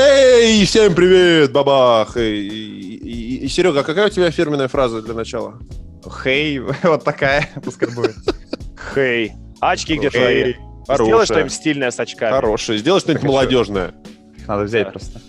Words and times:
Эй, 0.00 0.64
всем 0.64 0.94
привет, 0.94 1.50
бабах! 1.50 2.16
И, 2.16 2.20
и, 2.20 2.94
и, 2.98 3.36
и, 3.38 3.48
Серега, 3.48 3.80
а 3.80 3.82
какая 3.82 4.06
у 4.06 4.10
тебя 4.10 4.30
фирменная 4.30 4.68
фраза 4.68 5.02
для 5.02 5.12
начала? 5.12 5.58
Хей, 6.22 6.60
вот 6.84 7.02
такая, 7.02 7.50
пускай 7.64 7.92
будет. 7.92 8.14
Хей. 8.94 9.32
Очки 9.58 9.96
где 9.96 10.08
твои? 10.08 10.54
Сделай 10.84 11.24
что-нибудь 11.26 11.52
стильное 11.52 11.90
с 11.90 11.98
очками. 11.98 12.30
Хорошее. 12.30 12.78
Сделай 12.78 13.00
что-нибудь 13.00 13.24
молодежное. 13.24 13.92
Надо 14.46 14.62
взять 14.62 14.92
просто. 14.92 15.20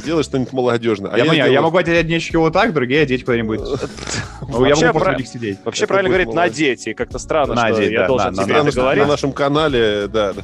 Сделай 0.00 0.24
что-нибудь 0.24 0.52
молодежное. 0.52 1.10
А 1.12 1.18
я, 1.18 1.24
я, 1.24 1.32
сделаю... 1.32 1.52
я 1.52 1.62
могу 1.62 1.76
одеть 1.76 1.98
одни 1.98 2.16
очки 2.16 2.36
вот 2.36 2.52
так, 2.52 2.72
другие 2.72 3.02
одеть 3.02 3.24
куда-нибудь. 3.24 3.60
Я 4.50 4.76
могу 4.76 4.98
просто 4.98 5.24
сидеть. 5.24 5.58
Вообще 5.64 5.86
правильно 5.86 6.08
говорить 6.08 6.32
надеть, 6.34 6.86
и 6.86 6.94
как-то 6.94 7.18
странно, 7.18 7.56
что 7.56 7.80
я 7.82 8.06
должен 8.06 8.34
тебе 8.34 8.54
это 8.54 8.72
говорить. 8.72 9.04
На 9.04 9.08
нашем 9.08 9.32
канале, 9.32 10.08
да. 10.08 10.34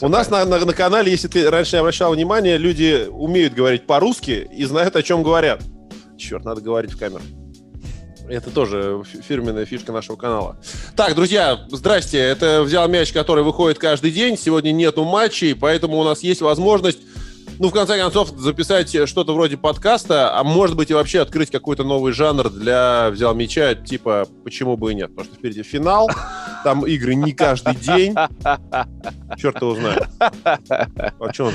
У 0.00 0.08
нас 0.08 0.30
на 0.30 0.72
канале, 0.72 1.10
если 1.10 1.28
ты 1.28 1.50
раньше 1.50 1.76
не 1.76 1.80
обращал 1.80 2.12
внимания, 2.12 2.56
люди 2.56 3.06
умеют 3.10 3.54
говорить 3.54 3.86
по-русски 3.86 4.48
и 4.52 4.64
знают, 4.64 4.94
о 4.96 5.02
чем 5.02 5.22
говорят. 5.22 5.62
Черт, 6.16 6.44
надо 6.44 6.60
говорить 6.60 6.92
в 6.92 6.98
камеру. 6.98 7.22
Это 8.28 8.50
тоже 8.50 9.02
фирменная 9.26 9.64
фишка 9.64 9.90
нашего 9.90 10.16
канала. 10.16 10.58
Так, 10.94 11.14
друзья, 11.14 11.60
здрасте. 11.70 12.18
Это 12.18 12.62
«Взял 12.62 12.86
мяч», 12.86 13.12
который 13.12 13.42
выходит 13.42 13.78
каждый 13.78 14.10
день. 14.10 14.36
Сегодня 14.36 14.72
нету 14.72 15.04
матчей, 15.04 15.54
поэтому 15.54 15.98
у 15.98 16.04
нас 16.04 16.22
есть 16.22 16.42
возможность 16.42 16.98
ну, 17.58 17.68
в 17.68 17.72
конце 17.72 17.98
концов, 17.98 18.28
записать 18.36 19.08
что-то 19.08 19.34
вроде 19.34 19.56
подкаста, 19.56 20.36
а 20.38 20.44
может 20.44 20.76
быть 20.76 20.90
и 20.90 20.94
вообще 20.94 21.20
открыть 21.20 21.50
какой-то 21.50 21.84
новый 21.84 22.12
жанр 22.12 22.50
для 22.50 23.10
«Взял 23.10 23.34
мяча», 23.34 23.74
типа 23.74 24.26
«Почему 24.44 24.76
бы 24.76 24.92
и 24.92 24.94
нет?». 24.94 25.10
Потому 25.10 25.26
что 25.26 25.36
впереди 25.36 25.62
финал, 25.62 26.08
там 26.64 26.86
игры 26.86 27.14
не 27.14 27.32
каждый 27.32 27.74
день. 27.74 28.14
Черт 29.36 29.60
его 29.60 29.74
знает. 29.74 30.06
А 30.18 31.32
что 31.32 31.46
он? 31.46 31.54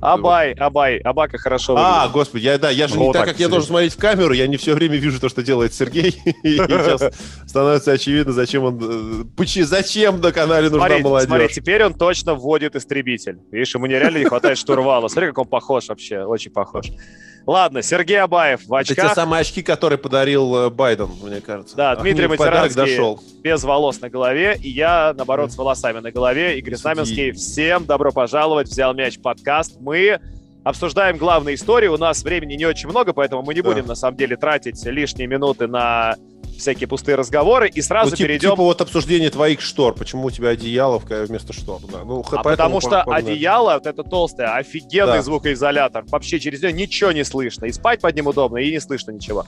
Абай, 0.00 0.52
Абай, 0.54 0.98
Абака 0.98 1.38
хорошо 1.38 1.74
выглядит. 1.74 1.94
А, 1.94 2.08
господи, 2.08 2.44
я, 2.44 2.58
да, 2.58 2.70
я 2.70 2.88
же 2.88 2.98
не 2.98 3.12
так, 3.12 3.26
как 3.26 3.38
я 3.38 3.48
должен 3.48 3.68
смотреть 3.68 3.94
в 3.94 3.98
камеру, 3.98 4.32
я 4.32 4.46
не 4.46 4.56
все 4.56 4.74
время 4.74 4.96
вижу 4.96 5.20
то, 5.20 5.28
что 5.28 5.42
делает 5.42 5.72
Сергей. 5.74 6.20
И 6.42 6.56
сейчас 6.56 7.12
становится 7.46 7.92
очевидно, 7.92 8.32
зачем 8.32 8.64
он... 8.64 9.26
Э, 9.38 9.64
зачем 9.64 10.20
на 10.20 10.32
канале 10.32 10.70
нужна 10.70 10.98
молодежь. 10.98 11.28
Смотри, 11.28 11.48
теперь 11.48 11.84
он 11.84 11.94
точно 11.94 12.34
вводит 12.34 12.76
истребитель. 12.76 13.38
Видишь, 13.50 13.74
ему 13.74 13.86
нереально 13.86 14.18
не 14.18 14.24
хватает 14.24 14.58
штурвала. 14.58 15.08
Смотри, 15.08 15.32
как 15.36 15.38
он 15.38 15.46
похож 15.46 15.88
вообще, 15.88 16.24
очень 16.24 16.50
похож. 16.50 16.86
Ладно, 17.46 17.80
Сергей 17.82 18.20
Абаев 18.20 18.66
в 18.66 18.74
очках. 18.74 18.98
Это 18.98 19.08
те 19.08 19.14
самые 19.14 19.42
очки, 19.42 19.62
которые 19.62 19.98
подарил 19.98 20.56
э, 20.56 20.70
Байден, 20.70 21.10
мне 21.22 21.40
кажется. 21.40 21.76
Да, 21.76 21.94
Дмитрий 21.94 22.26
Матеранский 22.26 22.74
дошел. 22.74 23.20
без 23.42 23.62
волос 23.62 24.00
на 24.00 24.08
голове, 24.10 24.58
и 24.60 24.68
я, 24.68 25.14
наоборот, 25.16 25.52
с 25.52 25.56
волосами 25.56 26.00
на 26.00 26.10
голове. 26.10 26.58
Игорь 26.58 26.74
Знаменский, 26.74 27.30
всем 27.32 27.84
добро 27.84 28.10
пожаловать, 28.10 28.68
взял 28.68 28.94
мяч 28.94 29.20
подкаст. 29.20 29.76
Мы 29.78 30.18
обсуждаем 30.66 31.16
главные 31.16 31.54
истории. 31.54 31.86
У 31.86 31.96
нас 31.96 32.24
времени 32.24 32.54
не 32.54 32.66
очень 32.66 32.88
много, 32.88 33.12
поэтому 33.12 33.42
мы 33.42 33.54
не 33.54 33.62
да. 33.62 33.70
будем, 33.70 33.86
на 33.86 33.94
самом 33.94 34.16
деле, 34.16 34.36
тратить 34.36 34.84
лишние 34.84 35.28
минуты 35.28 35.68
на 35.68 36.16
всякие 36.58 36.88
пустые 36.88 37.14
разговоры, 37.16 37.68
и 37.68 37.80
сразу 37.82 38.10
ну, 38.10 38.16
типа, 38.16 38.26
перейдем... 38.26 38.50
Типа 38.50 38.62
вот 38.62 38.80
обсуждение 38.80 39.30
твоих 39.30 39.60
штор, 39.60 39.94
почему 39.94 40.26
у 40.26 40.30
тебя 40.30 40.48
одеяло 40.48 40.98
вместо 40.98 41.52
штор, 41.52 41.80
да. 41.92 42.02
Ну, 42.02 42.24
а 42.32 42.42
потому 42.42 42.80
что 42.80 43.02
погнали. 43.04 43.32
одеяло, 43.32 43.74
вот 43.74 43.86
это 43.86 44.02
толстое, 44.02 44.54
офигенный 44.54 45.18
да. 45.18 45.22
звукоизолятор, 45.22 46.04
вообще 46.08 46.40
через 46.40 46.62
него 46.62 46.72
ничего 46.72 47.12
не 47.12 47.24
слышно, 47.24 47.66
и 47.66 47.72
спать 47.72 48.00
под 48.00 48.16
ним 48.16 48.26
удобно, 48.26 48.56
и 48.56 48.70
не 48.70 48.80
слышно 48.80 49.12
ничего. 49.12 49.46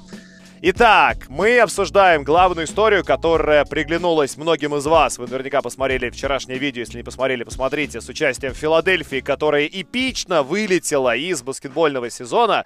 Итак, 0.61 1.28
мы 1.28 1.61
обсуждаем 1.61 2.25
главную 2.25 2.67
историю, 2.67 3.05
которая 3.05 3.64
приглянулась 3.64 4.37
многим 4.37 4.75
из 4.75 4.87
вас. 4.87 5.17
Вы 5.17 5.28
наверняка 5.28 5.62
посмотрели 5.62 6.11
вчерашнее 6.11 6.59
видео, 6.59 6.81
если 6.81 6.97
не 6.97 7.05
посмотрели, 7.05 7.45
посмотрите, 7.45 8.01
с 8.01 8.09
участием 8.09 8.55
Филадельфии, 8.55 9.20
которая 9.20 9.67
эпично 9.67 10.42
вылетела 10.42 11.14
из 11.14 11.42
баскетбольного 11.42 12.11
сезона. 12.11 12.64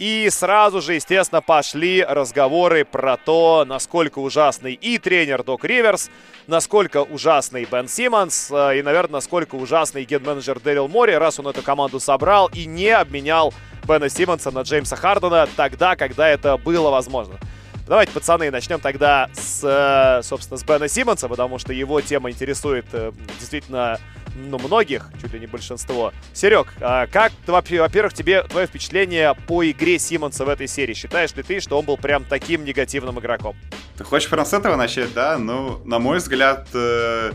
И 0.00 0.28
сразу 0.32 0.80
же, 0.80 0.94
естественно, 0.94 1.40
пошли 1.40 2.02
разговоры 2.02 2.84
про 2.84 3.16
то, 3.16 3.64
насколько 3.64 4.18
ужасный 4.18 4.72
и 4.74 4.98
тренер 4.98 5.44
Док 5.44 5.64
Риверс, 5.64 6.10
насколько 6.48 7.04
ужасный 7.04 7.68
Бен 7.70 7.86
Симмонс, 7.86 8.50
э, 8.50 8.80
и, 8.80 8.82
наверное, 8.82 9.18
насколько 9.18 9.54
ужасный 9.54 10.04
ген-менеджер 10.04 10.58
Дэрил 10.58 10.88
Мори, 10.88 11.14
раз 11.14 11.38
он 11.38 11.46
эту 11.46 11.62
команду 11.62 12.00
собрал 12.00 12.50
и 12.52 12.66
не 12.66 12.90
обменял 12.90 13.54
Бена 13.88 14.08
Симмонса 14.10 14.50
на 14.50 14.60
Джеймса 14.60 14.96
Хардена 14.96 15.48
тогда, 15.56 15.96
когда 15.96 16.28
это 16.28 16.58
было 16.58 16.90
возможно. 16.90 17.36
Давайте, 17.86 18.12
пацаны, 18.12 18.50
начнем 18.50 18.80
тогда 18.80 19.30
с, 19.32 19.60
э, 19.64 20.22
собственно, 20.22 20.58
с 20.58 20.62
Бена 20.62 20.88
Симмонса, 20.88 21.26
потому 21.26 21.58
что 21.58 21.72
его 21.72 22.02
тема 22.02 22.30
интересует 22.30 22.84
э, 22.92 23.12
действительно 23.40 23.98
ну, 24.36 24.58
многих, 24.58 25.08
чуть 25.22 25.32
ли 25.32 25.40
не 25.40 25.46
большинство. 25.46 26.12
Серег, 26.34 26.74
а 26.82 27.06
как, 27.06 27.32
во-первых, 27.46 28.12
тебе 28.12 28.42
твое 28.42 28.66
впечатление 28.66 29.34
по 29.46 29.68
игре 29.68 29.98
Симмонса 29.98 30.44
в 30.44 30.50
этой 30.50 30.68
серии? 30.68 30.92
Считаешь 30.92 31.34
ли 31.34 31.42
ты, 31.42 31.60
что 31.60 31.78
он 31.78 31.86
был 31.86 31.96
прям 31.96 32.24
таким 32.24 32.66
негативным 32.66 33.18
игроком? 33.20 33.56
Ты 33.96 34.04
хочешь 34.04 34.28
прям 34.28 34.44
с 34.44 34.52
этого 34.52 34.76
начать, 34.76 35.14
да? 35.14 35.38
Ну, 35.38 35.80
на 35.86 35.98
мой 35.98 36.18
взгляд, 36.18 36.68
э, 36.74 37.32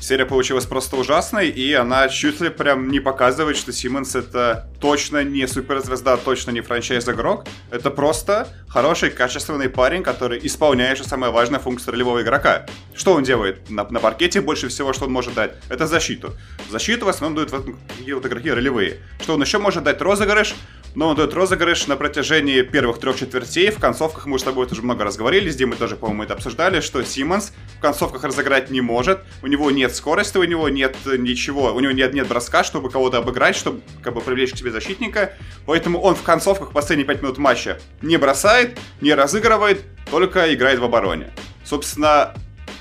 Серия 0.00 0.26
получилась 0.26 0.64
просто 0.64 0.96
ужасной, 0.96 1.48
и 1.48 1.72
она 1.74 2.08
чуть 2.08 2.40
ли 2.40 2.48
прям 2.48 2.88
не 2.88 3.00
показывает, 3.00 3.56
что 3.56 3.72
Симмонс 3.72 4.14
это 4.14 4.68
точно 4.80 5.24
не 5.24 5.46
суперзвезда, 5.46 6.16
точно 6.16 6.52
не 6.52 6.60
франчайз-игрок. 6.60 7.44
Это 7.70 7.90
просто 7.90 8.48
хороший, 8.68 9.10
качественный 9.10 9.68
парень, 9.68 10.02
который 10.02 10.38
исполняет 10.42 10.98
же 10.98 11.04
самая 11.04 11.30
важная 11.30 11.58
функция 11.58 11.92
ролевого 11.92 12.22
игрока. 12.22 12.66
Что 12.94 13.14
он 13.14 13.22
делает 13.22 13.70
на, 13.70 13.84
на 13.84 14.00
паркете? 14.00 14.40
Больше 14.40 14.68
всего, 14.68 14.92
что 14.92 15.06
он 15.06 15.12
может 15.12 15.34
дать, 15.34 15.52
это 15.68 15.86
защиту. 15.86 16.32
Защиту 16.70 17.06
в 17.06 17.08
основном 17.08 17.36
дают 17.36 17.50
вот, 17.50 17.66
вот 17.66 18.26
игроки 18.26 18.50
ролевые. 18.50 18.98
Что 19.20 19.34
он 19.34 19.42
еще 19.42 19.58
может 19.58 19.82
дать? 19.82 20.00
Розыгрыш, 20.00 20.54
но 20.94 21.08
он 21.08 21.16
дает 21.16 21.34
розыгрыш 21.34 21.86
на 21.86 21.96
протяжении 21.96 22.62
первых 22.62 22.98
трех 22.98 23.18
четвертей. 23.18 23.70
В 23.70 23.78
концовках 23.78 24.26
мы 24.26 24.38
с 24.38 24.42
тобой 24.42 24.66
уже 24.66 24.82
много 24.82 25.04
разговаривали, 25.04 25.50
здесь 25.50 25.66
мы 25.66 25.76
тоже, 25.76 25.96
по-моему, 25.96 26.24
это 26.24 26.34
обсуждали, 26.34 26.80
что 26.80 27.02
Симмонс 27.02 27.52
в 27.76 27.80
концовках 27.80 28.24
разыграть 28.24 28.70
не 28.70 28.80
может, 28.80 29.20
у 29.42 29.46
него 29.46 29.70
нет 29.70 29.94
скорости, 29.94 30.38
у 30.38 30.44
него 30.44 30.68
нет 30.68 30.96
ничего, 31.06 31.72
у 31.72 31.80
него 31.80 31.92
нет, 31.92 32.14
нет 32.14 32.26
броска, 32.26 32.64
чтобы 32.64 32.90
кого-то 32.90 33.18
обыграть, 33.18 33.56
чтобы 33.56 33.80
как 34.02 34.14
бы 34.14 34.20
привлечь 34.20 34.52
к 34.52 34.56
себе 34.56 34.70
защитника, 34.70 35.34
поэтому 35.66 36.00
он 36.00 36.14
в 36.14 36.22
концовках 36.22 36.72
последние 36.72 37.06
пять 37.06 37.22
минут 37.22 37.38
матча 37.38 37.78
не 38.02 38.16
бросает, 38.16 38.78
не 39.00 39.14
разыгрывает, 39.14 39.82
только 40.10 40.52
играет 40.54 40.78
в 40.78 40.84
обороне. 40.84 41.30
Собственно, 41.64 42.34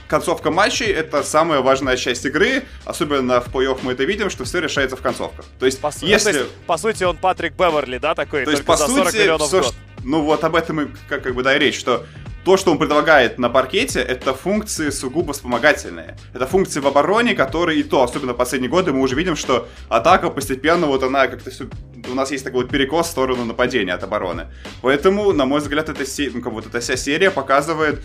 концовка 0.07 0.51
матчей— 0.51 0.85
это 0.87 1.23
самая 1.23 1.61
важная 1.61 1.97
часть 1.97 2.25
игры, 2.25 2.63
особенно 2.85 3.41
в 3.41 3.51
плей 3.51 3.67
мы 3.81 3.93
это 3.93 4.03
видим, 4.03 4.29
что 4.29 4.45
все 4.45 4.59
решается 4.59 4.95
в 4.95 5.01
концовках. 5.01 5.45
То 5.59 5.65
есть, 5.65 5.79
по, 5.79 5.91
если... 6.01 6.31
То 6.31 6.39
есть, 6.39 6.51
по 6.65 6.77
сути, 6.77 7.03
он 7.03 7.17
Патрик 7.17 7.53
Беверли, 7.53 7.97
да, 7.97 8.15
такой, 8.15 8.45
то 8.45 8.51
есть, 8.51 8.65
по 8.65 8.77
за 8.77 8.87
40 8.87 9.05
сути, 9.11 9.37
все, 9.37 9.61
год. 9.61 9.75
Ну 10.03 10.21
вот 10.21 10.43
об 10.43 10.55
этом 10.55 10.81
и 10.81 10.87
как, 11.09 11.23
как 11.23 11.35
бы 11.35 11.43
да 11.43 11.55
и 11.55 11.59
речь, 11.59 11.77
что 11.77 12.05
то, 12.47 12.55
что 12.55 12.71
он 12.71 12.77
предлагает 12.77 13.39
на 13.39 13.49
паркете, 13.49 13.99
это 13.99 14.33
функции 14.33 14.89
сугубо 14.89 15.33
вспомогательные. 15.33 16.15
Это 16.33 16.47
функции 16.47 16.79
в 16.79 16.87
обороне, 16.87 17.35
которые 17.35 17.81
и 17.81 17.83
то, 17.83 18.03
особенно 18.03 18.31
в 18.31 18.37
последние 18.37 18.69
годы, 18.69 18.93
мы 18.93 19.01
уже 19.01 19.15
видим, 19.15 19.35
что 19.35 19.67
атака 19.89 20.29
постепенно, 20.29 20.87
вот 20.87 21.03
она 21.03 21.27
как-то 21.27 21.51
все... 21.51 21.67
У 22.09 22.13
нас 22.13 22.31
есть 22.31 22.45
такой 22.45 22.61
вот 22.61 22.71
перекос 22.71 23.07
в 23.07 23.09
сторону 23.11 23.43
нападения 23.43 23.93
от 23.93 24.01
обороны. 24.03 24.47
Поэтому, 24.81 25.33
на 25.33 25.45
мой 25.45 25.59
взгляд, 25.59 25.89
эта, 25.89 26.05
се... 26.05 26.31
ну, 26.33 26.41
как 26.41 26.53
вот 26.53 26.65
эта 26.65 26.79
вся 26.79 26.95
серия 26.95 27.31
показывает, 27.31 28.01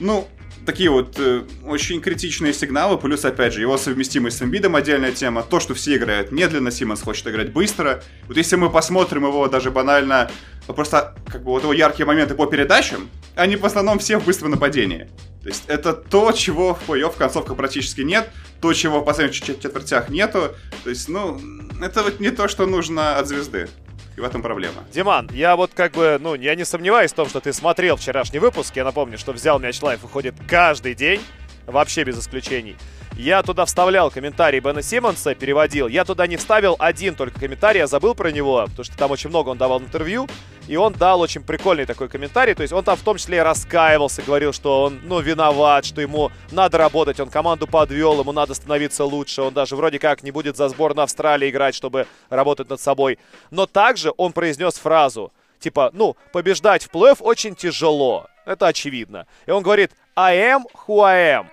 ну, 0.00 0.26
такие 0.66 0.90
вот 0.90 1.14
э, 1.18 1.44
очень 1.64 2.00
критичные 2.00 2.52
сигналы, 2.52 2.98
плюс, 2.98 3.24
опять 3.24 3.54
же, 3.54 3.60
его 3.60 3.78
совместимость 3.78 4.38
с 4.38 4.42
Эмбидом 4.42 4.76
отдельная 4.76 5.12
тема, 5.12 5.42
то, 5.42 5.60
что 5.60 5.74
все 5.74 5.96
играют 5.96 6.32
медленно, 6.32 6.70
Симмонс 6.70 7.00
хочет 7.00 7.26
играть 7.28 7.52
быстро. 7.52 8.02
Вот 8.26 8.36
если 8.36 8.56
мы 8.56 8.68
посмотрим 8.68 9.24
его 9.24 9.48
даже 9.48 9.70
банально, 9.70 10.30
ну, 10.68 10.74
просто 10.74 11.14
как 11.26 11.42
бы 11.42 11.52
вот 11.52 11.62
его 11.62 11.72
яркие 11.72 12.06
моменты 12.06 12.34
по 12.34 12.46
передачам, 12.46 13.08
они 13.36 13.56
в 13.56 13.64
основном 13.64 13.98
все 13.98 14.18
в 14.18 14.24
быстром 14.24 14.50
нападении. 14.50 15.08
То 15.42 15.48
есть 15.48 15.64
это 15.68 15.92
то, 15.92 16.32
чего 16.32 16.74
в 16.74 16.90
плей-офф 16.90 17.12
в 17.12 17.16
концовках 17.16 17.56
практически 17.56 18.00
нет, 18.00 18.28
то, 18.60 18.72
чего 18.72 19.00
в 19.00 19.04
последних 19.04 19.36
четвертях 19.36 20.08
нету. 20.08 20.54
То 20.82 20.90
есть, 20.90 21.08
ну, 21.08 21.40
это 21.80 22.02
вот 22.02 22.18
не 22.18 22.30
то, 22.30 22.48
что 22.48 22.66
нужно 22.66 23.16
от 23.16 23.28
звезды. 23.28 23.68
И 24.16 24.20
в 24.20 24.24
этом 24.24 24.40
проблема. 24.42 24.84
Диман, 24.92 25.28
я 25.32 25.56
вот 25.56 25.72
как 25.74 25.92
бы, 25.92 26.18
ну, 26.20 26.34
я 26.34 26.54
не 26.54 26.64
сомневаюсь 26.64 27.12
в 27.12 27.14
том, 27.14 27.28
что 27.28 27.40
ты 27.40 27.52
смотрел 27.52 27.96
вчерашний 27.96 28.38
выпуск. 28.38 28.74
Я 28.74 28.84
напомню, 28.84 29.18
что 29.18 29.32
взял 29.32 29.58
мяч 29.58 29.82
лайф 29.82 30.02
выходит 30.02 30.34
каждый 30.48 30.94
день, 30.94 31.20
вообще 31.66 32.02
без 32.04 32.18
исключений. 32.18 32.76
Я 33.18 33.42
туда 33.42 33.64
вставлял 33.64 34.10
комментарий 34.10 34.60
Бена 34.60 34.82
Симмонса, 34.82 35.34
переводил. 35.34 35.88
Я 35.88 36.04
туда 36.04 36.26
не 36.26 36.36
вставил 36.36 36.76
один 36.78 37.14
только 37.14 37.40
комментарий, 37.40 37.78
я 37.80 37.86
забыл 37.86 38.14
про 38.14 38.30
него, 38.30 38.64
потому 38.66 38.84
что 38.84 38.96
там 38.96 39.10
очень 39.10 39.30
много 39.30 39.50
он 39.50 39.58
давал 39.58 39.80
интервью. 39.80 40.28
И 40.66 40.76
он 40.76 40.92
дал 40.92 41.20
очень 41.20 41.42
прикольный 41.42 41.86
такой 41.86 42.08
комментарий. 42.08 42.54
То 42.54 42.62
есть 42.62 42.72
он 42.72 42.82
там 42.82 42.96
в 42.96 43.02
том 43.02 43.16
числе 43.18 43.42
раскаивался, 43.42 44.22
говорил, 44.22 44.52
что 44.52 44.82
он, 44.82 45.00
ну, 45.04 45.20
виноват, 45.20 45.84
что 45.84 46.00
ему 46.00 46.32
надо 46.50 46.78
работать, 46.78 47.20
он 47.20 47.30
команду 47.30 47.66
подвел, 47.66 48.20
ему 48.20 48.32
надо 48.32 48.54
становиться 48.54 49.04
лучше. 49.04 49.42
Он 49.42 49.54
даже 49.54 49.76
вроде 49.76 49.98
как 49.98 50.22
не 50.22 50.30
будет 50.30 50.56
за 50.56 50.68
сборную 50.68 51.04
Австралии 51.04 51.50
играть, 51.50 51.74
чтобы 51.74 52.06
работать 52.30 52.68
над 52.68 52.80
собой. 52.80 53.18
Но 53.50 53.66
также 53.66 54.12
он 54.16 54.32
произнес 54.32 54.74
фразу, 54.74 55.32
типа, 55.60 55.90
ну, 55.92 56.16
побеждать 56.32 56.84
в 56.84 56.90
плей-офф 56.90 57.18
очень 57.20 57.54
тяжело. 57.54 58.26
Это 58.44 58.66
очевидно. 58.66 59.26
И 59.46 59.50
он 59.50 59.62
говорит, 59.62 59.92
I 60.14 60.36
am 60.36 60.64
who 60.86 61.02
I 61.02 61.40
am. 61.40 61.46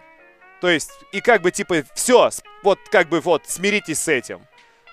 То 0.61 0.69
есть, 0.69 0.91
и 1.11 1.19
как 1.19 1.41
бы, 1.41 1.51
типа, 1.51 1.83
все, 1.93 2.29
вот, 2.63 2.79
как 2.89 3.09
бы, 3.09 3.19
вот, 3.19 3.43
смиритесь 3.47 3.99
с 3.99 4.07
этим. 4.07 4.41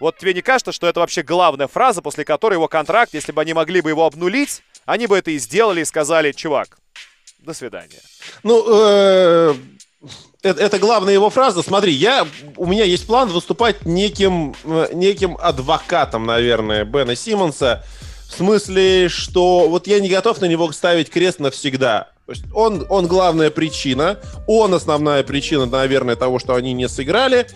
Вот 0.00 0.16
тебе 0.16 0.32
не 0.32 0.40
кажется, 0.40 0.72
что 0.72 0.86
это 0.88 1.00
вообще 1.00 1.22
главная 1.22 1.68
фраза, 1.68 2.00
после 2.00 2.24
которой 2.24 2.54
его 2.54 2.68
контракт, 2.68 3.12
если 3.12 3.32
бы 3.32 3.42
они 3.42 3.52
могли 3.52 3.82
бы 3.82 3.90
его 3.90 4.06
обнулить, 4.06 4.62
они 4.86 5.06
бы 5.06 5.18
это 5.18 5.30
и 5.30 5.38
сделали 5.38 5.82
и 5.82 5.84
сказали, 5.84 6.32
чувак, 6.32 6.78
до 7.38 7.52
свидания. 7.52 8.00
Ну, 8.42 8.64
э, 8.66 9.54
это, 10.42 10.62
это 10.62 10.78
главная 10.78 11.12
его 11.12 11.28
фраза. 11.28 11.62
Смотри, 11.62 11.92
я, 11.92 12.26
у 12.56 12.66
меня 12.66 12.84
есть 12.84 13.06
план 13.06 13.28
выступать 13.28 13.84
неким, 13.84 14.54
э, 14.64 14.88
неким 14.94 15.36
адвокатом, 15.38 16.24
наверное, 16.24 16.84
Бена 16.84 17.14
Симмонса. 17.14 17.84
В 18.26 18.32
смысле, 18.32 19.08
что 19.08 19.68
вот 19.68 19.86
я 19.86 20.00
не 20.00 20.08
готов 20.08 20.40
на 20.40 20.46
него 20.46 20.70
ставить 20.72 21.10
крест 21.10 21.40
навсегда. 21.40 22.08
То 22.26 22.32
есть 22.32 22.44
он, 22.54 22.86
он 22.88 23.06
главная 23.06 23.50
причина, 23.50 24.18
он 24.46 24.72
основная 24.72 25.24
причина, 25.24 25.66
наверное, 25.66 26.14
того, 26.16 26.38
что 26.38 26.54
они 26.54 26.72
не 26.72 26.88
сыграли. 26.88 27.46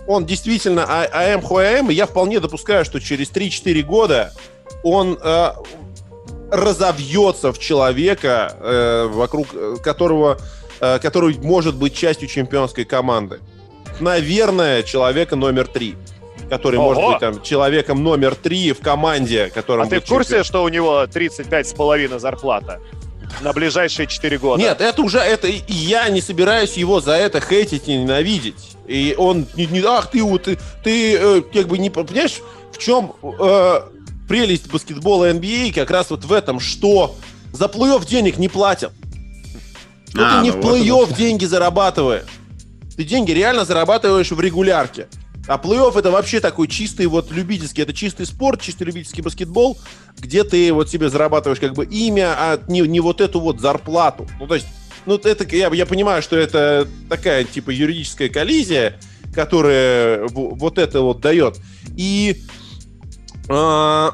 Э, 0.00 0.04
он 0.06 0.26
действительно 0.26 0.84
АМ 0.84 1.42
ХУАМ, 1.42 1.90
и 1.90 1.94
я 1.94 2.06
вполне 2.06 2.40
допускаю, 2.40 2.84
что 2.84 3.00
через 3.00 3.30
3-4 3.30 3.82
года 3.82 4.32
он 4.82 5.18
э, 5.20 5.52
разовьется 6.50 7.52
в 7.52 7.58
человека, 7.58 8.56
э, 8.60 9.08
вокруг 9.10 9.48
которого 9.82 10.38
Э, 10.80 10.98
который 10.98 11.38
может 11.42 11.76
быть 11.76 11.94
частью 11.94 12.26
чемпионской 12.26 12.84
команды. 12.84 13.40
Наверное, 14.00 14.82
человека 14.82 15.36
номер 15.36 15.66
три 15.66 15.96
который 16.48 16.80
Ого! 16.80 16.88
может 16.88 17.06
быть 17.06 17.18
там 17.20 17.42
человеком 17.42 18.02
номер 18.02 18.34
три 18.34 18.72
в 18.72 18.80
команде, 18.80 19.52
которым 19.54 19.86
А 19.86 19.88
ты 19.88 20.00
в 20.00 20.04
курсе, 20.04 20.30
чемпион? 20.30 20.44
что 20.44 20.64
у 20.64 20.68
него 20.68 21.06
35 21.06 21.68
с 21.68 21.72
половиной 21.72 22.18
зарплата? 22.18 22.80
На 23.40 23.52
ближайшие 23.52 24.06
4 24.06 24.38
года. 24.38 24.62
Нет, 24.62 24.80
это 24.80 25.02
уже, 25.02 25.18
это, 25.18 25.48
я 25.68 26.08
не 26.08 26.20
собираюсь 26.20 26.74
его 26.74 27.00
за 27.00 27.12
это 27.12 27.40
хейтить 27.40 27.88
и 27.88 27.96
ненавидеть. 27.96 28.76
И 28.86 29.14
он 29.16 29.46
не, 29.54 29.66
не 29.66 29.80
ах, 29.80 30.10
ты 30.10 30.38
ты, 30.38 30.58
ты 30.82 31.16
э, 31.16 31.42
как 31.42 31.68
бы 31.68 31.78
не, 31.78 31.90
понимаешь, 31.90 32.40
в 32.72 32.78
чем 32.78 33.14
э, 33.22 33.80
прелесть 34.28 34.70
баскетбола 34.70 35.30
NBA 35.32 35.72
как 35.72 35.90
раз 35.90 36.10
вот 36.10 36.24
в 36.24 36.32
этом, 36.32 36.60
что 36.60 37.16
за 37.52 37.68
плей 37.68 37.98
денег 38.06 38.36
не 38.36 38.48
платят. 38.48 38.92
Ну, 40.12 40.22
а, 40.24 40.38
ты 40.38 40.44
не 40.44 40.50
ну 40.50 40.60
в 40.60 40.64
плей-офф 40.64 41.06
вот 41.06 41.16
деньги 41.16 41.44
зарабатываешь. 41.44 42.26
Ты 42.96 43.04
деньги 43.04 43.32
реально 43.32 43.64
зарабатываешь 43.64 44.30
в 44.30 44.40
регулярке. 44.40 45.08
А 45.50 45.56
плей-офф 45.56 45.98
это 45.98 46.12
вообще 46.12 46.38
такой 46.38 46.68
чистый 46.68 47.06
вот 47.06 47.32
любительский, 47.32 47.82
это 47.82 47.92
чистый 47.92 48.24
спорт, 48.24 48.62
чистый 48.62 48.84
любительский 48.84 49.20
баскетбол, 49.20 49.76
где 50.16 50.44
ты 50.44 50.72
вот 50.72 50.88
себе 50.88 51.10
зарабатываешь 51.10 51.58
как 51.58 51.74
бы 51.74 51.84
имя, 51.84 52.36
а 52.38 52.60
не, 52.68 52.82
не 52.82 53.00
вот 53.00 53.20
эту 53.20 53.40
вот 53.40 53.58
зарплату. 53.58 54.28
Ну, 54.38 54.46
то 54.46 54.54
есть, 54.54 54.68
ну, 55.06 55.16
это, 55.16 55.56
я, 55.56 55.66
я 55.74 55.86
понимаю, 55.86 56.22
что 56.22 56.36
это 56.36 56.86
такая, 57.08 57.42
типа, 57.42 57.70
юридическая 57.70 58.28
коллизия, 58.28 59.00
которая 59.34 60.28
вот 60.28 60.78
это 60.78 61.00
вот 61.00 61.20
дает. 61.20 61.58
И, 61.96 62.44
э, 63.48 64.10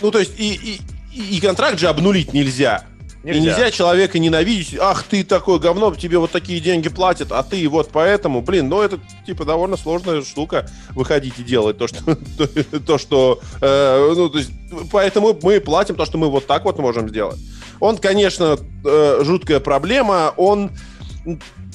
ну, 0.00 0.10
то 0.10 0.18
есть, 0.18 0.32
и, 0.40 0.80
и, 1.14 1.36
и 1.36 1.40
контракт 1.40 1.78
же 1.78 1.86
обнулить 1.86 2.32
нельзя. 2.32 2.84
Нельзя. 3.22 3.38
И 3.38 3.42
нельзя 3.42 3.70
человека 3.70 4.18
ненавидеть. 4.18 4.76
Ах, 4.80 5.04
ты 5.04 5.22
такое 5.22 5.58
говно, 5.58 5.94
тебе 5.94 6.18
вот 6.18 6.32
такие 6.32 6.58
деньги 6.60 6.88
платят, 6.88 7.30
а 7.30 7.42
ты 7.44 7.68
вот 7.68 7.90
поэтому, 7.92 8.42
блин, 8.42 8.68
ну 8.68 8.82
это 8.82 8.98
типа 9.24 9.44
довольно 9.44 9.76
сложная 9.76 10.22
штука 10.22 10.68
выходить 10.90 11.38
и 11.38 11.44
делать 11.44 11.78
то, 11.78 11.86
что 11.86 12.16
то, 12.16 12.46
то 12.80 12.98
что, 12.98 13.40
э, 13.60 14.14
ну 14.16 14.28
то 14.28 14.38
есть, 14.38 14.50
поэтому 14.90 15.38
мы 15.40 15.60
платим 15.60 15.94
то, 15.94 16.04
что 16.04 16.18
мы 16.18 16.28
вот 16.28 16.46
так 16.46 16.64
вот 16.64 16.78
можем 16.78 17.08
сделать. 17.08 17.38
Он, 17.78 17.96
конечно, 17.96 18.58
э, 18.84 19.20
жуткая 19.22 19.60
проблема, 19.60 20.34
он, 20.36 20.72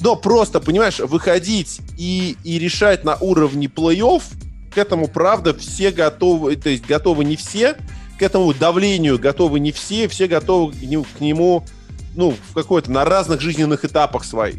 но 0.00 0.16
просто, 0.16 0.60
понимаешь, 0.60 0.98
выходить 0.98 1.80
и 1.96 2.36
и 2.44 2.58
решать 2.58 3.04
на 3.04 3.16
уровне 3.16 3.68
плей-офф, 3.68 4.22
к 4.74 4.76
этому 4.76 5.08
правда 5.08 5.54
все 5.54 5.92
готовы, 5.92 6.56
то 6.56 6.68
есть 6.68 6.84
готовы 6.86 7.24
не 7.24 7.36
все 7.36 7.76
к 8.18 8.22
этому 8.22 8.52
давлению 8.52 9.18
готовы 9.18 9.60
не 9.60 9.72
все, 9.72 10.08
все 10.08 10.26
готовы 10.26 10.72
к 10.72 11.20
нему, 11.20 11.64
ну, 12.16 12.34
в 12.50 12.54
какой-то, 12.54 12.90
на 12.90 13.04
разных 13.04 13.40
жизненных 13.40 13.84
этапах 13.84 14.24
своих. 14.24 14.56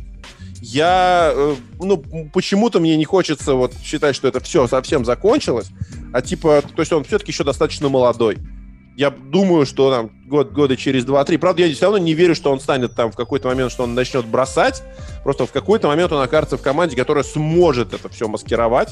Я, 0.62 1.32
э, 1.34 1.56
ну, 1.80 2.04
почему-то 2.34 2.80
мне 2.80 2.98
не 2.98 3.06
хочется 3.06 3.54
вот 3.54 3.74
считать, 3.84 4.16
что 4.16 4.28
это 4.28 4.40
все 4.40 4.68
совсем 4.68 5.06
закончилось, 5.06 5.68
а 6.14 6.22
типа, 6.22 6.62
то 6.62 6.82
есть 6.82 6.92
он 6.92 7.04
все-таки 7.04 7.32
еще 7.32 7.44
достаточно 7.44 7.90
молодой. 7.90 8.38
Я 8.98 9.12
думаю, 9.12 9.66
что 9.66 9.90
там 9.92 10.12
год, 10.28 10.52
года 10.52 10.76
через 10.76 11.06
2-3. 11.06 11.38
Правда, 11.38 11.64
я 11.64 11.74
все 11.74 11.86
равно 11.86 12.00
не 12.00 12.14
верю, 12.14 12.36
что 12.36 12.52
он 12.52 12.60
станет 12.60 12.96
там 12.96 13.14
в 13.14 13.16
какой-то 13.16 13.48
момент, 13.48 13.72
что 13.72 13.84
он 13.84 13.96
начнет 13.96 14.26
бросать. 14.26 14.84
Просто 15.24 15.46
в 15.46 15.54
какой-то 15.54 15.88
момент 15.88 16.12
он 16.12 16.22
окажется 16.22 16.58
в 16.58 16.62
команде, 16.62 16.98
которая 16.98 17.24
сможет 17.24 17.94
это 17.94 18.10
все 18.10 18.28
маскировать 18.28 18.90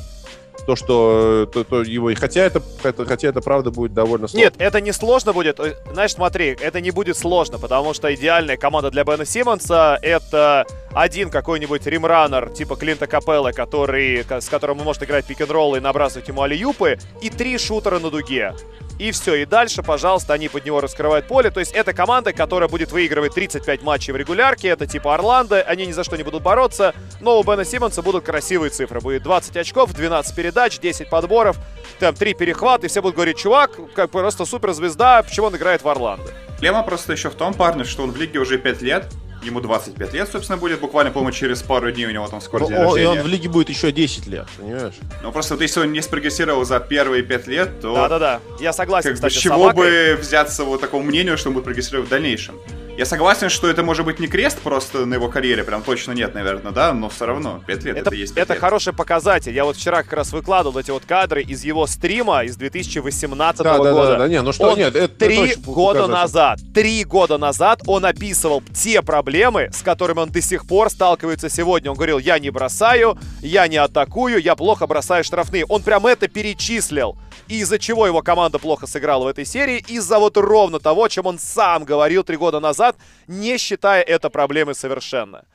то, 0.65 0.75
что 0.75 1.49
то, 1.51 1.63
то 1.63 1.81
его... 1.81 2.11
Хотя 2.15 2.41
это, 2.41 2.61
это, 2.83 3.05
хотя 3.05 3.29
это 3.29 3.41
правда 3.41 3.71
будет 3.71 3.93
довольно 3.93 4.27
сложно. 4.27 4.45
Нет, 4.45 4.55
это 4.57 4.81
не 4.81 4.91
сложно 4.91 5.33
будет. 5.33 5.59
Э, 5.59 5.75
знаешь, 5.91 6.13
смотри, 6.13 6.57
это 6.59 6.81
не 6.81 6.91
будет 6.91 7.17
сложно, 7.17 7.59
потому 7.59 7.93
что 7.93 8.13
идеальная 8.13 8.57
команда 8.57 8.91
для 8.91 9.03
Бена 9.03 9.25
Симмонса— 9.25 9.97
это 10.01 10.65
один 10.93 11.29
какой-нибудь 11.29 11.85
римранер 11.85 12.49
типа 12.49 12.75
Клинта 12.75 13.07
Капелла, 13.07 13.51
который, 13.51 14.25
с 14.29 14.49
которым 14.49 14.79
он 14.79 14.85
может 14.85 15.03
играть 15.03 15.25
пик-н-ролл 15.25 15.75
и 15.75 15.79
набрасывать 15.79 16.27
ему 16.27 16.41
алиюпы, 16.41 16.97
и 17.21 17.29
три 17.29 17.57
шутера 17.57 17.99
на 17.99 18.09
дуге. 18.09 18.53
И 18.99 19.11
все, 19.11 19.35
и 19.35 19.45
дальше, 19.45 19.83
пожалуйста, 19.83 20.33
они 20.33 20.49
под 20.49 20.65
него 20.65 20.81
раскрывают 20.81 21.27
поле. 21.27 21.51
То 21.51 21.59
есть 21.59 21.71
это 21.71 21.93
команда, 21.93 22.33
которая 22.33 22.67
будет 22.67 22.91
выигрывать 22.91 23.33
35 23.33 23.83
матчей 23.83 24.11
в 24.11 24.15
регулярке. 24.15 24.69
Это 24.69 24.87
типа 24.87 25.13
Орландо, 25.13 25.61
они 25.61 25.85
ни 25.85 25.91
за 25.91 26.03
что 26.03 26.15
не 26.15 26.23
будут 26.23 26.41
бороться. 26.41 26.95
Но 27.21 27.39
у 27.39 27.43
Бена 27.43 27.63
Симмонса 27.63 28.01
будут 28.01 28.25
красивые 28.25 28.71
цифры. 28.71 28.99
Будет 28.99 29.23
20 29.23 29.55
очков, 29.57 29.93
12 29.93 30.35
передач, 30.35 30.79
10 30.79 31.09
подборов, 31.09 31.57
там 31.99 32.15
3 32.15 32.33
перехвата. 32.33 32.87
И 32.87 32.89
все 32.89 33.01
будут 33.01 33.15
говорить, 33.15 33.37
чувак, 33.37 33.71
как 33.93 34.09
просто 34.09 34.45
суперзвезда, 34.45 35.21
почему 35.23 35.47
он 35.47 35.55
играет 35.55 35.83
в 35.83 35.87
Орландо. 35.87 36.31
Проблема 36.47 36.81
просто 36.81 37.13
еще 37.13 37.29
в 37.29 37.35
том, 37.35 37.53
парне, 37.53 37.83
что 37.83 38.01
он 38.01 38.11
в 38.11 38.17
лиге 38.17 38.39
уже 38.39 38.57
5 38.57 38.81
лет, 38.81 39.05
Ему 39.43 39.61
25 39.61 40.13
лет, 40.13 40.29
собственно, 40.29 40.57
будет 40.57 40.79
буквально, 40.79 41.11
по-моему, 41.11 41.31
через 41.31 41.61
пару 41.61 41.91
дней 41.91 42.05
у 42.07 42.11
него 42.11 42.27
там 42.27 42.41
скоро 42.41 42.65
день 42.67 42.75
рождения. 42.75 43.03
И 43.03 43.05
он 43.05 43.21
в 43.21 43.27
лиге 43.27 43.49
будет 43.49 43.69
еще 43.69 43.91
10 43.91 44.27
лет, 44.27 44.47
понимаешь? 44.57 44.95
Ну, 45.21 45.31
просто 45.31 45.53
вот 45.53 45.61
если 45.61 45.79
он 45.81 45.91
не 45.91 46.01
спрогрессировал 46.01 46.65
за 46.65 46.79
первые 46.79 47.23
5 47.23 47.47
лет, 47.47 47.79
то... 47.79 47.93
Да-да-да, 47.93 48.41
я 48.59 48.73
согласен, 48.73 49.09
как 49.09 49.15
кстати, 49.15 49.33
бы, 49.33 49.39
с 49.39 49.41
чего 49.41 49.71
бы 49.71 50.17
взяться 50.19 50.63
вот 50.63 50.81
такому 50.81 51.03
мнению, 51.03 51.37
что 51.37 51.49
он 51.49 51.55
будет 51.55 51.65
прогрессировать 51.65 52.07
в 52.07 52.09
дальнейшем? 52.09 52.55
Я 52.97 53.05
согласен, 53.05 53.49
что 53.49 53.69
это 53.69 53.83
может 53.83 54.05
быть 54.05 54.19
не 54.19 54.25
крест 54.25 54.57
просто 54.57 55.05
на 55.05 55.13
его 55.13 55.29
карьере, 55.29 55.63
прям 55.63 55.83
точно 55.83 56.13
нет, 56.13 56.33
наверное, 56.33 56.71
да, 56.71 56.93
но 56.93 57.09
все 57.09 57.27
равно, 57.27 57.61
5 57.67 57.83
лет 57.83 57.97
это, 57.97 58.09
это 58.09 58.15
есть 58.15 58.33
5 58.33 58.43
Это 58.43 58.53
лет. 58.53 58.59
хороший 58.59 58.91
показатель. 58.91 59.53
Я 59.53 59.65
вот 59.65 59.75
вчера 59.75 60.01
как 60.01 60.13
раз 60.13 60.33
выкладывал 60.33 60.79
эти 60.79 60.89
вот 60.89 61.05
кадры 61.05 61.43
из 61.43 61.63
его 61.63 61.85
стрима 61.85 62.43
из 62.43 62.55
2018 62.57 63.61
да, 63.61 63.77
года. 63.77 63.93
Да, 63.93 64.05
да, 64.07 64.17
да, 64.17 64.27
не, 64.27 64.41
ну 64.41 64.51
что, 64.51 64.71
он 64.71 64.79
нет, 64.79 64.95
это 64.95 65.13
Три 65.13 65.53
года 65.57 65.99
показатель. 65.99 66.11
назад, 66.11 66.59
три 66.73 67.03
года 67.03 67.37
назад 67.37 67.81
он 67.85 68.03
описывал 68.03 68.63
те 68.73 69.03
проблемы, 69.03 69.69
с 69.71 69.83
которыми 69.83 70.21
он 70.21 70.31
до 70.31 70.41
сих 70.41 70.65
пор 70.65 70.89
сталкивается 70.89 71.49
сегодня. 71.49 71.91
Он 71.91 71.97
говорил, 71.97 72.17
я 72.17 72.39
не 72.39 72.49
бросаю, 72.49 73.15
я 73.41 73.67
не 73.67 73.77
атакую, 73.77 74.41
я 74.41 74.55
плохо 74.55 74.87
бросаю 74.87 75.23
штрафные. 75.23 75.65
Он 75.65 75.83
прям 75.83 76.07
это 76.07 76.27
перечислил. 76.27 77.15
Из-за 77.47 77.79
чего 77.79 78.07
его 78.07 78.21
команда 78.21 78.59
плохо 78.59 78.87
сыграла 78.87 79.25
в 79.25 79.27
этой 79.27 79.45
серии? 79.45 79.83
Из-за 79.87 80.19
вот 80.19 80.37
ровно 80.37 80.79
того, 80.79 81.07
чем 81.07 81.25
он 81.25 81.39
сам 81.39 81.85
говорил 81.85 82.23
три 82.23 82.37
года 82.37 82.59
назад, 82.59 82.95
не 83.27 83.57
считая 83.57 84.01
это 84.01 84.29
проблемой 84.29 84.75
совершенно. 84.75 85.45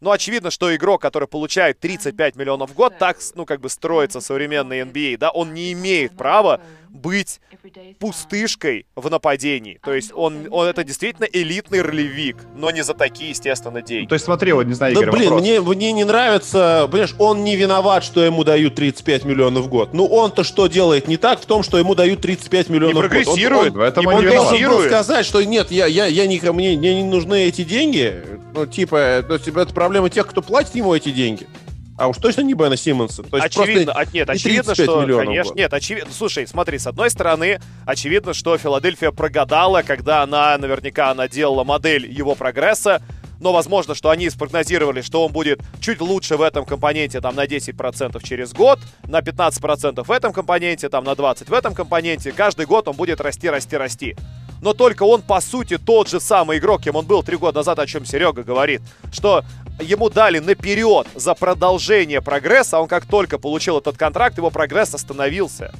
Ну, 0.00 0.10
очевидно, 0.10 0.50
что 0.50 0.74
игрок, 0.74 1.02
который 1.02 1.28
получает 1.28 1.78
35 1.78 2.36
миллионов 2.36 2.70
в 2.70 2.74
год, 2.74 2.94
так, 2.98 3.18
ну, 3.34 3.44
как 3.44 3.60
бы 3.60 3.68
строится 3.68 4.20
современный 4.20 4.80
NBA, 4.80 5.18
да, 5.18 5.30
он 5.30 5.52
не 5.52 5.72
имеет 5.72 6.16
права 6.16 6.60
быть 6.88 7.40
пустышкой 7.98 8.86
в 8.96 9.08
нападении. 9.10 9.78
То 9.82 9.94
есть 9.94 10.12
он, 10.14 10.48
он 10.50 10.66
это 10.66 10.82
действительно 10.84 11.26
элитный 11.26 11.82
ролевик, 11.82 12.36
но 12.56 12.70
не 12.70 12.82
за 12.82 12.94
такие, 12.94 13.30
естественно, 13.30 13.80
деньги. 13.80 14.08
То 14.08 14.14
есть 14.14 14.24
смотри, 14.24 14.52
вот 14.52 14.66
не 14.66 14.74
знаю, 14.74 14.94
Игорь, 14.94 15.06
Да, 15.06 15.12
блин, 15.12 15.34
мне, 15.34 15.60
мне 15.60 15.92
не 15.92 16.04
нравится, 16.04 16.88
понимаешь, 16.90 17.14
он 17.18 17.44
не 17.44 17.56
виноват, 17.56 18.02
что 18.02 18.24
ему 18.24 18.44
дают 18.44 18.74
35 18.74 19.24
миллионов 19.24 19.66
в 19.66 19.68
год. 19.68 19.94
Ну 19.94 20.06
он-то 20.06 20.42
что 20.42 20.66
делает 20.66 21.06
не 21.06 21.16
так 21.16 21.40
в 21.40 21.46
том, 21.46 21.62
что 21.62 21.78
ему 21.78 21.94
дают 21.94 22.22
35 22.22 22.68
миллионов 22.70 22.94
не 22.94 23.00
в 23.00 23.02
год? 23.02 23.10
прогрессирует, 23.10 23.74
он, 23.76 23.82
он, 23.82 24.06
он, 24.06 24.14
он 24.14 24.24
должен 24.24 24.68
был 24.68 24.82
сказать, 24.82 25.26
что 25.26 25.42
нет, 25.42 25.70
я, 25.70 25.86
я, 25.86 26.06
я 26.06 26.26
не, 26.26 26.40
мне, 26.40 26.76
мне 26.76 27.02
не 27.02 27.04
нужны 27.04 27.44
эти 27.44 27.62
деньги. 27.62 28.24
Ну, 28.52 28.66
типа, 28.66 29.24
то 29.26 29.34
есть, 29.34 29.46
это 29.46 29.72
проблема 29.72 29.89
тех, 30.08 30.26
кто 30.26 30.42
платит 30.42 30.74
ему 30.74 30.94
эти 30.94 31.10
деньги. 31.10 31.46
А 32.00 32.08
уж 32.08 32.16
точно 32.16 32.40
не 32.40 32.54
Бена 32.54 32.78
Симмонса. 32.78 33.22
То 33.22 33.36
есть 33.36 33.48
очевидно, 33.48 33.92
от, 33.92 34.14
нет, 34.14 34.30
очевидно, 34.30 34.74
что, 34.74 35.06
конечно, 35.06 35.54
нет, 35.54 35.74
очевидно, 35.74 36.10
слушай, 36.16 36.46
смотри, 36.46 36.78
с 36.78 36.86
одной 36.86 37.10
стороны, 37.10 37.60
очевидно, 37.84 38.32
что 38.32 38.56
Филадельфия 38.56 39.10
прогадала, 39.10 39.82
когда 39.82 40.22
она, 40.22 40.56
наверняка, 40.56 41.10
она 41.10 41.28
делала 41.28 41.62
модель 41.62 42.10
его 42.10 42.34
прогресса, 42.34 43.02
но 43.38 43.52
возможно, 43.52 43.94
что 43.94 44.08
они 44.08 44.30
спрогнозировали, 44.30 45.02
что 45.02 45.26
он 45.26 45.32
будет 45.32 45.60
чуть 45.80 46.00
лучше 46.00 46.38
в 46.38 46.42
этом 46.42 46.64
компоненте 46.64 47.20
там 47.20 47.34
на 47.34 47.44
10% 47.44 48.22
через 48.26 48.52
год, 48.54 48.78
на 49.06 49.20
15% 49.20 50.02
в 50.02 50.10
этом 50.10 50.32
компоненте, 50.32 50.88
там 50.88 51.04
на 51.04 51.10
20% 51.10 51.50
в 51.50 51.52
этом 51.52 51.74
компоненте. 51.74 52.32
Каждый 52.32 52.64
год 52.64 52.88
он 52.88 52.96
будет 52.96 53.20
расти, 53.20 53.50
расти, 53.50 53.76
расти. 53.76 54.16
Но 54.62 54.74
только 54.74 55.04
он, 55.04 55.22
по 55.22 55.40
сути, 55.40 55.78
тот 55.78 56.08
же 56.08 56.20
самый 56.20 56.58
игрок, 56.58 56.82
кем 56.82 56.96
он 56.96 57.06
был 57.06 57.22
три 57.22 57.36
года 57.36 57.60
назад, 57.60 57.78
о 57.78 57.86
чем 57.86 58.04
Серега 58.04 58.42
говорит. 58.42 58.82
Что 59.10 59.42
ему 59.80 60.10
дали 60.10 60.38
наперед 60.38 61.06
за 61.14 61.34
продолжение 61.34 62.20
прогресса, 62.20 62.78
он 62.80 62.88
как 62.88 63.06
только 63.06 63.38
получил 63.38 63.78
этот 63.78 63.96
контракт, 63.96 64.36
его 64.36 64.50
прогресс 64.50 64.94
остановился. 64.94 65.72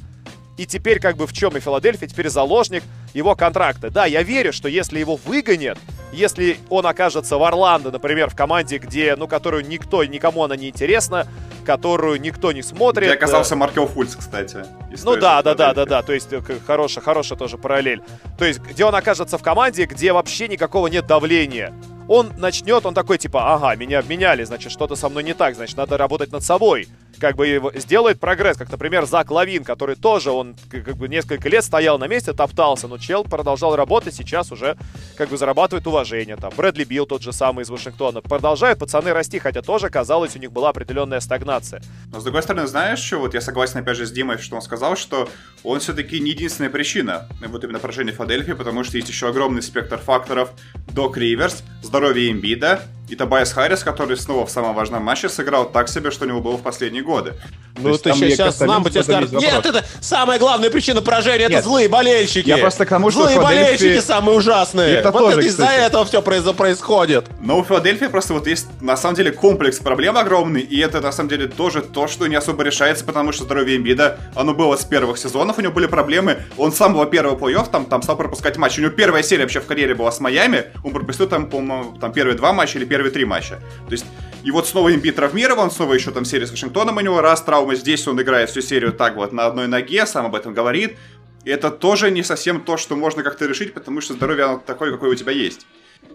И 0.57 0.65
теперь 0.65 0.99
как 0.99 1.17
бы 1.17 1.25
в 1.25 1.33
чем 1.33 1.55
и 1.57 1.59
Филадельфия, 1.59 2.07
теперь 2.07 2.29
заложник 2.29 2.83
его 3.13 3.35
контракта. 3.35 3.89
Да, 3.89 4.05
я 4.05 4.21
верю, 4.21 4.53
что 4.53 4.67
если 4.67 4.99
его 4.99 5.15
выгонят, 5.15 5.79
если 6.11 6.57
он 6.69 6.85
окажется 6.85 7.37
в 7.37 7.43
Орландо, 7.43 7.89
например, 7.89 8.29
в 8.29 8.35
команде, 8.35 8.77
где, 8.77 9.15
ну, 9.15 9.27
которую 9.27 9.65
никто, 9.65 10.03
никому 10.03 10.43
она 10.43 10.55
не 10.55 10.69
интересна, 10.69 11.25
которую 11.65 12.19
никто 12.19 12.51
не 12.51 12.61
смотрит. 12.61 13.07
Где 13.07 13.15
оказался 13.15 13.55
Маркел 13.55 13.87
Фульц, 13.87 14.15
кстати. 14.15 14.65
Ну 15.03 15.15
да, 15.15 15.41
да, 15.41 15.55
да, 15.55 15.73
да, 15.73 15.85
да, 15.85 16.01
то 16.01 16.13
есть 16.13 16.31
э, 16.31 16.41
хорошая, 16.65 17.03
хорошая 17.03 17.37
тоже 17.37 17.57
параллель. 17.57 18.01
То 18.37 18.45
есть 18.45 18.59
где 18.59 18.83
он 18.83 18.93
окажется 18.93 19.37
в 19.37 19.43
команде, 19.43 19.85
где 19.85 20.11
вообще 20.11 20.47
никакого 20.47 20.87
нет 20.87 21.07
давления. 21.07 21.73
Он 22.13 22.33
начнет, 22.37 22.85
он 22.85 22.93
такой 22.93 23.17
типа, 23.17 23.53
ага, 23.53 23.73
меня 23.77 23.99
обменяли, 23.99 24.43
значит, 24.43 24.73
что-то 24.73 24.97
со 24.97 25.07
мной 25.07 25.23
не 25.23 25.33
так, 25.33 25.55
значит, 25.55 25.77
надо 25.77 25.95
работать 25.97 26.33
над 26.33 26.43
собой 26.43 26.89
как 27.21 27.35
бы 27.35 27.71
сделает 27.75 28.19
прогресс, 28.19 28.57
как, 28.57 28.71
например, 28.71 29.05
Зак 29.05 29.29
Лавин, 29.29 29.63
который 29.63 29.95
тоже, 29.95 30.31
он 30.31 30.55
как 30.69 30.97
бы 30.97 31.07
несколько 31.07 31.47
лет 31.49 31.63
стоял 31.63 31.99
на 31.99 32.07
месте, 32.07 32.33
топтался, 32.33 32.87
но 32.87 32.97
чел 32.97 33.23
продолжал 33.23 33.75
работать, 33.75 34.15
сейчас 34.15 34.51
уже 34.51 34.75
как 35.15 35.29
бы 35.29 35.37
зарабатывает 35.37 35.85
уважение. 35.85 36.35
Там 36.35 36.51
Брэдли 36.57 36.83
Билл 36.83 37.05
тот 37.05 37.21
же 37.21 37.31
самый 37.31 37.61
из 37.61 37.69
Вашингтона. 37.69 38.21
Продолжают 38.21 38.79
пацаны 38.79 39.13
расти, 39.13 39.37
хотя 39.37 39.61
тоже, 39.61 39.89
казалось, 39.89 40.35
у 40.35 40.39
них 40.39 40.51
была 40.51 40.69
определенная 40.69 41.19
стагнация. 41.19 41.83
Но 42.11 42.19
с 42.19 42.23
другой 42.23 42.41
стороны, 42.41 42.67
знаешь, 42.67 42.99
что 42.99 43.19
вот 43.19 43.35
я 43.35 43.41
согласен 43.41 43.77
опять 43.77 43.97
же 43.97 44.07
с 44.07 44.11
Димой, 44.11 44.39
что 44.39 44.55
он 44.55 44.63
сказал, 44.63 44.95
что 44.97 45.29
он 45.63 45.79
все-таки 45.79 46.19
не 46.19 46.31
единственная 46.31 46.71
причина 46.71 47.27
вот 47.47 47.63
именно 47.63 47.77
поражения 47.77 48.11
Филадельфии, 48.11 48.53
потому 48.53 48.83
что 48.83 48.97
есть 48.97 49.09
еще 49.09 49.27
огромный 49.27 49.61
спектр 49.61 49.99
факторов. 49.99 50.51
Док 50.91 51.17
Риверс, 51.17 51.63
здоровье 51.91 52.31
Эмбида, 52.31 52.83
и 53.11 53.15
Табайс 53.15 53.51
Харрис, 53.51 53.83
который 53.83 54.15
снова 54.15 54.45
в 54.45 54.49
самом 54.49 54.73
важном 54.73 55.03
матче 55.03 55.27
сыграл 55.27 55.69
так 55.69 55.89
себе, 55.89 56.11
что 56.11 56.23
у 56.23 56.27
него 56.29 56.39
было 56.39 56.55
в 56.55 56.61
последние 56.61 57.03
годы. 57.03 57.33
Ну, 57.77 57.97
ты 57.97 58.13
сейчас 58.13 58.59
нам 58.61 58.83
бы 58.83 58.89
тебе 58.89 59.03
скажут, 59.03 59.33
нет, 59.33 59.65
это 59.65 59.83
самая 59.99 60.39
главная 60.39 60.69
причина 60.69 61.01
поражения, 61.01 61.45
это 61.45 61.61
злые 61.61 61.89
болельщики. 61.89 62.47
Я 62.47 62.57
просто 62.57 62.85
к 62.85 62.89
тому, 62.89 63.11
что 63.11 63.23
Злые 63.23 63.41
болельщики 63.41 63.99
самые 63.99 64.37
ужасные. 64.37 64.95
Это 64.95 65.11
вот 65.11 65.19
тоже, 65.19 65.45
из-за 65.45 65.65
этого 65.65 66.05
все 66.05 66.21
происходит. 66.21 67.25
Но 67.41 67.59
у 67.59 67.63
Филадельфии 67.63 68.05
просто 68.05 68.33
вот 68.33 68.47
есть, 68.47 68.67
на 68.79 68.95
самом 68.95 69.15
деле, 69.15 69.31
комплекс 69.31 69.79
проблем 69.79 70.17
огромный, 70.17 70.61
и 70.61 70.79
это, 70.79 71.01
на 71.01 71.11
самом 71.11 71.29
деле, 71.29 71.47
тоже 71.47 71.81
то, 71.81 72.07
что 72.07 72.27
не 72.27 72.35
особо 72.35 72.63
решается, 72.63 73.03
потому 73.03 73.33
что 73.33 73.43
здоровье 73.43 73.75
Эмбида, 73.75 74.19
оно 74.35 74.53
было 74.53 74.77
с 74.77 74.85
первых 74.85 75.17
сезонов, 75.17 75.57
у 75.57 75.61
него 75.61 75.73
были 75.73 75.87
проблемы, 75.87 76.43
он 76.57 76.71
с 76.71 76.77
самого 76.77 77.05
первого 77.05 77.37
плей-офф 77.37 77.69
там, 77.69 77.85
там 77.85 78.01
стал 78.03 78.15
пропускать 78.15 78.55
матчи. 78.57 78.79
У 78.79 78.83
него 78.83 78.93
первая 78.93 79.23
серия 79.23 79.43
вообще 79.43 79.59
в 79.59 79.65
карьере 79.65 79.95
была 79.95 80.11
с 80.11 80.21
Майами, 80.21 80.65
он 80.83 80.93
пропустил 80.93 81.27
там, 81.27 81.49
по-моему, 81.49 81.97
там 81.99 82.13
первые 82.13 82.37
два 82.37 82.53
матча 82.53 82.77
или 82.77 82.85
первые 82.85 83.00
первые 83.01 83.13
три 83.13 83.25
матча. 83.25 83.59
То 83.87 83.91
есть, 83.91 84.05
и 84.43 84.51
вот 84.51 84.67
снова 84.67 84.93
Эмбит 84.93 85.15
травмирован, 85.15 85.71
снова 85.71 85.93
еще 85.93 86.11
там 86.11 86.25
серия 86.25 86.45
с 86.45 86.51
Вашингтоном 86.51 86.97
у 86.97 87.01
него 87.01 87.21
раз, 87.21 87.41
травма 87.41 87.75
здесь, 87.75 88.07
он 88.07 88.21
играет 88.21 88.49
всю 88.49 88.61
серию 88.61 88.93
так 88.93 89.15
вот 89.15 89.33
на 89.33 89.45
одной 89.47 89.67
ноге, 89.67 90.05
сам 90.05 90.25
об 90.25 90.35
этом 90.35 90.53
говорит. 90.53 90.97
И 91.43 91.49
это 91.49 91.71
тоже 91.71 92.11
не 92.11 92.23
совсем 92.23 92.61
то, 92.61 92.77
что 92.77 92.95
можно 92.95 93.23
как-то 93.23 93.47
решить, 93.47 93.73
потому 93.73 94.01
что 94.01 94.13
здоровье 94.13 94.45
оно 94.45 94.61
такое, 94.63 94.91
какое 94.91 95.09
у 95.09 95.15
тебя 95.15 95.31
есть. 95.31 95.65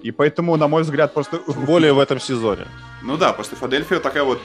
И 0.02 0.12
поэтому, 0.12 0.56
на 0.56 0.68
мой 0.68 0.82
взгляд, 0.82 1.14
просто... 1.14 1.40
Более 1.66 1.92
в 1.92 1.98
этом 1.98 2.20
сезоне. 2.20 2.66
Ну 3.02 3.16
да, 3.16 3.32
просто 3.32 3.56
Фаделфия 3.56 3.98
такая 3.98 4.22
вот 4.22 4.40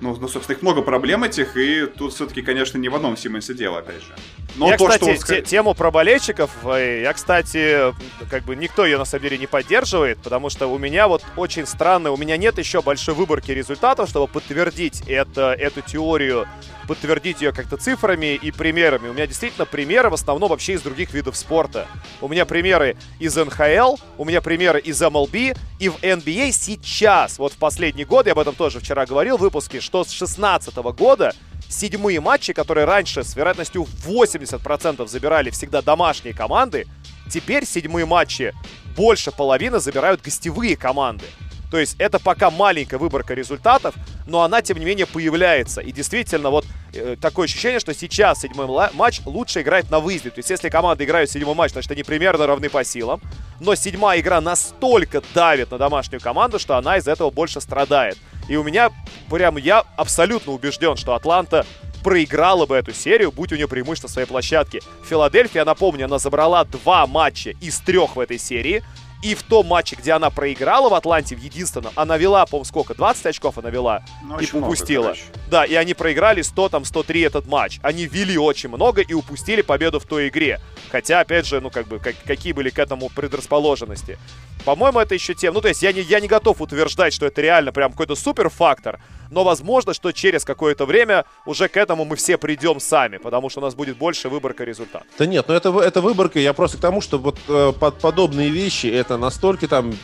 ну, 0.00 0.16
ну, 0.20 0.28
собственно, 0.28 0.56
их 0.56 0.62
много 0.62 0.82
проблем 0.82 1.24
этих, 1.24 1.56
и 1.56 1.86
тут 1.86 2.12
все-таки, 2.12 2.42
конечно, 2.42 2.78
не 2.78 2.88
в 2.88 2.94
одном 2.94 3.16
Симмонсе 3.16 3.54
дело, 3.54 3.78
опять 3.78 4.02
же. 4.02 4.14
Но 4.56 4.68
я, 4.68 4.76
то, 4.76 4.86
кстати, 4.88 5.16
что 5.16 5.34
он... 5.34 5.42
тему 5.42 5.74
про 5.74 5.90
болельщиков, 5.90 6.50
э, 6.64 7.02
я, 7.02 7.12
кстати, 7.12 7.94
как 8.30 8.44
бы 8.44 8.56
никто 8.56 8.84
ее 8.84 8.98
на 8.98 9.04
самом 9.04 9.24
деле 9.24 9.38
не 9.38 9.46
поддерживает, 9.46 10.18
потому 10.18 10.50
что 10.50 10.66
у 10.66 10.78
меня 10.78 11.08
вот 11.08 11.22
очень 11.36 11.66
странно, 11.66 12.10
у 12.10 12.16
меня 12.16 12.36
нет 12.36 12.58
еще 12.58 12.82
большой 12.82 13.14
выборки 13.14 13.50
результатов, 13.50 14.08
чтобы 14.08 14.28
подтвердить 14.28 15.02
это, 15.06 15.52
эту 15.52 15.80
теорию 15.80 16.46
подтвердить 16.86 17.40
ее 17.40 17.52
как-то 17.52 17.76
цифрами 17.76 18.34
и 18.34 18.50
примерами. 18.50 19.08
У 19.08 19.12
меня 19.12 19.26
действительно 19.26 19.66
примеры 19.66 20.10
в 20.10 20.14
основном 20.14 20.50
вообще 20.50 20.74
из 20.74 20.82
других 20.82 21.12
видов 21.12 21.36
спорта. 21.36 21.86
У 22.20 22.28
меня 22.28 22.46
примеры 22.46 22.96
из 23.18 23.36
НХЛ, 23.36 23.96
у 24.18 24.24
меня 24.24 24.40
примеры 24.40 24.80
из 24.80 25.00
MLB 25.02 25.56
и 25.78 25.88
в 25.88 25.96
NBA 25.96 26.52
сейчас, 26.52 27.38
вот 27.38 27.52
в 27.52 27.56
последний 27.56 28.04
год, 28.04 28.26
я 28.26 28.32
об 28.32 28.38
этом 28.38 28.54
тоже 28.54 28.80
вчера 28.80 29.04
говорил 29.06 29.36
в 29.36 29.40
выпуске, 29.40 29.80
что 29.80 30.04
с 30.04 30.10
16 30.10 30.74
года 30.76 31.34
седьмые 31.68 32.20
матчи, 32.20 32.52
которые 32.52 32.84
раньше 32.84 33.24
с 33.24 33.36
вероятностью 33.36 33.86
80% 34.06 35.06
забирали 35.06 35.50
всегда 35.50 35.82
домашние 35.82 36.34
команды, 36.34 36.86
теперь 37.30 37.66
седьмые 37.66 38.06
матчи 38.06 38.54
больше 38.96 39.30
половины 39.30 39.78
забирают 39.78 40.22
гостевые 40.22 40.76
команды. 40.76 41.26
То 41.70 41.78
есть 41.78 41.96
это 41.98 42.18
пока 42.18 42.50
маленькая 42.50 42.98
выборка 42.98 43.34
результатов, 43.34 43.94
но 44.26 44.42
она, 44.42 44.62
тем 44.62 44.78
не 44.78 44.84
менее, 44.84 45.06
появляется. 45.06 45.80
И 45.80 45.92
действительно, 45.92 46.50
вот 46.50 46.64
э, 46.92 47.16
такое 47.20 47.46
ощущение, 47.46 47.80
что 47.80 47.92
сейчас 47.94 48.40
седьмой 48.40 48.66
матч 48.92 49.20
лучше 49.24 49.62
играть 49.62 49.90
на 49.90 50.00
выезде. 50.00 50.30
То 50.30 50.38
есть 50.38 50.50
если 50.50 50.68
команды 50.68 51.04
играют 51.04 51.30
седьмой 51.30 51.54
матч, 51.54 51.72
значит 51.72 51.90
они 51.90 52.02
примерно 52.02 52.46
равны 52.46 52.68
по 52.68 52.84
силам. 52.84 53.20
Но 53.60 53.74
седьмая 53.74 54.20
игра 54.20 54.40
настолько 54.40 55.22
давит 55.34 55.70
на 55.70 55.78
домашнюю 55.78 56.20
команду, 56.20 56.58
что 56.58 56.76
она 56.76 56.98
из 56.98 57.08
этого 57.08 57.30
больше 57.30 57.60
страдает. 57.60 58.18
И 58.48 58.56
у 58.56 58.62
меня 58.62 58.90
прям 59.30 59.56
я 59.56 59.84
абсолютно 59.96 60.52
убежден, 60.52 60.96
что 60.96 61.14
Атланта 61.14 61.66
проиграла 62.04 62.66
бы 62.66 62.76
эту 62.76 62.92
серию, 62.92 63.32
будь 63.32 63.52
у 63.52 63.56
нее 63.56 63.66
преимущество 63.66 64.06
своей 64.06 64.28
площадки. 64.28 64.80
Филадельфия, 65.08 65.64
напомню, 65.64 66.04
она 66.04 66.20
забрала 66.20 66.62
два 66.64 67.04
матча 67.08 67.50
из 67.60 67.80
трех 67.80 68.14
в 68.14 68.20
этой 68.20 68.38
серии. 68.38 68.84
И 69.22 69.34
в 69.34 69.42
том 69.42 69.66
матче, 69.66 69.96
где 69.96 70.12
она 70.12 70.30
проиграла 70.30 70.88
в 70.88 70.94
Атланте, 70.94 71.36
в 71.36 71.40
единственном, 71.40 71.92
она 71.96 72.16
вела, 72.16 72.44
по-моему, 72.46 72.64
сколько? 72.64 72.94
20 72.94 73.26
очков 73.26 73.58
она 73.58 73.70
вела 73.70 74.02
ну, 74.22 74.38
и 74.38 74.46
упустила. 74.52 75.02
Много, 75.04 75.18
да, 75.50 75.64
и 75.64 75.74
они 75.74 75.94
проиграли 75.94 76.42
100, 76.42 76.68
там, 76.68 76.84
103 76.84 77.20
этот 77.22 77.46
матч. 77.46 77.78
Они 77.82 78.06
вели 78.06 78.36
очень 78.36 78.68
много 78.68 79.00
и 79.00 79.14
упустили 79.14 79.62
победу 79.62 80.00
в 80.00 80.04
той 80.04 80.28
игре. 80.28 80.60
Хотя, 80.90 81.20
опять 81.20 81.46
же, 81.46 81.60
ну, 81.60 81.70
как 81.70 81.88
бы, 81.88 81.98
как, 81.98 82.14
какие 82.24 82.52
были 82.52 82.70
к 82.70 82.78
этому 82.78 83.08
предрасположенности. 83.08 84.18
По-моему, 84.64 85.00
это 85.00 85.14
еще 85.14 85.34
тем... 85.34 85.54
Ну, 85.54 85.60
то 85.60 85.68
есть 85.68 85.82
я 85.82 85.92
не, 85.92 86.02
я 86.02 86.20
не 86.20 86.28
готов 86.28 86.60
утверждать, 86.60 87.12
что 87.12 87.26
это 87.26 87.40
реально 87.40 87.72
прям 87.72 87.92
какой-то 87.92 88.14
супер 88.16 88.48
фактор, 88.48 89.00
но 89.30 89.44
возможно, 89.44 89.94
что 89.94 90.12
через 90.12 90.44
какое-то 90.44 90.86
время 90.86 91.24
уже 91.44 91.68
к 91.68 91.76
этому 91.76 92.04
мы 92.04 92.16
все 92.16 92.38
придем 92.38 92.80
сами, 92.80 93.18
потому 93.18 93.48
что 93.48 93.60
у 93.60 93.62
нас 93.62 93.74
будет 93.74 93.96
больше 93.96 94.28
выборка 94.28 94.64
результатов. 94.64 95.08
Да 95.18 95.26
нет, 95.26 95.46
ну 95.48 95.54
это, 95.54 95.78
это 95.80 96.00
выборка, 96.00 96.38
я 96.38 96.52
просто 96.52 96.78
к 96.78 96.80
тому, 96.80 97.00
что 97.00 97.18
вот 97.18 97.38
э, 97.48 97.72
под 97.78 97.98
подобные 97.98 98.50
вещи, 98.50 98.86
это 98.86 99.16
настолько 99.16 99.68
там 99.68 99.94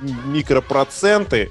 микропроценты, 0.00 1.50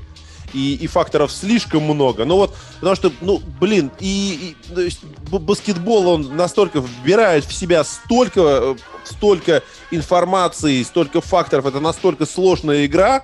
и, 0.54 0.76
и 0.76 0.88
факторов 0.88 1.32
слишком 1.32 1.84
много. 1.84 2.26
Ну 2.26 2.38
вот, 2.38 2.56
потому 2.76 2.96
что, 2.96 3.12
ну, 3.22 3.42
блин, 3.60 3.92
и, 4.00 4.56
и 4.70 4.74
то 4.74 4.82
есть, 4.82 5.04
баскетбол, 5.30 6.08
он 6.08 6.36
настолько 6.36 6.80
вбирает 6.80 7.46
в 7.46 7.54
себя 7.54 7.84
столько, 7.84 8.42
э, 8.42 8.76
столько 9.04 9.64
информации, 9.92 10.84
столько 10.84 11.22
факторов, 11.22 11.66
это 11.66 11.80
настолько 11.80 12.26
сложная 12.26 12.86
игра, 12.86 13.24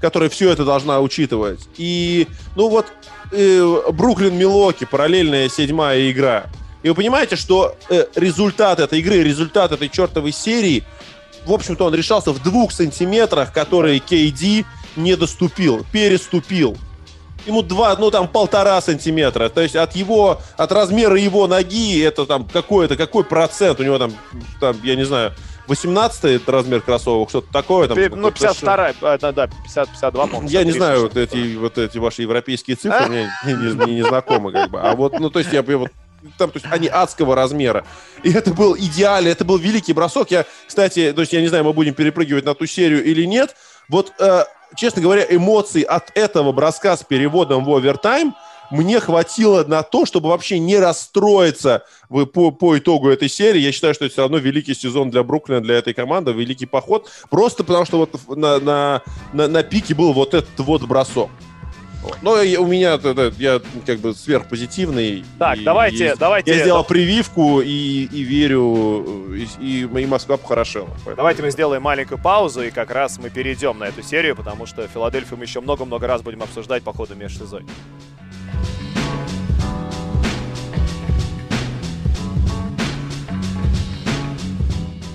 которая 0.00 0.28
все 0.28 0.50
это 0.50 0.64
должна 0.64 1.00
учитывать. 1.00 1.60
И, 1.76 2.26
ну 2.56 2.68
вот, 2.68 2.92
Бруклин 3.92 4.36
Милоки, 4.36 4.84
параллельная 4.84 5.48
седьмая 5.48 6.10
игра. 6.10 6.46
И 6.82 6.88
вы 6.88 6.94
понимаете, 6.94 7.36
что 7.36 7.76
э, 7.88 8.04
результат 8.14 8.78
этой 8.78 9.00
игры, 9.00 9.22
результат 9.22 9.72
этой 9.72 9.88
чертовой 9.88 10.32
серии, 10.32 10.84
в 11.46 11.52
общем-то, 11.52 11.86
он 11.86 11.94
решался 11.94 12.32
в 12.32 12.42
двух 12.42 12.72
сантиметрах, 12.72 13.52
которые 13.52 13.98
KD 13.98 14.64
не 14.96 15.16
доступил, 15.16 15.84
переступил. 15.92 16.76
Ему 17.46 17.62
два, 17.62 17.94
ну 17.96 18.10
там 18.10 18.28
полтора 18.28 18.80
сантиметра. 18.80 19.48
То 19.48 19.60
есть 19.60 19.76
от 19.76 19.94
его, 19.96 20.40
от 20.56 20.72
размера 20.72 21.18
его 21.18 21.46
ноги 21.46 22.00
это 22.02 22.24
там 22.24 22.46
какой-то, 22.46 22.96
какой 22.96 23.24
процент 23.24 23.80
у 23.80 23.82
него 23.82 23.98
там, 23.98 24.12
там 24.60 24.76
я 24.82 24.96
не 24.96 25.04
знаю, 25.04 25.34
18 25.66 26.46
размер 26.48 26.80
кроссовок, 26.80 27.30
что-то 27.30 27.52
такое. 27.52 27.88
Там, 27.88 27.98
ну, 28.20 28.30
52, 28.30 28.88
это, 29.14 29.32
да, 29.32 29.46
50, 29.46 29.88
52, 29.90 30.26
по-моему. 30.26 30.48
Я 30.48 30.64
не 30.64 30.72
знаю, 30.72 31.02
вот 31.02 31.16
эти, 31.16 31.56
вот 31.56 31.78
эти 31.78 31.98
ваши 31.98 32.22
европейские 32.22 32.76
цифры 32.76 33.06
мне 33.06 33.30
не, 33.44 33.86
не, 33.86 33.94
не 33.96 34.02
знакомы, 34.02 34.52
как 34.52 34.70
бы. 34.70 34.80
А 34.80 34.94
вот, 34.94 35.18
ну, 35.18 35.30
то 35.30 35.38
есть 35.38 35.52
я 35.52 35.62
вот 35.62 35.90
там, 36.38 36.50
то 36.50 36.58
есть 36.58 36.66
они 36.70 36.88
адского 36.88 37.34
размера. 37.34 37.84
И 38.22 38.32
это 38.32 38.52
был 38.54 38.76
идеально, 38.76 39.28
это 39.28 39.44
был 39.44 39.58
великий 39.58 39.92
бросок. 39.92 40.30
Я, 40.30 40.46
кстати, 40.66 41.12
то 41.12 41.20
есть 41.20 41.32
я 41.32 41.40
не 41.40 41.48
знаю, 41.48 41.64
мы 41.64 41.72
будем 41.72 41.94
перепрыгивать 41.94 42.44
на 42.44 42.54
ту 42.54 42.66
серию 42.66 43.04
или 43.04 43.24
нет. 43.24 43.54
Вот, 43.90 44.12
э, 44.18 44.44
честно 44.74 45.02
говоря, 45.02 45.26
эмоций 45.28 45.82
от 45.82 46.10
этого 46.16 46.52
броска 46.52 46.96
с 46.96 47.02
переводом 47.02 47.64
в 47.64 47.70
овертайм– 47.70 48.34
мне 48.70 49.00
хватило 49.00 49.64
на 49.64 49.82
то, 49.82 50.06
чтобы 50.06 50.28
вообще 50.28 50.58
не 50.58 50.78
расстроиться 50.78 51.84
по, 52.08 52.50
по 52.50 52.78
итогу 52.78 53.08
этой 53.08 53.28
серии. 53.28 53.60
Я 53.60 53.72
считаю, 53.72 53.94
что 53.94 54.04
это 54.04 54.12
все 54.12 54.22
равно 54.22 54.38
великий 54.38 54.74
сезон 54.74 55.10
для 55.10 55.22
Бруклина, 55.22 55.60
для 55.60 55.76
этой 55.76 55.94
команды, 55.94 56.32
великий 56.32 56.66
поход. 56.66 57.10
Просто 57.30 57.64
потому 57.64 57.84
что 57.84 57.98
вот 57.98 58.36
на, 58.36 58.58
на, 58.58 59.02
на, 59.32 59.48
на 59.48 59.62
пике 59.62 59.94
был 59.94 60.12
вот 60.12 60.34
этот 60.34 60.58
вот 60.58 60.82
бросок. 60.82 61.30
Но 62.22 62.32
у 62.32 62.66
меня 62.66 63.00
я 63.38 63.60
как 63.86 63.98
бы 63.98 64.14
сверхпозитивный. 64.14 65.24
Так, 65.38 65.62
давайте, 65.62 66.12
и, 66.12 66.14
давайте. 66.18 66.52
Я 66.52 66.58
сделал 66.58 66.84
прививку 66.84 67.60
и, 67.60 68.04
и 68.04 68.22
верю, 68.22 69.34
и, 69.34 69.46
и, 69.60 69.80
и 69.82 70.06
Москва 70.06 70.36
похорошела. 70.36 70.88
Поэтому. 70.96 71.16
Давайте 71.16 71.42
мы 71.42 71.50
сделаем 71.50 71.82
маленькую 71.82 72.20
паузу, 72.20 72.62
и 72.62 72.70
как 72.70 72.90
раз 72.90 73.18
мы 73.18 73.30
перейдем 73.30 73.78
на 73.78 73.84
эту 73.84 74.02
серию, 74.02 74.36
потому 74.36 74.66
что 74.66 74.86
Филадельфию 74.86 75.38
мы 75.38 75.44
еще 75.44 75.60
много-много 75.60 76.06
раз 76.06 76.22
будем 76.22 76.42
обсуждать 76.42 76.82
по 76.82 76.92
ходу 76.92 77.14
межсезонья. 77.14 77.68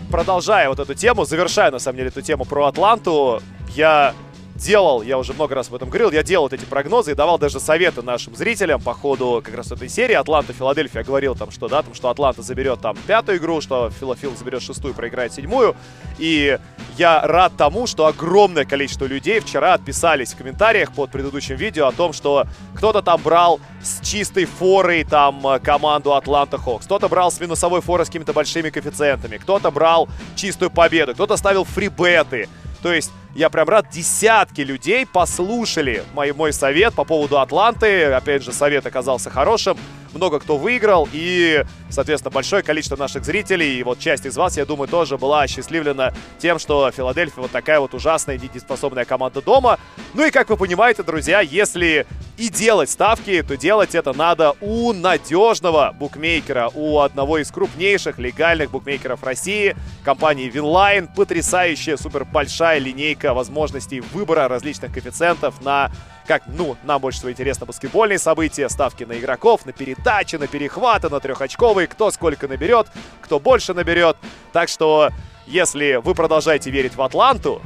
Продолжая 0.09 0.69
вот 0.69 0.79
эту 0.79 0.95
тему, 0.95 1.25
завершая 1.25 1.71
на 1.71 1.79
самом 1.79 1.97
деле 1.97 2.09
эту 2.09 2.21
тему 2.21 2.45
про 2.45 2.65
Атланту, 2.65 3.41
я 3.75 4.13
делал, 4.59 5.01
я 5.01 5.17
уже 5.17 5.33
много 5.33 5.55
раз 5.55 5.69
об 5.69 5.75
этом 5.75 5.89
говорил, 5.89 6.11
я 6.11 6.21
делал 6.21 6.45
вот 6.45 6.53
эти 6.53 6.65
прогнозы 6.65 7.11
и 7.11 7.15
давал 7.15 7.39
даже 7.39 7.59
советы 7.59 8.01
нашим 8.01 8.35
зрителям 8.35 8.81
по 8.81 8.93
ходу 8.93 9.41
как 9.43 9.55
раз 9.55 9.71
этой 9.71 9.89
серии. 9.89 10.13
Атланта, 10.13 10.53
Филадельфия 10.53 11.03
говорил 11.03 11.35
там, 11.35 11.49
что, 11.49 11.67
да, 11.67 11.81
там, 11.81 11.95
что 11.95 12.09
Атланта 12.09 12.41
заберет 12.41 12.81
там 12.81 12.97
пятую 13.07 13.37
игру, 13.39 13.61
что 13.61 13.89
Филофил 13.89 14.35
заберет 14.35 14.61
шестую, 14.61 14.93
проиграет 14.93 15.33
седьмую. 15.33 15.75
И 16.17 16.59
я 16.97 17.25
рад 17.25 17.53
тому, 17.57 17.87
что 17.87 18.05
огромное 18.05 18.65
количество 18.65 19.05
людей 19.05 19.39
вчера 19.39 19.73
отписались 19.73 20.33
в 20.33 20.37
комментариях 20.37 20.93
под 20.93 21.09
предыдущим 21.11 21.55
видео 21.55 21.87
о 21.87 21.91
том, 21.91 22.13
что 22.13 22.45
кто-то 22.75 23.01
там 23.01 23.21
брал 23.21 23.59
с 23.81 24.05
чистой 24.05 24.45
форой 24.45 25.05
там 25.05 25.59
команду 25.63 26.13
Атланта 26.13 26.57
Хокс, 26.57 26.85
кто-то 26.85 27.07
брал 27.07 27.31
с 27.31 27.39
минусовой 27.39 27.81
форой 27.81 28.05
с 28.05 28.09
какими-то 28.09 28.33
большими 28.33 28.69
коэффициентами, 28.69 29.37
кто-то 29.37 29.71
брал 29.71 30.09
чистую 30.35 30.69
победу, 30.69 31.13
кто-то 31.13 31.37
ставил 31.37 31.63
фрибеты. 31.63 32.49
То 32.81 32.93
есть 32.93 33.11
я 33.35 33.49
прям 33.49 33.69
рад, 33.69 33.89
десятки 33.89 34.61
людей 34.61 35.05
послушали 35.05 36.03
мой, 36.13 36.33
мой 36.33 36.53
совет 36.53 36.93
по 36.93 37.03
поводу 37.03 37.39
Атланты. 37.39 38.05
Опять 38.05 38.43
же, 38.43 38.51
совет 38.51 38.85
оказался 38.85 39.29
хорошим 39.29 39.77
много 40.13 40.39
кто 40.39 40.57
выиграл, 40.57 41.07
и, 41.11 41.63
соответственно, 41.89 42.31
большое 42.31 42.63
количество 42.63 42.95
наших 42.95 43.23
зрителей, 43.25 43.79
и 43.79 43.83
вот 43.83 43.99
часть 43.99 44.25
из 44.25 44.37
вас, 44.37 44.57
я 44.57 44.65
думаю, 44.65 44.87
тоже 44.87 45.17
была 45.17 45.43
осчастливлена 45.43 46.13
тем, 46.37 46.59
что 46.59 46.91
Филадельфия 46.91 47.41
вот 47.41 47.51
такая 47.51 47.79
вот 47.79 47.93
ужасная, 47.93 48.37
недееспособная 48.37 49.05
команда 49.05 49.41
дома. 49.41 49.79
Ну 50.13 50.25
и, 50.25 50.31
как 50.31 50.49
вы 50.49 50.57
понимаете, 50.57 51.03
друзья, 51.03 51.41
если 51.41 52.05
и 52.37 52.49
делать 52.49 52.89
ставки, 52.89 53.43
то 53.43 53.57
делать 53.57 53.95
это 53.95 54.13
надо 54.13 54.55
у 54.61 54.93
надежного 54.93 55.93
букмекера, 55.97 56.71
у 56.73 56.99
одного 56.99 57.37
из 57.37 57.51
крупнейших 57.51 58.17
легальных 58.17 58.71
букмекеров 58.71 59.23
России, 59.23 59.75
компании 60.05 60.49
Winline. 60.49 61.09
Потрясающая, 61.13 61.97
супер 61.97 62.23
большая 62.23 62.79
линейка 62.79 63.33
возможностей 63.33 63.99
выбора 63.99 64.47
различных 64.47 64.93
коэффициентов 64.93 65.61
на 65.61 65.91
как, 66.29 66.43
ну, 66.45 66.77
нам 66.83 67.01
больше 67.01 67.17
всего 67.17 67.31
интересно 67.31 67.65
баскетбольные 67.65 68.19
события, 68.19 68.69
ставки 68.69 69.03
на 69.03 69.17
игроков, 69.17 69.65
на 69.65 69.71
передачи, 69.71 70.35
на 70.35 70.45
перехваты, 70.45 71.09
на 71.09 71.19
трехочковые, 71.19 71.87
кто 71.87 72.11
сколько 72.11 72.47
наберет, 72.47 72.85
кто 73.19 73.39
больше 73.39 73.73
наберет. 73.73 74.15
Так 74.53 74.69
что, 74.69 75.09
если 75.47 75.95
вы 75.95 76.13
продолжаете 76.13 76.69
верить 76.69 76.95
в 76.95 77.01
Атланту, 77.01 77.63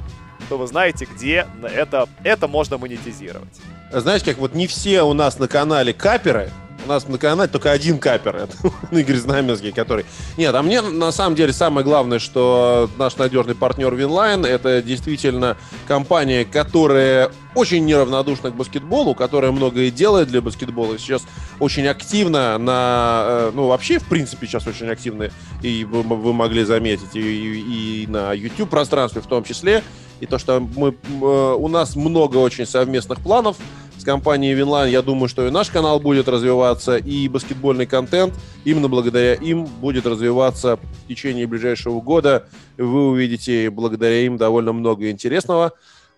то 0.47 0.57
вы 0.57 0.65
знаете, 0.67 1.05
где 1.13 1.45
это, 1.61 2.07
это 2.23 2.47
можно 2.47 2.77
монетизировать. 2.77 3.59
Знаете, 3.91 4.27
как 4.27 4.37
вот 4.37 4.55
не 4.55 4.67
все 4.67 5.01
у 5.01 5.11
нас 5.11 5.39
на 5.39 5.49
канале 5.49 5.93
капперы, 5.93 6.49
у 6.85 6.89
нас 6.89 7.07
на 7.07 7.17
канале 7.17 7.49
только 7.49 7.71
один 7.71 7.99
каппер, 7.99 8.35
это 8.35 8.55
Игорь 8.91 9.17
Знаменский, 9.17 9.71
который... 9.71 10.05
Нет, 10.37 10.53
а 10.53 10.61
мне 10.61 10.81
на 10.81 11.11
самом 11.11 11.35
деле 11.35 11.53
самое 11.53 11.85
главное, 11.85 12.19
что 12.19 12.89
наш 12.97 13.17
надежный 13.17 13.55
партнер 13.55 13.93
Винлайн, 13.93 14.45
это 14.45 14.81
действительно 14.81 15.57
компания, 15.87 16.45
которая 16.45 17.31
очень 17.55 17.85
неравнодушна 17.85 18.51
к 18.51 18.55
баскетболу, 18.55 19.13
которая 19.13 19.51
многое 19.51 19.91
делает 19.91 20.27
для 20.27 20.41
баскетбола. 20.41 20.97
Сейчас 20.97 21.23
очень 21.59 21.87
активно 21.87 22.57
на... 22.57 23.23
Э, 23.25 23.51
ну, 23.53 23.67
вообще, 23.67 23.99
в 23.99 24.05
принципе, 24.05 24.47
сейчас 24.47 24.65
очень 24.67 24.87
активно, 24.87 25.29
и 25.61 25.85
вы, 25.85 26.01
вы 26.01 26.33
могли 26.33 26.63
заметить, 26.63 27.15
и, 27.15 27.19
и, 27.19 28.03
и 28.03 28.07
на 28.07 28.33
YouTube-пространстве 28.33 29.21
в 29.21 29.27
том 29.27 29.43
числе, 29.43 29.83
и 30.19 30.25
то, 30.25 30.39
что 30.39 30.59
мы, 30.59 30.89
э, 30.89 31.55
у 31.57 31.67
нас 31.67 31.95
много 31.95 32.37
очень 32.37 32.65
совместных 32.65 33.19
планов, 33.19 33.57
с 34.03 34.05
компанией 34.05 34.53
Винлайн, 34.53 34.91
я 34.91 35.01
думаю, 35.01 35.29
что 35.29 35.47
и 35.47 35.49
наш 35.49 35.69
канал 35.69 35.97
будет 35.97 36.27
развиваться, 36.27 36.97
и 36.97 37.29
баскетбольный 37.29 37.85
контент 37.85 38.33
именно 38.65 38.89
благодаря 38.89 39.33
им 39.33 39.63
будет 39.63 40.05
развиваться 40.05 40.75
в 40.75 41.07
течение 41.07 41.47
ближайшего 41.47 42.01
года. 42.01 42.49
Вы 42.77 43.07
увидите 43.07 43.69
благодаря 43.69 44.19
им 44.25 44.35
довольно 44.35 44.73
много 44.73 45.09
интересного. 45.09 45.71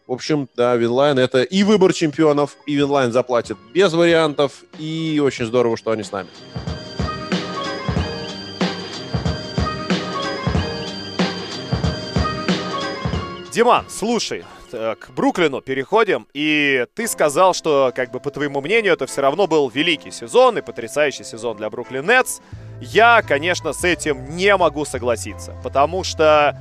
В 0.08 0.13
общем, 0.13 0.50
да, 0.56 0.76
Винлайн 0.76 1.19
это 1.19 1.43
и 1.43 1.62
выбор 1.62 1.93
чемпионов, 1.93 2.58
и 2.65 2.74
Винлайн 2.74 3.12
заплатит 3.12 3.58
без 3.71 3.93
вариантов, 3.93 4.63
и 4.80 5.21
очень 5.24 5.45
здорово, 5.45 5.78
что 5.78 5.91
они 5.91 6.02
с 6.02 6.12
нами. 6.12 6.30
Диман, 13.54 13.86
слушай, 13.88 14.43
к 14.71 15.10
Бруклину 15.15 15.62
переходим. 15.62 16.28
И 16.34 16.86
ты 16.95 17.08
сказал, 17.08 17.54
что, 17.54 17.91
как 17.95 18.12
бы, 18.12 18.19
по 18.19 18.32
твоему 18.32 18.62
мнению, 18.62 18.93
это 18.93 19.06
все 19.06 19.21
равно 19.21 19.47
был 19.47 19.69
великий 19.69 20.12
сезон 20.12 20.58
и 20.58 20.62
потрясающий 20.62 21.23
сезон 21.23 21.58
для 21.58 21.69
Бруклин 21.69 22.06
Нетс. 22.06 22.39
Я, 22.82 23.21
конечно, 23.21 23.73
с 23.73 23.84
этим 23.84 24.36
не 24.36 24.56
могу 24.58 24.86
согласиться, 24.86 25.56
потому 25.63 26.04
что 26.04 26.58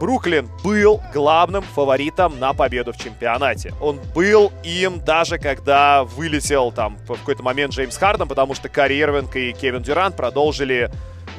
Бруклин 0.00 0.50
был 0.62 1.00
главным 1.12 1.62
фаворитом 1.62 2.38
на 2.38 2.52
победу 2.52 2.92
в 2.92 2.96
чемпионате. 2.96 3.72
Он 3.80 4.00
был 4.14 4.52
им 4.64 5.00
даже 5.00 5.38
когда 5.38 6.04
вылетел 6.04 6.72
там 6.72 6.96
в 7.06 7.14
какой-то 7.14 7.42
момент 7.42 7.72
Джеймс 7.72 7.96
Харден, 7.96 8.28
потому 8.28 8.54
что 8.54 8.68
Карри 8.68 9.00
Ирвинг 9.00 9.34
и 9.36 9.52
Кевин 9.52 9.82
Дюрант 9.82 10.16
продолжили 10.16 10.90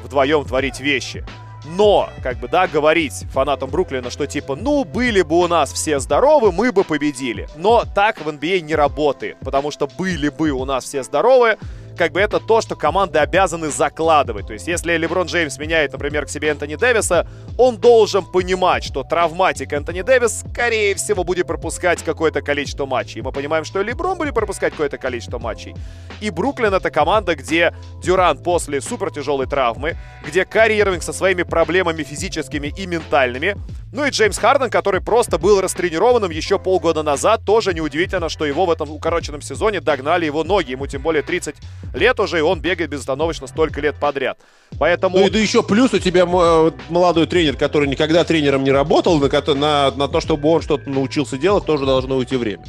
вдвоем 0.02 0.44
творить 0.44 0.80
вещи. 0.80 1.24
Но, 1.66 2.10
как 2.22 2.38
бы, 2.38 2.48
да, 2.48 2.66
говорить 2.66 3.26
фанатам 3.32 3.70
Бруклина, 3.70 4.10
что 4.10 4.26
типа, 4.26 4.56
ну, 4.56 4.84
были 4.84 5.22
бы 5.22 5.38
у 5.38 5.46
нас 5.48 5.72
все 5.72 5.98
здоровы, 5.98 6.52
мы 6.52 6.72
бы 6.72 6.84
победили. 6.84 7.48
Но 7.56 7.84
так 7.94 8.20
в 8.20 8.28
NBA 8.28 8.60
не 8.60 8.74
работает, 8.74 9.36
потому 9.40 9.70
что 9.70 9.86
были 9.86 10.28
бы 10.28 10.50
у 10.50 10.64
нас 10.64 10.84
все 10.84 11.02
здоровы, 11.02 11.58
как 11.96 12.12
бы 12.12 12.20
это 12.20 12.38
то, 12.38 12.60
что 12.60 12.76
команды 12.76 13.18
обязаны 13.18 13.70
закладывать. 13.70 14.46
То 14.46 14.52
есть, 14.52 14.68
если 14.68 14.96
Леброн 14.96 15.26
Джеймс 15.26 15.58
меняет, 15.58 15.92
например, 15.92 16.26
к 16.26 16.28
себе 16.28 16.48
Энтони 16.48 16.76
Дэвиса, 16.76 17.26
он 17.58 17.78
должен 17.78 18.24
понимать, 18.24 18.84
что 18.84 19.02
травматик 19.02 19.72
Энтони 19.72 20.02
Дэвис, 20.02 20.44
скорее 20.50 20.94
всего, 20.94 21.24
будет 21.24 21.46
пропускать 21.46 22.02
какое-то 22.02 22.42
количество 22.42 22.86
матчей. 22.86 23.22
Мы 23.22 23.32
понимаем, 23.32 23.64
что 23.64 23.82
Леброн 23.82 24.18
будет 24.18 24.34
пропускать 24.34 24.72
какое-то 24.72 24.98
количество 24.98 25.38
матчей. 25.38 25.74
И 26.20 26.30
Бруклин 26.30 26.74
это 26.74 26.90
команда, 26.90 27.34
где 27.34 27.74
Дюран 28.02 28.38
после 28.38 28.80
супер 28.80 29.10
тяжелой 29.10 29.46
травмы, 29.46 29.96
где 30.26 30.44
Карри 30.44 30.78
Ирвинг 30.78 31.02
со 31.02 31.12
своими 31.12 31.42
проблемами 31.42 32.02
физическими 32.02 32.68
и 32.68 32.86
ментальными, 32.86 33.56
ну 33.92 34.04
и 34.04 34.10
Джеймс 34.10 34.36
Харден, 34.38 34.68
который 34.68 35.00
просто 35.00 35.38
был 35.38 35.60
растренированным 35.60 36.30
еще 36.30 36.58
полгода 36.58 37.02
назад, 37.02 37.44
тоже 37.44 37.72
неудивительно, 37.72 38.28
что 38.28 38.44
его 38.44 38.66
в 38.66 38.70
этом 38.70 38.90
укороченном 38.90 39.42
сезоне 39.42 39.80
догнали 39.80 40.26
его 40.26 40.44
ноги. 40.44 40.72
Ему 40.72 40.86
тем 40.86 41.02
более 41.02 41.22
30 41.22 41.54
лет 41.94 42.18
уже, 42.18 42.38
и 42.38 42.42
он 42.42 42.60
бегает 42.60 42.90
безостановочно 42.90 43.46
столько 43.46 43.80
лет 43.80 43.96
подряд. 43.96 44.38
Поэтому... 44.78 45.18
Ну 45.18 45.26
и 45.26 45.30
да 45.30 45.38
еще 45.38 45.62
плюс 45.62 45.94
у 45.94 45.98
тебя 45.98 46.26
э, 46.26 46.70
молодой 46.88 47.26
тренер, 47.26 47.56
который 47.56 47.88
никогда 47.88 48.24
тренером 48.24 48.64
не 48.64 48.72
работал, 48.72 49.18
на, 49.18 49.54
на, 49.54 49.90
на 49.92 50.08
то, 50.08 50.20
чтобы 50.20 50.48
он 50.48 50.62
что-то 50.62 50.90
научился 50.90 51.38
делать, 51.38 51.64
тоже 51.64 51.86
должно 51.86 52.16
уйти 52.16 52.36
время. 52.36 52.64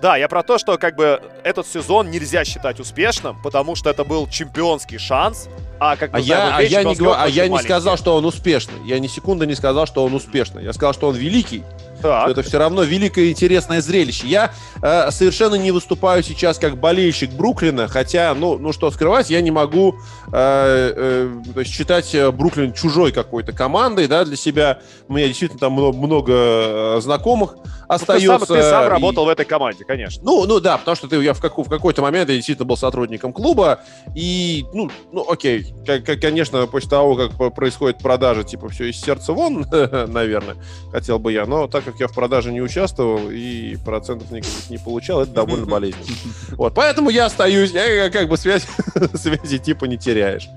Да, 0.00 0.16
я 0.16 0.28
про 0.28 0.42
то, 0.42 0.58
что 0.58 0.78
как 0.78 0.94
бы 0.94 1.20
этот 1.42 1.66
сезон 1.66 2.10
нельзя 2.10 2.44
считать 2.44 2.78
успешным, 2.78 3.36
потому 3.42 3.74
что 3.74 3.90
это 3.90 4.04
был 4.04 4.28
чемпионский 4.28 4.98
шанс. 4.98 5.48
А, 5.80 5.96
как 5.96 6.10
а, 6.12 6.20
я, 6.20 6.56
а 6.56 6.62
я, 6.62 6.82
не, 6.82 6.96
а 7.14 7.26
я 7.28 7.48
не 7.48 7.58
сказал, 7.58 7.96
что 7.96 8.16
он 8.16 8.24
успешный. 8.24 8.74
Я 8.84 8.98
ни 8.98 9.06
секунды 9.06 9.46
не 9.46 9.54
сказал, 9.54 9.86
что 9.86 10.04
он 10.04 10.14
успешный. 10.14 10.64
Я 10.64 10.72
сказал, 10.72 10.92
что 10.92 11.08
он 11.08 11.16
великий. 11.16 11.64
Так. 12.00 12.28
это 12.30 12.42
все 12.42 12.58
равно 12.58 12.82
великое 12.84 13.30
интересное 13.30 13.80
зрелище. 13.80 14.26
Я 14.26 14.52
э, 14.82 15.10
совершенно 15.10 15.56
не 15.56 15.72
выступаю 15.72 16.22
сейчас 16.22 16.58
как 16.58 16.78
болельщик 16.78 17.30
Бруклина, 17.32 17.88
хотя, 17.88 18.34
ну, 18.34 18.56
ну 18.56 18.72
что 18.72 18.90
скрывать, 18.90 19.30
я 19.30 19.40
не 19.40 19.50
могу 19.50 19.96
э, 20.32 20.92
э, 20.96 21.52
то 21.52 21.60
есть 21.60 21.72
считать 21.72 22.14
э, 22.14 22.30
Бруклин 22.30 22.72
чужой 22.72 23.10
какой-то 23.10 23.52
командой, 23.52 24.06
да, 24.06 24.24
для 24.24 24.36
себя. 24.36 24.78
У 25.08 25.14
меня 25.14 25.26
действительно 25.26 25.58
там 25.58 25.72
много, 25.72 25.96
много 25.96 26.32
э, 26.34 27.00
знакомых 27.00 27.56
остается. 27.88 28.32
Ну, 28.32 28.38
ты, 28.38 28.46
сам, 28.46 28.56
ты 28.56 28.62
сам 28.62 28.88
работал 28.88 29.24
в 29.24 29.28
этой 29.28 29.44
команде, 29.44 29.84
конечно. 29.84 30.22
Ну, 30.24 30.44
ну 30.46 30.60
да, 30.60 30.78
потому 30.78 30.94
что 30.94 31.08
ты, 31.08 31.16
я 31.16 31.32
в, 31.32 31.40
как, 31.40 31.58
в 31.58 31.68
какой-то 31.68 32.02
момент 32.02 32.28
я 32.28 32.36
действительно 32.36 32.66
был 32.66 32.76
сотрудником 32.76 33.32
клуба, 33.32 33.80
и, 34.14 34.64
ну, 34.72 34.90
ну 35.12 35.28
окей, 35.28 35.66
как, 35.86 36.04
как, 36.04 36.20
конечно, 36.20 36.66
после 36.66 36.90
того, 36.90 37.16
как 37.16 37.54
происходит 37.54 37.98
продажа, 37.98 38.44
типа, 38.44 38.68
все 38.68 38.90
из 38.90 39.00
сердца 39.00 39.32
вон, 39.32 39.66
наверное, 39.70 40.56
хотел 40.92 41.18
бы 41.18 41.32
я, 41.32 41.46
но 41.46 41.66
так 41.66 41.84
как 41.84 41.98
я 41.98 42.08
в 42.08 42.14
продаже 42.14 42.52
не 42.52 42.60
участвовал 42.60 43.30
и 43.30 43.76
процентов 43.84 44.30
никаких 44.30 44.70
не 44.70 44.78
получал, 44.78 45.22
это 45.22 45.32
довольно 45.32 45.66
болезненно. 45.66 46.06
Вот, 46.52 46.74
поэтому 46.74 47.10
я 47.10 47.26
остаюсь, 47.26 47.72
я 47.72 48.10
как 48.10 48.28
бы 48.28 48.36
связь, 48.36 48.66
связи 49.14 49.58
типа 49.58 49.86
не 49.86 49.96
теряешь. 49.96 50.48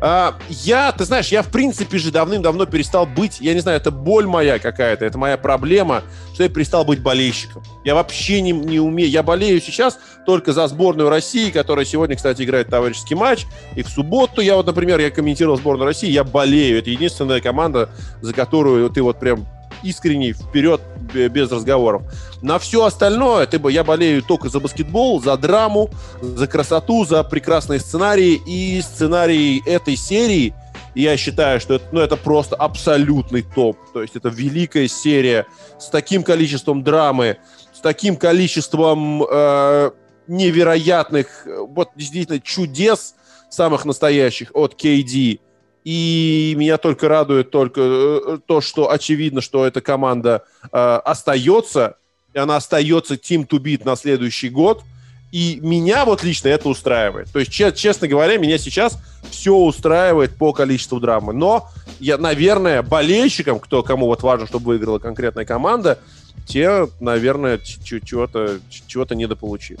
А, 0.00 0.34
я, 0.48 0.92
ты 0.92 1.04
знаешь, 1.04 1.28
я 1.28 1.42
в 1.42 1.48
принципе 1.48 1.98
же 1.98 2.10
давным-давно 2.10 2.66
перестал 2.66 3.06
быть, 3.06 3.40
я 3.40 3.54
не 3.54 3.60
знаю, 3.60 3.78
это 3.78 3.90
боль 3.90 4.26
моя 4.26 4.58
какая-то, 4.58 5.04
это 5.04 5.18
моя 5.18 5.36
проблема, 5.36 6.02
что 6.34 6.42
я 6.42 6.48
перестал 6.48 6.84
быть 6.84 7.00
болельщиком. 7.02 7.62
Я 7.84 7.94
вообще 7.94 8.40
не, 8.40 8.52
не 8.52 8.80
умею. 8.80 9.08
Я 9.08 9.22
болею 9.22 9.60
сейчас 9.60 9.98
только 10.26 10.52
за 10.52 10.66
сборную 10.66 11.08
России, 11.08 11.50
которая 11.50 11.84
сегодня, 11.84 12.16
кстати, 12.16 12.42
играет 12.42 12.68
товарищеский 12.68 13.16
матч. 13.16 13.46
И 13.76 13.82
в 13.82 13.88
субботу 13.88 14.40
я 14.40 14.56
вот, 14.56 14.66
например, 14.66 15.00
я 15.00 15.10
комментировал 15.10 15.56
сборную 15.56 15.86
России, 15.86 16.10
я 16.10 16.24
болею. 16.24 16.78
Это 16.78 16.90
единственная 16.90 17.40
команда, 17.40 17.90
за 18.20 18.32
которую 18.32 18.88
ты 18.90 19.02
вот 19.02 19.20
прям 19.20 19.46
искренний, 19.84 20.32
вперед, 20.32 20.80
без 21.12 21.52
разговоров. 21.52 22.02
На 22.42 22.58
все 22.58 22.84
остальное 22.84 23.46
ты, 23.46 23.60
я 23.70 23.84
болею 23.84 24.22
только 24.22 24.48
за 24.48 24.60
баскетбол, 24.60 25.22
за 25.22 25.36
драму, 25.36 25.90
за 26.20 26.46
красоту, 26.46 27.04
за 27.04 27.22
прекрасные 27.22 27.80
сценарии. 27.80 28.40
И 28.46 28.80
сценарий 28.82 29.62
этой 29.66 29.96
серии, 29.96 30.54
я 30.94 31.16
считаю, 31.16 31.60
что 31.60 31.74
это, 31.74 31.84
ну, 31.92 32.00
это 32.00 32.16
просто 32.16 32.56
абсолютный 32.56 33.42
топ. 33.42 33.76
То 33.92 34.02
есть 34.02 34.16
это 34.16 34.28
великая 34.28 34.88
серия 34.88 35.46
с 35.78 35.88
таким 35.88 36.22
количеством 36.22 36.82
драмы, 36.82 37.38
с 37.72 37.80
таким 37.80 38.16
количеством 38.16 39.22
э, 39.22 39.90
невероятных, 40.26 41.46
вот 41.68 41.90
действительно 41.96 42.40
чудес 42.40 43.14
самых 43.50 43.84
настоящих 43.84 44.50
от 44.54 44.74
KD– 44.74 45.40
и 45.84 46.54
меня 46.56 46.78
только 46.78 47.08
радует 47.08 47.50
только 47.50 47.80
э, 47.82 48.38
то, 48.46 48.60
что 48.62 48.90
очевидно, 48.90 49.42
что 49.42 49.66
эта 49.66 49.82
команда 49.82 50.44
э, 50.64 50.76
остается, 51.04 51.96
и 52.32 52.38
она 52.38 52.56
остается 52.56 53.14
Team 53.14 53.46
to 53.46 53.58
Beat 53.58 53.84
на 53.84 53.94
следующий 53.94 54.48
год. 54.48 54.82
И 55.30 55.58
меня 55.62 56.04
вот 56.04 56.22
лично 56.22 56.48
это 56.48 56.68
устраивает. 56.68 57.30
То 57.32 57.40
есть, 57.40 57.52
честно 57.52 58.06
говоря, 58.06 58.38
меня 58.38 58.56
сейчас 58.56 58.98
все 59.30 59.54
устраивает 59.54 60.36
по 60.36 60.52
количеству 60.52 61.00
драмы. 61.00 61.32
Но 61.32 61.68
я, 61.98 62.18
наверное, 62.18 62.82
болельщикам, 62.82 63.58
кто, 63.58 63.82
кому 63.82 64.06
вот 64.06 64.22
важно, 64.22 64.46
чтобы 64.46 64.66
выиграла 64.66 65.00
конкретная 65.00 65.44
команда, 65.44 65.98
те, 66.46 66.88
наверное, 67.00 67.58
чего-то 67.58 68.60
чего 68.86 69.06
недополучили. 69.10 69.80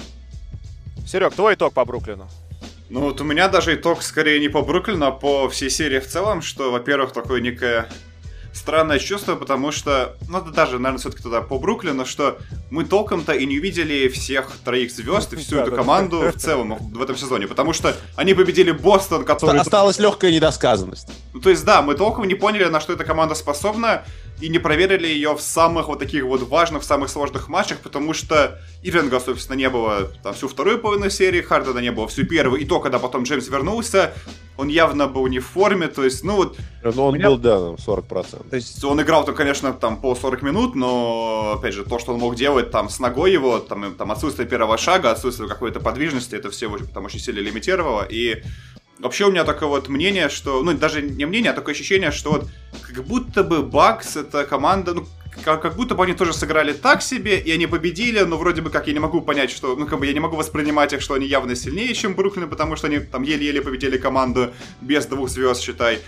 Серег, 1.06 1.34
твой 1.34 1.54
итог 1.54 1.72
по 1.72 1.84
Бруклину? 1.84 2.28
Ну 2.90 3.00
вот 3.00 3.20
у 3.20 3.24
меня 3.24 3.48
даже 3.48 3.74
итог 3.74 4.02
скорее 4.02 4.38
не 4.40 4.48
по 4.48 4.62
Бруклину, 4.62 5.06
а 5.06 5.10
по 5.10 5.48
всей 5.48 5.70
серии 5.70 6.00
в 6.00 6.06
целом, 6.06 6.42
что, 6.42 6.70
во-первых, 6.70 7.12
такое 7.12 7.40
некое 7.40 7.88
странное 8.54 8.98
чувство, 8.98 9.34
потому 9.34 9.72
что, 9.72 10.16
ну, 10.28 10.38
это 10.38 10.50
даже, 10.50 10.78
наверное, 10.78 10.98
все-таки 10.98 11.22
туда 11.22 11.40
по 11.40 11.58
Бруклину, 11.58 12.06
что 12.06 12.38
мы 12.70 12.84
толком-то 12.84 13.32
и 13.32 13.46
не 13.46 13.58
увидели 13.58 14.08
всех 14.08 14.50
троих 14.64 14.92
звезд 14.92 15.32
и 15.32 15.36
всю 15.36 15.58
эту 15.58 15.72
команду 15.72 16.30
в 16.30 16.38
целом 16.38 16.76
в 16.78 17.02
этом 17.02 17.16
сезоне, 17.16 17.48
потому 17.48 17.72
что 17.72 17.96
они 18.16 18.34
победили 18.34 18.70
Бостон, 18.70 19.24
который... 19.24 19.58
Осталась 19.58 19.98
легкая 19.98 20.30
недосказанность. 20.30 21.08
Ну, 21.32 21.40
то 21.40 21.50
есть, 21.50 21.64
да, 21.64 21.82
мы 21.82 21.94
толком 21.94 22.26
не 22.28 22.34
поняли, 22.34 22.64
на 22.64 22.80
что 22.80 22.92
эта 22.92 23.04
команда 23.04 23.34
способна, 23.34 24.04
и 24.40 24.48
не 24.48 24.58
проверили 24.58 25.06
ее 25.06 25.34
в 25.34 25.40
самых 25.40 25.88
вот 25.88 25.98
таких 25.98 26.24
вот 26.24 26.42
важных, 26.42 26.82
в 26.82 26.84
самых 26.84 27.08
сложных 27.08 27.48
матчах, 27.48 27.78
потому 27.78 28.14
что 28.14 28.58
Ирвинга, 28.82 29.20
собственно, 29.20 29.56
не 29.56 29.70
было 29.70 30.10
там 30.22 30.34
всю 30.34 30.48
вторую 30.48 30.78
половину 30.78 31.08
серии, 31.10 31.40
Хардена 31.40 31.78
не 31.78 31.92
было 31.92 32.08
всю 32.08 32.26
первую, 32.26 32.60
и 32.60 32.64
то, 32.64 32.80
когда 32.80 32.98
потом 32.98 33.22
Джеймс 33.22 33.48
вернулся, 33.48 34.12
он 34.56 34.68
явно 34.68 35.06
был 35.06 35.26
не 35.26 35.38
в 35.38 35.46
форме, 35.46 35.88
то 35.88 36.04
есть, 36.04 36.24
ну 36.24 36.36
вот... 36.36 36.56
Ну, 36.82 37.06
он 37.06 37.14
меня... 37.14 37.28
был, 37.28 37.38
да, 37.38 37.56
40%. 37.56 38.50
То 38.50 38.56
есть, 38.56 38.84
он 38.84 39.00
играл, 39.00 39.24
то, 39.24 39.32
конечно, 39.32 39.72
там 39.72 40.00
по 40.00 40.14
40 40.14 40.42
минут, 40.42 40.74
но, 40.74 41.56
опять 41.58 41.74
же, 41.74 41.84
то, 41.84 41.98
что 41.98 42.12
он 42.12 42.20
мог 42.20 42.36
делать 42.36 42.70
там 42.70 42.88
с 42.88 43.00
ногой 43.00 43.32
его, 43.32 43.58
там, 43.58 43.94
там 43.94 44.12
отсутствие 44.12 44.48
первого 44.48 44.78
шага, 44.78 45.10
отсутствие 45.10 45.48
какой-то 45.48 45.80
подвижности, 45.80 46.34
это 46.34 46.50
все 46.50 46.70
там 46.92 47.04
очень 47.06 47.20
сильно 47.20 47.40
лимитировало, 47.40 48.06
и 48.08 48.42
Вообще 48.98 49.26
у 49.26 49.30
меня 49.30 49.44
такое 49.44 49.68
вот 49.68 49.88
мнение, 49.88 50.28
что, 50.28 50.62
ну 50.62 50.72
даже 50.74 51.02
не 51.02 51.24
мнение, 51.26 51.50
а 51.50 51.54
такое 51.54 51.74
ощущение, 51.74 52.12
что 52.12 52.30
вот 52.30 52.48
как 52.82 53.04
будто 53.04 53.42
бы 53.42 53.62
Бакс 53.62 54.16
это 54.16 54.44
команда, 54.44 54.94
ну 54.94 55.06
как, 55.42 55.62
как 55.62 55.74
будто 55.74 55.96
бы 55.96 56.04
они 56.04 56.14
тоже 56.14 56.32
сыграли 56.32 56.72
так 56.72 57.02
себе, 57.02 57.40
и 57.40 57.50
они 57.50 57.66
победили, 57.66 58.20
но 58.20 58.36
вроде 58.36 58.62
бы 58.62 58.70
как 58.70 58.86
я 58.86 58.92
не 58.92 59.00
могу 59.00 59.20
понять, 59.20 59.50
что, 59.50 59.74
ну 59.74 59.86
как 59.86 59.98
бы 59.98 60.06
я 60.06 60.12
не 60.12 60.20
могу 60.20 60.36
воспринимать 60.36 60.92
их, 60.92 61.00
что 61.00 61.14
они 61.14 61.26
явно 61.26 61.56
сильнее, 61.56 61.92
чем 61.92 62.14
Бруклин, 62.14 62.48
потому 62.48 62.76
что 62.76 62.86
они 62.86 63.00
там 63.00 63.24
еле-еле 63.24 63.60
победили 63.62 63.98
команду 63.98 64.52
без 64.80 65.06
двух 65.06 65.28
звезд, 65.28 65.60
считай. 65.60 65.98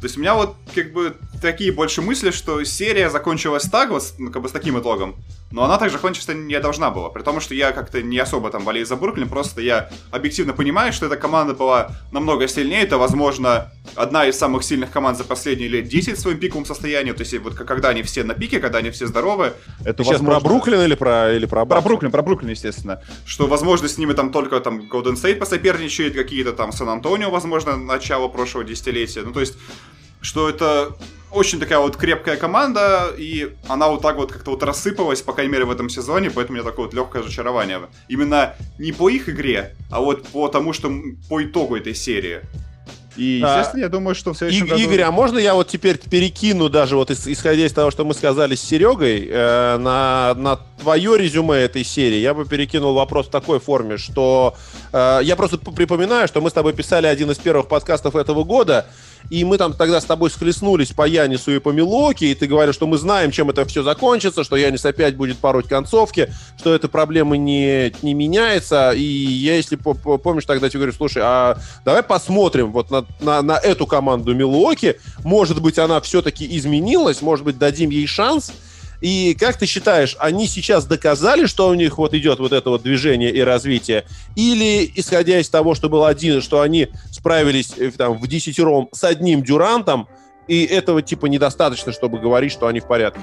То 0.00 0.04
есть 0.04 0.16
у 0.16 0.20
меня 0.20 0.34
вот 0.34 0.54
как 0.74 0.92
бы 0.92 1.16
такие 1.42 1.72
больше 1.72 2.02
мысли, 2.02 2.30
что 2.30 2.62
серия 2.64 3.10
закончилась 3.10 3.64
так 3.64 3.90
вот, 3.90 4.14
ну, 4.18 4.30
как 4.30 4.42
бы 4.42 4.48
с 4.48 4.52
таким 4.52 4.78
итогом, 4.78 5.16
но 5.50 5.64
она 5.64 5.78
также 5.78 5.96
закончиться 5.96 6.34
не 6.34 6.58
должна 6.60 6.90
была. 6.90 7.08
При 7.08 7.22
том, 7.22 7.40
что 7.40 7.54
я 7.54 7.72
как-то 7.72 8.02
не 8.02 8.18
особо 8.18 8.50
там 8.50 8.64
болею 8.64 8.86
за 8.86 8.96
Бруклин, 8.96 9.28
просто 9.28 9.60
я 9.60 9.88
объективно 10.10 10.52
понимаю, 10.52 10.92
что 10.92 11.06
эта 11.06 11.16
команда 11.16 11.54
была 11.54 11.90
намного 12.12 12.46
сильнее. 12.48 12.82
Это, 12.82 12.98
возможно, 12.98 13.72
одна 13.94 14.26
из 14.26 14.38
самых 14.38 14.62
сильных 14.62 14.90
команд 14.90 15.16
за 15.16 15.24
последние 15.24 15.68
лет 15.68 15.88
10 15.88 16.16
в 16.16 16.20
своем 16.20 16.38
пиковом 16.38 16.64
состоянии. 16.66 17.12
То 17.12 17.22
есть 17.22 17.36
вот 17.38 17.54
когда 17.54 17.88
они 17.88 18.02
все 18.02 18.24
на 18.24 18.34
пике, 18.34 18.60
когда 18.60 18.78
они 18.78 18.90
все 18.90 19.06
здоровы. 19.06 19.54
Это 19.84 20.04
сейчас 20.04 20.20
возможно... 20.20 20.40
про 20.40 20.48
Бруклин 20.48 20.80
или 20.82 20.94
про, 20.94 21.34
или 21.34 21.46
про 21.46 21.64
Про 21.64 21.80
Бруклин, 21.80 22.12
про 22.12 22.22
Бруклин, 22.22 22.50
естественно. 22.50 23.02
Что, 23.24 23.46
возможно, 23.46 23.88
с 23.88 23.96
ними 23.98 24.12
там 24.12 24.30
только 24.30 24.60
там 24.60 24.82
Golden 24.82 25.14
State 25.14 25.36
посоперничает, 25.36 26.14
какие-то 26.14 26.52
там 26.52 26.72
Сан-Антонио, 26.72 27.30
возможно, 27.30 27.76
начало 27.76 28.28
прошлого 28.28 28.64
десятилетия. 28.64 29.22
Ну, 29.22 29.32
то 29.32 29.40
есть 29.40 29.54
что 30.20 30.48
это 30.48 30.96
очень 31.30 31.60
такая 31.60 31.78
вот 31.78 31.96
крепкая 31.96 32.36
команда, 32.36 33.10
и 33.16 33.54
она 33.68 33.88
вот 33.88 34.02
так 34.02 34.16
вот 34.16 34.32
как-то 34.32 34.52
вот 34.52 34.62
рассыпалась, 34.62 35.20
по 35.20 35.32
крайней 35.32 35.52
мере, 35.52 35.64
в 35.64 35.70
этом 35.70 35.88
сезоне, 35.88 36.30
поэтому 36.30 36.58
у 36.58 36.60
меня 36.60 36.70
такое 36.70 36.86
вот 36.86 36.94
легкое 36.94 37.22
разочарование. 37.22 37.80
Именно 38.08 38.54
не 38.78 38.92
по 38.92 39.08
их 39.08 39.28
игре, 39.28 39.74
а 39.90 40.00
вот 40.00 40.26
по 40.28 40.48
тому, 40.48 40.72
что 40.72 40.90
по 41.28 41.42
итогу 41.42 41.76
этой 41.76 41.94
серии. 41.94 42.40
И, 43.18 43.42
естественно, 43.42 43.82
а, 43.82 43.86
я 43.86 43.88
думаю, 43.88 44.14
что 44.14 44.32
в 44.32 44.38
следующем 44.38 44.66
и, 44.66 44.68
году... 44.68 44.80
Игорь, 44.80 45.00
а 45.02 45.10
можно 45.10 45.38
я 45.38 45.54
вот 45.54 45.66
теперь 45.66 45.98
перекину 45.98 46.68
даже 46.68 46.94
вот 46.94 47.10
исходя 47.10 47.66
из 47.66 47.72
того, 47.72 47.90
что 47.90 48.04
мы 48.04 48.14
сказали 48.14 48.54
с 48.54 48.62
Серегой, 48.62 49.26
э, 49.28 49.76
на, 49.76 50.34
на 50.36 50.60
твое 50.80 51.18
резюме 51.18 51.56
этой 51.56 51.82
серии, 51.82 52.18
я 52.18 52.32
бы 52.32 52.44
перекинул 52.44 52.94
вопрос 52.94 53.26
в 53.26 53.30
такой 53.30 53.58
форме, 53.58 53.98
что 53.98 54.54
э, 54.92 55.20
я 55.24 55.34
просто 55.34 55.58
припоминаю, 55.58 56.28
что 56.28 56.40
мы 56.40 56.50
с 56.50 56.52
тобой 56.52 56.74
писали 56.74 57.08
один 57.08 57.28
из 57.32 57.38
первых 57.38 57.66
подкастов 57.66 58.14
этого 58.14 58.44
года, 58.44 58.86
и 59.30 59.44
мы 59.44 59.58
там 59.58 59.72
тогда 59.72 60.00
с 60.00 60.04
тобой 60.04 60.30
схлестнулись 60.30 60.92
по 60.92 61.06
Янису 61.06 61.54
и 61.54 61.58
по 61.58 61.70
Милоке, 61.70 62.30
и 62.30 62.34
ты 62.34 62.46
говоришь, 62.46 62.74
что 62.74 62.86
мы 62.86 62.98
знаем, 62.98 63.30
чем 63.30 63.50
это 63.50 63.64
все 63.64 63.82
закончится, 63.82 64.44
что 64.44 64.56
Янис 64.56 64.84
опять 64.84 65.16
будет 65.16 65.38
пороть 65.38 65.68
концовки, 65.68 66.32
что 66.58 66.74
эта 66.74 66.88
проблема 66.88 67.36
не, 67.36 67.92
не 68.02 68.14
меняется, 68.14 68.92
и 68.92 69.02
если 69.02 69.76
помнишь, 69.76 70.44
тогда 70.44 70.68
тебе 70.68 70.80
говорю, 70.80 70.96
слушай, 70.96 71.22
а 71.24 71.58
давай 71.84 72.02
посмотрим 72.02 72.72
вот 72.72 72.90
на, 72.90 73.04
на, 73.20 73.42
на 73.42 73.58
эту 73.58 73.86
команду 73.86 74.34
Милоки, 74.34 74.98
может 75.24 75.60
быть, 75.60 75.78
она 75.78 76.00
все-таки 76.00 76.46
изменилась, 76.56 77.22
может 77.22 77.44
быть, 77.44 77.58
дадим 77.58 77.90
ей 77.90 78.06
шанс, 78.06 78.52
и 79.00 79.34
как 79.38 79.56
ты 79.56 79.66
считаешь, 79.66 80.16
они 80.18 80.48
сейчас 80.48 80.84
доказали, 80.84 81.46
что 81.46 81.68
у 81.68 81.74
них 81.74 81.98
вот 81.98 82.14
идет 82.14 82.40
вот 82.40 82.52
это 82.52 82.70
вот 82.70 82.82
движение 82.82 83.30
и 83.30 83.40
развитие? 83.40 84.04
Или, 84.34 84.90
исходя 84.96 85.38
из 85.38 85.48
того, 85.48 85.74
что 85.74 85.88
был 85.88 86.04
один, 86.04 86.42
что 86.42 86.60
они 86.60 86.88
справились 87.10 87.72
э, 87.76 87.90
там, 87.92 88.18
в 88.18 88.26
десятером 88.26 88.88
с 88.92 89.04
одним 89.04 89.42
Дюрантом, 89.42 90.08
и 90.48 90.64
этого 90.64 91.02
типа 91.02 91.26
недостаточно, 91.26 91.92
чтобы 91.92 92.18
говорить, 92.18 92.52
что 92.52 92.66
они 92.66 92.80
в 92.80 92.86
порядке? 92.86 93.20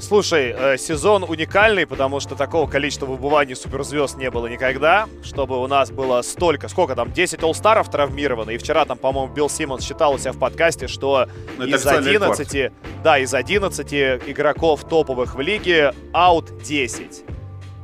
Слушай, 0.00 0.54
э, 0.56 0.76
сезон 0.76 1.24
уникальный, 1.24 1.86
потому 1.86 2.20
что 2.20 2.34
такого 2.34 2.68
количества 2.68 3.06
выбываний 3.06 3.54
суперзвезд 3.54 4.16
не 4.16 4.30
было 4.30 4.46
никогда, 4.46 5.08
чтобы 5.22 5.62
у 5.62 5.66
нас 5.66 5.90
было 5.90 6.22
столько, 6.22 6.68
сколько 6.68 6.94
там, 6.94 7.12
10 7.12 7.42
олл-старов 7.42 7.90
травмировано, 7.90 8.50
и 8.50 8.58
вчера 8.58 8.84
там, 8.84 8.98
по-моему, 8.98 9.32
Билл 9.32 9.48
Симмонс 9.48 9.84
считал 9.84 10.14
у 10.14 10.18
себя 10.18 10.32
в 10.32 10.38
подкасте, 10.38 10.88
что 10.88 11.28
ну, 11.58 11.64
из 11.64 11.86
11, 11.86 12.52
рекорд. 12.54 12.72
да, 13.02 13.18
из 13.18 13.32
11 13.32 13.92
игроков 14.26 14.84
топовых 14.84 15.36
в 15.36 15.40
лиге 15.40 15.94
аут 16.12 16.62
10 16.62 17.24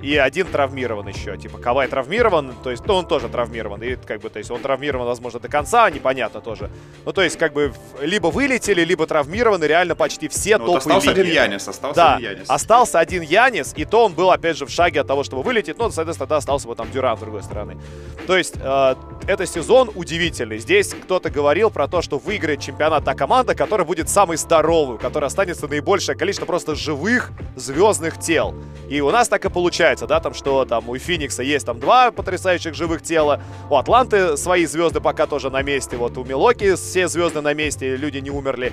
и 0.03 0.17
один 0.17 0.47
травмирован 0.47 1.09
еще. 1.09 1.37
Типа, 1.37 1.59
Кавай 1.59 1.89
травмирован, 1.89 2.55
то 2.63 2.71
есть, 2.71 2.87
ну, 2.87 2.95
он 2.95 3.07
тоже 3.07 3.29
травмирован. 3.29 3.83
И, 3.83 3.97
как 3.97 4.21
бы, 4.21 4.31
то 4.31 4.39
есть, 4.39 4.51
он 4.51 4.61
травмирован, 4.61 5.07
возможно, 5.07 5.41
до 5.41 5.49
конца, 5.49 5.91
непонятно 5.91 6.41
тоже. 6.41 6.71
Ну, 7.05 7.13
то 7.13 7.23
есть, 7.23 7.37
как 7.39 7.53
бы, 7.53 7.73
либо 8.01 8.29
вылетели, 8.29 8.83
либо 8.83 9.07
травмированы 9.07 9.65
реально 9.65 9.95
почти 9.95 10.29
все 10.29 10.59
ну, 10.59 10.67
топовые 10.67 10.79
остался 10.79 11.11
лиги. 11.11 11.21
один 11.21 11.33
Янис, 11.33 11.69
остался 11.69 11.97
да, 11.97 12.17
один 12.17 12.31
Янис. 12.31 12.51
остался 12.51 12.99
один 12.99 13.23
Янис, 13.23 13.75
и 13.77 13.85
то 13.85 14.05
он 14.07 14.15
был, 14.15 14.31
опять 14.31 14.57
же, 14.57 14.67
в 14.67 14.71
шаге 14.71 15.01
от 15.01 15.07
того, 15.07 15.23
чтобы 15.23 15.43
вылететь. 15.43 15.79
Ну, 15.79 15.91
соответственно, 15.91 16.27
тогда 16.27 16.37
остался 16.37 16.67
бы 16.67 16.75
там 16.75 16.91
Дюран 16.91 17.17
с 17.17 17.21
другой 17.21 17.43
стороны. 17.43 17.79
То 18.27 18.37
есть, 18.37 18.55
э, 18.57 18.95
это 19.27 19.47
сезон 19.47 19.91
удивительный. 19.95 20.59
Здесь 20.59 20.95
кто-то 20.95 21.31
говорил 21.31 21.71
про 21.71 21.89
то, 21.89 22.03
что 22.03 22.19
выиграет 22.19 22.61
чемпионат 22.61 23.05
та 23.05 23.15
команда, 23.15 23.55
которая 23.55 23.87
будет 23.87 24.09
самой 24.09 24.37
здоровой, 24.37 24.97
у 24.97 24.99
которой 24.99 25.27
останется 25.27 25.69
наибольшее 25.69 26.17
количество 26.17 26.47
просто 26.47 26.75
живых 26.75 27.31
звездных 27.57 28.19
тел. 28.19 28.55
И 28.89 29.01
у 29.01 29.11
нас 29.11 29.29
так 29.29 29.45
и 29.45 29.51
получается, 29.51 29.90
да, 30.07 30.21
там, 30.21 30.35
что 30.35 30.65
там 30.65 30.89
у 30.89 30.97
Феникса 30.97 31.43
есть 31.43 31.67
там 31.67 31.81
два 31.81 32.11
потрясающих 32.11 32.75
живых 32.75 33.03
тела, 33.03 33.43
у 33.69 33.77
Атланты 33.77 34.37
свои 34.37 34.67
звезды 34.67 35.01
пока 35.01 35.27
тоже 35.27 35.51
на 35.51 35.63
месте, 35.63 35.97
вот 35.97 36.17
у 36.19 36.25
Милоки 36.25 36.75
все 36.77 37.09
звезды 37.09 37.41
на 37.41 37.55
месте, 37.55 37.97
люди 37.97 38.19
не 38.19 38.31
умерли. 38.31 38.73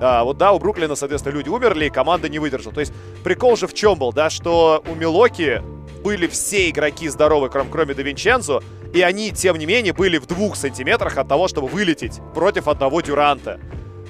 А, 0.00 0.24
вот 0.24 0.36
да, 0.36 0.52
у 0.52 0.58
Бруклина, 0.58 0.94
соответственно, 0.94 1.34
люди 1.34 1.48
умерли, 1.48 1.86
и 1.86 1.90
команда 1.90 2.28
не 2.28 2.38
выдержала. 2.38 2.74
То 2.74 2.80
есть 2.80 2.92
прикол 3.24 3.56
же 3.56 3.66
в 3.66 3.74
чем 3.74 3.98
был, 3.98 4.12
да, 4.12 4.28
что 4.30 4.82
у 4.90 4.94
Милоки 4.94 5.62
были 6.02 6.26
все 6.26 6.68
игроки 6.70 7.08
здоровы, 7.08 7.48
кроме, 7.48 7.70
кроме 7.70 7.94
До 7.94 8.02
И 8.02 9.00
они, 9.00 9.30
тем 9.30 9.58
не 9.58 9.66
менее, 9.66 9.92
были 9.92 10.18
в 10.18 10.26
двух 10.26 10.56
сантиметрах 10.56 11.16
от 11.16 11.28
того, 11.28 11.48
чтобы 11.48 11.68
вылететь 11.68 12.20
против 12.34 12.68
одного 12.68 13.00
Дюранта. 13.00 13.58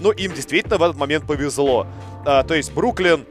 Ну, 0.00 0.10
им 0.10 0.32
действительно 0.32 0.76
в 0.76 0.82
этот 0.82 0.96
момент 0.96 1.26
повезло. 1.26 1.86
А, 2.26 2.42
то 2.42 2.54
есть 2.54 2.72
Бруклин 2.72 3.24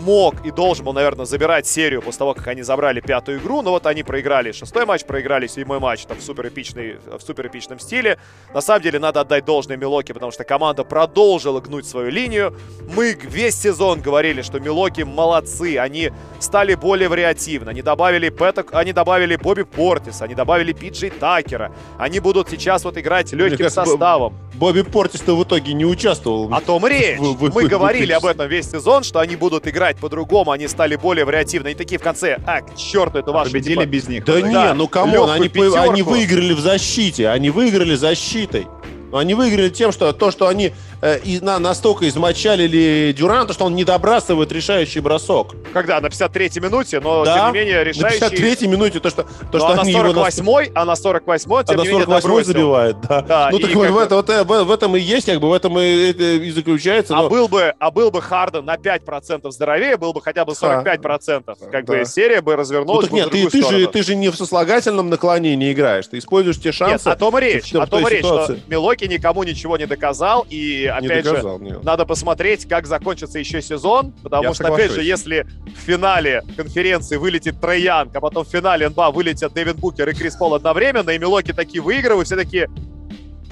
мог 0.00 0.44
и 0.44 0.50
должен 0.50 0.84
был, 0.84 0.92
наверное, 0.92 1.26
забирать 1.26 1.66
серию 1.66 2.02
после 2.02 2.18
того, 2.18 2.34
как 2.34 2.46
они 2.48 2.62
забрали 2.62 3.00
пятую 3.00 3.38
игру. 3.38 3.62
Но 3.62 3.70
вот 3.70 3.86
они 3.86 4.02
проиграли 4.02 4.52
шестой 4.52 4.86
матч, 4.86 5.04
проиграли 5.04 5.46
седьмой 5.46 5.78
матч 5.78 6.04
там, 6.04 6.18
в, 6.18 6.22
супер 6.22 6.50
в 6.50 7.20
супер 7.20 7.46
эпичном 7.46 7.78
стиле. 7.78 8.18
На 8.54 8.60
самом 8.60 8.82
деле 8.82 8.98
надо 8.98 9.20
отдать 9.20 9.44
должное 9.44 9.76
Милоки, 9.76 10.12
потому 10.12 10.32
что 10.32 10.44
команда 10.44 10.84
продолжила 10.84 11.60
гнуть 11.60 11.86
свою 11.86 12.10
линию. 12.10 12.56
Мы 12.94 13.16
весь 13.22 13.60
сезон 13.60 14.00
говорили, 14.00 14.42
что 14.42 14.60
Милоки 14.60 15.02
молодцы. 15.02 15.78
Они 15.78 16.10
стали 16.40 16.74
более 16.74 17.08
вариативны. 17.08 17.70
Они 17.70 17.82
добавили 17.82 18.28
Пэта, 18.28 18.64
они 18.72 18.92
добавили 18.92 19.36
Бобби 19.36 19.62
Портиса, 19.62 20.24
они 20.24 20.34
добавили 20.34 20.72
Пиджей 20.72 21.10
Такера. 21.10 21.72
Они 21.98 22.20
будут 22.20 22.48
сейчас 22.48 22.84
вот 22.84 22.96
играть 22.98 23.32
легким 23.32 23.70
составом. 23.70 24.34
Бобби 24.54 24.82
Портис-то 24.82 25.36
в 25.36 25.42
итоге 25.44 25.72
не 25.72 25.84
участвовал. 25.84 26.52
О 26.52 26.60
том 26.60 26.86
речь. 26.86 27.18
Мы 27.54 27.66
говорили 27.66 28.12
об 28.12 28.26
этом 28.26 28.48
весь 28.48 28.70
сезон, 28.70 29.02
что 29.02 29.18
они 29.18 29.36
будут 29.36 29.66
играть 29.66 29.81
по-другому, 29.98 30.50
они 30.50 30.68
стали 30.68 30.96
более 30.96 31.24
вариативны. 31.24 31.72
И 31.72 31.74
такие 31.74 31.98
в 31.98 32.02
конце, 32.02 32.38
а, 32.46 32.60
к 32.60 32.76
черту, 32.76 33.18
это 33.18 33.32
ваше. 33.32 33.50
Победили 33.52 33.74
типа... 33.74 33.86
без 33.86 34.08
них. 34.08 34.24
Да, 34.24 34.34
да 34.34 34.40
не, 34.40 34.74
ну 34.74 34.88
come 34.88 35.12
on, 35.12 35.30
они, 35.30 35.50
они 35.76 36.02
выиграли 36.02 36.52
в 36.52 36.60
защите, 36.60 37.28
они 37.28 37.50
выиграли 37.50 37.94
защитой. 37.94 38.66
Они 39.12 39.34
выиграли 39.34 39.68
тем, 39.68 39.92
что 39.92 40.12
то, 40.12 40.30
что 40.30 40.48
они 40.48 40.72
э, 41.02 41.18
и 41.24 41.40
на, 41.40 41.58
настолько 41.58 42.08
измочалили 42.08 43.12
Дюранта, 43.16 43.52
что 43.52 43.66
он 43.66 43.74
не 43.74 43.84
добрасывает 43.84 44.50
решающий 44.52 45.00
бросок. 45.00 45.54
Когда? 45.72 46.00
На 46.00 46.06
53-й 46.06 46.60
минуте, 46.60 47.00
но 47.00 47.24
да, 47.24 47.36
тем 47.36 47.46
не 47.52 47.60
менее 47.60 47.84
решающий... 47.84 48.20
На 48.20 48.26
53-й 48.26 48.66
минуте 48.68 49.00
то, 49.00 49.10
что, 49.10 49.26
то, 49.50 49.58
что 49.58 49.68
а 49.68 49.80
они 49.80 49.92
на 49.92 49.98
48-й, 49.98 50.64
его... 50.66 50.72
а 50.74 50.84
на 50.84 50.92
48-й, 50.92 51.64
тем 51.64 51.80
а 51.80 51.82
не 51.82 51.88
менее, 51.88 52.04
48 52.06 52.44
забивает, 52.44 52.96
да. 53.02 53.20
да 53.22 53.48
ну, 53.52 53.58
так 53.58 53.74
вот, 53.74 53.90
в, 53.90 53.98
это, 53.98 54.16
вот, 54.16 54.30
э, 54.30 54.44
в, 54.44 54.70
этом 54.70 54.96
и 54.96 55.00
есть, 55.00 55.26
как 55.26 55.40
бы, 55.40 55.50
в 55.50 55.52
этом 55.52 55.78
и, 55.78 56.12
и 56.12 56.50
заключается. 56.50 57.16
А, 57.16 57.22
но... 57.22 57.28
был 57.28 57.48
бы, 57.48 57.74
а 57.78 57.90
был 57.90 58.10
бы 58.10 58.22
Харден 58.22 58.64
на 58.64 58.76
5% 58.76 59.50
здоровее, 59.50 59.96
был 59.96 60.12
бы 60.12 60.22
хотя 60.22 60.44
бы 60.44 60.52
45%. 60.52 61.42
А, 61.46 61.54
как 61.70 61.84
да. 61.84 61.92
бы 61.92 62.04
серия 62.04 62.40
бы 62.40 62.56
развернулась 62.56 63.02
ну, 63.02 63.02
так 63.02 63.12
нет, 63.12 63.30
ты, 63.30 63.48
ты, 63.48 63.62
же, 63.62 63.86
ты 63.86 64.02
же 64.02 64.14
не 64.14 64.28
в 64.28 64.36
сослагательном 64.36 65.10
наклонении 65.10 65.72
играешь, 65.72 66.06
ты 66.06 66.18
используешь 66.18 66.60
те 66.60 66.72
шансы. 66.72 67.08
Нет, 67.08 67.16
о 67.16 67.18
том 67.18 67.36
речь, 67.38 67.74
о 67.74 67.86
том 67.86 68.06
речь, 68.06 68.24
что 68.24 68.56
Милоки 68.68 69.04
никому 69.04 69.42
ничего 69.42 69.76
не 69.76 69.86
доказал, 69.86 70.46
и 70.48 70.91
опять 70.96 71.24
доказал, 71.24 71.58
же 71.58 71.64
нет. 71.64 71.84
надо 71.84 72.04
посмотреть, 72.06 72.66
как 72.68 72.86
закончится 72.86 73.38
еще 73.38 73.62
сезон, 73.62 74.12
потому 74.22 74.44
Я 74.44 74.54
что, 74.54 74.64
соглашусь. 74.64 74.86
опять 74.86 74.96
же, 74.96 75.02
если 75.02 75.46
в 75.66 75.78
финале 75.78 76.42
конференции 76.56 77.16
вылетит 77.16 77.60
Трейянг, 77.60 78.14
а 78.14 78.20
потом 78.20 78.44
в 78.44 78.48
финале 78.48 78.88
НБА 78.88 79.10
вылетят 79.10 79.52
Дэвид 79.52 79.76
Букер 79.76 80.08
и 80.08 80.14
Крис 80.14 80.36
Пол 80.36 80.54
одновременно, 80.54 81.10
и 81.10 81.18
Милоки 81.18 81.52
такие 81.52 81.82
выигрывают, 81.82 82.26
все 82.26 82.36
такие, 82.36 82.68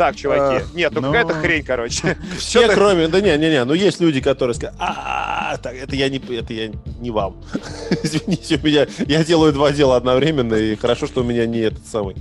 так, 0.00 0.16
чуваки. 0.16 0.64
А, 0.64 0.66
Нет, 0.72 0.92
ну, 0.94 1.02
ну 1.02 1.06
какая-то 1.08 1.34
хрень, 1.34 1.62
короче. 1.62 2.16
Все, 2.38 2.68
кроме... 2.68 3.08
Да 3.08 3.20
не, 3.20 3.36
не, 3.36 3.50
не. 3.50 3.64
Ну, 3.64 3.74
есть 3.74 4.00
люди, 4.00 4.22
которые 4.22 4.54
скажут, 4.54 4.76
а, 4.78 5.58
так, 5.58 5.74
это 5.74 5.94
я 5.94 6.08
не, 6.08 6.16
это 6.16 6.54
я 6.54 6.70
не 7.00 7.10
вам. 7.10 7.36
Извините, 8.02 8.58
меня... 8.62 8.86
Я 9.06 9.22
делаю 9.24 9.52
два 9.52 9.72
дела 9.72 9.96
одновременно, 9.96 10.54
и 10.54 10.74
хорошо, 10.74 11.06
что 11.06 11.20
у 11.20 11.24
меня 11.24 11.44
не 11.44 11.58
этот 11.58 11.86
самый... 11.86 12.16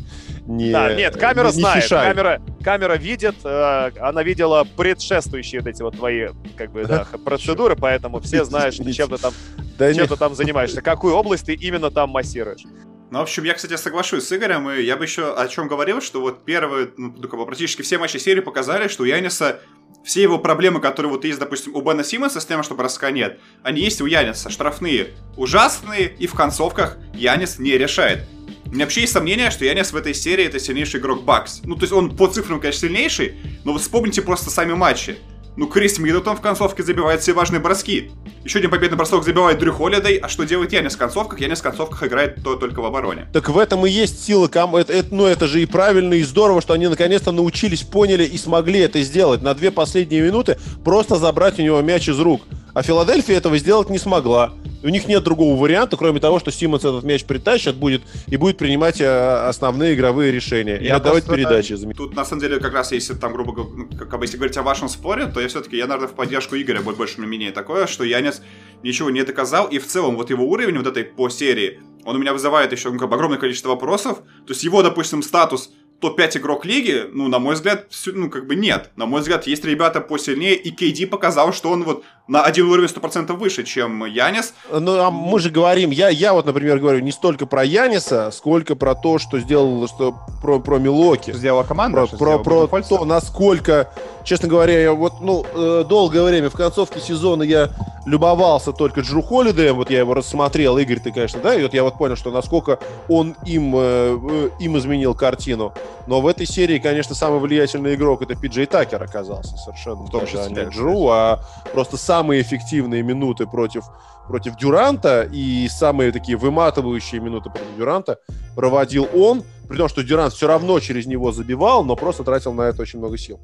Не, 0.46 0.72
да, 0.72 0.94
нет, 0.94 1.16
камера 1.16 1.46
не, 1.46 1.52
знает, 1.54 1.88
камера, 1.88 2.42
камера 2.70 2.98
видит, 2.98 3.34
э, 3.44 3.92
она 4.00 4.22
видела 4.22 4.64
предшествующие 4.78 5.62
вот 5.62 5.68
эти 5.68 5.82
вот 5.82 5.98
твои, 5.98 6.28
как 6.56 6.72
бы, 6.72 6.86
да, 6.86 7.08
процедуры, 7.26 7.76
поэтому 7.76 8.20
все 8.20 8.46
знают, 8.46 8.76
чем 8.76 9.10
ты 9.10 9.18
там, 9.18 9.34
да 9.80 9.92
чем 9.92 10.08
ты 10.08 10.16
там 10.16 10.36
занимаешься, 10.36 10.84
какую 10.84 11.16
область 11.16 11.48
ты 11.48 11.56
именно 11.56 11.90
там 11.90 12.12
массируешь. 12.12 12.62
Ну, 13.10 13.18
в 13.18 13.22
общем, 13.24 13.44
я, 13.44 13.56
кстати, 13.56 13.76
соглашусь 13.76 14.26
с 14.26 14.32
Игорем, 14.32 14.70
и 14.70 14.84
я 14.84 14.98
бы 14.98 15.06
еще 15.06 15.34
о 15.34 15.48
чем 15.48 15.68
говорил, 15.68 16.00
что 16.00 16.22
вот 16.22 16.46
первые, 16.46 16.92
ну, 16.96 17.12
практически 17.12 17.82
все 17.82 17.98
матчи 17.98 18.18
серии 18.18 18.42
показали, 18.42 18.88
что 18.88 19.02
у 19.02 19.08
Яниса 19.08 19.62
все 20.04 20.22
его 20.22 20.38
проблемы, 20.38 20.80
которые 20.80 21.12
вот 21.12 21.26
есть, 21.26 21.40
допустим, 21.40 21.76
у 21.76 21.82
Бена 21.82 22.04
Симмонса 22.04 22.40
с 22.40 22.46
тем, 22.46 22.62
что 22.62 22.76
броска 22.76 23.10
нет, 23.10 23.40
они 23.64 23.82
есть 23.82 24.00
у 24.00 24.06
Яниса. 24.06 24.52
Штрафные 24.52 25.16
ужасные, 25.38 26.14
и 26.20 26.28
в 26.28 26.36
концовках 26.36 26.98
Янис 27.16 27.58
не 27.58 27.80
решает. 27.80 28.28
У 28.70 28.76
меня 28.76 28.86
вообще 28.86 29.02
есть 29.02 29.14
сомнение, 29.14 29.50
что 29.50 29.66
Янис 29.66 29.92
в 29.92 29.96
этой 29.96 30.14
серии 30.14 30.46
это 30.46 30.60
сильнейший 30.60 31.00
игрок 31.00 31.24
Бакс. 31.24 31.62
Ну, 31.64 31.74
то 31.76 31.82
есть 31.82 31.92
он 31.92 32.16
по 32.16 32.28
цифрам, 32.28 32.60
конечно, 32.60 32.88
сильнейший, 32.88 33.34
но 33.64 33.74
вот 33.74 33.82
вспомните 33.82 34.22
просто 34.22 34.52
сами 34.52 34.74
матчи. 34.74 35.18
Ну, 35.58 35.66
Крис 35.66 35.98
Миддлтон 35.98 36.38
в 36.38 36.42
концовке 36.42 36.84
забивает 36.84 37.22
все 37.22 37.34
важные 37.34 37.60
броски. 37.60 38.12
Еще 38.46 38.60
один 38.60 38.70
победный 38.70 38.96
бросок 38.96 39.24
забивает 39.26 39.58
Дрю 39.58 39.74
Холлидей. 39.74 40.18
А 40.18 40.30
что 40.30 40.44
делает 40.44 40.72
Янис 40.72 40.94
в 40.94 40.98
концовках? 40.98 41.42
Янис 41.42 41.60
в 41.60 41.64
концовках 41.64 42.04
играет 42.04 42.44
то 42.44 42.56
только 42.56 42.80
в 42.80 42.86
обороне. 42.86 43.28
Так 43.34 43.50
в 43.50 43.58
этом 43.58 43.86
и 43.88 43.90
есть 43.90 44.24
сила 44.24 44.48
ком... 44.48 44.76
это, 44.76 44.94
это, 44.94 45.14
Ну, 45.14 45.26
это 45.26 45.48
же 45.48 45.62
и 45.62 45.66
правильно, 45.66 46.14
и 46.14 46.24
здорово, 46.24 46.62
что 46.62 46.74
они 46.74 46.88
наконец-то 46.88 47.32
научились, 47.32 47.82
поняли 47.82 48.24
и 48.24 48.38
смогли 48.38 48.82
это 48.82 49.02
сделать. 49.02 49.42
На 49.42 49.56
две 49.56 49.72
последние 49.72 50.22
минуты 50.22 50.60
просто 50.86 51.16
забрать 51.16 51.60
у 51.60 51.64
него 51.64 51.82
мяч 51.82 52.08
из 52.08 52.20
рук. 52.20 52.44
А 52.74 52.84
Филадельфия 52.84 53.38
этого 53.38 53.58
сделать 53.58 53.90
не 53.90 53.98
смогла. 53.98 54.54
У 54.82 54.90
них 54.90 55.08
нет 55.08 55.24
другого 55.24 55.60
варианта, 55.60 55.98
кроме 55.98 56.20
того, 56.20 56.40
что 56.40 56.52
Симмонс 56.52 56.86
этот 56.86 57.04
мяч 57.04 57.26
притащит 57.26 57.76
будет 57.76 58.02
и 58.28 58.38
будет 58.38 58.58
принимать 58.58 59.02
э, 59.02 59.48
основные 59.48 59.94
игровые 59.96 60.32
решения. 60.32 60.76
Я 60.76 60.80
и 60.80 60.90
отдавать 60.90 61.26
передачи. 61.26 61.76
Тут, 61.96 62.16
на 62.16 62.24
самом 62.24 62.42
деле, 62.42 62.60
как 62.60 62.74
раз, 62.74 62.92
если 62.92 63.14
там, 63.14 63.34
грубо 63.34 63.52
говоря, 63.52 63.72
ну, 63.76 63.90
как 63.98 64.22
если 64.22 64.38
говорить 64.38 64.58
о 64.58 64.64
вашем 64.64 64.88
споре, 64.88 65.26
то 65.26 65.42
я 65.42 65.48
все-таки, 65.50 65.76
я, 65.76 65.88
наверное, 65.88 66.08
в 66.08 66.14
поддержку 66.14 66.56
Игоря 66.56 66.82
будет 66.82 66.98
больше 66.98 67.20
мнение 67.20 67.52
такое, 67.52 67.88
что 67.88 68.04
Янис 68.04 68.42
ничего 68.84 69.10
не 69.10 69.24
доказал, 69.24 69.68
и 69.68 69.80
в 69.80 69.88
целом 69.88 70.16
вот 70.16 70.30
его 70.30 70.46
уровень 70.46 70.78
вот 70.78 70.88
этой 70.88 71.04
по 71.04 71.30
серии, 71.30 71.82
он 72.06 72.16
у 72.16 72.20
меня 72.20 72.32
вызывает 72.32 72.72
еще 72.72 72.90
ну, 72.90 73.00
как 73.00 73.10
бы, 73.10 73.16
огромное 73.16 73.38
количество 73.38 73.70
вопросов. 73.70 74.20
То 74.48 74.54
есть 74.54 74.64
его, 74.64 74.82
допустим, 74.82 75.22
статус 75.22 75.72
топ-5 76.00 76.38
игрок 76.38 76.66
лиги, 76.66 77.06
ну, 77.12 77.28
на 77.28 77.40
мой 77.40 77.56
взгляд, 77.56 77.88
ну, 78.08 78.30
как 78.30 78.48
бы 78.48 78.56
нет. 78.56 78.92
На 78.96 79.06
мой 79.06 79.22
взгляд, 79.22 79.48
есть 79.48 79.66
ребята 79.66 80.02
посильнее, 80.02 80.56
и 80.56 80.74
KD 80.74 81.08
показал, 81.08 81.54
что 81.54 81.70
он 81.70 81.84
вот 81.84 82.04
на 82.30 82.44
один 82.44 82.70
уровень 82.70 82.88
100% 82.88 83.34
выше, 83.34 83.64
чем 83.64 84.06
Янис. 84.06 84.54
Ну, 84.72 85.00
а 85.00 85.10
мы 85.10 85.40
же 85.40 85.50
говорим, 85.50 85.90
я, 85.90 86.10
я 86.10 86.34
вот, 86.34 86.46
например, 86.46 86.78
говорю 86.78 87.00
не 87.00 87.12
столько 87.12 87.48
про 87.48 87.66
Яниса, 87.66 88.30
сколько 88.32 88.76
про 88.76 88.94
то, 88.94 89.18
что 89.18 89.40
сделал, 89.40 89.88
что 89.88 90.16
про, 90.40 90.60
про 90.60 90.78
Милоки. 90.78 91.34
Сделала 91.34 91.64
команда, 91.64 92.06
Про, 92.06 92.38
про, 92.38 92.68
про 92.68 92.82
то, 92.84 93.04
насколько 93.04 93.92
честно 94.30 94.48
говоря, 94.48 94.80
я 94.80 94.94
вот, 94.94 95.22
ну, 95.22 95.44
э, 95.54 95.84
долгое 95.90 96.24
время 96.24 96.52
в 96.52 96.54
концовке 96.54 97.00
сезона 97.00 97.42
я 97.42 97.70
любовался 98.06 98.72
только 98.72 99.02
Джру 99.02 99.24
Холидеем, 99.24 99.76
вот 99.76 99.90
я 99.90 100.00
его 100.00 100.14
рассмотрел, 100.14 100.78
Игорь, 100.78 101.00
ты, 101.00 101.12
конечно, 101.12 101.40
да, 101.42 101.56
и 101.56 101.64
вот 101.64 101.74
я 101.74 101.84
вот 101.84 101.98
понял, 101.98 102.16
что 102.16 102.30
насколько 102.30 102.78
он 103.08 103.36
им, 103.46 103.76
э, 103.76 103.80
э, 104.22 104.50
им 104.60 104.78
изменил 104.78 105.16
картину. 105.16 105.74
Но 106.06 106.22
в 106.22 106.28
этой 106.28 106.46
серии, 106.46 106.78
конечно, 106.78 107.16
самый 107.16 107.40
влиятельный 107.40 107.96
игрок 107.96 108.22
это 108.22 108.36
Пиджей 108.36 108.68
Такер 108.68 109.02
оказался 109.02 109.58
совершенно. 109.58 110.04
В 110.04 110.12
том 110.12 110.26
числе, 110.28 110.50
не 110.50 110.70
Джру, 110.70 111.08
а 111.10 111.42
просто 111.74 111.98
самые 112.20 112.42
эффективные 112.42 113.02
минуты 113.02 113.46
против, 113.46 113.86
против 114.28 114.58
Дюранта 114.58 115.30
и 115.32 115.70
самые 115.70 116.12
такие 116.12 116.38
выматывающие 116.38 117.22
минуты 117.22 117.50
против 117.50 117.78
Дюранта 117.78 118.20
проводил 118.56 119.08
он, 119.14 119.44
при 119.70 119.78
том, 119.78 119.88
что 119.88 120.04
Дюрант 120.04 120.34
все 120.34 120.48
равно 120.48 120.82
через 120.82 121.06
него 121.06 121.32
забивал, 121.32 121.86
но 121.86 121.96
просто 121.96 122.24
тратил 122.24 122.52
на 122.52 122.64
это 122.64 122.82
очень 122.82 123.00
много 123.00 123.18
сил. 123.18 123.40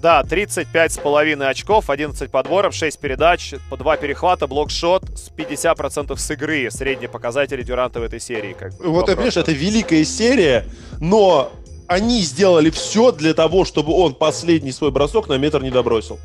Да, 0.00 0.22
35,5 0.22 1.44
очков, 1.44 1.90
11 1.90 2.30
подборов, 2.30 2.74
6 2.74 2.98
передач, 2.98 3.54
по 3.68 3.76
2 3.76 3.96
перехвата, 3.98 4.46
блокшот 4.46 5.02
с 5.14 5.30
50% 5.30 6.16
с 6.16 6.30
игры. 6.30 6.70
Средние 6.70 7.10
показатели 7.10 7.62
Дюранта 7.62 8.00
в 8.00 8.04
этой 8.04 8.20
серии. 8.20 8.54
Как 8.58 8.74
бы, 8.78 8.88
вот, 8.88 9.06
понимаешь, 9.06 9.36
это 9.36 9.52
великая 9.52 10.04
серия, 10.04 10.64
но 10.98 11.52
они 11.88 12.22
сделали 12.22 12.70
все 12.70 13.12
для 13.12 13.34
того, 13.34 13.66
чтобы 13.66 13.92
он 13.92 14.14
последний 14.14 14.72
свой 14.72 14.90
бросок 14.90 15.28
на 15.28 15.36
метр 15.36 15.62
не 15.62 15.70
добросил. 15.70 16.18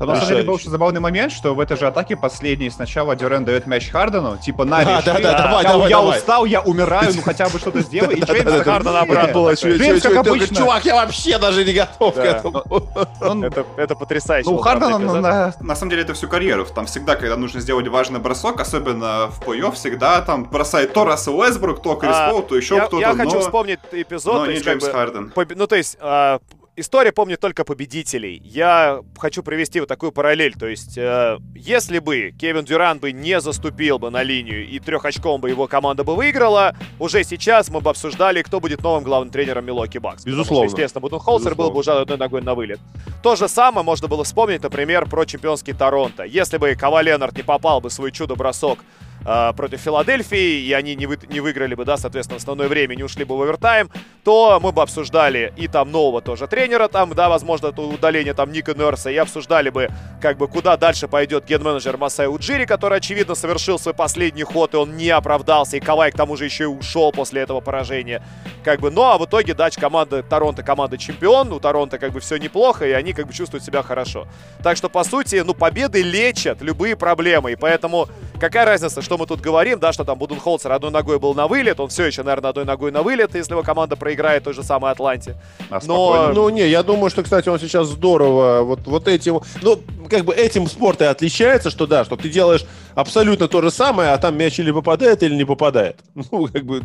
Там, 0.00 0.08
на 0.08 0.14
самом 0.14 0.28
деле, 0.28 0.42
был 0.44 0.54
очень 0.54 0.70
забавный 0.70 0.98
момент, 0.98 1.30
что 1.30 1.54
в 1.54 1.60
этой 1.60 1.76
же 1.76 1.86
атаке 1.86 2.16
последней 2.16 2.70
сначала 2.70 3.14
Дюрен 3.14 3.44
дает 3.44 3.66
мяч 3.66 3.90
Хардену, 3.90 4.38
типа, 4.38 4.64
на, 4.64 4.82
да, 4.82 5.02
да, 5.02 5.12
да, 5.12 5.42
давай, 5.42 5.62
давай, 5.62 5.90
я 5.90 5.96
давай. 5.98 6.18
устал, 6.18 6.44
я 6.46 6.62
умираю, 6.62 7.12
ну 7.14 7.20
хотя 7.20 7.50
бы 7.50 7.58
что-то 7.58 7.82
сделай. 7.82 8.14
И 8.14 8.24
Джеймс 8.24 8.62
Харден 8.62 8.96
обратно. 8.96 9.52
Джеймс, 9.52 10.02
как 10.02 10.16
обычно. 10.16 10.56
Чувак, 10.56 10.86
я 10.86 10.94
вообще 10.94 11.38
даже 11.38 11.66
не 11.66 11.74
готов 11.74 12.14
к 12.14 12.18
этому. 12.18 12.64
Это 13.76 13.94
потрясающе. 13.94 14.48
Ну, 14.48 14.56
Хардена, 14.56 15.52
на 15.60 15.76
самом 15.76 15.90
деле, 15.90 16.02
это 16.02 16.14
всю 16.14 16.28
карьеру. 16.28 16.64
Там 16.64 16.86
всегда, 16.86 17.16
когда 17.16 17.36
нужно 17.36 17.60
сделать 17.60 17.86
важный 17.88 18.20
бросок, 18.20 18.58
особенно 18.58 19.26
в 19.28 19.44
плей 19.44 19.70
всегда 19.72 20.22
там 20.22 20.44
бросает 20.44 20.94
то 20.94 21.04
Рассел 21.04 21.38
Уэсбрук, 21.38 21.82
то 21.82 21.94
Крис 21.96 22.14
а, 22.14 22.30
Пол, 22.30 22.42
то 22.42 22.56
еще 22.56 22.78
кто-то. 22.78 23.00
Я 23.00 23.14
хочу 23.14 23.40
вспомнить 23.40 23.80
эпизод. 23.92 24.34
Но 24.34 24.46
не 24.46 24.60
Джеймс 24.60 24.88
Харден. 24.88 25.30
Ну, 25.56 25.66
то 25.66 25.76
есть, 25.76 25.98
а, 26.00 26.38
история 26.76 27.12
помнит 27.12 27.40
только 27.40 27.64
победителей. 27.64 28.40
Я 28.44 29.00
хочу 29.18 29.42
привести 29.42 29.80
вот 29.80 29.88
такую 29.88 30.12
параллель. 30.12 30.54
То 30.54 30.66
есть, 30.66 30.96
э, 30.96 31.38
если 31.54 31.98
бы 31.98 32.32
Кевин 32.38 32.64
Дюран 32.64 32.98
бы 32.98 33.12
не 33.12 33.40
заступил 33.40 33.98
бы 33.98 34.10
на 34.10 34.22
линию 34.22 34.66
и 34.66 34.78
трех 34.78 35.04
очком 35.04 35.40
бы 35.40 35.50
его 35.50 35.66
команда 35.66 36.04
бы 36.04 36.16
выиграла, 36.16 36.74
уже 36.98 37.24
сейчас 37.24 37.68
мы 37.68 37.80
бы 37.80 37.90
обсуждали, 37.90 38.42
кто 38.42 38.60
будет 38.60 38.82
новым 38.82 39.04
главным 39.04 39.30
тренером 39.30 39.64
Милоки 39.64 39.98
Бакс. 39.98 40.24
Безусловно. 40.24 40.68
Что, 40.68 40.76
естественно, 40.76 41.00
Буден 41.00 41.18
Холсер 41.18 41.54
был 41.54 41.70
бы 41.70 41.78
уже 41.80 41.92
одной 41.92 42.18
ногой 42.18 42.42
на 42.42 42.54
вылет. 42.54 42.80
То 43.22 43.36
же 43.36 43.48
самое 43.48 43.84
можно 43.84 44.08
было 44.08 44.24
вспомнить, 44.24 44.62
например, 44.62 45.08
про 45.08 45.24
чемпионский 45.24 45.72
Торонто. 45.72 46.24
Если 46.24 46.56
бы 46.56 46.74
Кава 46.74 47.02
Ленард 47.02 47.36
не 47.36 47.42
попал 47.42 47.80
бы 47.80 47.90
свой 47.90 48.12
чудо-бросок 48.12 48.78
э, 49.24 49.52
против 49.56 49.80
Филадельфии, 49.80 50.64
и 50.64 50.72
они 50.72 50.94
не, 50.94 51.06
вы, 51.06 51.18
не 51.28 51.40
выиграли 51.40 51.74
бы, 51.74 51.84
да, 51.84 51.96
соответственно, 51.96 52.36
основное 52.38 52.68
время, 52.68 52.94
не 52.94 53.02
ушли 53.02 53.24
бы 53.24 53.36
в 53.36 53.42
овертайм, 53.42 53.90
то 54.24 54.58
мы 54.62 54.72
бы 54.72 54.82
обсуждали 54.82 55.52
и 55.56 55.68
там 55.68 55.90
нового 55.90 56.20
тоже 56.20 56.46
тренера, 56.46 56.88
там, 56.88 57.14
да, 57.14 57.28
возможно, 57.28 57.68
это 57.68 57.82
удаление 57.82 58.34
там 58.34 58.52
Ника 58.52 58.74
Нерса, 58.74 59.10
и 59.10 59.16
обсуждали 59.16 59.70
бы, 59.70 59.88
как 60.20 60.36
бы, 60.36 60.48
куда 60.48 60.76
дальше 60.76 61.08
пойдет 61.08 61.44
ген-менеджер 61.46 61.96
Масай 61.96 62.26
Уджири, 62.26 62.64
который, 62.64 62.98
очевидно, 62.98 63.34
совершил 63.34 63.78
свой 63.78 63.94
последний 63.94 64.44
ход, 64.44 64.74
и 64.74 64.76
он 64.76 64.96
не 64.96 65.10
оправдался, 65.10 65.76
и 65.76 65.80
Кавай 65.80 66.10
к 66.10 66.16
тому 66.16 66.36
же 66.36 66.44
еще 66.44 66.64
и 66.64 66.66
ушел 66.66 67.12
после 67.12 67.42
этого 67.42 67.60
поражения. 67.60 68.22
Как 68.64 68.80
бы, 68.80 68.90
ну, 68.90 69.02
а 69.02 69.18
в 69.18 69.24
итоге 69.24 69.54
дач 69.54 69.76
команда 69.76 70.22
Торонто, 70.22 70.62
команда 70.62 70.98
чемпион, 70.98 71.52
у 71.52 71.60
Торонто 71.60 71.98
как 71.98 72.12
бы 72.12 72.20
все 72.20 72.36
неплохо, 72.36 72.86
и 72.86 72.92
они 72.92 73.12
как 73.12 73.26
бы 73.26 73.32
чувствуют 73.32 73.64
себя 73.64 73.82
хорошо. 73.82 74.26
Так 74.62 74.76
что, 74.76 74.88
по 74.88 75.04
сути, 75.04 75.42
ну, 75.44 75.54
победы 75.54 76.02
лечат 76.02 76.62
любые 76.62 76.96
проблемы, 76.96 77.52
и 77.52 77.56
поэтому 77.56 78.08
какая 78.40 78.64
разница, 78.64 79.02
что 79.02 79.18
мы 79.18 79.26
тут 79.26 79.40
говорим, 79.40 79.78
да, 79.78 79.92
что 79.92 80.04
там 80.04 80.18
Буденхолцер 80.18 80.72
одной 80.72 80.90
ногой 80.90 81.18
был 81.18 81.34
на 81.34 81.46
вылет, 81.46 81.78
он 81.78 81.88
все 81.88 82.06
еще, 82.06 82.22
наверное, 82.22 82.50
одной 82.50 82.64
ногой 82.64 82.90
на 82.90 83.02
вылет, 83.02 83.34
если 83.34 83.52
его 83.52 83.62
команда 83.62 83.96
проиграет 83.96 84.44
той 84.44 84.54
же 84.54 84.62
самой 84.62 84.90
Атланте. 84.90 85.36
А 85.68 85.78
Но... 85.84 86.32
Ну, 86.34 86.48
не, 86.48 86.66
я 86.66 86.82
думаю, 86.82 87.10
что, 87.10 87.22
кстати, 87.22 87.48
он 87.48 87.60
сейчас 87.60 87.86
здорово 87.88 88.62
вот, 88.62 88.80
вот 88.86 89.06
этим, 89.06 89.40
ну, 89.62 89.78
как 90.08 90.24
бы 90.24 90.34
этим 90.34 90.66
спорт 90.66 91.02
и 91.02 91.04
отличается, 91.04 91.70
что 91.70 91.86
да, 91.86 92.04
что 92.04 92.16
ты 92.16 92.28
делаешь 92.28 92.64
абсолютно 92.94 93.46
то 93.46 93.62
же 93.62 93.70
самое, 93.70 94.10
а 94.10 94.18
там 94.18 94.36
мяч 94.36 94.58
или 94.58 94.72
попадает, 94.72 95.22
или 95.22 95.34
не 95.34 95.44
попадает. 95.44 96.00
Ну, 96.30 96.46
как 96.46 96.64
бы 96.64 96.82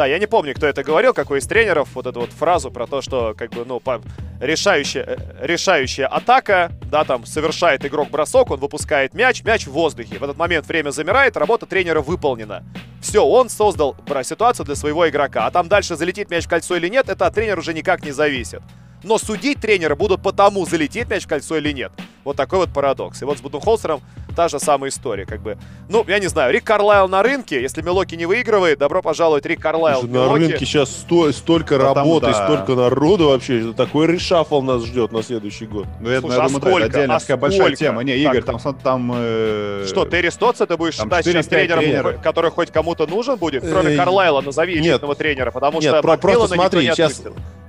да, 0.00 0.06
я 0.06 0.18
не 0.18 0.24
помню, 0.24 0.54
кто 0.54 0.66
это 0.66 0.82
говорил, 0.82 1.12
какой 1.12 1.40
из 1.40 1.46
тренеров, 1.46 1.90
вот 1.92 2.06
эту 2.06 2.20
вот 2.20 2.30
фразу 2.30 2.70
про 2.70 2.86
то, 2.86 3.02
что, 3.02 3.34
как 3.36 3.50
бы, 3.50 3.66
ну, 3.66 3.80
по... 3.80 4.00
решающая, 4.40 5.04
э, 5.06 5.16
решающая 5.42 6.06
атака, 6.06 6.72
да, 6.90 7.04
там, 7.04 7.26
совершает 7.26 7.84
игрок 7.84 8.08
бросок, 8.08 8.50
он 8.50 8.60
выпускает 8.60 9.12
мяч, 9.12 9.44
мяч 9.44 9.66
в 9.66 9.72
воздухе. 9.72 10.16
В 10.16 10.24
этот 10.24 10.38
момент 10.38 10.66
время 10.66 10.88
замирает, 10.88 11.36
работа 11.36 11.66
тренера 11.66 12.00
выполнена. 12.00 12.64
Все, 13.02 13.22
он 13.22 13.50
создал 13.50 13.94
ситуацию 14.22 14.64
для 14.64 14.74
своего 14.74 15.06
игрока. 15.06 15.44
А 15.44 15.50
там 15.50 15.68
дальше 15.68 15.96
залетит 15.96 16.30
мяч 16.30 16.46
в 16.46 16.48
кольцо 16.48 16.76
или 16.76 16.88
нет, 16.88 17.10
это 17.10 17.26
от 17.26 17.34
тренера 17.34 17.60
уже 17.60 17.74
никак 17.74 18.02
не 18.02 18.12
зависит 18.12 18.62
но 19.02 19.18
судить 19.18 19.60
тренера 19.60 19.96
будут 19.96 20.22
потому, 20.22 20.66
залетит 20.66 21.08
мяч 21.08 21.24
в 21.24 21.28
кольцо 21.28 21.56
или 21.56 21.72
нет. 21.72 21.92
Вот 22.24 22.36
такой 22.36 22.58
вот 22.60 22.70
парадокс. 22.72 23.22
И 23.22 23.24
вот 23.24 23.38
с 23.38 23.40
Буденхолсером 23.40 24.02
та 24.36 24.48
же 24.48 24.58
самая 24.58 24.90
история, 24.90 25.26
как 25.26 25.40
бы. 25.40 25.56
Ну, 25.88 26.04
я 26.06 26.18
не 26.18 26.28
знаю, 26.28 26.52
Рик 26.52 26.64
Карлайл 26.64 27.08
на 27.08 27.22
рынке, 27.22 27.60
если 27.60 27.82
Милоки 27.82 28.14
не 28.14 28.26
выигрывает, 28.26 28.78
добро 28.78 29.02
пожаловать, 29.02 29.46
Рик 29.46 29.60
Карлайл. 29.60 30.02
На 30.02 30.32
рынке 30.32 30.58
сейчас 30.66 30.90
сто, 30.90 31.32
столько 31.32 31.78
Потому 31.78 31.94
работы, 31.94 32.26
да. 32.26 32.44
столько 32.44 32.74
народу 32.74 33.28
вообще. 33.28 33.72
Такой 33.72 34.06
решафл 34.06 34.60
нас 34.60 34.84
ждет 34.84 35.12
на 35.12 35.22
следующий 35.22 35.66
год. 35.66 35.86
Ну, 36.00 36.10
это, 36.10 36.20
Слушай, 36.20 36.36
я 36.36 36.44
а 36.44 36.46
думаю, 36.48 36.60
сколько? 36.60 36.86
отдельная 36.86 37.16
а 37.16 37.20
такая 37.20 37.36
большая 37.36 37.76
тема. 37.76 38.02
Не, 38.02 38.16
Игорь, 38.16 38.42
так. 38.42 38.62
там... 38.62 38.74
там 38.74 39.12
э... 39.14 39.84
Что, 39.88 40.04
Терри 40.04 40.28
Стоца 40.28 40.66
ты 40.66 40.76
будешь 40.76 40.94
считать 40.94 41.24
сейчас 41.24 41.46
тренером, 41.46 41.80
тренера. 41.80 42.12
который 42.12 42.50
хоть 42.50 42.70
кому-то 42.70 43.06
нужен 43.06 43.36
будет? 43.36 43.62
Кроме 43.68 43.94
э, 43.94 43.96
Карлайла, 43.96 44.40
назови 44.40 44.74
единственного 44.74 45.14
тренера, 45.14 45.50
потому 45.50 45.80
нет, 45.80 45.90
что 45.90 46.02
про, 46.02 46.16
просто 46.16 46.54
смотри, 46.54 46.82
сейчас 46.86 47.22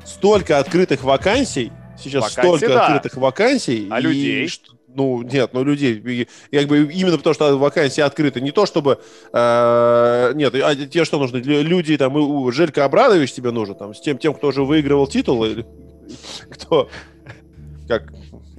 столько 0.05 0.59
открытых 0.59 1.03
вакансий, 1.03 1.71
сейчас 1.97 2.23
вакансий, 2.23 2.57
столько 2.57 2.67
да. 2.67 2.85
открытых 2.85 3.17
вакансий. 3.17 3.87
А 3.89 3.99
и, 3.99 4.03
людей? 4.03 4.49
Ну, 4.93 5.21
нет, 5.21 5.51
ну, 5.53 5.63
людей, 5.63 6.27
как 6.51 6.67
бы 6.67 6.91
именно 6.91 7.17
потому, 7.17 7.33
что 7.33 7.57
вакансии 7.57 8.01
открыты. 8.01 8.41
Не 8.41 8.51
то, 8.51 8.65
чтобы, 8.65 8.99
э, 9.31 10.31
нет, 10.35 10.53
а 10.55 10.75
те, 10.75 11.05
что 11.05 11.17
нужны, 11.17 11.37
люди, 11.37 11.97
там, 11.97 12.51
Желька 12.51 12.83
Абрадович 12.83 13.31
тебе 13.31 13.51
нужен, 13.51 13.75
там, 13.75 13.93
с 13.93 14.01
тем, 14.01 14.17
тем, 14.17 14.33
кто 14.33 14.47
уже 14.47 14.63
выигрывал 14.63 15.07
титул, 15.07 15.45
или 15.45 15.65
кто, 16.49 16.89
как, 17.87 18.11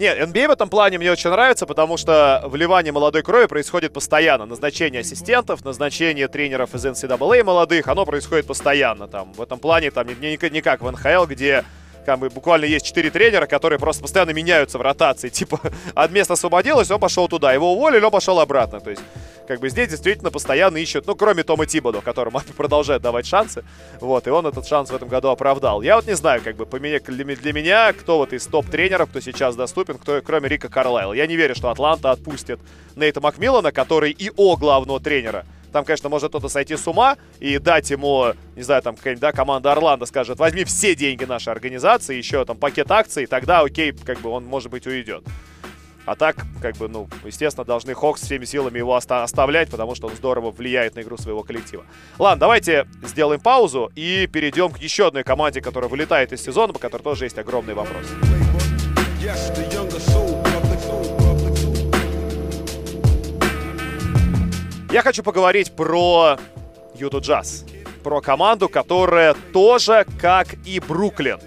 нет, 0.02 0.18
NBA 0.18 0.48
в 0.48 0.50
этом 0.50 0.68
плане 0.68 0.98
мне 0.98 1.12
очень 1.12 1.30
нравится, 1.30 1.64
потому 1.64 1.96
что 1.96 2.42
вливание 2.46 2.92
молодой 2.92 3.22
крови 3.22 3.46
происходит 3.46 3.92
постоянно. 3.92 4.46
Назначение 4.46 5.00
ассистентов, 5.00 5.64
назначение 5.64 6.26
тренеров 6.26 6.74
из 6.74 6.84
NCAA 6.84 7.44
молодых, 7.44 7.86
оно 7.86 8.04
происходит 8.04 8.46
постоянно. 8.46 9.06
Там, 9.06 9.32
в 9.32 9.40
этом 9.40 9.60
плане 9.60 9.92
там 9.92 10.08
не, 10.08 10.14
не, 10.14 10.50
не 10.50 10.60
как 10.60 10.82
в 10.82 10.90
НХЛ, 10.90 11.26
где 11.26 11.64
как 12.04 12.18
бы 12.18 12.30
буквально 12.30 12.64
есть 12.64 12.86
четыре 12.86 13.10
тренера, 13.10 13.46
которые 13.46 13.78
просто 13.78 14.02
постоянно 14.02 14.30
меняются 14.30 14.78
в 14.78 14.82
ротации. 14.82 15.28
Типа, 15.42 15.60
от 15.94 16.10
места 16.10 16.34
освободилось, 16.34 16.90
он 16.90 17.00
пошел 17.00 17.28
туда. 17.28 17.52
Его 17.52 17.72
уволили, 17.72 18.04
он 18.04 18.10
пошел 18.10 18.40
обратно. 18.40 18.80
То 18.80 18.90
есть, 18.90 19.02
как 19.46 19.60
бы 19.60 19.68
здесь 19.68 19.88
действительно 19.88 20.30
постоянно 20.30 20.76
ищут, 20.76 21.06
ну, 21.06 21.14
кроме 21.14 21.42
Тома 21.42 21.66
Тибодо, 21.66 22.00
которому 22.00 22.40
продолжает 22.56 23.02
давать 23.02 23.26
шансы. 23.26 23.64
Вот, 24.00 24.26
и 24.26 24.30
он 24.30 24.46
этот 24.46 24.66
шанс 24.66 24.90
в 24.90 24.94
этом 24.94 25.08
году 25.08 25.28
оправдал. 25.28 25.82
Я 25.82 25.96
вот 25.96 26.06
не 26.06 26.14
знаю, 26.14 26.42
как 26.42 26.56
бы, 26.56 26.66
для 26.66 27.52
меня, 27.52 27.92
кто 27.92 28.18
вот 28.18 28.32
из 28.32 28.46
топ-тренеров, 28.46 29.10
кто 29.10 29.20
сейчас 29.20 29.56
доступен, 29.56 29.98
кто, 29.98 30.20
кроме 30.22 30.48
Рика 30.48 30.68
Карлайла. 30.68 31.12
Я 31.12 31.26
не 31.26 31.36
верю, 31.36 31.54
что 31.54 31.70
Атланта 31.70 32.10
отпустит 32.10 32.60
Нейта 32.96 33.20
Макмиллана, 33.20 33.72
который 33.72 34.10
и 34.10 34.30
о 34.36 34.56
главного 34.56 35.00
тренера 35.00 35.44
там, 35.72 35.84
конечно, 35.84 36.08
может 36.08 36.28
кто-то 36.28 36.48
сойти 36.48 36.76
с 36.76 36.86
ума 36.86 37.16
и 37.40 37.58
дать 37.58 37.90
ему, 37.90 38.32
не 38.56 38.62
знаю, 38.62 38.82
там 38.82 38.96
какая-нибудь, 38.96 39.22
да, 39.22 39.32
команда 39.32 39.72
Орландо 39.72 40.06
скажет, 40.06 40.38
возьми 40.38 40.64
все 40.64 40.94
деньги 40.94 41.24
нашей 41.24 41.50
организации, 41.52 42.16
еще 42.16 42.44
там 42.44 42.56
пакет 42.56 42.90
акций, 42.90 43.26
тогда 43.26 43.60
окей, 43.60 43.92
как 43.92 44.20
бы 44.20 44.30
он, 44.30 44.44
может 44.44 44.70
быть, 44.70 44.86
уйдет. 44.86 45.24
А 46.04 46.16
так, 46.16 46.36
как 46.60 46.76
бы, 46.76 46.88
ну, 46.88 47.08
естественно, 47.24 47.64
должны 47.64 47.94
Хокс 47.94 48.22
всеми 48.22 48.44
силами 48.44 48.78
его 48.78 48.92
оста- 48.92 49.22
оставлять, 49.22 49.70
потому 49.70 49.94
что 49.94 50.08
он 50.08 50.16
здорово 50.16 50.50
влияет 50.50 50.96
на 50.96 51.00
игру 51.02 51.16
своего 51.16 51.44
коллектива. 51.44 51.84
Ладно, 52.18 52.40
давайте 52.40 52.88
сделаем 53.02 53.40
паузу 53.40 53.90
и 53.94 54.26
перейдем 54.26 54.70
к 54.70 54.78
еще 54.78 55.06
одной 55.06 55.22
команде, 55.22 55.60
которая 55.60 55.88
вылетает 55.88 56.32
из 56.32 56.42
сезона, 56.42 56.72
по 56.72 56.80
которой 56.80 57.02
тоже 57.02 57.26
есть 57.26 57.38
огромный 57.38 57.74
вопрос. 57.74 58.04
Я 64.92 65.00
хочу 65.00 65.22
поговорить 65.22 65.72
про 65.72 66.36
Юту 66.94 67.20
Джаз. 67.20 67.64
Про 68.04 68.20
команду, 68.20 68.68
которая 68.68 69.34
тоже, 69.54 70.04
как 70.20 70.48
и 70.66 70.80
Бруклин, 70.80 71.40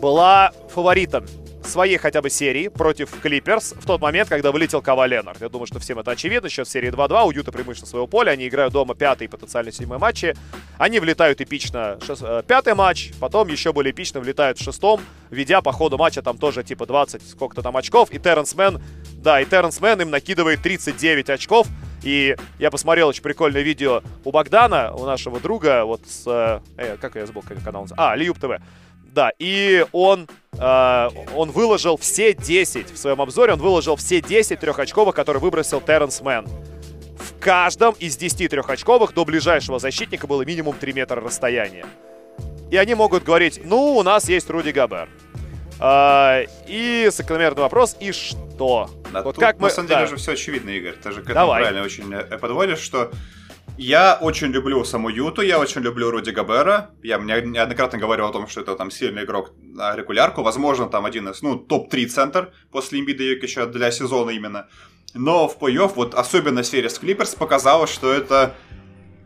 была 0.00 0.52
фаворитом 0.72 1.26
своей 1.64 1.98
хотя 1.98 2.22
бы 2.22 2.30
серии 2.30 2.68
против 2.68 3.20
Клиперс 3.20 3.72
в 3.72 3.84
тот 3.84 4.00
момент, 4.00 4.28
когда 4.28 4.52
вылетел 4.52 4.80
Кавай 4.80 5.06
Ленард. 5.06 5.40
Я 5.40 5.48
думаю, 5.48 5.66
что 5.66 5.80
всем 5.80 5.98
это 5.98 6.12
очевидно. 6.12 6.48
Счет 6.48 6.68
серии 6.68 6.92
2-2. 6.92 7.26
У 7.26 7.30
Юта 7.32 7.50
преимущество 7.50 7.88
своего 7.88 8.06
поля. 8.06 8.30
Они 8.30 8.46
играют 8.46 8.72
дома 8.72 8.94
пятый 8.94 9.24
и 9.24 9.28
потенциально 9.28 9.72
седьмой 9.72 9.98
матчи. 9.98 10.36
Они 10.78 11.00
влетают 11.00 11.40
эпично 11.40 11.98
шест... 12.06 12.22
Э, 12.24 12.44
пятый 12.46 12.76
матч. 12.76 13.10
Потом 13.18 13.48
еще 13.48 13.72
более 13.72 13.90
эпично 13.90 14.20
влетают 14.20 14.56
в 14.56 14.62
шестом, 14.62 15.00
ведя 15.30 15.62
по 15.62 15.72
ходу 15.72 15.98
матча 15.98 16.22
там 16.22 16.38
тоже 16.38 16.62
типа 16.62 16.86
20 16.86 17.28
сколько-то 17.28 17.60
там 17.60 17.76
очков. 17.76 18.12
И 18.12 18.20
Терренс 18.20 18.54
Мэн, 18.54 18.80
да, 19.16 19.40
и 19.40 19.44
Терренс 19.44 19.80
Мэн 19.80 20.02
им 20.02 20.10
накидывает 20.10 20.62
39 20.62 21.28
очков. 21.30 21.66
И 22.02 22.36
я 22.58 22.70
посмотрел 22.70 23.08
очень 23.08 23.22
прикольное 23.22 23.62
видео 23.62 24.02
у 24.24 24.30
Богдана, 24.30 24.92
у 24.94 25.04
нашего 25.04 25.40
друга, 25.40 25.84
вот 25.84 26.02
с... 26.06 26.24
Э, 26.26 26.60
э 26.76 26.96
как 26.96 27.16
я 27.16 27.26
забыл, 27.26 27.42
как 27.42 27.62
канал 27.62 27.86
А, 27.96 28.14
Лиюб 28.14 28.38
ТВ. 28.38 28.60
Да, 29.04 29.32
и 29.38 29.84
он, 29.92 30.28
э, 30.52 31.08
он 31.34 31.50
выложил 31.50 31.96
все 31.96 32.34
10 32.34 32.92
в 32.92 32.96
своем 32.96 33.20
обзоре, 33.20 33.54
он 33.54 33.58
выложил 33.58 33.96
все 33.96 34.20
10 34.20 34.60
трехочковых, 34.60 35.14
которые 35.14 35.40
выбросил 35.40 35.80
Терренс 35.80 36.20
Мэн. 36.20 36.46
В 37.18 37.40
каждом 37.40 37.94
из 37.98 38.16
10 38.16 38.50
трехочковых 38.50 39.14
до 39.14 39.24
ближайшего 39.24 39.78
защитника 39.78 40.26
было 40.26 40.42
минимум 40.42 40.76
3 40.78 40.92
метра 40.92 41.20
расстояния. 41.20 41.86
И 42.70 42.76
они 42.76 42.94
могут 42.94 43.24
говорить, 43.24 43.60
ну, 43.64 43.96
у 43.96 44.02
нас 44.02 44.28
есть 44.28 44.48
Руди 44.50 44.70
Габер. 44.70 45.08
А, 45.80 46.42
и 46.66 47.08
закономерный 47.10 47.62
вопрос, 47.62 47.96
и 47.98 48.12
что? 48.12 48.90
Да, 49.12 49.22
вот 49.22 49.36
тут, 49.36 49.44
как 49.44 49.58
мы... 49.58 49.68
На 49.68 49.70
самом 49.70 49.88
деле 49.88 50.00
да. 50.00 50.06
уже 50.06 50.16
все 50.16 50.32
очевидно, 50.32 50.70
Игорь. 50.70 50.94
Ты 51.02 51.12
же 51.12 51.20
к 51.20 51.24
этому 51.24 51.34
Давай. 51.34 51.62
правильно 51.62 51.82
очень 51.84 52.12
э, 52.12 52.38
подводишь, 52.38 52.78
что 52.78 53.10
я 53.76 54.18
очень 54.20 54.48
люблю 54.48 54.84
саму 54.84 55.08
Юту, 55.08 55.42
я 55.42 55.58
очень 55.58 55.80
люблю 55.82 56.10
Руди 56.10 56.30
Габера. 56.30 56.90
Я 57.02 57.18
неоднократно 57.18 57.98
говорил 57.98 58.26
о 58.26 58.32
том, 58.32 58.48
что 58.48 58.60
это 58.60 58.74
там 58.74 58.90
сильный 58.90 59.24
игрок 59.24 59.52
на 59.60 59.94
регулярку. 59.94 60.42
Возможно, 60.42 60.86
там 60.86 61.04
один 61.04 61.28
из, 61.28 61.42
ну, 61.42 61.56
топ-3 61.56 62.06
центр 62.06 62.52
после 62.72 63.00
Имбида 63.00 63.22
еще 63.22 63.66
для 63.66 63.90
сезона 63.90 64.30
именно. 64.30 64.68
Но 65.14 65.48
в 65.48 65.58
плей-офф, 65.58 65.92
вот 65.94 66.14
особенно 66.14 66.64
серия 66.64 66.90
с 66.90 66.98
Клиперс 66.98 67.34
показала, 67.34 67.86
что 67.86 68.12
это 68.12 68.54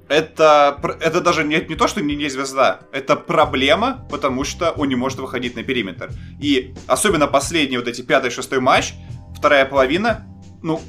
это, 0.09 0.79
это 1.01 1.21
даже 1.23 1.45
не, 1.45 1.57
не 1.57 1.75
то, 1.75 1.89
что 1.89 2.03
не, 2.03 2.15
не 2.15 2.29
звезда, 2.29 2.81
это 2.93 3.17
проблема, 3.17 4.07
потому 4.11 4.45
что 4.45 4.71
он 4.73 4.89
не 4.89 4.95
может 4.95 5.19
выходить 5.19 5.57
на 5.57 5.63
периметр. 5.63 6.11
И 6.41 6.75
особенно 6.87 7.27
последний 7.27 7.79
вот 7.79 7.89
эти 7.89 8.03
пятый, 8.03 8.31
шестой 8.31 8.61
матч, 8.61 8.93
вторая 9.43 9.67
половина, 9.67 10.25
ну, 10.63 10.81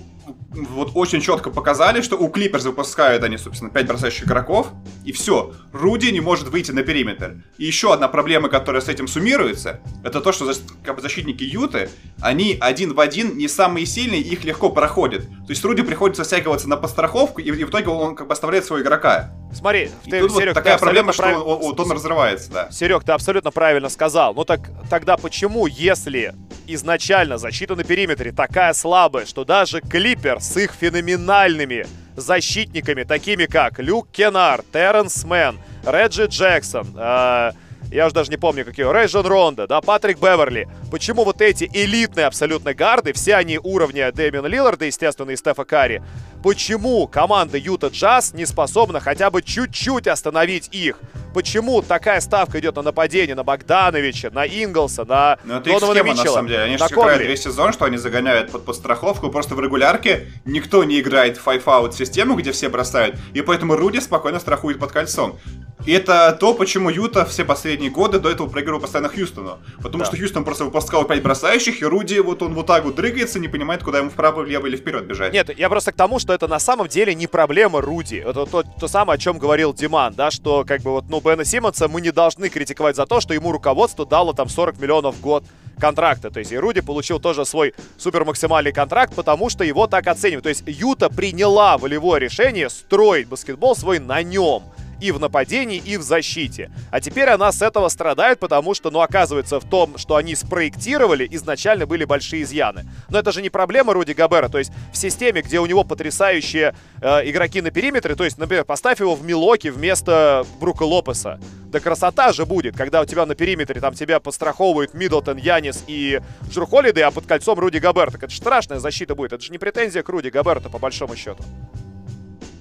вот 0.53 0.91
очень 0.95 1.21
четко 1.21 1.49
показали, 1.49 2.01
что 2.01 2.17
у 2.17 2.29
Клиперс 2.29 2.65
выпускают 2.65 3.23
они, 3.23 3.37
собственно, 3.37 3.71
5 3.71 3.87
бросающих 3.87 4.25
игроков, 4.25 4.67
и 5.03 5.11
все. 5.11 5.53
Руди 5.71 6.07
не 6.07 6.19
может 6.19 6.47
выйти 6.47 6.71
на 6.71 6.83
периметр. 6.83 7.35
И 7.57 7.65
еще 7.65 7.93
одна 7.93 8.07
проблема, 8.07 8.49
которая 8.49 8.81
с 8.81 8.89
этим 8.89 9.07
суммируется, 9.07 9.81
это 10.03 10.21
то, 10.21 10.31
что 10.31 10.51
как 10.83 10.95
бы, 10.95 11.01
защитники 11.01 11.43
Юты, 11.43 11.89
они 12.21 12.57
один 12.59 12.93
в 12.93 12.99
один 12.99 13.37
не 13.37 13.47
самые 13.47 13.85
сильные, 13.85 14.21
их 14.21 14.43
легко 14.43 14.69
проходят. 14.69 15.23
То 15.27 15.49
есть 15.49 15.63
Руди 15.63 15.81
приходится 15.81 16.23
стягиваться 16.23 16.69
на 16.69 16.77
подстраховку, 16.77 17.41
и, 17.41 17.45
и 17.45 17.63
в 17.63 17.69
итоге 17.69 17.87
он 17.87 18.15
как 18.15 18.27
бы 18.27 18.33
оставляет 18.33 18.65
своего 18.65 18.83
игрока. 18.83 19.31
Смотри, 19.53 19.91
и 20.05 20.11
ты, 20.11 20.19
тут 20.19 20.31
Серег, 20.31 20.47
вот 20.47 20.53
такая 20.55 20.77
проблема, 20.77 21.13
прав... 21.13 21.31
что 21.31 21.43
он, 21.43 21.73
он, 21.73 21.79
он 21.79 21.91
разрывается, 21.91 22.51
да. 22.51 22.71
Серег, 22.71 23.03
ты 23.03 23.11
абсолютно 23.11 23.51
правильно 23.51 23.89
сказал. 23.89 24.33
Ну 24.33 24.45
так 24.45 24.69
тогда 24.89 25.17
почему, 25.17 25.67
если 25.67 26.33
изначально 26.67 27.37
защита 27.37 27.75
на 27.75 27.83
периметре 27.83 28.31
такая 28.31 28.73
слабая, 28.73 29.25
что 29.25 29.45
даже 29.45 29.81
Клипер 29.81 30.39
с 30.43 30.57
их 30.57 30.73
феноменальными 30.73 31.85
защитниками, 32.15 33.03
такими 33.03 33.45
как 33.45 33.79
Люк 33.79 34.09
Кеннар, 34.11 34.61
Терренс 34.71 35.23
Мэн, 35.23 35.57
Реджи 35.85 36.25
Джексон, 36.25 36.87
э, 36.95 37.51
я 37.91 38.05
уже 38.07 38.15
даже 38.15 38.31
не 38.31 38.37
помню, 38.37 38.65
какие, 38.65 38.91
Рэджон 38.91 39.25
Рондо, 39.25 39.67
да, 39.67 39.79
Патрик 39.79 40.19
Беверли. 40.19 40.67
Почему 40.89 41.23
вот 41.23 41.41
эти 41.41 41.69
элитные 41.71 42.25
абсолютно 42.25 42.73
гарды, 42.73 43.13
все 43.13 43.35
они 43.35 43.59
уровня 43.59 44.11
Дэмиана 44.11 44.47
Лилларда, 44.47 44.85
естественно, 44.85 45.29
и 45.31 45.35
Стефа 45.35 45.63
Карри, 45.63 46.01
почему 46.43 47.07
команда 47.07 47.57
Юта 47.57 47.87
Джаз 47.87 48.33
не 48.33 48.45
способна 48.45 48.99
хотя 48.99 49.31
бы 49.31 49.41
чуть-чуть 49.41 50.07
остановить 50.07 50.69
их? 50.71 50.99
Почему 51.33 51.81
такая 51.81 52.19
ставка 52.19 52.59
идет 52.59 52.75
на 52.75 52.83
нападение 52.83 53.35
на 53.35 53.43
Богдановича, 53.43 54.29
на 54.29 54.45
Инглса, 54.45 55.03
на 55.03 55.39
Ну 55.43 55.55
это 55.55 55.65
Донована 55.65 55.93
схема, 55.93 56.09
Митчелла, 56.09 56.25
на 56.25 56.33
самом 56.33 56.47
деле. 56.47 56.61
Они 56.61 56.77
же 56.77 56.85
играют 56.85 57.23
весь 57.23 57.41
сезон, 57.41 57.73
что 57.73 57.85
они 57.85 57.97
загоняют 57.97 58.51
под 58.51 58.65
подстраховку. 58.65 59.29
Просто 59.29 59.55
в 59.55 59.59
регулярке 59.59 60.27
никто 60.45 60.83
не 60.83 60.99
играет 60.99 61.37
в 61.37 61.47
five-out 61.47 61.93
систему, 61.93 62.35
где 62.35 62.51
все 62.51 62.69
бросают. 62.69 63.15
И 63.33 63.41
поэтому 63.41 63.75
Руди 63.75 63.99
спокойно 63.99 64.39
страхует 64.39 64.77
под 64.77 64.91
кольцом. 64.91 65.39
И 65.85 65.91
это 65.91 66.37
то, 66.39 66.53
почему 66.53 66.89
Юта 66.89 67.25
все 67.25 67.43
последние 67.43 67.91
годы 67.91 68.19
до 68.19 68.29
этого 68.29 68.47
проигрывал 68.47 68.79
постоянно 68.79 69.09
Хьюстону. 69.09 69.59
Потому 69.81 70.03
да. 70.03 70.05
что 70.05 70.17
Хьюстон 70.17 70.45
просто 70.45 70.63
выпускал 70.63 71.03
5 71.03 71.21
бросающих, 71.21 71.81
и 71.81 71.85
Руди 71.85 72.19
вот 72.19 72.41
он 72.41 72.53
вот 72.53 72.67
так 72.67 72.85
вот 72.85 72.95
дрыгается, 72.95 73.39
не 73.39 73.49
понимает, 73.49 73.83
куда 73.83 73.97
ему 73.97 74.09
вправо, 74.09 74.43
влево 74.43 74.67
или 74.67 74.77
вперед 74.77 75.05
бежать. 75.05 75.33
Нет, 75.33 75.57
я 75.57 75.67
просто 75.67 75.91
к 75.91 75.95
тому, 75.95 76.19
это 76.33 76.47
на 76.47 76.59
самом 76.59 76.87
деле 76.87 77.15
не 77.15 77.27
проблема 77.27 77.81
Руди. 77.81 78.15
Это 78.15 78.45
то, 78.45 78.63
то 78.63 78.87
самое, 78.87 79.15
о 79.15 79.19
чем 79.19 79.37
говорил 79.37 79.73
Диман, 79.73 80.13
да, 80.13 80.31
что 80.31 80.63
как 80.65 80.81
бы 80.81 80.91
вот, 80.91 81.05
ну, 81.09 81.21
Бена 81.21 81.45
Симмонса 81.45 81.87
мы 81.87 82.01
не 82.01 82.11
должны 82.11 82.49
критиковать 82.49 82.95
за 82.95 83.05
то, 83.05 83.21
что 83.21 83.33
ему 83.33 83.51
руководство 83.51 84.05
дало 84.05 84.33
там 84.33 84.49
40 84.49 84.79
миллионов 84.79 85.15
в 85.15 85.21
год 85.21 85.43
контракта. 85.79 86.29
То 86.29 86.39
есть 86.39 86.51
и 86.51 86.57
Руди 86.57 86.81
получил 86.81 87.19
тоже 87.19 87.45
свой 87.45 87.73
супер 87.97 88.25
максимальный 88.25 88.71
контракт, 88.71 89.13
потому 89.15 89.49
что 89.49 89.63
его 89.63 89.87
так 89.87 90.07
оценивают. 90.07 90.43
То 90.43 90.49
есть 90.49 90.63
Юта 90.65 91.09
приняла 91.09 91.77
волевое 91.77 92.19
решение 92.19 92.69
строить 92.69 93.27
баскетбол 93.27 93.75
свой 93.75 93.99
на 93.99 94.21
нем 94.23 94.63
и 95.03 95.11
в 95.11 95.19
нападении, 95.19 95.77
и 95.77 95.97
в 95.97 96.01
защите. 96.01 96.71
А 96.89 97.01
теперь 97.01 97.27
она 97.27 97.51
с 97.51 97.61
этого 97.61 97.89
страдает, 97.89 98.39
потому 98.39 98.73
что, 98.73 98.89
ну, 98.89 99.01
оказывается, 99.01 99.59
в 99.59 99.69
том, 99.69 99.97
что 99.97 100.15
они 100.15 100.33
спроектировали, 100.33 101.27
изначально 101.29 101.85
были 101.85 102.05
большие 102.05 102.43
изъяны. 102.43 102.85
Но 103.09 103.19
это 103.19 103.33
же 103.33 103.41
не 103.41 103.49
проблема 103.49 103.93
Руди 103.93 104.13
Габера. 104.13 104.47
То 104.47 104.59
есть 104.59 104.71
в 104.93 104.97
системе, 104.97 105.41
где 105.41 105.59
у 105.59 105.65
него 105.65 105.83
потрясающие 105.83 106.73
э, 107.01 107.29
игроки 107.29 107.61
на 107.61 107.69
периметре, 107.69 108.15
то 108.15 108.23
есть, 108.23 108.37
например, 108.37 108.63
поставь 108.63 109.01
его 109.01 109.15
в 109.15 109.25
Милоки 109.25 109.67
вместо 109.67 110.45
Брука 110.61 110.83
Лопеса. 110.83 111.37
Да 111.65 111.81
красота 111.81 112.31
же 112.31 112.45
будет, 112.45 112.77
когда 112.77 113.01
у 113.01 113.05
тебя 113.05 113.25
на 113.25 113.35
периметре 113.35 113.81
там 113.81 113.93
тебя 113.93 114.21
подстраховывают 114.21 114.93
Миддлтон, 114.93 115.35
Янис 115.35 115.83
и 115.87 116.21
Холлиды, 116.53 117.01
а 117.01 117.11
под 117.11 117.25
кольцом 117.25 117.59
Руди 117.59 117.79
Габер. 117.79 118.09
Так 118.09 118.23
это 118.23 118.33
страшная 118.33 118.79
защита 118.79 119.15
будет. 119.15 119.33
Это 119.33 119.43
же 119.43 119.51
не 119.51 119.57
претензия 119.57 120.01
к 120.01 120.07
Руди 120.07 120.29
Габерту, 120.29 120.69
по 120.69 120.79
большому 120.79 121.17
счету 121.17 121.43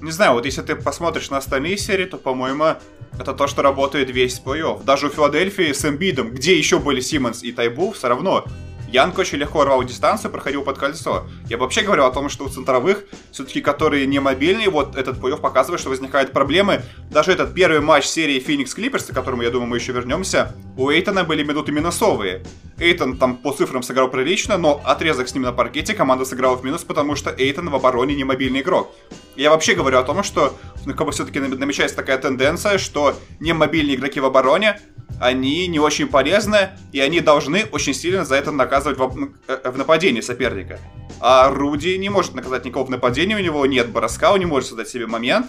не 0.03 0.11
знаю, 0.11 0.34
вот 0.34 0.44
если 0.44 0.62
ты 0.62 0.74
посмотришь 0.74 1.30
на 1.30 1.38
остальные 1.38 1.78
серии, 1.78 2.07
то, 2.07 2.18
по-моему, 2.18 2.74
это 3.18 3.32
то, 3.34 3.46
что 3.46 3.62
работает 3.62 4.11
весь 4.11 4.40
плей-офф. 4.44 4.84
Даже 4.84 5.07
у 5.07 5.11
Филадельфии 5.11 5.72
с 5.72 5.84
Эмбидом, 5.84 6.32
где 6.32 6.59
еще 6.59 6.78
были 6.80 7.00
Симмонс 7.00 7.42
и 7.44 7.53
Тайбу, 7.53 7.92
все 7.92 8.09
равно 8.09 8.44
Янг 8.93 9.16
очень 9.18 9.38
легко 9.38 9.64
рвал 9.64 9.82
дистанцию, 9.84 10.30
проходил 10.30 10.62
под 10.62 10.76
кольцо. 10.76 11.26
Я 11.49 11.57
вообще 11.57 11.80
говорил 11.80 12.05
о 12.05 12.11
том, 12.11 12.28
что 12.28 12.45
у 12.45 12.49
центровых, 12.51 13.05
все-таки 13.30 13.62
которые 13.62 14.07
не 14.07 14.20
мобильные, 14.20 14.68
вот 14.68 14.97
этот 14.97 15.18
плей 15.18 15.34
показывает, 15.34 15.80
что 15.80 15.88
возникают 15.88 16.32
проблемы. 16.32 16.82
Даже 17.11 17.32
этот 17.32 17.55
первый 17.55 17.80
матч 17.80 18.05
серии 18.05 18.38
Феникс 18.38 18.74
Клиперс, 18.74 19.07
к 19.07 19.14
которому, 19.14 19.40
я 19.43 19.51
думаю, 19.51 19.68
мы 19.68 19.78
еще 19.78 19.93
вернемся, 19.93 20.55
у 20.76 20.90
Эйтона 20.90 21.24
были 21.24 21.43
минуты 21.43 21.72
минусовые. 21.72 22.43
Эйтон 22.78 23.16
там 23.16 23.36
по 23.36 23.53
цифрам 23.53 23.82
сыграл 23.82 24.09
прилично, 24.09 24.59
но 24.59 24.82
отрезок 24.84 25.28
с 25.28 25.34
ним 25.34 25.45
на 25.45 25.53
паркете 25.53 25.95
команда 25.95 26.26
сыграла 26.26 26.57
в 26.57 26.64
минус, 26.64 26.84
потому 26.84 27.16
что 27.16 27.30
Эйтон 27.30 27.70
в 27.70 27.74
обороне 27.74 28.14
не 28.14 28.24
мобильный 28.24 28.61
игрок. 28.61 28.95
Я 29.36 29.51
вообще 29.51 29.74
говорю 29.74 29.99
о 29.99 30.03
том, 30.03 30.22
что 30.22 30.55
ну, 30.84 30.93
как 30.93 31.07
бы 31.07 31.12
все-таки 31.12 31.38
намечается 31.40 31.97
такая 31.97 32.18
тенденция, 32.18 32.76
что 32.76 33.14
не 33.40 33.55
мобильные 33.55 33.97
игроки 33.97 34.20
в 34.20 34.26
обороне 34.26 34.80
они 35.23 35.68
не 35.68 35.79
очень 35.79 36.09
полезны, 36.09 36.70
и 36.91 36.99
они 36.99 37.20
должны 37.20 37.64
очень 37.70 37.95
сильно 37.95 38.25
за 38.25 38.35
это 38.35 38.51
наказывать 38.51 38.99
в, 38.99 39.31
э, 39.47 39.70
в 39.70 39.79
нападении 39.79 40.20
соперника. 40.20 40.81
А 41.20 41.49
Руди 41.49 41.97
не 41.97 42.09
может 42.09 42.35
наказать 42.35 42.64
никого 42.64 42.85
в 42.85 42.91
нападении, 42.91 43.37
у 43.37 43.39
него 43.39 43.64
нет 43.66 43.91
броска, 43.91 44.33
он 44.33 44.41
не 44.41 44.47
может 44.47 44.68
создать 44.70 44.89
себе 44.89 45.07
момент. 45.07 45.47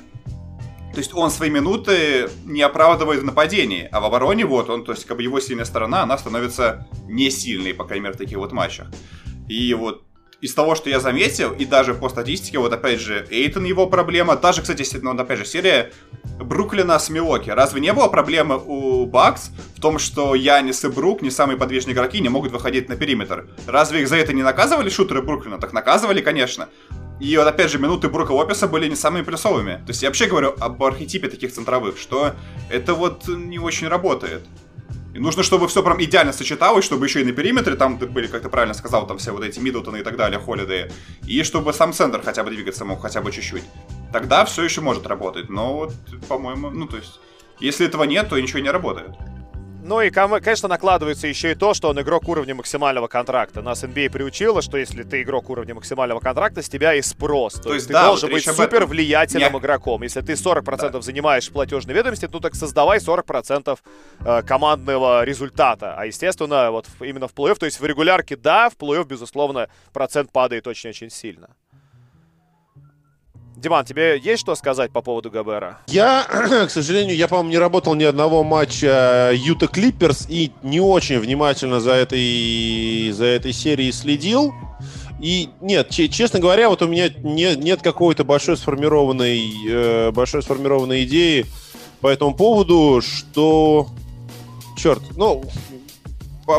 То 0.93 0.99
есть 0.99 1.11
он 1.15 1.31
свои 1.31 1.49
минуты 1.49 2.29
не 2.45 2.61
оправдывает 2.61 3.21
в 3.21 3.25
нападении, 3.25 3.89
а 3.91 3.99
в 3.99 4.05
обороне 4.05 4.45
вот 4.45 4.69
он, 4.69 4.83
то 4.83 4.91
есть 4.91 5.05
как 5.05 5.17
бы 5.17 5.23
его 5.23 5.39
сильная 5.39 5.65
сторона, 5.65 6.03
она 6.03 6.19
становится 6.19 6.87
не 7.07 7.31
сильной, 7.31 7.73
по 7.73 7.83
крайней 7.83 8.03
мере, 8.03 8.13
в 8.13 8.17
таких 8.17 8.37
вот 8.37 8.51
матчах. 8.51 8.89
И 9.49 9.73
вот 9.73 10.03
из 10.43 10.53
того, 10.53 10.75
что 10.75 10.89
я 10.89 10.99
заметил, 10.99 11.53
и 11.53 11.63
даже 11.63 11.93
по 11.93 12.09
статистике, 12.09 12.59
вот 12.59 12.73
опять 12.73 12.99
же, 12.99 13.25
Эйтон 13.31 13.63
его 13.63 13.87
проблема, 13.87 14.35
даже, 14.35 14.61
кстати, 14.61 14.85
ну, 15.01 15.11
опять 15.11 15.39
же, 15.39 15.45
серия 15.45 15.93
Бруклина 16.37 16.99
с 16.99 17.09
Милоки. 17.09 17.49
Разве 17.49 17.79
не 17.79 17.93
было 17.93 18.09
проблемы 18.09 18.61
у 18.63 19.05
Бакс 19.05 19.51
в 19.77 19.79
том, 19.79 19.99
что 19.99 20.35
Янис 20.35 20.83
и 20.83 20.89
Брук, 20.89 21.21
не 21.21 21.31
самые 21.31 21.57
подвижные 21.57 21.93
игроки, 21.93 22.19
не 22.19 22.27
могут 22.27 22.51
выходить 22.51 22.89
на 22.89 22.97
периметр? 22.97 23.47
Разве 23.67 24.01
их 24.01 24.09
за 24.09 24.17
это 24.17 24.33
не 24.33 24.43
наказывали 24.43 24.89
шутеры 24.89 25.21
Бруклина? 25.21 25.59
Так 25.59 25.71
наказывали, 25.71 26.19
конечно. 26.19 26.67
И 27.21 27.37
вот 27.37 27.47
опять 27.47 27.71
же, 27.71 27.79
минуты 27.79 28.09
Брука 28.09 28.33
Лопеса 28.33 28.67
были 28.67 28.89
не 28.89 28.97
самыми 28.97 29.23
плюсовыми. 29.23 29.75
То 29.85 29.91
есть 29.91 30.03
я 30.03 30.09
вообще 30.09 30.25
говорю 30.25 30.55
об 30.59 30.83
архетипе 30.83 31.29
таких 31.29 31.53
центровых, 31.53 31.97
что 31.97 32.33
это 32.69 32.95
вот 32.95 33.29
не 33.29 33.59
очень 33.59 33.87
работает. 33.87 34.43
И 35.13 35.19
нужно, 35.19 35.43
чтобы 35.43 35.67
все 35.67 35.83
прям 35.83 36.01
идеально 36.03 36.33
сочеталось, 36.33 36.83
чтобы 36.83 37.05
еще 37.05 37.21
и 37.21 37.23
на 37.23 37.31
периметре 37.33 37.75
там 37.75 37.97
были, 37.97 38.27
как 38.27 38.41
ты 38.41 38.49
правильно 38.49 38.73
сказал, 38.73 39.05
там 39.05 39.19
все 39.19 39.31
вот 39.31 39.43
эти 39.43 39.59
Миддлтоны 39.59 39.97
и 39.97 40.03
так 40.03 40.17
далее, 40.17 40.39
Холидеи. 40.39 40.91
И 41.27 41.43
чтобы 41.43 41.71
сам 41.73 41.93
центр 41.93 42.21
хотя 42.23 42.43
бы 42.43 42.49
двигаться 42.49 42.83
мог 42.83 43.01
хотя 43.01 43.21
бы 43.21 43.31
чуть-чуть. 43.31 43.63
Тогда 44.11 44.43
все 44.45 44.63
еще 44.63 44.81
может 44.81 45.05
работать. 45.05 45.49
Но 45.49 45.73
вот, 45.75 45.93
по-моему, 46.27 46.71
ну 46.71 46.87
то 46.87 46.97
есть, 46.97 47.19
если 47.59 47.85
этого 47.85 48.03
нет, 48.05 48.29
то 48.29 48.39
ничего 48.39 48.59
не 48.59 48.71
работает. 48.71 49.11
Ну 49.85 49.99
и, 49.99 50.09
конечно, 50.09 50.69
накладывается 50.69 51.27
еще 51.27 51.51
и 51.51 51.55
то, 51.55 51.73
что 51.73 51.89
он 51.89 51.99
игрок 51.99 52.29
уровня 52.29 52.55
максимального 52.55 53.07
контракта. 53.07 53.61
Нас 53.61 53.83
NBA 53.83 54.11
приучило, 54.11 54.61
что 54.61 54.77
если 54.77 55.03
ты 55.03 55.23
игрок 55.23 55.49
уровня 55.49 55.75
максимального 55.75 56.21
контракта, 56.21 56.61
с 56.61 56.69
тебя 56.69 56.93
и 56.93 57.01
спрос. 57.01 57.55
То, 57.55 57.63
то 57.63 57.73
есть, 57.73 57.87
ты 57.87 57.93
да, 57.93 58.05
должен 58.05 58.29
вот 58.29 58.35
быть 58.35 58.45
супер 58.45 58.85
влиятельным 58.85 59.57
игроком. 59.57 60.03
Если 60.03 60.21
ты 60.21 60.33
40% 60.33 60.91
да. 60.91 61.01
занимаешь 61.01 61.51
платежной 61.51 61.95
ведомости, 61.95 62.29
ну 62.31 62.39
так 62.39 62.55
создавай 62.55 62.99
40% 62.99 63.77
э, 64.21 64.41
командного 64.43 65.25
результата. 65.25 65.95
А, 65.97 66.05
естественно, 66.05 66.71
вот 66.71 66.87
именно 67.01 67.27
в 67.27 67.33
плей-офф, 67.33 67.55
то 67.55 67.65
есть 67.65 67.81
в 67.81 67.85
регулярке, 67.85 68.37
да, 68.37 68.69
в 68.69 68.77
плей-офф, 68.77 69.05
безусловно, 69.05 69.67
процент 69.91 70.31
падает 70.31 70.65
очень-очень 70.65 71.09
сильно. 71.09 71.49
Диман, 73.55 73.85
тебе 73.85 74.19
есть 74.19 74.41
что 74.41 74.55
сказать 74.55 74.91
по 74.91 75.01
поводу 75.01 75.29
Габера? 75.29 75.79
Я, 75.87 76.23
к 76.67 76.69
сожалению, 76.69 77.15
я, 77.15 77.27
по-моему, 77.27 77.51
не 77.51 77.57
работал 77.57 77.93
ни 77.95 78.03
одного 78.03 78.43
матча 78.43 79.31
Юта 79.33 79.67
Клиперс 79.67 80.25
и 80.27 80.51
не 80.63 80.79
очень 80.79 81.19
внимательно 81.19 81.79
за 81.79 81.93
этой, 81.93 83.11
за 83.11 83.25
этой 83.25 83.53
серией 83.53 83.91
следил. 83.91 84.53
И 85.21 85.49
нет, 85.61 85.89
честно 85.89 86.39
говоря, 86.39 86.69
вот 86.69 86.81
у 86.81 86.87
меня 86.87 87.09
не, 87.09 87.55
нет 87.55 87.81
какой-то 87.81 88.25
большой 88.25 88.57
сформированной, 88.57 89.51
э, 89.69 90.11
большой 90.11 90.43
сформированной 90.43 91.05
идеи 91.05 91.45
по 92.01 92.07
этому 92.07 92.35
поводу, 92.35 93.01
что... 93.01 93.87
Черт, 94.75 95.01
ну, 95.15 95.43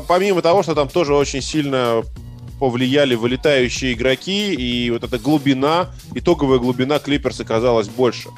помимо 0.09 0.41
того, 0.41 0.63
что 0.63 0.75
там 0.75 0.89
тоже 0.89 1.15
очень 1.15 1.43
сильно 1.43 2.03
повлияли 2.59 3.15
вылетающие 3.15 3.93
игроки, 3.93 4.55
и 4.55 4.91
вот 4.91 5.05
эта 5.05 5.19
глубина, 5.19 5.91
итоговая 6.15 6.59
глубина 6.59 6.99
Клиперс 6.99 7.41
оказалась 7.41 7.89
больше. 7.89 8.29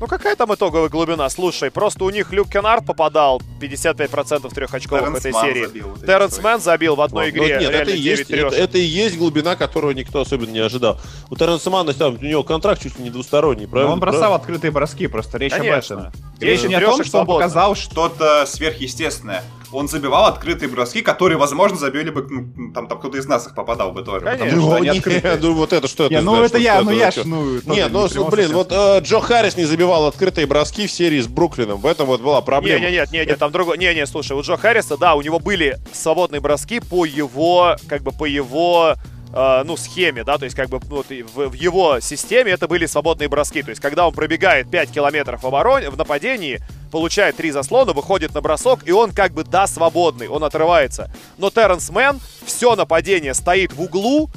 Ну 0.00 0.06
какая 0.06 0.36
там 0.36 0.54
итоговая 0.54 0.88
глубина? 0.88 1.28
Слушай, 1.28 1.72
просто 1.72 2.04
у 2.04 2.10
них 2.10 2.30
Люк 2.32 2.48
Кеннард 2.48 2.86
попадал 2.86 3.42
55% 3.60 4.54
трех 4.54 4.72
очков 4.72 5.00
в 5.00 5.14
этой 5.16 5.32
серии. 5.32 5.66
Забил, 5.66 5.88
вот 5.88 6.06
Терренс 6.06 6.38
Мэн 6.38 6.60
забил 6.60 6.94
в 6.94 7.00
одной 7.00 7.32
вот, 7.32 7.36
игре. 7.36 7.58
нет, 7.58 7.70
это 7.74 7.90
и, 7.90 7.98
есть, 7.98 8.30
это, 8.30 8.54
это 8.54 8.78
и 8.78 8.82
есть 8.82 9.18
глубина, 9.18 9.56
которую 9.56 9.96
никто 9.96 10.20
особенно 10.20 10.50
не 10.50 10.60
ожидал. 10.60 11.00
У 11.30 11.36
Терренса 11.36 11.70
Мана 11.70 11.92
там, 11.94 12.14
у 12.14 12.24
него 12.24 12.44
контракт 12.44 12.80
чуть 12.80 12.96
ли 12.96 13.04
не 13.04 13.10
двусторонний, 13.10 13.66
правильно? 13.66 13.88
Но 13.88 13.94
он 13.94 14.00
бросал 14.00 14.20
правильно? 14.20 14.36
открытые 14.36 14.70
броски, 14.70 15.08
просто 15.08 15.38
речь 15.38 15.52
Конечно. 15.52 15.96
об 15.96 16.02
этом. 16.02 16.12
Речь 16.38 16.62
не 16.62 16.74
о 16.74 16.80
том, 16.80 17.02
что 17.02 17.20
он 17.20 17.26
показал 17.26 17.74
что-то 17.74 18.46
сверхъестественное 18.46 19.42
он 19.72 19.88
забивал 19.88 20.26
открытые 20.26 20.68
броски, 20.68 21.02
которые, 21.02 21.38
возможно, 21.38 21.76
забили 21.76 22.10
бы, 22.10 22.26
ну, 22.28 22.72
там, 22.72 22.86
там 22.86 22.98
кто-то 22.98 23.18
из 23.18 23.26
нас 23.26 23.46
их 23.46 23.54
попадал 23.54 23.92
бы 23.92 24.02
тоже. 24.02 24.24
Конечно. 24.24 24.46
Потому 24.46 24.62
что 24.62 24.74
они 24.76 24.88
открытые. 24.88 25.38
Ну, 25.40 25.52
вот 25.54 25.72
это 25.72 25.88
что 25.88 26.06
это? 26.06 26.20
ну 26.20 26.42
это 26.42 26.58
я, 26.58 26.82
ну 26.82 26.90
я 26.90 27.10
ж, 27.10 27.24
ну... 27.24 27.60
Нет, 27.66 27.90
ну, 27.92 28.08
блин, 28.28 28.52
вот 28.52 28.72
э, 28.72 29.00
Джо 29.00 29.20
Харрис 29.20 29.56
не 29.56 29.64
забивал 29.64 30.06
открытые 30.06 30.46
броски 30.46 30.86
в 30.86 30.90
серии 30.90 31.20
с 31.20 31.26
Бруклином. 31.26 31.78
В 31.78 31.86
этом 31.86 32.06
вот 32.06 32.20
была 32.20 32.40
проблема. 32.40 32.80
Не, 32.80 32.86
не, 32.86 32.92
нет, 32.92 33.12
не, 33.12 33.24
не, 33.24 33.36
там 33.36 33.52
другой... 33.52 33.78
Не, 33.78 33.94
не, 33.94 34.06
слушай, 34.06 34.36
у 34.36 34.42
Джо 34.42 34.56
Харриса, 34.56 34.96
да, 34.96 35.14
у 35.14 35.22
него 35.22 35.38
были 35.38 35.78
свободные 35.92 36.40
броски 36.40 36.80
по 36.80 37.04
его, 37.04 37.76
как 37.88 38.02
бы, 38.02 38.12
по 38.12 38.24
его 38.24 38.94
э, 39.32 39.62
ну, 39.64 39.76
схеме, 39.76 40.24
да, 40.24 40.38
то 40.38 40.44
есть 40.44 40.56
как 40.56 40.68
бы 40.68 40.78
вот, 40.78 41.06
в, 41.08 41.48
в 41.48 41.52
его 41.52 42.00
системе 42.00 42.52
это 42.52 42.68
были 42.68 42.86
свободные 42.86 43.28
броски. 43.28 43.62
То 43.62 43.70
есть 43.70 43.80
когда 43.80 44.06
он 44.06 44.14
пробегает 44.14 44.70
5 44.70 44.90
километров 44.90 45.42
в 45.42 45.46
обороне, 45.46 45.90
в 45.90 45.96
нападении, 45.96 46.60
получает 46.88 47.36
три 47.36 47.50
заслона, 47.50 47.92
выходит 47.92 48.34
на 48.34 48.40
бросок, 48.40 48.80
и 48.86 48.92
он 48.92 49.12
как 49.12 49.32
бы, 49.32 49.44
да, 49.44 49.66
свободный, 49.66 50.28
он 50.28 50.44
отрывается. 50.44 51.10
Но 51.36 51.50
Терренс 51.50 51.90
Мэн 51.90 52.20
все 52.44 52.76
нападение 52.76 53.34
стоит 53.34 53.72
в 53.72 53.80
углу, 53.80 54.30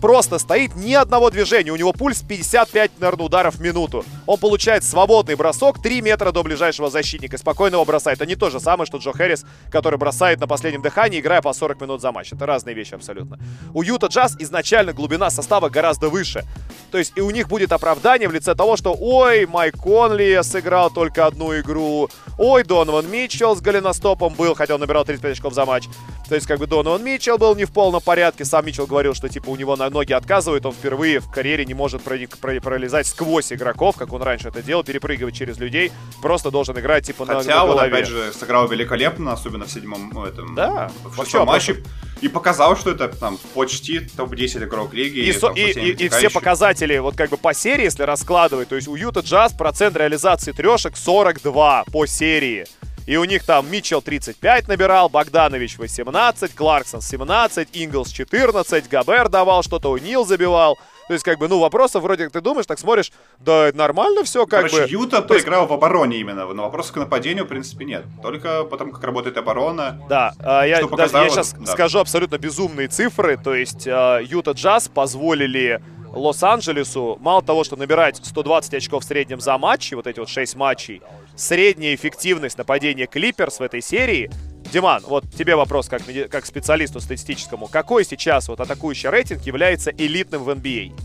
просто 0.00 0.38
стоит, 0.38 0.74
ни 0.76 0.94
одного 0.94 1.30
движения. 1.30 1.70
У 1.70 1.76
него 1.76 1.92
пульс 1.92 2.22
55, 2.22 2.92
наверное, 3.00 3.26
ударов 3.26 3.56
в 3.56 3.60
минуту. 3.60 4.04
Он 4.26 4.38
получает 4.38 4.84
свободный 4.84 5.34
бросок 5.34 5.82
3 5.82 6.00
метра 6.00 6.32
до 6.32 6.42
ближайшего 6.42 6.90
защитника. 6.90 7.38
Спокойно 7.38 7.76
его 7.76 7.84
бросает. 7.84 8.18
Это 8.18 8.26
не 8.26 8.36
то 8.36 8.50
же 8.50 8.60
самое, 8.60 8.86
что 8.86 8.98
Джо 8.98 9.12
Хэррис, 9.12 9.44
который 9.70 9.98
бросает 9.98 10.40
на 10.40 10.46
последнем 10.46 10.82
дыхании, 10.82 11.20
играя 11.20 11.42
по 11.42 11.52
40 11.52 11.80
минут 11.80 12.00
за 12.00 12.12
матч. 12.12 12.32
Это 12.32 12.46
разные 12.46 12.74
вещи 12.74 12.94
абсолютно. 12.94 13.38
У 13.74 13.82
Юта 13.82 14.06
Джаз 14.06 14.36
изначально 14.38 14.92
глубина 14.92 15.30
состава 15.30 15.68
гораздо 15.68 16.08
выше. 16.08 16.44
То 16.90 16.98
есть 16.98 17.12
и 17.16 17.20
у 17.20 17.30
них 17.30 17.48
будет 17.48 17.72
оправдание 17.72 18.28
в 18.28 18.32
лице 18.32 18.54
того, 18.54 18.76
что 18.76 18.96
ой, 18.98 19.46
Майк 19.46 19.76
Конли 19.76 20.40
сыграл 20.42 20.90
только 20.90 21.26
одну 21.26 21.58
игру, 21.58 22.08
ой, 22.38 22.64
Донован 22.64 23.10
Митчелл 23.10 23.56
с 23.56 23.60
голеностопом 23.60 24.34
был, 24.34 24.54
хотя 24.54 24.74
он 24.74 24.80
набирал 24.80 25.04
35 25.04 25.32
очков 25.32 25.54
за 25.54 25.64
матч. 25.64 25.84
То 26.28 26.34
есть, 26.34 26.46
как 26.46 26.58
бы 26.58 26.66
Донован 26.66 27.02
Митчелл 27.02 27.38
был 27.38 27.54
не 27.56 27.64
в 27.64 27.72
полном 27.72 28.02
порядке. 28.02 28.44
Сам 28.44 28.66
Митчелл 28.66 28.86
говорил, 28.86 29.14
что 29.14 29.28
типа 29.28 29.48
у 29.48 29.56
него 29.56 29.76
на 29.76 29.88
ноги 29.88 30.12
отказывают. 30.12 30.66
Он 30.66 30.72
впервые 30.72 31.20
в 31.20 31.30
карьере 31.30 31.64
не 31.64 31.74
может 31.74 32.02
проник, 32.02 32.36
про, 32.36 32.60
пролезать 32.60 33.06
сквозь 33.06 33.52
игроков, 33.52 33.96
как 33.96 34.12
он 34.12 34.22
раньше 34.22 34.48
это 34.48 34.62
делал, 34.62 34.84
перепрыгивать 34.84 35.34
через 35.34 35.58
людей. 35.58 35.90
Просто 36.20 36.50
должен 36.50 36.78
играть 36.78 37.06
типа 37.06 37.24
Хотя 37.24 37.38
на, 37.38 37.44
на 37.44 37.66
голове. 37.66 37.88
он, 37.88 37.94
опять 37.94 38.06
же, 38.08 38.32
сыграл 38.32 38.68
великолепно, 38.68 39.32
особенно 39.32 39.64
в 39.64 39.70
седьмом 39.70 40.22
этом, 40.22 40.54
да, 40.54 40.90
в 41.04 41.16
шестом 41.22 41.46
матче. 41.46 41.82
И 42.20 42.28
показал, 42.28 42.76
что 42.76 42.90
это 42.90 43.08
там 43.08 43.38
почти 43.54 44.00
топ-10 44.00 44.64
игрок 44.64 44.92
лиги. 44.92 45.20
И, 45.20 45.30
и, 45.30 45.32
там, 45.32 45.54
и, 45.54 45.60
и, 45.60 45.90
и 45.92 46.08
все 46.08 46.30
показатели, 46.68 46.98
вот 46.98 47.16
как 47.16 47.30
бы 47.30 47.36
по 47.38 47.54
серии, 47.54 47.84
если 47.84 48.02
раскладывать, 48.02 48.68
то 48.68 48.76
есть 48.76 48.88
у 48.88 48.94
Юта 48.94 49.20
Джаз 49.20 49.52
процент 49.52 49.96
реализации 49.96 50.52
трешек 50.52 50.96
42 50.96 51.84
по 51.90 52.06
серии. 52.06 52.66
И 53.06 53.16
у 53.16 53.24
них 53.24 53.42
там 53.44 53.70
Митчелл 53.70 54.02
35 54.02 54.68
набирал, 54.68 55.08
Богданович 55.08 55.78
18, 55.78 56.54
Кларксон 56.54 57.00
17, 57.00 57.68
Инглс 57.72 58.10
14, 58.10 58.86
Габер 58.86 59.30
давал 59.30 59.62
что-то, 59.62 59.96
Нил 59.96 60.26
забивал. 60.26 60.76
То 61.06 61.14
есть, 61.14 61.24
как 61.24 61.38
бы, 61.38 61.48
ну, 61.48 61.58
вопросов 61.58 62.02
вроде 62.02 62.24
как 62.24 62.34
ты 62.34 62.42
думаешь, 62.42 62.66
так 62.66 62.78
смотришь, 62.78 63.12
да, 63.38 63.70
нормально 63.72 64.24
все, 64.24 64.44
как 64.44 64.70
Короче, 64.70 64.82
бы. 64.82 64.88
Юта 64.90 65.22
То 65.22 65.32
есть... 65.32 65.48
в 65.48 65.72
обороне 65.72 66.18
именно, 66.18 66.44
но 66.52 66.64
вопросов 66.64 66.92
к 66.92 66.96
нападению, 66.98 67.46
в 67.46 67.48
принципе, 67.48 67.86
нет. 67.86 68.04
Только 68.20 68.64
потому, 68.64 68.92
как 68.92 69.02
работает 69.02 69.38
оборона. 69.38 70.02
Да, 70.10 70.34
а, 70.40 70.64
я, 70.64 70.86
показало, 70.86 71.24
я 71.24 71.30
сейчас 71.30 71.54
да. 71.54 71.64
скажу 71.64 72.00
абсолютно 72.00 72.36
безумные 72.36 72.88
цифры. 72.88 73.38
То 73.38 73.54
есть, 73.54 73.88
а, 73.88 74.18
Юта 74.18 74.50
Джаз 74.50 74.88
позволили 74.88 75.80
Лос-Анджелесу 76.18 77.16
мало 77.20 77.42
того, 77.42 77.64
что 77.64 77.76
набирать 77.76 78.20
120 78.22 78.74
очков 78.74 79.04
в 79.04 79.06
среднем 79.06 79.40
за 79.40 79.56
матчи, 79.58 79.94
вот 79.94 80.06
эти 80.06 80.18
вот 80.18 80.28
6 80.28 80.56
матчей, 80.56 81.02
средняя 81.36 81.94
эффективность 81.94 82.58
нападения 82.58 83.06
Клиперс 83.06 83.60
в 83.60 83.62
этой 83.62 83.80
серии 83.80 84.30
Диман, 84.72 85.02
вот 85.06 85.24
тебе 85.32 85.56
вопрос 85.56 85.88
как, 85.88 86.02
как 86.30 86.44
специалисту 86.44 87.00
статистическому. 87.00 87.68
Какой 87.68 88.04
сейчас 88.04 88.48
вот 88.48 88.60
атакующий 88.60 89.08
рейтинг 89.08 89.42
является 89.42 89.90
элитным 89.90 90.44
в 90.44 90.50
NBA? 90.50 90.92
А? 90.92 91.02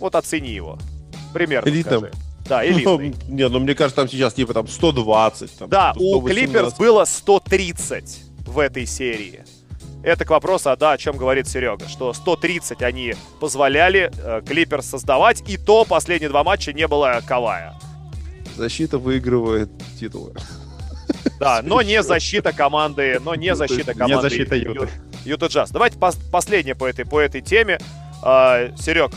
Вот 0.00 0.14
оцени 0.14 0.50
его. 0.50 0.78
Примерно 1.32 1.68
Элитным? 1.68 2.00
Скажи. 2.00 2.12
Да, 2.48 2.66
элитный. 2.66 3.14
Ну, 3.28 3.34
не, 3.34 3.48
ну 3.48 3.60
мне 3.60 3.74
кажется, 3.74 3.96
там 3.96 4.08
сейчас 4.08 4.34
типа 4.34 4.54
там 4.54 4.68
120. 4.68 5.58
Там, 5.58 5.68
да, 5.68 5.92
118. 5.94 6.00
у 6.00 6.26
Клиперс 6.26 6.74
было 6.74 7.04
130 7.04 8.18
в 8.46 8.58
этой 8.58 8.86
серии. 8.86 9.44
Это 10.06 10.24
к 10.24 10.30
вопросу, 10.30 10.70
а 10.70 10.76
да, 10.76 10.92
о 10.92 10.98
чем 10.98 11.16
говорит 11.16 11.48
Серега, 11.48 11.88
что 11.88 12.12
130 12.12 12.80
они 12.80 13.16
позволяли 13.40 14.12
э, 14.16 14.40
Клиперс 14.46 14.86
создавать, 14.86 15.42
и 15.48 15.56
то 15.56 15.84
последние 15.84 16.28
два 16.28 16.44
матча 16.44 16.72
не 16.72 16.86
было 16.86 17.20
Кавая. 17.26 17.74
Защита 18.54 18.98
выигрывает 18.98 19.68
титулы. 19.98 20.32
Да, 21.40 21.60
но 21.64 21.82
не 21.82 22.04
защита 22.04 22.52
команды, 22.52 23.18
но 23.20 23.34
не 23.34 23.56
защита 23.56 23.94
команды. 23.94 24.14
Не 24.14 24.20
защита 24.22 24.54
Юты. 24.54 24.88
Юта 25.24 25.46
Джаз. 25.46 25.72
Давайте 25.72 25.98
пос- 25.98 26.20
последнее 26.30 26.76
по 26.76 26.86
этой, 26.86 27.04
по 27.04 27.18
этой 27.18 27.40
теме. 27.40 27.80
А, 28.22 28.70
Серег, 28.78 29.10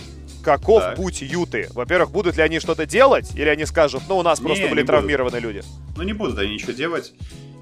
каков 0.43 0.81
так. 0.81 0.95
путь 0.95 1.21
Юты? 1.21 1.69
Во-первых, 1.75 2.09
будут 2.09 2.35
ли 2.35 2.41
они 2.41 2.59
что-то 2.59 2.87
делать, 2.87 3.29
или 3.35 3.47
они 3.47 3.67
скажут, 3.67 4.01
ну, 4.09 4.17
у 4.17 4.23
нас 4.23 4.39
не, 4.39 4.47
просто 4.47 4.67
были 4.67 4.81
травмированы 4.81 5.39
будут. 5.39 5.43
люди? 5.43 5.63
Ну, 5.97 6.01
не 6.01 6.13
будут 6.13 6.39
они 6.39 6.55
ничего 6.55 6.71
делать. 6.71 7.13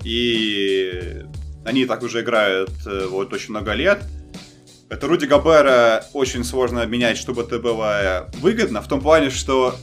И 0.06 1.26
они 1.68 1.86
так 1.86 2.02
уже 2.02 2.22
играют 2.22 2.72
э, 2.86 3.08
вот 3.10 3.34
очень 3.34 3.50
много 3.50 3.74
лет. 3.74 4.02
Это 4.90 5.06
Руди 5.06 5.26
Габера 5.26 6.06
очень 6.14 6.46
сложно 6.46 6.82
обменять, 6.82 7.18
чтобы 7.18 7.42
это 7.42 7.60
было 7.60 8.30
выгодно, 8.40 8.82
в 8.82 8.88
том 8.88 9.02
плане, 9.02 9.30
что 9.30 9.76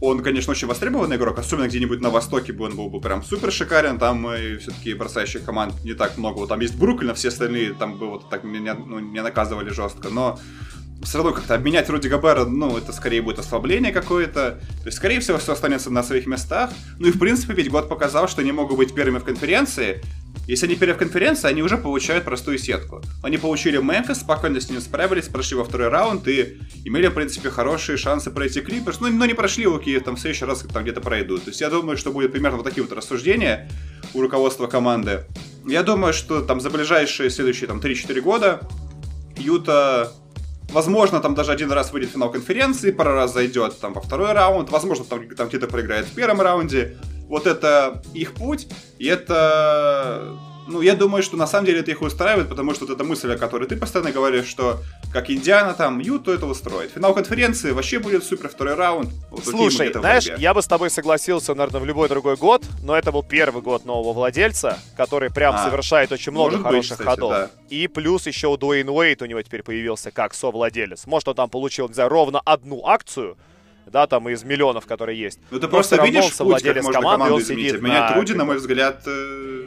он, 0.00 0.22
конечно, 0.22 0.52
очень 0.52 0.66
востребованный 0.66 1.16
игрок, 1.16 1.38
особенно 1.38 1.68
где-нибудь 1.68 2.00
на 2.00 2.08
Востоке 2.08 2.54
бы 2.54 2.64
он 2.64 2.74
был 2.74 2.88
бы 2.88 3.00
прям 3.00 3.22
супер 3.22 3.52
шикарен, 3.52 3.98
там 3.98 4.30
и 4.32 4.56
все-таки 4.56 4.94
бросающих 4.94 5.44
команд 5.44 5.74
не 5.84 5.92
так 5.92 6.16
много. 6.16 6.38
Вот 6.38 6.48
там 6.48 6.60
есть 6.60 6.76
Бруклин, 6.76 7.10
а 7.10 7.14
все 7.14 7.28
остальные 7.28 7.74
там 7.74 7.98
бы 7.98 8.08
вот 8.08 8.30
так 8.30 8.42
меня, 8.42 8.74
ну, 8.74 8.98
меня 9.00 9.22
наказывали 9.22 9.68
жестко, 9.68 10.08
но 10.08 10.38
все 11.02 11.18
равно 11.18 11.32
как-то 11.32 11.54
обменять 11.54 11.88
Руди 11.90 12.08
Габера, 12.08 12.44
ну, 12.46 12.76
это 12.78 12.92
скорее 12.92 13.20
будет 13.20 13.38
ослабление 13.38 13.92
какое-то. 13.92 14.58
То 14.80 14.86
есть, 14.86 14.96
скорее 14.96 15.20
всего, 15.20 15.38
все 15.38 15.52
останется 15.52 15.90
на 15.90 16.02
своих 16.02 16.26
местах. 16.26 16.70
Ну 16.98 17.08
и, 17.08 17.10
в 17.10 17.18
принципе, 17.18 17.52
ведь 17.52 17.70
год 17.70 17.88
показал, 17.88 18.28
что 18.28 18.40
они 18.40 18.52
могут 18.52 18.76
быть 18.78 18.94
первыми 18.94 19.18
в 19.18 19.24
конференции. 19.24 20.02
Если 20.46 20.66
они 20.66 20.76
первые 20.76 20.94
в 20.94 20.98
конференции, 20.98 21.48
они 21.48 21.62
уже 21.62 21.76
получают 21.76 22.24
простую 22.24 22.58
сетку. 22.58 23.02
Они 23.22 23.36
получили 23.36 23.78
Мемфис, 23.78 24.20
спокойно 24.20 24.60
с 24.60 24.70
ним 24.70 24.80
справились, 24.80 25.26
прошли 25.26 25.56
во 25.56 25.64
второй 25.64 25.88
раунд 25.88 26.28
и 26.28 26.58
имели, 26.84 27.08
в 27.08 27.14
принципе, 27.14 27.50
хорошие 27.50 27.98
шансы 27.98 28.30
пройти 28.30 28.60
Клиперс. 28.60 29.00
Ну, 29.00 29.08
но 29.08 29.26
не 29.26 29.34
прошли, 29.34 29.66
окей, 29.66 29.98
там 29.98 30.14
в 30.16 30.20
следующий 30.20 30.44
раз 30.44 30.60
там 30.72 30.84
где-то 30.84 31.00
пройдут. 31.00 31.44
То 31.44 31.50
есть, 31.50 31.60
я 31.60 31.68
думаю, 31.68 31.96
что 31.96 32.12
будет 32.12 32.30
примерно 32.30 32.58
вот 32.58 32.64
такие 32.64 32.84
вот 32.84 32.92
рассуждения 32.92 33.68
у 34.14 34.20
руководства 34.20 34.68
команды. 34.68 35.24
Я 35.66 35.82
думаю, 35.82 36.12
что 36.12 36.40
там 36.42 36.60
за 36.60 36.70
ближайшие 36.70 37.28
следующие 37.28 37.66
там 37.66 37.80
3-4 37.80 38.20
года 38.20 38.60
Юта 39.36 40.12
Возможно, 40.72 41.20
там 41.20 41.34
даже 41.34 41.52
один 41.52 41.70
раз 41.70 41.92
выйдет 41.92 42.10
в 42.10 42.12
финал 42.14 42.30
конференции, 42.30 42.90
пару 42.90 43.12
раз 43.12 43.32
зайдет 43.32 43.78
там 43.78 43.92
во 43.92 44.00
второй 44.00 44.32
раунд, 44.32 44.68
возможно, 44.70 45.04
там, 45.04 45.28
там 45.28 45.48
где-то 45.48 45.68
проиграет 45.68 46.06
в 46.06 46.12
первом 46.12 46.40
раунде. 46.40 46.96
Вот 47.28 47.46
это 47.46 48.02
их 48.14 48.34
путь, 48.34 48.68
и 48.98 49.06
это 49.06 50.36
ну, 50.66 50.80
я 50.80 50.94
думаю, 50.94 51.22
что 51.22 51.36
на 51.36 51.46
самом 51.46 51.66
деле 51.66 51.80
это 51.80 51.90
их 51.90 52.02
устраивает, 52.02 52.48
потому 52.48 52.74
что 52.74 52.86
вот 52.86 52.94
эта 52.94 53.04
мысль, 53.04 53.32
о 53.32 53.38
которой 53.38 53.68
ты 53.68 53.76
постоянно 53.76 54.10
говоришь, 54.10 54.46
что 54.46 54.80
как 55.12 55.30
Индиана 55.30 55.74
там, 55.74 56.00
Юту 56.00 56.32
это 56.32 56.46
устроит. 56.46 56.90
Финал 56.90 57.14
конференции 57.14 57.70
вообще 57.70 57.98
будет 57.98 58.24
супер 58.24 58.48
второй 58.48 58.74
раунд. 58.74 59.10
Вот 59.30 59.44
Слушай, 59.44 59.92
знаешь, 59.92 60.26
я 60.38 60.54
бы 60.54 60.62
с 60.62 60.66
тобой 60.66 60.90
согласился, 60.90 61.54
наверное, 61.54 61.80
в 61.80 61.86
любой 61.86 62.08
другой 62.08 62.36
год, 62.36 62.64
но 62.82 62.96
это 62.96 63.12
был 63.12 63.22
первый 63.22 63.62
год 63.62 63.84
нового 63.84 64.12
владельца, 64.12 64.78
который 64.96 65.30
прям 65.30 65.54
а, 65.54 65.64
совершает 65.64 66.10
очень 66.12 66.32
много 66.32 66.58
хороших 66.58 66.72
быть, 66.72 66.90
кстати, 66.90 67.02
ходов. 67.06 67.30
Да. 67.30 67.50
И 67.68 67.86
плюс 67.86 68.26
еще 68.26 68.48
у 68.48 68.56
Дуэйн 68.56 68.88
Уэйт 68.88 69.22
у 69.22 69.26
него 69.26 69.40
теперь 69.42 69.62
появился 69.62 70.10
как 70.10 70.34
совладелец. 70.34 71.06
Может, 71.06 71.28
он 71.28 71.34
там 71.36 71.50
получил, 71.50 71.88
не 71.88 71.94
знаю, 71.94 72.08
ровно 72.08 72.40
одну 72.40 72.84
акцию, 72.84 73.36
да, 73.86 74.06
там 74.06 74.28
из 74.28 74.44
миллионов, 74.44 74.86
которые 74.86 75.18
есть. 75.18 75.38
Ну 75.50 75.58
ты 75.58 75.68
просто 75.68 76.02
видишь 76.02 76.36
путь, 76.36 76.62
как 76.62 76.82
можно 76.82 77.00
команду 77.00 77.40
изменить. 77.40 77.80
Менять 77.80 78.16
Руди, 78.16 78.32
на 78.32 78.44
мой 78.44 78.56
взгляд, 78.56 79.02
э, 79.06 79.64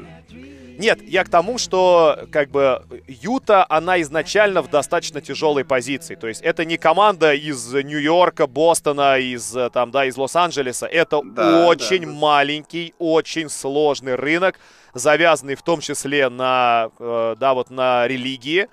нет, 0.80 1.02
я 1.06 1.26
к 1.26 1.30
тому, 1.30 1.58
что 1.58 2.20
как 2.32 2.52
бы 2.52 2.82
Юта, 3.06 3.66
она 3.68 4.02
изначально 4.02 4.62
в 4.62 4.70
достаточно 4.70 5.20
тяжелой 5.20 5.66
позиции. 5.66 6.16
То 6.16 6.30
есть 6.30 6.42
это 6.42 6.64
не 6.64 6.78
команда 6.78 7.34
из 7.34 7.74
Нью-Йорка, 7.74 8.48
Бостона, 8.48 9.20
из 9.20 9.58
там, 9.74 9.92
да, 9.92 10.06
из 10.06 10.16
Лос-Анджелеса. 10.16 10.86
Это 10.86 11.20
да, 11.22 11.68
очень 11.68 12.06
да, 12.06 12.12
маленький, 12.12 12.94
очень 12.98 13.50
сложный 13.50 14.16
рынок, 14.16 14.58
завязанный 14.94 15.56
в 15.56 15.64
том 15.64 15.82
числе 15.82 16.30
на, 16.30 16.92
э, 16.98 17.36
да, 17.38 17.54
вот 17.54 17.70
на 17.72 18.08
религии. 18.08 18.70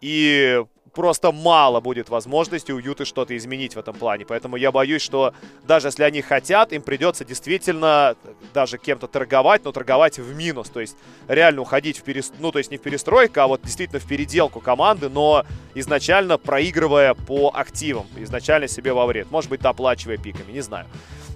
И 0.00 0.62
просто 0.98 1.30
мало 1.30 1.78
будет 1.78 2.08
возможности 2.08 2.72
у 2.72 2.78
Юты 2.78 3.04
что-то 3.04 3.36
изменить 3.36 3.76
в 3.76 3.78
этом 3.78 3.94
плане. 3.94 4.24
Поэтому 4.24 4.56
я 4.56 4.72
боюсь, 4.72 5.00
что 5.00 5.32
даже 5.62 5.86
если 5.86 6.02
они 6.02 6.22
хотят, 6.22 6.72
им 6.72 6.82
придется 6.82 7.24
действительно 7.24 8.16
даже 8.52 8.78
кем-то 8.78 9.06
торговать, 9.06 9.64
но 9.64 9.70
торговать 9.70 10.18
в 10.18 10.34
минус. 10.34 10.70
То 10.70 10.80
есть 10.80 10.96
реально 11.28 11.60
уходить 11.60 12.00
в 12.00 12.02
перестройку, 12.02 12.42
ну 12.42 12.50
то 12.50 12.58
есть 12.58 12.72
не 12.72 12.78
в 12.78 12.82
перестройку, 12.82 13.38
а 13.38 13.46
вот 13.46 13.62
действительно 13.62 14.00
в 14.00 14.08
переделку 14.08 14.58
команды, 14.58 15.08
но 15.08 15.44
изначально 15.76 16.36
проигрывая 16.36 17.14
по 17.14 17.52
активам, 17.54 18.08
изначально 18.16 18.66
себе 18.66 18.92
во 18.92 19.06
вред. 19.06 19.30
Может 19.30 19.50
быть, 19.50 19.60
доплачивая 19.60 20.16
пиками, 20.16 20.50
не 20.50 20.62
знаю. 20.62 20.86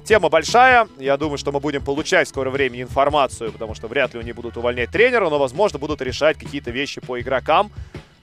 Тема 0.04 0.28
большая. 0.28 0.88
Я 0.98 1.16
думаю, 1.16 1.38
что 1.38 1.52
мы 1.52 1.60
будем 1.60 1.84
получать 1.84 2.26
в 2.26 2.30
скорое 2.30 2.50
время 2.50 2.82
информацию, 2.82 3.52
потому 3.52 3.76
что 3.76 3.86
вряд 3.86 4.12
ли 4.14 4.18
они 4.18 4.32
будут 4.32 4.56
увольнять 4.56 4.90
тренера, 4.90 5.30
но, 5.30 5.38
возможно, 5.38 5.78
будут 5.78 6.02
решать 6.02 6.36
какие-то 6.36 6.72
вещи 6.72 7.00
по 7.00 7.20
игрокам. 7.20 7.70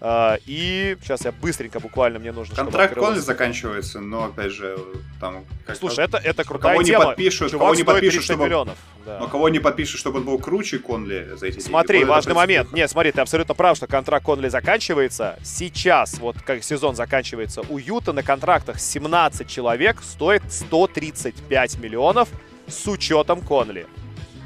Uh, 0.02 0.41
и 0.45 0.97
сейчас 1.02 1.26
я 1.26 1.34
быстренько, 1.34 1.82
буквально 1.82 2.20
мне 2.20 2.32
нужно... 2.32 2.56
Контракт 2.56 2.95
Конли 2.95 3.20
заканчивается, 3.20 4.00
но 4.00 4.26
опять 4.26 4.54
же 4.54 4.78
там... 5.20 5.43
Слушай, 5.78 6.06
это, 6.06 6.18
это 6.18 6.45
крутая 6.45 6.74
кого 6.74 6.84
тема. 6.84 7.04
Не 7.04 7.08
подпишут, 7.10 7.52
кого 7.52 7.76
не 7.76 7.84
подпишут, 7.84 8.24
чтобы... 8.24 8.45
миллионов. 8.45 8.78
Да. 9.06 9.20
Но 9.20 9.28
кого 9.28 9.50
не 9.50 9.60
подпишут, 9.60 10.00
чтобы 10.00 10.20
он 10.20 10.26
был 10.26 10.39
круче 10.39 10.80
Конли 10.80 11.36
за 11.36 11.47
эти 11.47 11.60
Смотри, 11.60 12.00
деньги. 12.00 12.10
важный 12.10 12.34
момент. 12.34 12.72
Нет, 12.72 12.89
смотри, 12.89 13.12
ты 13.12 13.20
абсолютно 13.20 13.54
прав, 13.56 13.76
что 13.76 13.88
контракт 13.88 14.26
Конли 14.26 14.47
заканчивается. 14.47 15.38
Сейчас, 15.43 16.18
вот 16.20 16.38
как 16.45 16.64
сезон 16.64 16.95
заканчивается, 16.95 17.62
у 17.68 17.78
Юта 17.78 18.14
на 18.14 18.24
контрактах 18.24 18.80
17 18.80 19.50
человек 19.50 20.02
стоит 20.02 20.43
135 20.50 21.78
миллионов 21.78 22.30
с 22.68 22.88
учетом 22.88 23.41
Конли. 23.41 23.86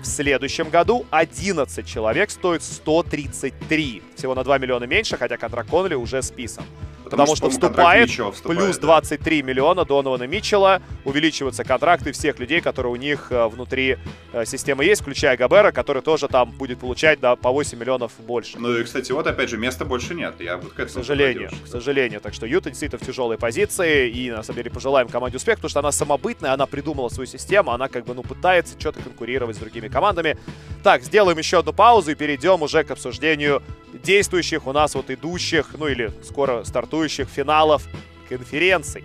В 0.04 0.06
следующем 0.06 0.70
году 0.70 1.06
11 1.12 1.88
человек 1.88 2.30
стоит 2.30 2.62
133. 2.62 4.04
Всего 4.18 4.36
на 4.36 4.44
2 4.44 4.58
миллиона 4.58 4.84
меньше, 4.84 5.16
хотя 5.16 5.38
контракт 5.38 5.70
Коннелли 5.70 5.94
уже 5.96 6.22
списан. 6.22 6.66
Потому, 7.04 7.34
потому 7.34 7.36
что, 7.36 7.50
что 7.50 7.50
вступает, 7.50 8.10
вступает 8.10 8.44
плюс 8.44 8.78
23 8.78 9.42
да. 9.42 9.48
миллиона 9.48 9.86
Донована 9.86 10.24
Митчелла, 10.24 10.82
увеличиваются 11.04 11.64
контракты 11.64 12.12
всех 12.12 12.40
людей, 12.40 12.62
которые 12.62 12.94
у 12.94 12.96
них 12.96 13.28
э, 13.32 13.48
внутри 13.48 13.98
э, 14.32 14.46
системы 14.46 14.86
есть, 14.86 15.02
включая 15.02 15.36
Габера, 15.38 15.72
который 15.72 16.02
тоже 16.02 16.28
там 16.28 16.52
будет 16.52 16.80
получать 16.80 17.20
да, 17.20 17.36
по 17.36 17.52
8 17.52 17.78
миллионов 17.78 18.14
больше. 18.20 18.58
Ну 18.58 18.78
и, 18.78 18.84
кстати, 18.84 19.12
вот 19.12 19.28
опять 19.28 19.50
же, 19.50 19.58
места 19.58 19.86
больше 19.86 20.16
нет. 20.16 20.36
Я 20.40 20.58
вот 20.58 20.74
к, 20.74 20.86
к 20.86 20.90
сожалению, 20.90 21.52
к 21.64 21.68
сожалению. 21.68 22.22
Так 22.22 22.34
что 22.34 22.46
Юта 22.46 22.70
действительно 22.70 23.04
в 23.04 23.06
тяжелой 23.06 23.38
позиции, 23.38 24.10
и 24.10 24.32
на 24.32 24.44
самом 24.44 24.58
деле 24.58 24.72
пожелаем 24.72 25.08
команде 25.08 25.38
успех, 25.38 25.56
потому 25.56 25.70
что 25.70 25.80
она 25.80 25.92
самобытная, 25.92 26.54
она 26.54 26.66
придумала 26.66 27.10
свою 27.10 27.28
систему, 27.28 27.72
она 27.72 27.88
как 27.90 28.06
бы, 28.06 28.14
ну, 28.14 28.24
пытается 28.24 28.80
что-то 28.80 29.02
конкурировать 29.02 29.58
с 29.58 29.60
другими 29.60 29.88
командами. 29.88 30.38
Так, 30.84 31.04
сделаем 31.04 31.38
еще 31.38 31.60
одну 31.60 31.74
паузу 31.74 32.12
и 32.12 32.16
перейдем 32.16 32.62
уже 32.62 32.84
к 32.84 32.92
обсуждению 32.92 33.62
действующих 33.94 34.68
у 34.68 34.74
нас 34.74 34.96
вот 34.96 35.10
идущих, 35.10 35.76
ну 35.78 35.88
или 35.88 36.12
скоро 36.24 36.64
стартующих 36.64 37.28
финалов 37.28 37.88
конференций. 38.30 39.04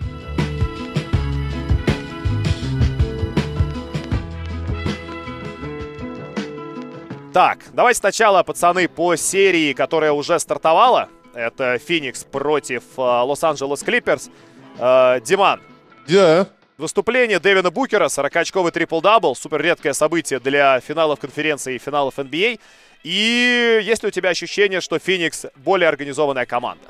Так, 7.32 7.58
давайте 7.72 8.00
сначала, 8.00 8.42
пацаны, 8.42 8.88
по 8.88 9.14
серии, 9.14 9.72
которая 9.72 10.12
уже 10.12 10.38
стартовала. 10.40 11.08
Это 11.34 11.78
Феникс 11.78 12.24
против 12.24 12.82
э, 12.96 13.00
Лос-Анджелес 13.00 13.82
Клиперс. 13.82 14.30
Э, 14.78 15.20
Диман. 15.20 15.60
Да. 16.08 16.12
Yeah. 16.14 16.48
Выступление 16.78 17.40
Дэвина 17.40 17.72
Букера, 17.72 18.06
40-очковый 18.06 18.70
трипл-дабл, 18.70 19.34
супер 19.34 19.60
редкое 19.60 19.92
событие 19.92 20.38
для 20.38 20.78
финалов 20.78 21.18
конференции 21.18 21.74
и 21.74 21.78
финалов 21.78 22.20
NBA. 22.20 22.60
И 23.08 23.80
есть 23.84 24.02
ли 24.02 24.08
у 24.08 24.10
тебя 24.10 24.28
ощущение, 24.28 24.82
что 24.82 24.98
Феникс 24.98 25.46
более 25.56 25.88
организованная 25.88 26.44
команда? 26.44 26.84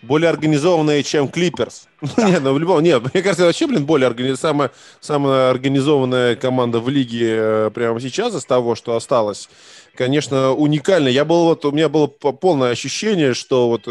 более 0.00 0.28
организованные, 0.30 1.02
чем 1.02 1.28
Клиперс. 1.28 1.88
нет, 2.16 2.42
ну 2.42 2.52
в 2.52 2.58
любом... 2.58 2.82
Нет, 2.82 3.02
мне 3.12 3.22
кажется, 3.22 3.44
вообще, 3.46 3.66
блин, 3.66 3.86
более 3.86 4.08
организ... 4.08 4.38
самая, 4.38 4.70
самая 5.00 5.50
организованная 5.50 6.36
команда 6.36 6.80
в 6.80 6.88
лиге 6.88 7.34
э, 7.36 7.70
прямо 7.74 8.00
сейчас 8.00 8.34
из 8.34 8.44
того, 8.44 8.74
что 8.74 8.96
осталось. 8.96 9.48
Конечно, 9.94 10.52
уникально. 10.52 11.08
Я 11.08 11.24
был 11.24 11.44
вот, 11.44 11.64
у 11.64 11.72
меня 11.72 11.88
было 11.88 12.06
полное 12.06 12.70
ощущение, 12.70 13.34
что 13.34 13.68
вот 13.68 13.82
э, 13.86 13.90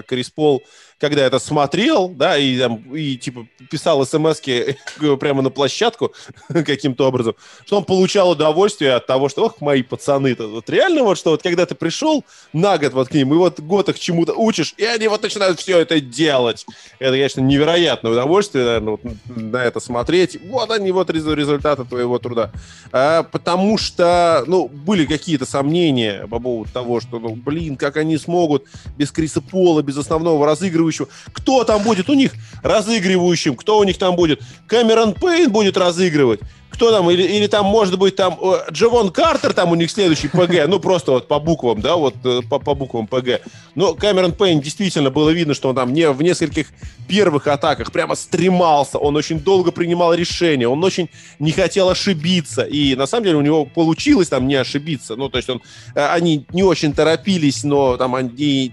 э 0.00 0.02
Крис 0.06 0.30
Пол 0.30 0.62
когда 0.98 1.24
это 1.24 1.38
смотрел, 1.38 2.08
да, 2.08 2.36
и, 2.36 2.58
там, 2.58 2.76
и 2.94 3.16
типа 3.16 3.46
писал 3.70 4.04
смс 4.04 4.40
прямо 5.20 5.42
на 5.42 5.50
площадку 5.50 6.12
каким-то 6.48 7.06
образом, 7.06 7.36
что 7.64 7.78
он 7.78 7.84
получал 7.84 8.30
удовольствие 8.30 8.94
от 8.94 9.06
того, 9.06 9.28
что, 9.28 9.46
ох, 9.46 9.60
мои 9.60 9.82
пацаны-то, 9.82 10.48
вот 10.48 10.68
реально 10.68 11.04
вот, 11.04 11.16
что 11.16 11.30
вот 11.30 11.42
когда 11.42 11.66
ты 11.66 11.74
пришел 11.74 12.24
на 12.52 12.78
год 12.78 12.92
вот 12.92 13.08
к 13.08 13.14
ним, 13.14 13.32
и 13.32 13.36
вот 13.36 13.60
год 13.60 13.88
их 13.88 13.98
чему-то 13.98 14.34
учишь, 14.34 14.74
и 14.76 14.84
они 14.84 15.08
вот 15.08 15.22
начинают 15.22 15.60
все 15.60 15.78
это 15.78 16.00
делать. 16.00 16.66
Это, 16.98 17.12
конечно, 17.12 17.37
невероятное 17.40 18.12
удовольствие, 18.12 18.64
наверное, 18.64 18.90
вот 18.92 19.00
на 19.26 19.64
это 19.64 19.80
смотреть. 19.80 20.38
Вот 20.48 20.70
они, 20.70 20.92
вот 20.92 21.10
результаты 21.10 21.84
твоего 21.84 22.18
труда. 22.18 22.50
А, 22.92 23.22
потому 23.22 23.78
что, 23.78 24.44
ну, 24.46 24.68
были 24.68 25.06
какие-то 25.06 25.46
сомнения 25.46 26.26
по 26.28 26.38
поводу 26.38 26.70
того, 26.72 27.00
что, 27.00 27.18
ну, 27.18 27.34
блин, 27.34 27.76
как 27.76 27.96
они 27.96 28.16
смогут 28.18 28.64
без 28.96 29.10
Криса 29.10 29.40
Пола, 29.40 29.82
без 29.82 29.96
основного 29.96 30.46
разыгрывающего. 30.46 31.08
Кто 31.32 31.64
там 31.64 31.82
будет 31.82 32.08
у 32.08 32.14
них 32.14 32.32
разыгрывающим? 32.62 33.56
Кто 33.56 33.78
у 33.78 33.84
них 33.84 33.98
там 33.98 34.16
будет? 34.16 34.40
Кэмерон 34.66 35.14
Пейн 35.14 35.50
будет 35.50 35.76
разыгрывать? 35.76 36.40
Кто 36.78 36.92
там? 36.92 37.10
Или, 37.10 37.24
или 37.24 37.48
там, 37.48 37.66
может 37.66 37.98
быть, 37.98 38.14
там 38.14 38.38
э, 38.40 38.70
Джовон 38.70 39.10
Картер 39.10 39.52
там 39.52 39.72
у 39.72 39.74
них 39.74 39.90
следующий 39.90 40.28
ПГ, 40.28 40.68
ну, 40.68 40.78
просто 40.78 41.10
вот 41.10 41.26
по 41.26 41.40
буквам, 41.40 41.80
да, 41.80 41.96
вот 41.96 42.14
э, 42.22 42.40
по, 42.48 42.60
по 42.60 42.76
буквам 42.76 43.08
ПГ. 43.08 43.40
Но 43.74 43.94
Кэмерон 43.94 44.30
Пейн 44.30 44.60
действительно 44.60 45.10
было 45.10 45.30
видно, 45.30 45.54
что 45.54 45.70
он 45.70 45.74
там 45.74 45.92
не 45.92 46.08
в 46.08 46.22
нескольких 46.22 46.68
первых 47.08 47.48
атаках 47.48 47.90
прямо 47.90 48.14
стремался, 48.14 48.98
он 48.98 49.16
очень 49.16 49.40
долго 49.40 49.72
принимал 49.72 50.14
решения, 50.14 50.68
он 50.68 50.84
очень 50.84 51.10
не 51.40 51.50
хотел 51.50 51.88
ошибиться, 51.88 52.62
и 52.62 52.94
на 52.94 53.06
самом 53.06 53.24
деле 53.24 53.38
у 53.38 53.42
него 53.42 53.64
получилось 53.64 54.28
там 54.28 54.46
не 54.46 54.54
ошибиться, 54.54 55.16
ну, 55.16 55.28
то 55.28 55.38
есть 55.38 55.50
он, 55.50 55.60
э, 55.96 56.06
они 56.06 56.46
не 56.52 56.62
очень 56.62 56.94
торопились, 56.94 57.64
но 57.64 57.96
там 57.96 58.14
они 58.14 58.72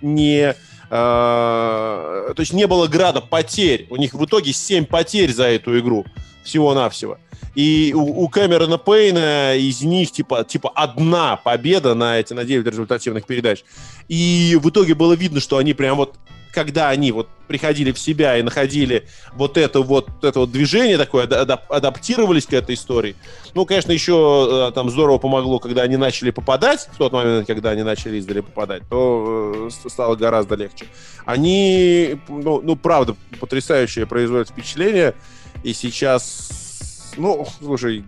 не 0.00 0.56
то 0.88 2.34
есть 2.36 2.52
не 2.52 2.66
было 2.66 2.86
града 2.86 3.22
потерь. 3.22 3.86
У 3.88 3.96
них 3.96 4.12
в 4.12 4.22
итоге 4.26 4.52
7 4.52 4.84
потерь 4.84 5.32
за 5.32 5.44
эту 5.44 5.78
игру 5.78 6.04
всего-навсего. 6.44 7.18
И 7.54 7.92
у, 7.94 8.24
у 8.24 8.28
Кэмерона 8.28 8.78
Пейна 8.78 9.56
из 9.56 9.82
них 9.82 10.10
типа, 10.10 10.44
типа 10.44 10.70
одна 10.74 11.36
победа 11.36 11.94
на 11.94 12.18
эти 12.18 12.32
на 12.32 12.44
9 12.44 12.66
результативных 12.66 13.26
передач. 13.26 13.64
И 14.08 14.58
в 14.62 14.68
итоге 14.70 14.94
было 14.94 15.12
видно, 15.12 15.40
что 15.40 15.58
они 15.58 15.74
прям 15.74 15.96
вот 15.96 16.16
когда 16.52 16.90
они 16.90 17.12
вот 17.12 17.28
приходили 17.48 17.92
в 17.92 17.98
себя 17.98 18.36
и 18.36 18.42
находили 18.42 19.06
вот 19.34 19.56
это 19.56 19.80
вот, 19.80 20.08
это 20.22 20.40
вот 20.40 20.52
движение 20.52 20.98
такое, 20.98 21.24
адаптировались 21.24 22.46
к 22.46 22.52
этой 22.52 22.74
истории. 22.74 23.16
Ну, 23.54 23.64
конечно, 23.66 23.90
еще 23.90 24.68
э, 24.68 24.72
там 24.72 24.90
здорово 24.90 25.18
помогло, 25.18 25.58
когда 25.58 25.82
они 25.82 25.96
начали 25.96 26.30
попадать, 26.30 26.88
в 26.92 26.98
тот 26.98 27.12
момент, 27.12 27.46
когда 27.46 27.70
они 27.70 27.82
начали 27.82 28.18
издали 28.18 28.40
попадать, 28.40 28.82
то 28.88 29.68
э, 29.68 29.88
стало 29.88 30.14
гораздо 30.14 30.54
легче. 30.54 30.86
Они, 31.24 32.18
ну, 32.28 32.60
ну, 32.62 32.76
правда, 32.76 33.16
потрясающее 33.40 34.06
производят 34.06 34.50
впечатление, 34.50 35.14
и 35.62 35.72
сейчас, 35.72 37.12
ну, 37.16 37.46
слушай, 37.60 38.04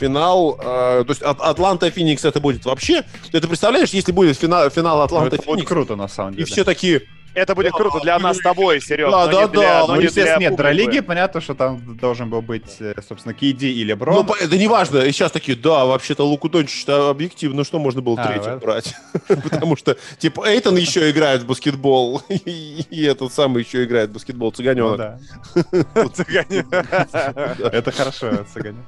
финал, 0.00 0.58
э, 0.60 1.04
то 1.04 1.10
есть 1.10 1.22
от 1.22 1.40
Атланта 1.40 1.90
Феникс 1.90 2.24
это 2.24 2.40
будет 2.40 2.64
вообще. 2.64 3.02
Ты 3.30 3.38
это 3.38 3.48
представляешь, 3.48 3.90
если 3.90 4.12
будет 4.12 4.38
финал, 4.38 4.70
финал 4.70 5.02
Атланта 5.02 5.36
Феникс? 5.36 5.44
Это 5.44 5.52
будет 5.52 5.68
круто, 5.68 5.96
на 5.96 6.08
самом 6.08 6.32
деле. 6.32 6.42
И 6.42 6.46
все 6.46 6.64
такие, 6.64 7.02
это 7.34 7.54
будет 7.54 7.72
круто 7.72 8.00
для 8.00 8.18
нас 8.18 8.38
с 8.38 8.40
тобой, 8.40 8.80
Серег. 8.80 9.10
Да, 9.10 9.26
да, 9.26 9.46
да. 9.48 9.86
Ну, 9.86 10.00
естественно, 10.00 10.40
нет, 10.40 10.56
для 10.56 10.72
лиги 10.72 11.00
понятно, 11.00 11.40
что 11.40 11.54
там 11.54 11.96
должен 11.96 12.28
был 12.28 12.42
быть, 12.42 12.76
э, 12.80 12.94
собственно, 13.06 13.34
Кейди 13.34 13.66
или 13.66 13.92
Брон. 13.92 14.26
Ну, 14.26 14.34
это 14.34 14.58
не 14.58 14.68
важно. 14.68 14.98
И 14.98 15.12
сейчас 15.12 15.32
такие, 15.32 15.56
да, 15.56 15.84
вообще-то 15.84 16.24
Луку 16.24 16.48
Дончич 16.48 16.88
объективно, 16.88 17.64
что 17.64 17.78
можно 17.78 18.00
было 18.00 18.20
а, 18.20 18.26
третьим 18.26 18.58
брать? 18.58 18.94
Потому 19.28 19.76
что, 19.76 19.96
типа, 20.18 20.48
Эйтон 20.48 20.76
еще 20.76 21.10
играет 21.10 21.42
в 21.42 21.46
баскетбол, 21.46 22.22
и 22.28 23.04
этот 23.04 23.32
самый 23.32 23.62
еще 23.62 23.84
играет 23.84 24.10
в 24.10 24.14
баскетбол, 24.14 24.52
Цыганенок. 24.52 25.20
Ну 25.54 26.10
это 27.72 27.92
хорошо, 27.92 28.44
Цыганенок. 28.52 28.84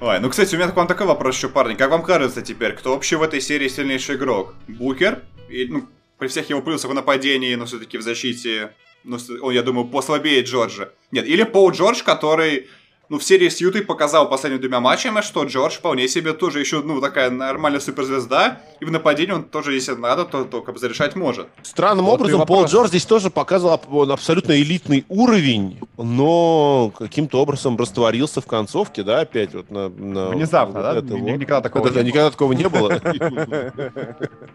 Ой, 0.00 0.18
ну, 0.20 0.30
кстати, 0.30 0.54
у 0.54 0.58
меня 0.58 0.68
к 0.68 0.76
вам 0.76 0.86
такой 0.86 1.06
вопрос 1.06 1.36
еще, 1.36 1.48
парни. 1.48 1.74
Как 1.74 1.90
вам 1.90 2.02
кажется 2.02 2.42
теперь, 2.42 2.72
кто 2.72 2.92
вообще 2.92 3.16
в 3.16 3.22
этой 3.22 3.40
серии 3.40 3.68
сильнейший 3.68 4.16
игрок? 4.16 4.54
Букер? 4.66 5.22
Ну, 5.68 5.86
при 6.20 6.28
всех 6.28 6.48
его 6.50 6.62
плюсах 6.62 6.90
в 6.90 6.94
нападении, 6.94 7.54
но 7.56 7.64
все-таки 7.64 7.98
в 7.98 8.02
защите, 8.02 8.74
ну, 9.02 9.18
он, 9.42 9.52
я 9.52 9.62
думаю, 9.62 9.88
послабее 9.88 10.42
Джорджа. 10.42 10.90
Нет, 11.10 11.26
или 11.26 11.42
Пол 11.42 11.72
Джордж, 11.72 12.02
который 12.04 12.68
ну, 13.10 13.18
в 13.18 13.24
серии 13.24 13.48
с 13.48 13.60
Ютой 13.60 13.82
показал 13.82 14.28
последними 14.28 14.60
двумя 14.60 14.78
матчами, 14.78 15.20
что 15.20 15.42
Джордж 15.42 15.78
вполне 15.78 16.06
себе 16.06 16.32
тоже 16.32 16.60
еще, 16.60 16.80
ну, 16.80 17.00
такая 17.00 17.30
нормальная 17.30 17.80
суперзвезда, 17.80 18.60
и 18.78 18.84
в 18.84 18.90
нападении 18.92 19.32
он 19.32 19.42
тоже, 19.42 19.74
если 19.74 19.94
надо, 19.94 20.24
то 20.24 20.44
только 20.44 20.78
зарешать 20.78 21.16
может. 21.16 21.48
Странным 21.62 22.04
вот 22.04 22.20
образом, 22.20 22.46
Пол 22.46 22.66
Джордж 22.66 22.88
здесь 22.88 23.04
тоже 23.04 23.30
показывал 23.30 23.80
он 23.90 24.12
абсолютно 24.12 24.52
элитный 24.52 25.04
уровень, 25.08 25.80
но 25.96 26.92
каким-то 26.96 27.40
образом 27.40 27.76
растворился 27.76 28.40
в 28.40 28.46
концовке, 28.46 29.02
да, 29.02 29.20
опять 29.20 29.54
вот 29.54 29.70
на... 29.70 29.88
на 29.88 30.28
Внезапно, 30.28 30.80
да? 30.80 30.98
Это 30.98 31.14
никогда 31.14 31.56
вот. 31.56 31.62
такого 31.64 31.88
это, 31.88 32.04
не 32.04 32.10
Никогда 32.10 32.30
такого 32.30 32.52
не 32.52 32.68
было. 32.68 33.00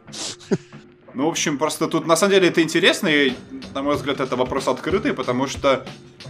Ну, 1.16 1.28
в 1.28 1.30
общем, 1.30 1.58
просто 1.58 1.88
тут 1.88 2.06
на 2.06 2.18
самом 2.18 2.34
деле 2.34 2.50
это 2.50 2.62
интересно, 2.62 3.08
и, 3.08 3.34
на 3.74 3.82
мой 3.82 3.96
взгляд, 3.96 4.20
это 4.20 4.36
вопрос 4.36 4.68
открытый, 4.68 5.14
потому 5.14 5.48
что 5.48 5.86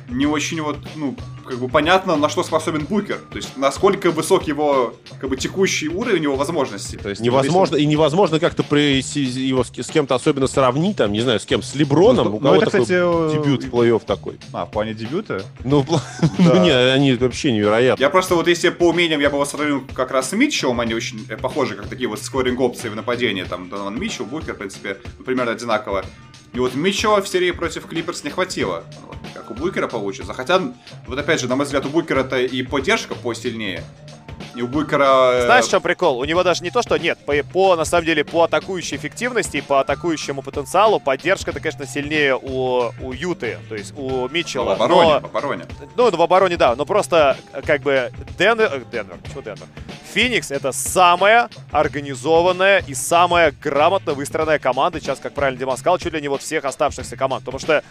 не 0.10 0.26
очень 0.26 0.62
вот, 0.62 0.78
ну, 0.96 1.16
как 1.46 1.60
бы 1.60 1.68
понятно, 1.68 2.16
на 2.16 2.30
что 2.30 2.44
способен 2.44 2.86
Букер. 2.86 3.20
То 3.30 3.38
есть, 3.38 3.58
насколько 3.58 4.12
высок 4.12 4.48
его, 4.48 4.94
как 5.20 5.30
бы, 5.30 5.38
текущий 5.38 5.88
уровень 5.88 6.24
его 6.24 6.36
возможностей. 6.36 6.98
То 6.98 7.10
есть, 7.10 7.22
невозможно, 7.22 7.76
и 7.76 7.86
невозможно 7.86 8.40
как-то 8.40 8.64
при, 8.64 9.00
его 9.00 9.64
с, 9.64 9.70
с 9.70 9.88
кем-то 9.88 10.16
особенно 10.16 10.48
сравнить, 10.48 10.98
там, 10.98 11.12
не 11.12 11.22
знаю, 11.22 11.40
с 11.40 11.46
кем, 11.46 11.62
с 11.62 11.76
Леброном, 11.76 12.28
ну, 12.28 12.36
у 12.38 12.40
кого 12.40 12.56
ну, 12.56 12.62
это, 12.62 12.72
такой 12.72 12.82
кстати, 12.82 13.00
дебют 13.34 13.64
в 13.64 13.70
плей-офф 13.70 14.02
такой. 14.06 14.38
А, 14.54 14.66
в 14.66 14.72
плане 14.72 14.94
дебюта? 14.94 15.44
Ну, 15.64 15.86
ну 16.38 16.64
нет, 16.64 16.94
они 16.94 17.14
вообще 17.14 17.52
невероятны. 17.52 18.02
Я 18.02 18.10
просто 18.10 18.36
вот, 18.36 18.48
если 18.48 18.70
по 18.70 18.90
умениям 18.90 19.20
я 19.20 19.30
бы 19.30 19.36
его 19.36 19.46
сравнил 19.46 19.84
как 19.94 20.12
раз 20.12 20.30
с 20.30 20.34
Митчеллом, 20.34 20.80
они 20.80 20.94
очень 20.94 21.26
э, 21.30 21.38
похожи, 21.38 21.76
как 21.76 21.88
такие 21.88 22.08
вот 22.08 22.22
скоринг 22.22 22.60
опции 22.60 22.90
в 22.90 22.96
нападении, 22.96 23.44
там, 23.44 23.70
Донован 23.70 24.00
Митчелл, 24.00 24.26
Букер, 24.26 24.54
в 24.54 24.58
принципе, 24.58 24.76
принципе, 24.76 25.24
примерно 25.24 25.52
одинаково. 25.52 26.06
И 26.56 26.60
вот 26.60 26.74
Митчелла 26.74 27.22
в 27.22 27.28
серии 27.28 27.52
против 27.52 27.86
Клиперс 27.86 28.24
не 28.24 28.30
хватило. 28.30 28.86
Как 29.34 29.52
у 29.52 29.54
Букера 29.54 29.90
получится. 29.90 30.34
Хотя, 30.34 30.62
вот 31.06 31.20
опять 31.20 31.42
же, 31.42 31.50
на 31.50 31.58
мой 31.58 31.66
взгляд, 31.66 31.86
у 31.86 31.90
Букера-то 31.90 32.40
и 32.40 32.64
поддержка 32.64 33.14
посильнее. 33.14 33.84
И 34.56 34.62
у 34.62 34.68
Букера... 34.68 35.34
Э, 35.34 35.46
Знаешь, 35.46 35.66
в 35.66 35.70
чем 35.70 35.82
прикол? 35.82 36.20
У 36.20 36.26
него 36.26 36.44
даже 36.44 36.64
не 36.64 36.72
то, 36.72 36.82
что 36.82 36.98
нет, 36.98 37.20
по, 37.26 37.34
по 37.44 37.76
на 37.76 37.84
самом 37.84 38.06
деле, 38.06 38.24
по 38.24 38.44
атакующей 38.44 38.96
эффективности, 38.96 39.62
по 39.62 39.82
атакующему 39.82 40.42
потенциалу, 40.42 41.00
поддержка-то, 41.00 41.60
конечно, 41.60 41.86
сильнее 41.86 42.38
у, 42.38 42.92
у 43.02 43.12
Юты, 43.12 43.58
то 43.68 43.76
есть 43.76 43.94
у 43.98 44.30
Митчелла. 44.30 44.76
в 44.76 44.82
обороне, 44.82 45.14
но, 45.14 45.20
в 45.20 45.26
обороне. 45.26 45.66
Ну, 45.96 46.10
в 46.10 46.22
обороне, 46.22 46.58
да, 46.58 46.76
но 46.76 46.86
просто, 46.86 47.38
как 47.66 47.82
бы, 47.82 48.12
Денвер... 48.40 48.72
Э, 48.74 48.82
Денвер, 48.92 49.18
почему 49.22 49.42
Денвер? 49.42 49.68
Феникс 50.14 50.52
это 50.52 50.72
самая 50.72 51.50
организованная 51.72 52.82
и 52.88 52.94
самая 52.94 53.52
грамотно 53.52 54.14
выстроенная 54.14 54.60
команда, 54.60 55.02
сейчас, 55.02 55.20
как 55.20 55.34
правильно 55.34 55.60
Дима 55.60 55.76
сказал, 55.76 55.98
чуть 55.98 56.14
ли 56.14 56.22
не 56.22 56.30
вот 56.30 56.42
всех 56.42 56.64
оставшихся 56.64 57.18
команд. 57.18 57.44
Потому 57.44 57.60
что 57.60 57.84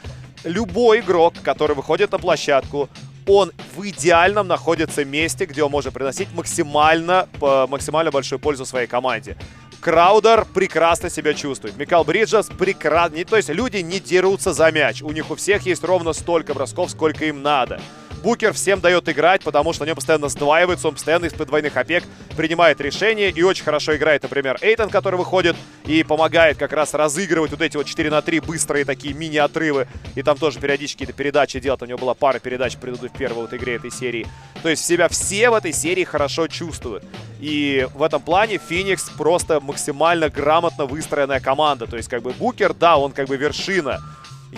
любой 0.45 1.01
игрок, 1.01 1.35
который 1.43 1.77
выходит 1.77 2.13
на 2.13 2.19
площадку, 2.19 2.89
он 3.27 3.53
в 3.77 3.89
идеальном 3.89 4.49
находится 4.49 5.05
месте, 5.05 5.45
где 5.47 5.63
он 5.63 5.71
может 5.71 5.93
приносить 5.95 6.29
максимально, 6.35 7.29
максимально 7.41 8.11
большую 8.11 8.39
пользу 8.39 8.65
своей 8.65 8.87
команде. 8.87 9.37
Краудер 9.81 10.47
прекрасно 10.47 11.11
себя 11.11 11.35
чувствует. 11.35 11.77
Микал 11.77 12.05
Бриджес 12.05 12.47
прекрасно... 12.47 13.23
То 13.25 13.37
есть 13.37 13.51
люди 13.51 13.79
не 13.79 14.01
дерутся 14.01 14.53
за 14.55 14.71
мяч. 14.71 15.03
У 15.03 15.11
них 15.13 15.31
у 15.31 15.35
всех 15.35 15.67
есть 15.67 15.85
ровно 15.85 16.15
столько 16.15 16.55
бросков, 16.55 16.91
сколько 16.91 17.27
им 17.27 17.43
надо. 17.43 17.81
Букер 18.25 18.55
всем 18.55 18.81
дает 18.81 19.07
играть, 19.11 19.43
потому 19.43 19.75
что 19.75 19.83
на 19.83 19.89
нем 19.89 19.97
постоянно 19.97 20.31
сдваивается, 20.31 20.89
он 20.89 20.95
постоянно 20.95 21.27
из-под 21.27 21.47
двойных 21.47 21.77
опек 21.77 22.05
принимает 22.39 22.81
решения 22.81 23.29
и 23.29 23.43
очень 23.43 23.65
хорошо 23.65 23.95
играет, 23.97 24.23
например, 24.23 24.57
Эйтон, 24.63 24.89
который 24.89 25.17
выходит 25.17 25.57
и 25.85 26.03
помогает 26.03 26.57
как 26.57 26.73
раз 26.73 26.95
разыгрывать 26.95 27.51
вот 27.51 27.61
эти 27.61 27.77
вот 27.77 27.85
4 27.85 28.09
на 28.09 28.23
3 28.23 28.41
быстрые 28.41 28.87
такие 28.87 29.13
мини-отрывы. 29.13 29.89
И 30.15 30.23
там 30.23 30.39
тоже 30.39 30.59
периодически 30.59 31.01
какие-то 31.01 31.13
передачи 31.13 31.61
делать. 31.61 31.83
У 31.83 31.85
него 31.85 31.99
была 31.99 32.15
пара 32.15 32.39
передач 32.39 32.77
в 32.77 33.09
первой 33.11 33.43
вот 33.43 33.53
игре 33.53 33.75
этой 33.75 33.91
серии. 33.91 34.27
То 34.63 34.71
есть 34.71 34.83
себя 34.83 35.09
все 35.11 35.51
в 35.51 35.55
этой 35.55 35.75
серии 35.75 36.05
хорошо 36.05 36.49
чувствуют. 36.49 37.05
И 37.41 37.87
в 37.93 38.03
этом 38.03 38.23
плане 38.23 38.57
Феникс 38.57 39.11
просто 39.11 39.61
максимально 39.61 40.31
грамотно 40.31 40.87
выстроенная 40.87 41.41
команда. 41.41 41.87
То 41.87 41.99
есть 41.99 42.09
как 42.09 42.23
бы 42.23 42.31
Букер, 42.31 42.73
да, 42.73 42.97
он 42.97 43.13
как 43.13 43.29
бы 43.29 43.37
вершина 43.37 44.01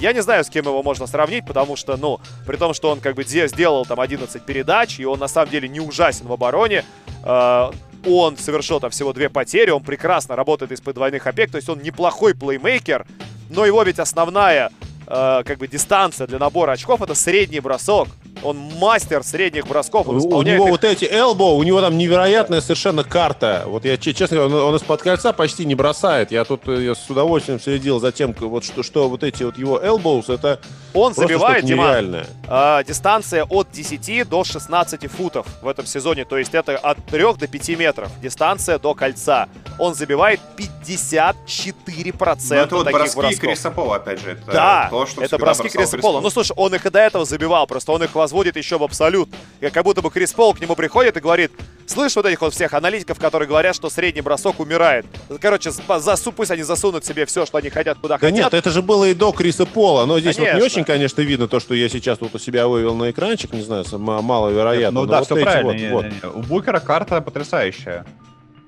я 0.01 0.12
не 0.12 0.22
знаю, 0.22 0.44
с 0.44 0.49
кем 0.49 0.64
его 0.66 0.82
можно 0.82 1.07
сравнить, 1.07 1.47
потому 1.47 1.76
что, 1.76 1.97
ну, 1.97 2.20
при 2.47 2.57
том, 2.57 2.74
что 2.74 2.90
он 2.90 3.01
как 3.01 3.14
бы 3.14 3.24
сделал 3.24 3.84
там 3.84 4.01
11 4.01 4.42
передач, 4.42 4.99
и 4.99 5.05
он 5.05 5.18
на 5.18 5.28
самом 5.28 5.51
деле 5.51 5.68
не 5.68 5.80
ужасен 5.80 6.26
в 6.26 6.32
обороне, 6.32 6.84
э, 7.24 7.70
он 8.07 8.36
совершил 8.36 8.80
там 8.80 8.90
всего 8.90 9.12
две 9.12 9.28
потери, 9.28 9.70
он 9.70 9.82
прекрасно 9.82 10.36
работает 10.36 10.72
из-под 10.72 10.94
двойных 10.94 11.26
опек, 11.26 11.51
то 11.51 11.57
есть 11.57 11.68
он 11.68 11.82
неплохой 11.82 12.34
плеймейкер, 12.34 13.07
но 13.51 13.64
его 13.64 13.82
ведь 13.82 13.99
основная 13.99 14.70
э, 15.07 15.42
как 15.44 15.59
бы 15.59 15.68
дистанция 15.68 16.26
для 16.26 16.38
набора 16.38 16.72
очков 16.72 17.03
это 17.03 17.14
средний 17.14 17.61
бросок. 17.61 18.09
Он 18.43 18.57
мастер 18.78 19.22
средних 19.22 19.66
бросков. 19.66 20.09
Он 20.09 20.16
у 20.16 20.43
него 20.43 20.64
их... 20.64 20.70
вот 20.70 20.84
эти 20.84 21.05
элбо, 21.05 21.45
у 21.45 21.62
него 21.62 21.80
там 21.80 21.97
невероятная 21.97 22.61
совершенно 22.61 23.05
карта. 23.05 23.64
Вот 23.66 23.84
я 23.84 23.97
честно 23.97 24.37
говоря, 24.37 24.55
он, 24.55 24.62
он 24.62 24.76
из-под 24.76 25.03
кольца 25.03 25.32
почти 25.32 25.64
не 25.64 25.74
бросает. 25.74 26.30
Я 26.30 26.45
тут 26.45 26.66
я 26.66 26.95
с 26.95 27.09
удовольствием 27.09 27.61
следил 27.61 28.01
за 28.01 28.12
тем, 28.12 28.34
вот 28.39 28.64
что, 28.64 28.82
что 28.82 29.09
вот 29.09 29.22
эти 29.22 29.43
вот 29.43 29.59
его 29.59 29.78
elbows, 29.78 30.32
это 30.32 30.61
Он 30.95 31.14
забивает, 31.14 31.64
Дима, 31.64 32.03
э, 32.49 32.84
дистанция 32.87 33.45
от 33.45 33.70
10 33.70 34.28
до 34.28 34.45
16 34.45 35.11
футов 35.11 35.47
в 35.62 35.68
этом 35.68 35.87
сезоне. 35.87 36.24
То 36.24 36.39
есть 36.39 36.55
это 36.55 36.76
от 36.76 37.05
3 37.07 37.34
до 37.39 37.47
5 37.47 37.68
метров. 37.76 38.11
Дистанция 38.20 38.78
до 38.78 38.95
кольца. 38.95 39.49
Он 39.78 39.95
забивает 39.95 40.41
54% 40.57 42.39
Но 42.51 42.57
это 42.57 42.76
вот 42.76 42.84
таких 42.84 43.01
броски 43.01 43.18
бросков. 43.18 43.41
Криса 43.41 43.70
Пола, 43.70 43.97
опять 43.97 44.20
же. 44.20 44.30
Это 44.32 44.53
да, 44.53 44.89
то, 44.91 45.07
что 45.07 45.22
это 45.22 45.39
броски 45.39 45.68
Криса 45.68 45.99
Пола. 45.99 46.20
Ну, 46.20 46.30
слушай, 46.30 46.53
он 46.57 46.74
их 46.74 46.87
и 46.87 46.91
до 46.91 46.99
этого 46.99 47.24
забивал, 47.24 47.66
просто 47.66 47.93
он 47.93 48.03
их 48.03 48.14
возводит 48.27 48.57
еще 48.57 48.77
в 48.77 48.83
абсолют. 48.83 49.29
И 49.61 49.70
как 49.70 49.85
будто 49.85 50.03
бы 50.03 50.11
Крис 50.11 50.33
Пол 50.33 50.53
к 50.53 50.61
нему 50.61 50.74
приходит 50.74 51.16
и 51.16 51.20
говорит, 51.20 51.53
слышь 51.87 52.16
вот 52.16 52.27
этих 52.27 52.41
вот 52.41 52.53
всех 52.53 52.74
аналитиков, 52.74 53.20
которые 53.20 53.49
говорят, 53.49 53.77
что 53.77 53.89
средний 53.89 54.20
бросок 54.20 54.59
умирает. 54.59 55.07
Короче, 55.41 55.70
засу, 55.70 56.33
пусть 56.33 56.51
они 56.51 56.64
засунут 56.64 57.05
себе 57.05 57.24
все, 57.24 57.47
что 57.47 57.59
они 57.59 57.70
хотят, 57.70 57.99
куда 57.99 58.18
да 58.18 58.27
хотят. 58.27 58.37
нет, 58.37 58.53
это 58.53 58.70
же 58.70 58.83
было 58.83 59.05
и 59.05 59.14
до 59.14 59.31
Криса 59.31 59.64
Пола. 59.64 60.07
Но 60.07 60.18
здесь 60.18 60.35
конечно. 60.35 60.55
вот 60.55 60.61
не 60.61 60.66
очень, 60.66 60.85
конечно, 60.85 61.22
видно 61.22 61.47
то, 61.47 61.61
что 61.61 61.74
я 61.74 61.89
сейчас 61.89 62.18
тут 62.18 62.35
у 62.35 62.39
себя 62.41 62.66
вывел 62.66 62.97
на 62.97 63.12
экранчик. 63.12 63.53
Не 63.53 63.62
знаю, 63.62 63.85
маловероятно. 63.97 65.03
Ну 65.03 65.07
да, 65.07 65.18
вот 65.18 65.27
все 65.27 65.37
правильно. 65.37 65.68
Вот, 65.68 65.77
не, 65.77 65.89
вот. 65.91 66.05
Не, 66.05 66.11
не. 66.11 66.29
У 66.31 66.43
Букера 66.43 66.81
карта 66.81 67.20
потрясающая. 67.20 68.05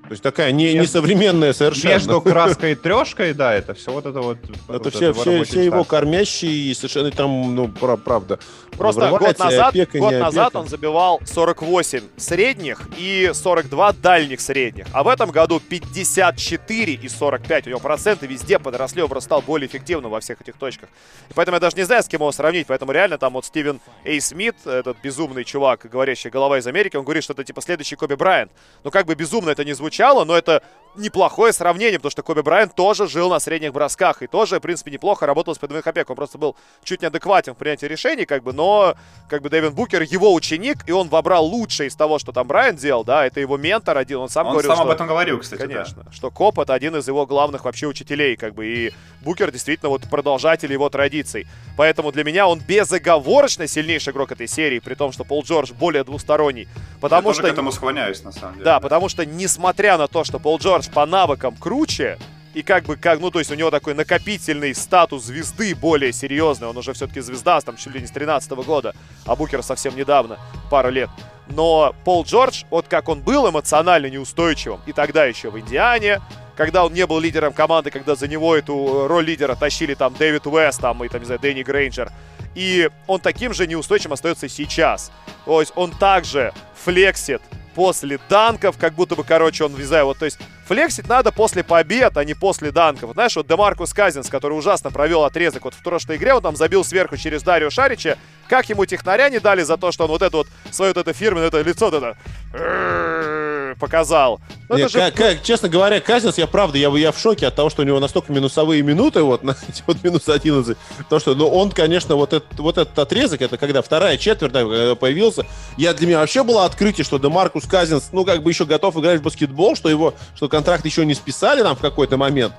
То 0.09 0.13
есть 0.13 0.23
такая 0.23 0.51
не, 0.51 0.73
несовременная 0.73 1.53
совершенно. 1.53 1.93
Между 1.93 2.19
краской 2.19 2.71
и 2.71 2.75
трешкой, 2.75 3.35
да, 3.35 3.53
это 3.53 3.75
все 3.75 3.91
вот 3.91 4.07
это 4.07 4.21
вот. 4.21 4.39
Это 4.67 4.83
вот 4.83 4.91
все, 4.91 5.13
все, 5.13 5.43
все 5.43 5.63
его 5.63 5.83
кормящие 5.83 6.71
и 6.71 6.73
совершенно 6.73 7.11
там, 7.11 7.53
ну, 7.53 7.67
правда. 7.67 8.39
Просто 8.71 9.07
год 9.09 9.37
назад, 9.37 9.75
год 9.93 10.13
назад 10.13 10.55
он 10.55 10.67
забивал 10.67 11.21
48 11.27 12.01
средних 12.17 12.89
и 12.97 13.29
42 13.31 13.93
дальних 13.93 14.41
средних. 14.41 14.87
А 14.93 15.03
в 15.03 15.07
этом 15.09 15.29
году 15.29 15.59
54 15.59 16.93
и 16.93 17.07
45. 17.07 17.67
У 17.67 17.69
него 17.69 17.79
проценты 17.79 18.25
везде 18.25 18.57
подросли, 18.57 19.03
он 19.03 19.21
стал 19.21 19.43
более 19.43 19.67
эффективным 19.67 20.09
во 20.09 20.21
всех 20.21 20.41
этих 20.41 20.55
точках. 20.55 20.89
И 21.29 21.33
поэтому 21.35 21.57
я 21.57 21.59
даже 21.59 21.75
не 21.75 21.83
знаю, 21.83 22.01
с 22.01 22.07
кем 22.07 22.21
его 22.21 22.31
сравнить. 22.31 22.65
Поэтому 22.65 22.93
реально 22.93 23.19
там 23.19 23.33
вот 23.33 23.45
Стивен 23.45 23.79
Эй 24.05 24.19
Смит, 24.21 24.55
этот 24.65 24.97
безумный 25.03 25.43
чувак, 25.43 25.85
говорящий 25.91 26.31
голова 26.31 26.57
из 26.57 26.65
Америки, 26.65 26.95
он 26.95 27.03
говорит, 27.03 27.23
что 27.23 27.33
это 27.33 27.43
типа 27.43 27.61
следующий 27.61 27.95
Коби 27.95 28.15
Брайант. 28.15 28.51
Ну 28.83 28.89
как 28.89 29.05
бы 29.05 29.13
безумно 29.13 29.51
это 29.51 29.63
не 29.63 29.73
звучит 29.73 29.98
звучало, 29.99 30.23
но 30.23 30.37
это 30.37 30.63
неплохое 30.99 31.53
сравнение, 31.53 31.99
потому 31.99 32.11
что 32.11 32.23
Коби 32.23 32.41
Брайант 32.41 32.75
тоже 32.75 33.07
жил 33.07 33.29
на 33.29 33.39
средних 33.39 33.73
бросках 33.73 34.21
и 34.21 34.27
тоже, 34.27 34.57
в 34.57 34.61
принципе, 34.61 34.91
неплохо 34.91 35.25
работал 35.25 35.53
с 35.53 35.57
подвойных 35.57 35.85
опек. 35.85 36.09
Он 36.09 36.15
просто 36.15 36.37
был 36.37 36.55
чуть 36.83 37.01
неадекватен 37.01 37.53
в 37.53 37.57
принятии 37.57 37.85
решений, 37.85 38.25
как 38.25 38.43
бы, 38.43 38.53
но, 38.53 38.95
как 39.27 39.41
бы, 39.41 39.49
Дэвин 39.49 39.73
Букер 39.73 40.01
его 40.03 40.33
ученик, 40.33 40.77
и 40.87 40.91
он 40.91 41.09
вобрал 41.09 41.45
лучшее 41.45 41.87
из 41.87 41.95
того, 41.95 42.19
что 42.19 42.31
там 42.31 42.47
Брайант 42.47 42.79
делал, 42.79 43.03
да, 43.03 43.25
это 43.25 43.39
его 43.39 43.57
ментор 43.57 43.97
один, 43.97 44.17
он 44.17 44.29
сам 44.29 44.47
он 44.47 44.53
говорил, 44.53 44.71
сам 44.71 44.77
что... 44.77 44.85
об 44.85 44.89
этом 44.91 45.07
говорил, 45.07 45.39
кстати, 45.39 45.61
Конечно, 45.61 46.03
да. 46.03 46.11
что 46.11 46.31
Коп 46.31 46.59
это 46.59 46.73
один 46.73 46.95
из 46.95 47.07
его 47.07 47.25
главных 47.25 47.65
вообще 47.65 47.87
учителей, 47.87 48.35
как 48.35 48.53
бы, 48.53 48.65
и 48.65 48.93
Букер 49.21 49.51
действительно 49.51 49.89
вот 49.89 50.09
продолжатель 50.09 50.71
его 50.71 50.89
традиций. 50.89 51.47
Поэтому 51.77 52.11
для 52.11 52.23
меня 52.23 52.47
он 52.47 52.59
безоговорочно 52.59 53.67
сильнейший 53.67 54.13
игрок 54.13 54.31
этой 54.31 54.47
серии, 54.47 54.79
при 54.79 54.95
том, 54.95 55.11
что 55.11 55.23
Пол 55.23 55.43
Джордж 55.43 55.73
более 55.73 56.03
двусторонний. 56.03 56.67
Потому 57.01 57.29
Я 57.29 57.33
что... 57.33 57.43
к 57.43 57.45
этому 57.45 57.71
склоняюсь, 57.71 58.23
на 58.23 58.31
самом 58.31 58.53
деле. 58.53 58.65
Да, 58.65 58.69
да, 58.69 58.79
потому 58.79 59.09
что, 59.09 59.25
несмотря 59.25 59.97
на 59.97 60.07
то, 60.07 60.23
что 60.23 60.39
Пол 60.39 60.59
Джордж 60.59 60.88
по 60.93 61.05
навыкам 61.05 61.55
круче, 61.55 62.17
и 62.53 62.63
как 62.63 62.83
бы, 62.85 62.97
как, 62.97 63.19
ну, 63.19 63.29
то 63.29 63.39
есть 63.39 63.51
у 63.51 63.55
него 63.55 63.69
такой 63.69 63.93
накопительный 63.93 64.73
статус 64.73 65.23
звезды 65.23 65.75
более 65.75 66.11
серьезный. 66.11 66.67
Он 66.67 66.77
уже 66.77 66.93
все-таки 66.93 67.21
звезда, 67.21 67.61
там, 67.61 67.77
чуть 67.77 67.93
ли 67.93 68.01
не 68.01 68.07
с 68.07 68.11
13 68.11 68.51
года, 68.51 68.95
а 69.25 69.35
Букер 69.35 69.61
совсем 69.61 69.95
недавно, 69.95 70.39
пару 70.71 70.89
лет. 70.89 71.09
Но 71.47 71.95
Пол 72.03 72.23
Джордж, 72.23 72.63
вот 72.69 72.87
как 72.87 73.07
он 73.07 73.21
был 73.21 73.49
эмоционально 73.49 74.07
неустойчивым, 74.07 74.81
и 74.87 74.93
тогда 74.93 75.25
еще 75.25 75.51
в 75.51 75.59
Индиане, 75.59 76.21
когда 76.55 76.85
он 76.85 76.93
не 76.93 77.05
был 77.05 77.19
лидером 77.19 77.53
команды, 77.53 77.91
когда 77.91 78.15
за 78.15 78.27
него 78.27 78.55
эту 78.55 79.07
роль 79.07 79.25
лидера 79.25 79.55
тащили 79.55 79.93
там 79.93 80.13
Дэвид 80.15 80.45
Уэст, 80.45 80.81
там, 80.81 81.03
и 81.03 81.07
там, 81.07 81.21
не 81.21 81.25
знаю, 81.25 81.39
Дэнни 81.39 81.63
Грейнджер. 81.63 82.11
И 82.55 82.89
он 83.07 83.21
таким 83.21 83.53
же 83.53 83.67
неустойчивым 83.67 84.13
остается 84.13 84.49
сейчас. 84.49 85.11
То 85.45 85.61
есть 85.61 85.71
он 85.75 85.91
также 85.91 86.53
флексит 86.75 87.41
после 87.75 88.19
данков, 88.27 88.77
как 88.77 88.93
будто 88.93 89.15
бы, 89.15 89.23
короче, 89.23 89.63
он, 89.63 89.73
не 89.75 89.83
знаю, 89.83 90.05
вот, 90.05 90.17
то 90.17 90.25
есть 90.25 90.39
флексить 90.69 91.09
надо 91.09 91.31
после 91.31 91.63
побед, 91.63 92.15
а 92.15 92.23
не 92.23 92.35
после 92.35 92.71
данков. 92.71 93.07
Вот, 93.07 93.13
знаешь, 93.15 93.35
вот 93.35 93.47
Демаркус 93.47 93.91
Казинс, 93.91 94.29
который 94.29 94.53
ужасно 94.53 94.91
провел 94.91 95.23
отрезок 95.23 95.65
вот 95.65 95.73
в 95.73 95.81
прошлой 95.81 96.17
игре, 96.17 96.35
он 96.35 96.43
там 96.43 96.55
забил 96.55 96.83
сверху 96.83 97.17
через 97.17 97.41
Дарио 97.41 97.71
Шарича, 97.71 98.19
как 98.47 98.69
ему 98.69 98.85
технаря 98.85 99.29
не 99.29 99.39
дали 99.39 99.63
за 99.63 99.77
то, 99.77 99.91
что 99.91 100.03
он 100.03 100.11
вот 100.11 100.21
это 100.21 100.37
вот, 100.37 100.47
свое 100.69 100.93
вот 100.93 100.97
это 100.97 101.11
фирменное 101.11 101.47
это 101.47 101.59
лицо, 101.61 101.89
вот 101.89 101.95
это 101.95 103.58
показал. 103.75 104.39
Ну, 104.69 104.77
Нет, 104.77 104.91
же... 104.91 105.11
как, 105.11 105.43
честно 105.43 105.69
говоря, 105.69 105.99
Казинс, 105.99 106.37
я 106.37 106.47
правда, 106.47 106.77
я, 106.77 106.89
я 106.89 107.11
в 107.11 107.19
шоке 107.19 107.47
от 107.47 107.55
того, 107.55 107.69
что 107.69 107.81
у 107.81 107.85
него 107.85 107.99
настолько 107.99 108.31
минусовые 108.31 108.81
минуты, 108.81 109.21
вот, 109.21 109.43
на 109.43 109.55
эти 109.67 109.83
вот 109.85 110.03
минус 110.03 110.27
11. 110.27 110.77
То, 111.09 111.19
что, 111.19 111.35
ну, 111.35 111.47
он, 111.47 111.71
конечно, 111.71 112.15
вот, 112.15 112.33
этот 112.33 112.59
вот 112.59 112.77
этот 112.77 112.97
отрезок, 112.97 113.41
это 113.41 113.57
когда 113.57 113.81
вторая 113.81 114.17
четверть 114.17 114.51
да, 114.51 114.61
когда 114.61 114.95
появился, 114.95 115.45
я 115.77 115.93
для 115.93 116.07
меня 116.07 116.19
вообще 116.19 116.43
было 116.43 116.65
открытие, 116.65 117.03
что 117.03 117.17
Демаркус 117.17 117.65
Казинс, 117.65 118.09
ну, 118.11 118.25
как 118.25 118.43
бы 118.43 118.51
еще 118.51 118.65
готов 118.65 118.97
играть 118.97 119.19
в 119.19 119.23
баскетбол, 119.23 119.75
что 119.75 119.89
его, 119.89 120.13
что 120.35 120.49
контракт 120.49 120.85
еще 120.85 121.05
не 121.05 121.13
списали 121.13 121.63
там 121.63 121.75
в 121.75 121.79
какой-то 121.79 122.17
момент. 122.17 122.53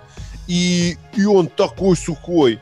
И, 0.47 0.97
и 1.15 1.25
он 1.25 1.47
такой 1.49 1.97
сухой. 1.97 2.59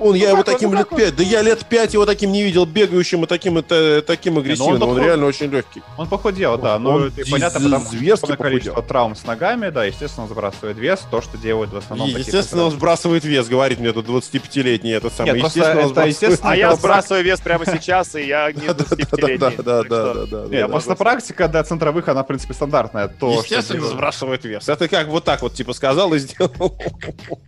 Он, 0.00 0.10
ну, 0.10 0.14
я 0.14 0.30
его 0.30 0.42
таким 0.42 0.70
ну, 0.70 0.78
лет 0.78 0.88
пять, 0.88 1.16
да 1.16 1.22
я 1.22 1.42
лет 1.42 1.64
пять 1.66 1.92
его 1.92 2.06
таким 2.06 2.30
не 2.30 2.42
видел, 2.42 2.66
бегающим 2.66 3.24
и 3.24 3.26
таким, 3.26 3.58
это, 3.58 4.02
таким 4.02 4.34
ну, 4.34 4.40
агрессивным, 4.40 4.82
он, 4.82 4.90
он 4.90 4.98
реально 4.98 5.26
очень 5.26 5.50
легкий. 5.50 5.82
Он 5.96 6.08
похудел, 6.08 6.56
да, 6.56 6.78
но 6.78 7.06
это 7.06 7.30
понятно, 7.30 7.60
потому 7.60 8.16
что 8.16 8.36
количество 8.36 8.82
травм 8.82 9.16
с 9.16 9.24
ногами, 9.24 9.70
да, 9.70 9.84
естественно, 9.84 10.24
он 10.24 10.30
сбрасывает 10.30 10.78
вес, 10.78 11.00
то, 11.10 11.20
что 11.20 11.36
делает 11.36 11.72
в 11.72 11.76
основном. 11.76 12.08
Естественно, 12.08 12.64
он 12.64 12.70
сбрасывает 12.70 13.24
вес, 13.24 13.48
говорит 13.48 13.80
мне 13.80 13.92
тут 13.92 14.06
25-летний 14.06 14.90
этот 14.92 15.12
самый. 15.12 15.34
Нет, 15.34 15.44
естественно, 15.44 15.90
это, 15.90 16.06
естественно, 16.06 16.52
а 16.52 16.56
я 16.56 16.76
сбрасываю 16.76 17.24
вес 17.24 17.40
прямо 17.40 17.66
сейчас, 17.66 18.14
и 18.14 18.26
я 18.26 18.52
не 18.52 18.66
25-летний. 18.66 19.38
Да, 19.68 19.82
да, 19.82 20.26
да, 20.26 20.46
да. 20.46 20.68
Просто 20.68 20.94
практика 20.94 21.48
для 21.48 21.62
центровых, 21.64 22.08
она, 22.08 22.22
в 22.22 22.26
принципе, 22.26 22.54
стандартная. 22.54 23.10
Естественно, 23.20 23.86
сбрасывает 23.86 24.44
вес. 24.44 24.68
Это 24.68 24.88
как 24.88 25.08
вот 25.08 25.24
так 25.24 25.42
вот, 25.42 25.54
типа, 25.54 25.72
сказал 25.72 26.14
и 26.14 26.18
сделал. 26.18 26.78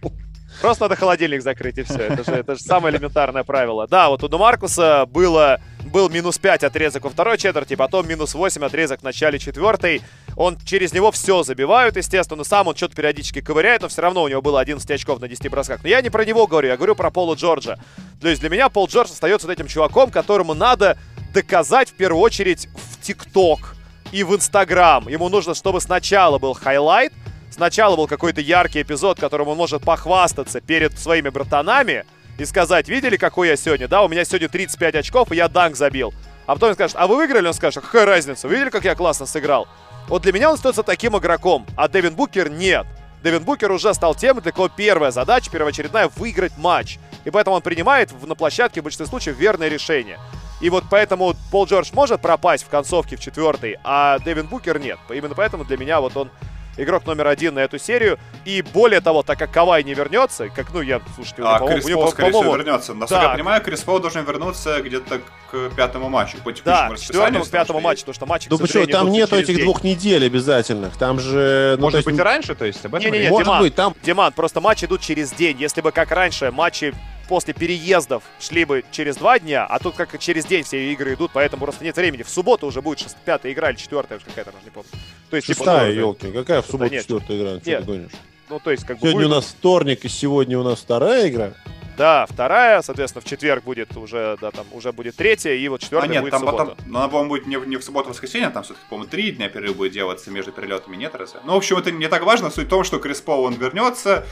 Просто 0.60 0.84
надо 0.84 0.96
холодильник 0.96 1.42
закрыть, 1.42 1.78
и 1.78 1.82
все. 1.82 1.98
Это 1.98 2.24
же, 2.24 2.32
это 2.32 2.54
же 2.54 2.60
самое 2.60 2.94
элементарное 2.94 3.44
правило. 3.44 3.86
Да, 3.86 4.10
вот 4.10 4.22
у 4.22 4.28
Демаркуса 4.28 5.06
было, 5.06 5.60
был 5.86 6.10
минус 6.10 6.38
5 6.38 6.64
отрезок 6.64 7.04
во 7.04 7.10
второй 7.10 7.38
четверти, 7.38 7.76
потом 7.76 8.06
минус 8.06 8.34
8 8.34 8.64
отрезок 8.64 9.00
в 9.00 9.02
начале 9.02 9.38
четвертой. 9.38 10.02
Он 10.36 10.58
через 10.64 10.92
него 10.92 11.10
все 11.12 11.42
забивают, 11.42 11.96
естественно. 11.96 12.44
Сам 12.44 12.68
он 12.68 12.76
что-то 12.76 12.94
периодически 12.94 13.40
ковыряет, 13.40 13.82
но 13.82 13.88
все 13.88 14.02
равно 14.02 14.22
у 14.22 14.28
него 14.28 14.42
было 14.42 14.60
11 14.60 14.90
очков 14.90 15.20
на 15.20 15.28
10 15.28 15.50
бросках. 15.50 15.82
Но 15.82 15.88
я 15.88 16.02
не 16.02 16.10
про 16.10 16.24
него 16.24 16.46
говорю, 16.46 16.68
я 16.68 16.76
говорю 16.76 16.94
про 16.94 17.10
Пола 17.10 17.34
Джорджа. 17.34 17.78
То 18.20 18.28
есть 18.28 18.40
для 18.40 18.50
меня 18.50 18.68
Пол 18.68 18.86
Джордж 18.86 19.10
остается 19.10 19.46
вот 19.46 19.54
этим 19.54 19.66
чуваком, 19.66 20.10
которому 20.10 20.54
надо 20.54 20.98
доказать 21.32 21.90
в 21.90 21.94
первую 21.94 22.20
очередь 22.22 22.68
в 22.74 23.00
ТикТок 23.02 23.76
и 24.12 24.24
в 24.24 24.34
Инстаграм. 24.34 25.08
Ему 25.08 25.28
нужно, 25.28 25.54
чтобы 25.54 25.80
сначала 25.80 26.38
был 26.38 26.54
highlight, 26.54 27.12
сначала 27.50 27.96
был 27.96 28.06
какой-то 28.06 28.40
яркий 28.40 28.82
эпизод, 28.82 29.20
которым 29.20 29.48
он 29.48 29.56
может 29.56 29.82
похвастаться 29.82 30.60
перед 30.60 30.98
своими 30.98 31.28
братанами 31.28 32.04
и 32.38 32.44
сказать, 32.44 32.88
видели, 32.88 33.16
какой 33.16 33.48
я 33.48 33.56
сегодня? 33.56 33.88
Да, 33.88 34.02
у 34.02 34.08
меня 34.08 34.24
сегодня 34.24 34.48
35 34.48 34.94
очков, 34.94 35.32
и 35.32 35.36
я 35.36 35.48
данк 35.48 35.76
забил. 35.76 36.14
А 36.46 36.54
потом 36.54 36.70
он 36.70 36.74
скажет, 36.74 36.96
а 36.98 37.06
вы 37.06 37.16
выиграли? 37.16 37.46
Он 37.46 37.54
скажет, 37.54 37.84
какая 37.84 38.06
разница? 38.06 38.48
Видели, 38.48 38.70
как 38.70 38.84
я 38.84 38.94
классно 38.94 39.26
сыграл? 39.26 39.68
Вот 40.08 40.22
для 40.22 40.32
меня 40.32 40.48
он 40.48 40.54
остается 40.54 40.82
таким 40.82 41.16
игроком, 41.16 41.66
а 41.76 41.86
Дэвин 41.86 42.14
Букер 42.14 42.50
нет. 42.50 42.86
Дэвин 43.22 43.44
Букер 43.44 43.70
уже 43.70 43.92
стал 43.94 44.14
тем, 44.14 44.40
для 44.40 44.50
кого 44.50 44.68
первая 44.68 45.10
задача, 45.10 45.50
первоочередная, 45.50 46.10
выиграть 46.16 46.56
матч. 46.56 46.98
И 47.24 47.30
поэтому 47.30 47.56
он 47.56 47.62
принимает 47.62 48.10
на 48.26 48.34
площадке 48.34 48.80
в 48.80 48.84
большинстве 48.84 49.06
случаев 49.06 49.36
верное 49.36 49.68
решение. 49.68 50.18
И 50.60 50.70
вот 50.70 50.84
поэтому 50.90 51.34
Пол 51.50 51.66
Джордж 51.66 51.90
может 51.92 52.20
пропасть 52.20 52.64
в 52.64 52.68
концовке 52.68 53.16
в 53.16 53.20
четвертой, 53.20 53.78
а 53.84 54.18
Дэвин 54.18 54.46
Букер 54.46 54.78
нет. 54.78 54.98
Именно 55.08 55.34
поэтому 55.34 55.64
для 55.64 55.76
меня 55.76 56.00
вот 56.00 56.16
он 56.16 56.30
игрок 56.76 57.06
номер 57.06 57.28
один 57.28 57.54
на 57.54 57.60
эту 57.60 57.78
серию. 57.78 58.18
И 58.44 58.62
более 58.62 59.00
того, 59.00 59.22
так 59.22 59.38
как 59.38 59.50
Кавай 59.50 59.82
не 59.82 59.94
вернется, 59.94 60.48
как, 60.48 60.72
ну, 60.72 60.80
я, 60.80 61.00
слушайте, 61.14 61.42
а, 61.44 61.58
Крис 61.66 61.88
Пол, 61.88 62.10
скорее 62.10 62.32
всего, 62.32 62.56
вернется. 62.56 62.94
Насколько 62.94 63.22
да. 63.22 63.28
я 63.30 63.34
понимаю, 63.34 63.62
Крис 63.62 63.80
Пол 63.80 64.00
должен 64.00 64.24
вернуться 64.24 64.80
где-то 64.80 65.20
к 65.50 65.70
пятому 65.76 66.08
матчу. 66.08 66.38
По 66.38 66.52
да, 66.64 66.90
четвертому, 66.96 67.44
к 67.44 67.50
пятому 67.50 67.80
матчу, 67.80 68.00
потому 68.00 68.14
что 68.14 68.26
матч, 68.26 68.46
Ну 68.48 68.58
почему, 68.58 68.86
там 68.86 69.10
нету 69.10 69.36
этих 69.36 69.56
день. 69.56 69.64
двух 69.64 69.82
недель 69.84 70.24
обязательных. 70.24 70.96
Там 70.96 71.20
же... 71.20 71.74
Ну, 71.78 71.84
Может 71.84 71.98
есть... 71.98 72.06
быть 72.06 72.18
и 72.18 72.22
раньше, 72.22 72.54
то 72.54 72.64
есть 72.64 72.84
об 72.84 72.94
этом? 72.94 73.10
Не-не-не, 73.10 73.30
Может 73.30 73.46
Диман, 73.46 73.60
быть, 73.60 73.74
там... 73.74 73.94
Диман, 74.02 74.32
просто 74.32 74.60
матчи 74.60 74.84
идут 74.84 75.00
через 75.00 75.32
день. 75.32 75.56
Если 75.58 75.80
бы 75.80 75.92
как 75.92 76.10
раньше 76.10 76.50
матчи 76.50 76.94
после 77.30 77.54
переездов 77.54 78.24
шли 78.40 78.64
бы 78.64 78.84
через 78.90 79.14
два 79.16 79.38
дня, 79.38 79.64
а 79.64 79.78
тут 79.78 79.94
как 79.94 80.18
через 80.18 80.44
день 80.46 80.64
все 80.64 80.92
игры 80.92 81.14
идут, 81.14 81.30
поэтому 81.32 81.62
просто 81.62 81.84
нет 81.84 81.94
времени. 81.94 82.24
В 82.24 82.28
субботу 82.28 82.66
уже 82.66 82.82
будет 82.82 82.98
шест... 82.98 83.16
пятая 83.24 83.52
игра 83.52 83.70
или 83.70 83.76
четвертая, 83.76 84.18
какая-то, 84.18 84.52
не 84.64 84.70
помню. 84.70 84.90
То 85.30 85.36
есть, 85.36 85.46
типа, 85.46 85.58
Шестая, 85.58 85.92
типа, 85.92 86.00
елки, 86.00 86.32
какая 86.32 86.60
в 86.60 86.66
субботу 86.66 86.92
нет, 86.92 87.02
четвертая 87.02 87.38
игра? 87.38 87.52
Нет. 87.52 87.62
ты 87.62 87.82
гонишь? 87.82 88.10
Ну, 88.48 88.58
то 88.58 88.72
есть, 88.72 88.84
как 88.84 88.98
бы 88.98 89.02
Сегодня 89.02 89.28
будет... 89.28 89.32
у 89.32 89.34
нас 89.36 89.44
вторник, 89.46 90.04
и 90.04 90.08
сегодня 90.08 90.58
у 90.58 90.64
нас 90.64 90.80
вторая 90.80 91.28
игра. 91.28 91.52
Да, 91.96 92.26
вторая, 92.28 92.82
соответственно, 92.82 93.22
в 93.22 93.28
четверг 93.28 93.62
будет 93.62 93.96
уже, 93.96 94.36
да, 94.40 94.50
там 94.50 94.66
уже 94.72 94.90
будет 94.92 95.14
третья, 95.14 95.52
и 95.52 95.68
вот 95.68 95.82
четвертая 95.82 96.10
а 96.10 96.12
нет, 96.12 96.22
будет 96.22 96.32
там 96.32 96.42
в 96.42 96.46
субботу. 96.46 96.70
Потом, 96.70 96.90
ну, 96.90 96.98
она, 96.98 97.08
по-моему, 97.08 97.30
будет 97.30 97.46
не, 97.46 97.56
не 97.64 97.76
в 97.76 97.84
субботу, 97.84 98.08
а 98.08 98.10
в 98.10 98.14
воскресенье, 98.14 98.50
там 98.50 98.64
все-таки, 98.64 98.84
по-моему, 98.90 99.08
три 99.08 99.30
дня 99.30 99.48
перерыв 99.48 99.76
будет 99.76 99.92
делаться 99.92 100.32
между 100.32 100.50
перелетами, 100.50 100.96
нет, 100.96 101.14
разве? 101.14 101.38
Ну, 101.44 101.52
в 101.52 101.58
общем, 101.58 101.76
это 101.76 101.92
не 101.92 102.08
так 102.08 102.24
важно. 102.24 102.50
Суть 102.50 102.66
в 102.66 102.70
том, 102.70 102.82
что 102.82 102.98
Крис 102.98 103.20
Пол, 103.20 103.44
он 103.44 103.54
вернется 103.54 104.26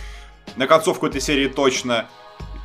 на 0.57 0.67
концовку 0.67 1.07
этой 1.07 1.21
серии 1.21 1.47
точно. 1.47 2.09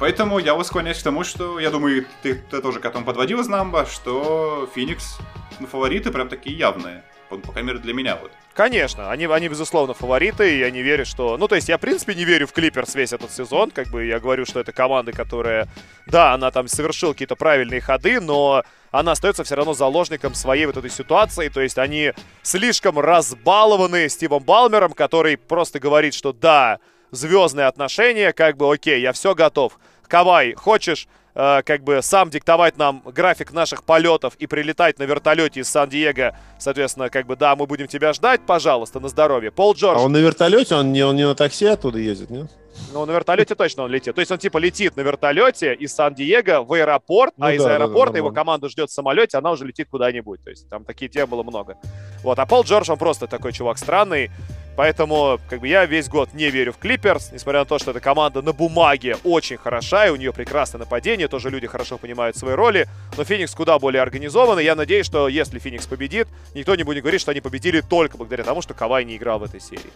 Поэтому 0.03 0.37
я 0.37 0.53
вас 0.53 0.67
склоняюсь 0.67 0.99
к 0.99 1.03
тому, 1.03 1.23
что, 1.23 1.61
я 1.61 1.71
думаю, 1.71 2.05
ты, 2.21 2.35
ты 2.35 2.61
тоже 2.61 2.81
к 2.81 2.85
этому 2.85 3.05
подводил 3.05 3.39
из 3.39 3.47
Намба, 3.47 3.85
что 3.85 4.69
Феникс 4.75 5.17
ну, 5.61 5.65
фавориты 5.65 6.11
прям 6.11 6.27
такие 6.27 6.57
явные. 6.57 7.05
По, 7.29 7.37
по 7.37 7.53
крайней 7.53 7.69
мере, 7.69 7.79
для 7.79 7.93
меня 7.93 8.17
вот. 8.21 8.29
Конечно, 8.53 9.11
они, 9.11 9.27
они, 9.27 9.47
безусловно, 9.47 9.93
фавориты, 9.93 10.55
и 10.55 10.59
я 10.59 10.71
не 10.71 10.81
верю, 10.81 11.05
что... 11.05 11.37
Ну, 11.37 11.47
то 11.47 11.55
есть 11.55 11.69
я, 11.69 11.77
в 11.77 11.79
принципе, 11.79 12.15
не 12.15 12.25
верю 12.25 12.47
в 12.47 12.51
Клиперс 12.51 12.95
весь 12.95 13.13
этот 13.13 13.31
сезон, 13.31 13.71
как 13.71 13.87
бы 13.87 14.03
я 14.03 14.19
говорю, 14.19 14.45
что 14.45 14.59
это 14.59 14.73
команда, 14.73 15.13
которая... 15.13 15.69
Да, 16.05 16.33
она 16.33 16.51
там 16.51 16.67
совершила 16.67 17.13
какие-то 17.13 17.37
правильные 17.37 17.79
ходы, 17.79 18.19
но 18.19 18.63
она 18.91 19.13
остается 19.13 19.45
все 19.45 19.55
равно 19.55 19.73
заложником 19.73 20.33
своей 20.33 20.65
вот 20.65 20.75
этой 20.75 20.89
ситуации, 20.89 21.47
то 21.47 21.61
есть 21.61 21.77
они 21.77 22.11
слишком 22.41 22.99
разбалованы 22.99 24.09
Стивом 24.09 24.43
Балмером, 24.43 24.91
который 24.91 25.37
просто 25.37 25.79
говорит, 25.79 26.13
что 26.13 26.33
да, 26.33 26.79
звездные 27.11 27.67
отношения, 27.67 28.33
как 28.33 28.57
бы 28.57 28.69
окей, 28.69 28.99
я 28.99 29.13
все 29.13 29.33
готов. 29.33 29.79
Кавай, 30.07 30.53
хочешь 30.53 31.07
э, 31.35 31.61
как 31.63 31.83
бы 31.83 32.01
сам 32.01 32.29
диктовать 32.29 32.77
нам 32.77 33.01
график 33.05 33.51
наших 33.51 33.83
полетов 33.83 34.35
и 34.35 34.47
прилетать 34.47 34.99
на 34.99 35.03
вертолете 35.03 35.61
из 35.61 35.69
Сан-Диего, 35.69 36.37
соответственно, 36.59 37.09
как 37.09 37.25
бы, 37.25 37.35
да, 37.35 37.55
мы 37.55 37.65
будем 37.65 37.87
тебя 37.87 38.13
ждать, 38.13 38.41
пожалуйста, 38.45 38.99
на 38.99 39.09
здоровье. 39.09 39.51
Пол 39.51 39.73
Джордж. 39.73 39.97
А 39.99 40.01
он 40.01 40.11
на 40.11 40.17
вертолете, 40.17 40.75
он 40.75 40.91
не, 40.91 41.03
он 41.03 41.15
не 41.15 41.25
на 41.25 41.35
такси 41.35 41.65
оттуда 41.65 41.99
ездит, 41.99 42.29
нет? 42.29 42.51
Ну, 42.91 43.05
на 43.05 43.11
вертолете 43.11 43.55
точно 43.55 43.83
он 43.83 43.91
летит. 43.91 44.15
То 44.15 44.21
есть 44.21 44.31
он 44.31 44.39
типа 44.39 44.57
летит 44.57 44.95
на 44.95 45.01
вертолете 45.01 45.73
из 45.75 45.93
Сан-Диего 45.93 46.63
в 46.63 46.73
аэропорт, 46.73 47.33
ну, 47.37 47.45
а 47.45 47.49
да, 47.49 47.55
из 47.55 47.65
аэропорта 47.65 48.07
да, 48.07 48.13
да, 48.13 48.17
его 48.17 48.31
команда 48.31 48.69
ждет 48.69 48.89
в 48.89 48.93
самолете, 48.93 49.37
она 49.37 49.51
уже 49.51 49.65
летит 49.65 49.89
куда-нибудь. 49.89 50.43
То 50.43 50.49
есть 50.49 50.69
там 50.69 50.83
такие 50.83 51.09
темы 51.09 51.27
было 51.27 51.43
много. 51.43 51.77
Вот, 52.23 52.39
а 52.39 52.45
Пол 52.45 52.63
Джордж, 52.63 52.89
он 52.91 52.97
просто 52.97 53.27
такой 53.27 53.53
чувак 53.53 53.77
странный. 53.77 54.31
Поэтому, 54.76 55.39
как 55.49 55.59
бы, 55.59 55.67
я 55.67 55.86
весь 55.86 56.09
год 56.09 56.34
не 56.34 56.49
верю 56.49 56.74
в 56.74 56.78
Клиперс, 56.78 57.32
несмотря 57.32 57.59
на 57.59 57.65
то, 57.65 57.78
что 57.78 57.91
эта 57.91 57.99
команда 57.99 58.41
на 58.41 58.53
бумаге 58.53 59.17
очень 59.24 59.57
хороша, 59.57 60.07
и 60.07 60.09
у 60.09 60.15
нее 60.15 60.34
прекрасное 60.34 60.80
нападение, 60.80 61.28
тоже 61.28 61.49
люди 61.49 61.67
хорошо 61.67 61.97
понимают 61.97 62.36
свои 62.36 62.55
роли, 62.55 62.88
но 63.15 63.24
Феникс 63.24 63.53
куда 63.53 63.78
более 63.78 64.01
организованный. 64.01 64.63
Я 64.63 64.76
надеюсь, 64.76 65.05
что 65.05 65.28
если 65.28 65.59
Феникс 65.59 65.86
победит, 65.86 66.28
никто 66.55 66.76
не 66.76 66.84
будет 66.84 67.03
говорить, 67.03 67.21
что 67.21 67.32
они 67.32 67.41
победили 67.41 67.82
только 67.82 68.17
благодаря 68.17 68.43
тому, 68.43 68.61
что 68.61 68.74
Кавай 68.74 69.05
не 69.05 69.17
играл 69.17 69.39
в 69.39 69.43
этой 69.43 69.61
серии. 69.61 69.91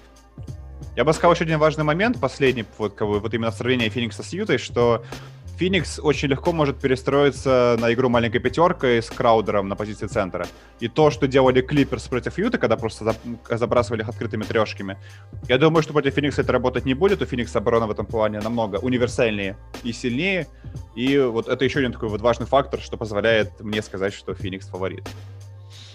Я 0.96 1.04
бы 1.04 1.14
сказал 1.14 1.34
еще 1.34 1.44
один 1.44 1.60
важный 1.60 1.84
момент, 1.84 2.20
последний, 2.20 2.66
вот, 2.78 2.96
как 2.96 3.08
бы, 3.08 3.20
вот 3.20 3.34
именно 3.34 3.52
сравнение 3.52 3.90
Феникса 3.90 4.24
с 4.24 4.34
Ютой, 4.34 4.58
что 4.58 5.04
Феникс 5.58 6.00
очень 6.00 6.28
легко 6.28 6.54
может 6.54 6.80
перестроиться 6.80 7.78
на 7.80 7.92
игру 7.92 8.10
маленькой 8.10 8.38
пятеркой 8.38 9.02
с 9.02 9.10
Краудером 9.10 9.68
на 9.68 9.76
позиции 9.76 10.06
центра. 10.06 10.46
И 10.80 10.88
то, 10.88 11.10
что 11.10 11.28
делали 11.28 11.62
Клиперс 11.62 12.08
против 12.08 12.38
Юта, 12.38 12.60
когда 12.60 12.78
просто 12.78 13.16
забрасывали 13.50 14.04
их 14.04 14.10
открытыми 14.10 14.44
трешками, 14.44 15.00
я 15.50 15.58
думаю, 15.58 15.82
что 15.82 15.94
против 15.94 16.14
Феникса 16.14 16.44
это 16.44 16.52
работать 16.52 16.86
не 16.86 16.94
будет. 16.94 17.24
У 17.24 17.26
Феникса 17.26 17.58
оборона 17.58 17.88
в 17.88 17.92
этом 17.92 18.06
плане 18.06 18.40
намного 18.40 18.76
универсальнее 18.76 19.58
и 19.82 19.94
сильнее. 19.94 20.48
И 20.96 21.18
вот 21.18 21.48
это 21.48 21.66
еще 21.66 21.80
один 21.80 21.92
такой 21.92 22.10
вот 22.10 22.22
важный 22.22 22.46
фактор, 22.46 22.80
что 22.80 22.96
позволяет 22.96 23.60
мне 23.60 23.82
сказать, 23.82 24.14
что 24.14 24.36
Феникс 24.36 24.68
фаворит. 24.68 25.10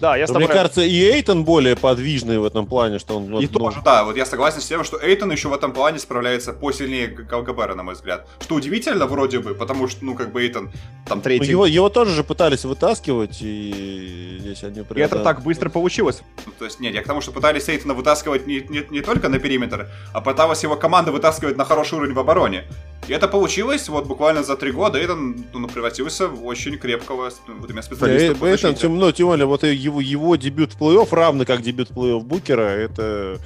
Да, 0.02 0.16
я 0.16 0.26
с 0.26 0.30
тобой... 0.30 0.48
Мне 0.48 0.52
кажется, 0.52 0.82
и 0.82 1.00
Эйтон 1.00 1.44
более 1.44 1.76
подвижный 1.76 2.36
в 2.40 2.44
этом 2.44 2.66
плане, 2.66 2.98
что 2.98 3.18
он... 3.18 3.38
И 3.38 3.46
вот, 3.46 3.52
тоже, 3.52 3.76
ну... 3.76 3.82
да, 3.84 4.02
вот 4.02 4.16
я 4.16 4.26
согласен 4.26 4.60
с 4.60 4.66
тем, 4.66 4.82
что 4.82 4.98
Эйтон 5.00 5.30
еще 5.30 5.46
в 5.46 5.54
этом 5.54 5.72
плане 5.72 6.00
справляется 6.00 6.52
посильнее 6.52 7.06
Галгабера, 7.06 7.76
на 7.76 7.84
мой 7.84 7.94
взгляд. 7.94 8.28
Что 8.40 8.56
удивительно 8.56 9.06
вроде 9.06 9.38
бы, 9.38 9.54
потому 9.54 9.86
что, 9.86 10.04
ну, 10.04 10.16
как 10.16 10.32
бы 10.32 10.42
Эйтон 10.42 10.72
там 11.06 11.18
ну, 11.18 11.22
третий... 11.22 11.50
его, 11.50 11.66
его 11.66 11.88
тоже 11.88 12.16
же 12.16 12.24
пытались 12.24 12.64
вытаскивать, 12.64 13.38
и 13.42 14.38
здесь 14.40 14.64
они... 14.64 14.80
И 14.80 15.00
это 15.00 15.20
так 15.20 15.44
быстро 15.44 15.70
получилось. 15.70 16.22
Ну, 16.46 16.52
то 16.58 16.64
есть, 16.64 16.80
нет, 16.80 16.94
я 16.94 17.02
к 17.02 17.06
тому, 17.06 17.20
что 17.20 17.30
пытались 17.30 17.68
Эйтона 17.68 17.94
вытаскивать 17.94 18.44
не, 18.48 18.60
не, 18.68 18.84
не 18.90 19.02
только 19.02 19.28
на 19.28 19.38
периметр, 19.38 19.88
а 20.12 20.20
пыталась 20.20 20.64
его 20.64 20.74
команда 20.74 21.12
вытаскивать 21.12 21.56
на 21.56 21.64
хороший 21.64 21.98
уровень 21.98 22.14
в 22.14 22.18
обороне. 22.18 22.64
И 23.08 23.12
это 23.12 23.26
получилось, 23.26 23.88
вот 23.88 24.06
буквально 24.06 24.44
за 24.44 24.56
три 24.56 24.70
года 24.70 24.98
Эйтон 24.98 25.44
ну, 25.52 25.66
превратился 25.66 26.28
в 26.28 26.46
очень 26.46 26.78
крепкого 26.78 27.30
вот, 27.48 27.68
именно 27.68 27.82
специалиста. 27.82 28.34
Да, 28.40 28.48
Эйтон, 28.48 28.74
тем, 28.76 28.96
ну, 28.96 29.10
тем 29.10 29.26
более, 29.26 29.46
вот 29.46 29.64
его, 29.64 29.91
его 30.00 30.36
дебют 30.36 30.72
в 30.72 30.78
плей-офф, 30.78 31.08
равно 31.12 31.44
как 31.44 31.62
дебют 31.62 31.90
в 31.90 31.94
плей-офф 31.94 32.20
Букера, 32.20 32.62
это, 32.62 33.38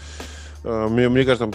э, 0.65 0.89
мне, 0.89 1.09
мне 1.09 1.25
кажется, 1.25 1.51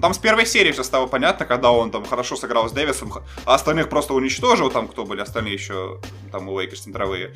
там 0.00 0.14
с 0.14 0.18
первой 0.18 0.46
серии 0.46 0.72
все 0.72 0.82
стало 0.84 1.06
понятно, 1.06 1.44
когда 1.44 1.70
он 1.70 1.90
там 1.90 2.04
хорошо 2.04 2.36
сыграл 2.36 2.68
с 2.68 2.72
Дэвисом, 2.72 3.12
а 3.44 3.54
остальных 3.54 3.90
просто 3.90 4.14
уничтожил, 4.14 4.70
там 4.70 4.88
кто 4.88 5.04
были 5.04 5.20
остальные 5.20 5.54
еще, 5.54 6.00
там 6.30 6.48
у 6.48 6.58
Лейкерс 6.58 6.82
центровые. 6.82 7.34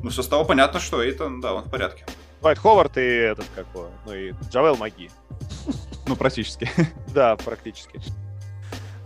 Ну, 0.00 0.10
все 0.10 0.22
стало 0.22 0.44
понятно, 0.44 0.78
что 0.78 1.04
Эйтон, 1.04 1.40
да, 1.40 1.54
он 1.54 1.64
в 1.64 1.70
порядке. 1.70 2.06
Дуайт 2.40 2.58
Ховард 2.58 2.96
и 2.98 3.00
этот, 3.00 3.46
как 3.56 3.66
ну 4.06 4.14
и 4.14 4.32
Джавейл 4.48 4.76
Макги. 4.76 5.10
Ну, 6.06 6.14
практически. 6.14 6.70
Да, 7.12 7.36
практически. 7.36 8.00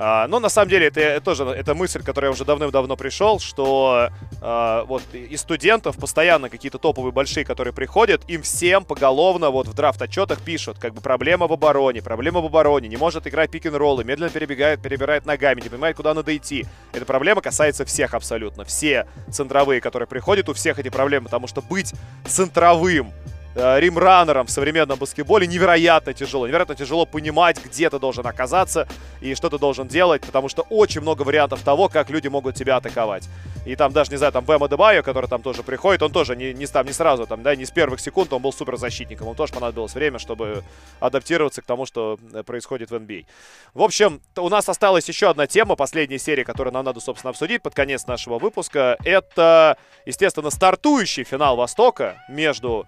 А, 0.05 0.27
но 0.27 0.41
на 0.41 0.49
самом 0.49 0.69
деле 0.69 0.89
это 0.89 1.21
тоже 1.21 1.45
это 1.45 1.77
мысль, 1.77 2.03
которая 2.03 2.33
уже 2.33 2.45
давным-давно 2.45 2.97
пришел, 2.97 3.39
что 3.39 4.09
а, 4.41 4.85
вот 4.87 5.03
из 5.13 5.43
студентов 5.43 5.97
постоянно 5.97 6.49
какие-то 6.49 6.79
топовые 6.79 7.13
большие, 7.13 7.45
которые 7.45 7.73
приходят, 7.73 8.21
им 8.27 8.43
всем 8.43 8.85
поголовно 8.85 9.51
вот 9.51 9.69
в 9.69 9.75
драфт-отчетах 9.75 10.41
пишут, 10.41 10.81
как 10.81 10.93
бы 10.93 11.01
проблема 11.01 11.47
в 11.47 11.53
обороне, 11.53 12.03
проблема 12.03 12.41
в 12.41 12.47
обороне, 12.47 12.89
не 12.89 12.97
может 12.97 13.29
играть 13.29 13.53
пик-н-роллы, 13.53 14.03
медленно 14.03 14.31
перебегает, 14.31 14.83
перебирает 14.83 15.25
ногами, 15.25 15.61
не 15.61 15.69
понимает, 15.69 15.95
куда 15.95 16.15
надо 16.15 16.37
идти. 16.37 16.67
Эта 16.93 17.05
проблема 17.05 17.41
касается 17.41 17.85
всех 17.85 18.15
абсолютно. 18.15 18.65
Все 18.65 19.07
центровые, 19.31 19.81
которые 19.81 20.09
приходят, 20.09 20.49
у 20.49 20.53
всех 20.53 20.81
эти 20.81 20.89
проблемы, 20.89 21.27
потому 21.27 21.47
что 21.47 21.63
быть 21.63 21.93
центровым 22.27 23.13
римранером 23.55 24.47
в 24.47 24.51
современном 24.51 24.99
баскетболе 24.99 25.47
невероятно 25.47 26.15
тяжело. 26.15 26.47
Невероятно 26.47 26.75
тяжело 26.75 27.07
понимать, 27.07 27.63
где 27.65 27.91
ты 27.91 27.99
должен 27.99 28.27
оказаться 28.27 28.89
и 29.21 29.35
что 29.35 29.51
ты 29.51 29.59
должен 29.59 29.89
делать, 29.89 30.23
потому 30.23 30.49
что 30.49 30.63
очень 30.63 31.01
много 31.01 31.23
вариантов 31.23 31.63
того, 31.63 31.89
как 31.89 32.11
люди 32.11 32.29
могут 32.29 32.55
тебя 32.55 32.77
атаковать. 32.77 33.29
И 33.65 33.77
там 33.77 33.93
даже, 33.93 34.11
не 34.11 34.17
знаю, 34.17 34.33
там 34.33 34.45
Бэма 34.45 34.69
Дебайо, 34.69 35.03
который 35.03 35.29
там 35.29 35.41
тоже 35.41 35.63
приходит, 35.63 36.03
он 36.03 36.11
тоже 36.11 36.35
не, 36.35 36.53
не, 36.53 36.67
там, 36.67 36.85
не 36.85 36.93
сразу, 36.93 37.27
там, 37.27 37.43
да, 37.43 37.55
не 37.55 37.65
с 37.65 37.71
первых 37.71 38.01
секунд, 38.01 38.33
он 38.33 38.43
был 38.43 38.53
суперзащитником. 38.53 39.29
Ему 39.29 39.37
тоже 39.37 39.53
понадобилось 39.53 39.95
время, 39.95 40.19
чтобы 40.19 40.65
адаптироваться 40.99 41.63
к 41.63 41.65
тому, 41.65 41.87
что 41.87 42.19
э, 42.33 42.43
происходит 42.43 42.91
в 42.91 42.95
NBA. 42.95 43.27
В 43.75 43.83
общем, 43.83 44.21
у 44.37 44.49
нас 44.49 44.69
осталась 44.69 45.07
еще 45.09 45.31
одна 45.31 45.47
тема, 45.47 45.77
последняя 45.77 46.19
серия, 46.19 46.45
которую 46.45 46.75
нам 46.75 46.85
надо, 46.85 46.99
собственно, 47.01 47.31
обсудить 47.31 47.63
под 47.63 47.75
конец 47.75 48.07
нашего 48.07 48.39
выпуска. 48.39 48.97
Это, 49.05 49.77
естественно, 50.07 50.51
стартующий 50.51 51.23
финал 51.23 51.57
Востока 51.57 52.17
между 52.29 52.87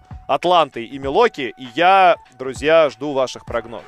Атлантой 0.55 0.85
и 0.85 0.97
Милоки. 0.97 1.53
И 1.57 1.67
я, 1.75 2.15
друзья, 2.39 2.89
жду 2.89 3.11
ваших 3.11 3.45
прогнозов. 3.45 3.85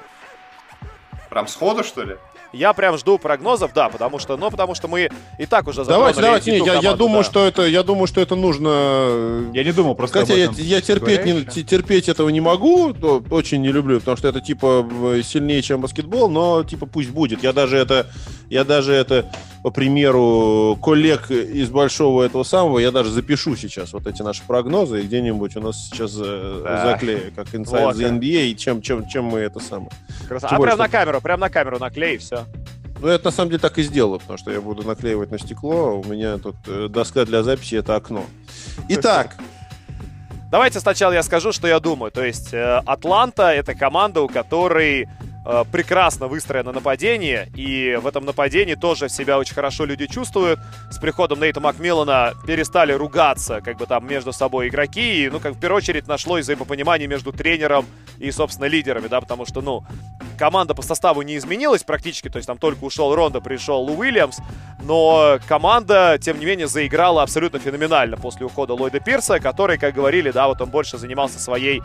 Прям 1.29 1.47
сходу, 1.47 1.83
что 1.83 2.03
ли? 2.03 2.17
Я 2.53 2.73
прям 2.73 2.97
жду 2.97 3.17
прогнозов, 3.17 3.71
да, 3.73 3.89
потому 3.89 4.19
что, 4.19 4.37
ну, 4.37 4.49
потому 4.49 4.73
что 4.73 4.87
мы 4.87 5.09
и 5.37 5.45
так 5.45 5.67
уже 5.67 5.83
Давайте, 5.85 6.21
давайте, 6.21 6.51
не, 6.51 6.57
я, 6.59 6.65
команду, 6.65 6.83
я 6.83 6.93
думаю, 6.95 7.23
да. 7.23 7.29
что 7.29 7.45
это, 7.45 7.65
я 7.67 7.83
думаю, 7.83 8.07
что 8.07 8.21
это 8.21 8.35
нужно. 8.35 9.49
Я 9.53 9.63
не 9.63 9.71
думал, 9.71 9.95
просто. 9.95 10.19
Хотя 10.19 10.33
я, 10.33 10.49
я 10.55 10.81
терпеть, 10.81 11.25
не, 11.25 11.43
терпеть 11.43 12.09
этого 12.09 12.29
не 12.29 12.39
могу, 12.39 12.95
очень 13.29 13.61
не 13.61 13.71
люблю, 13.71 13.99
потому 13.99 14.17
что 14.17 14.29
это 14.29 14.39
типа 14.39 14.87
сильнее, 15.23 15.61
чем 15.61 15.81
баскетбол, 15.81 16.29
но 16.29 16.63
типа 16.63 16.85
пусть 16.85 17.09
будет. 17.11 17.43
Я 17.43 17.51
даже 17.51 17.77
это, 17.77 18.07
я 18.49 18.63
даже 18.63 18.93
это, 18.93 19.29
по 19.67 19.71
примеру 19.71 20.79
коллег 20.81 21.29
из 21.29 21.69
большого 21.69 22.23
этого 22.23 22.43
самого, 22.43 22.79
я 22.79 22.89
даже 22.89 23.11
запишу 23.11 23.57
сейчас 23.57 23.91
вот 23.91 24.07
эти 24.07 24.21
наши 24.21 24.41
прогнозы 24.47 25.01
и 25.01 25.03
где-нибудь 25.03 25.57
у 25.57 25.59
нас 25.59 25.89
сейчас 25.89 26.13
э, 26.17 26.61
да. 26.63 26.85
заклею, 26.85 27.33
как 27.35 27.47
Inside 27.47 27.83
вот. 27.83 27.95
the 27.97 28.17
NBA, 28.17 28.51
и 28.51 28.55
чем, 28.55 28.81
чем, 28.81 29.05
чем 29.09 29.25
мы 29.25 29.39
это 29.39 29.59
самое. 29.59 29.91
Красава. 30.25 30.55
А 30.55 30.59
прям 30.61 30.75
что... 30.75 30.83
на 30.83 30.87
камеру, 30.87 31.19
прям 31.19 31.41
на 31.41 31.49
камеру 31.49 31.79
наклей, 31.79 32.17
все. 32.17 32.45
Ну, 33.01 33.09
это 33.09 33.25
на 33.25 33.31
самом 33.31 33.49
деле 33.49 33.59
так 33.59 33.77
и 33.77 33.83
сделаю, 33.83 34.21
потому 34.21 34.37
что 34.37 34.51
я 34.51 34.61
буду 34.61 34.87
наклеивать 34.87 35.31
на 35.31 35.37
стекло, 35.37 35.87
а 35.89 35.93
у 35.95 36.03
меня 36.05 36.37
тут 36.37 36.55
э, 36.67 36.87
доска 36.87 37.25
для 37.25 37.43
записи— 37.43 37.75
это 37.75 37.97
окно. 37.97 38.23
Итак, 38.87 39.35
Давайте 40.49 40.79
сначала 40.79 41.11
я 41.11 41.23
скажу, 41.23 41.51
что 41.51 41.67
я 41.67 41.81
думаю. 41.81 42.09
То 42.09 42.23
есть 42.23 42.53
э, 42.53 42.81
Атланта— 42.85 43.51
это 43.53 43.75
команда, 43.75 44.21
у 44.21 44.29
которой 44.29 45.09
прекрасно 45.71 46.27
выстроено 46.27 46.71
нападение, 46.71 47.49
и 47.55 47.97
в 48.01 48.07
этом 48.07 48.25
нападении 48.25 48.75
тоже 48.75 49.09
себя 49.09 49.37
очень 49.37 49.53
хорошо 49.53 49.85
люди 49.85 50.07
чувствуют. 50.07 50.59
С 50.91 50.97
приходом 50.97 51.39
Нейта 51.39 51.59
Макмиллана 51.59 52.33
перестали 52.45 52.91
ругаться, 52.93 53.61
как 53.61 53.77
бы 53.77 53.85
там 53.85 54.05
между 54.07 54.33
собой 54.33 54.67
игроки, 54.67 55.23
и, 55.25 55.29
ну, 55.29 55.39
как 55.39 55.53
в 55.53 55.59
первую 55.59 55.77
очередь 55.77 56.07
нашлось 56.07 56.43
взаимопонимание 56.43 57.07
между 57.07 57.31
тренером 57.31 57.85
и, 58.17 58.31
собственно, 58.31 58.65
лидерами, 58.65 59.07
да, 59.07 59.21
потому 59.21 59.45
что, 59.45 59.61
ну, 59.61 59.85
команда 60.37 60.75
по 60.75 60.81
составу 60.81 61.21
не 61.21 61.37
изменилась 61.37 61.83
практически, 61.83 62.29
то 62.29 62.37
есть 62.37 62.47
там 62.47 62.57
только 62.57 62.83
ушел 62.83 63.15
Ронда, 63.15 63.39
пришел 63.39 63.81
Лу 63.81 63.97
Уильямс, 63.97 64.39
но 64.83 65.39
команда, 65.47 66.17
тем 66.21 66.39
не 66.39 66.45
менее, 66.45 66.67
заиграла 66.67 67.23
абсолютно 67.23 67.59
феноменально 67.59 68.17
после 68.17 68.45
ухода 68.45 68.73
Ллойда 68.73 68.99
Пирса, 68.99 69.39
который, 69.39 69.77
как 69.77 69.93
говорили, 69.93 70.31
да, 70.31 70.47
вот 70.47 70.61
он 70.61 70.69
больше 70.69 70.97
занимался 70.97 71.39
своей 71.39 71.81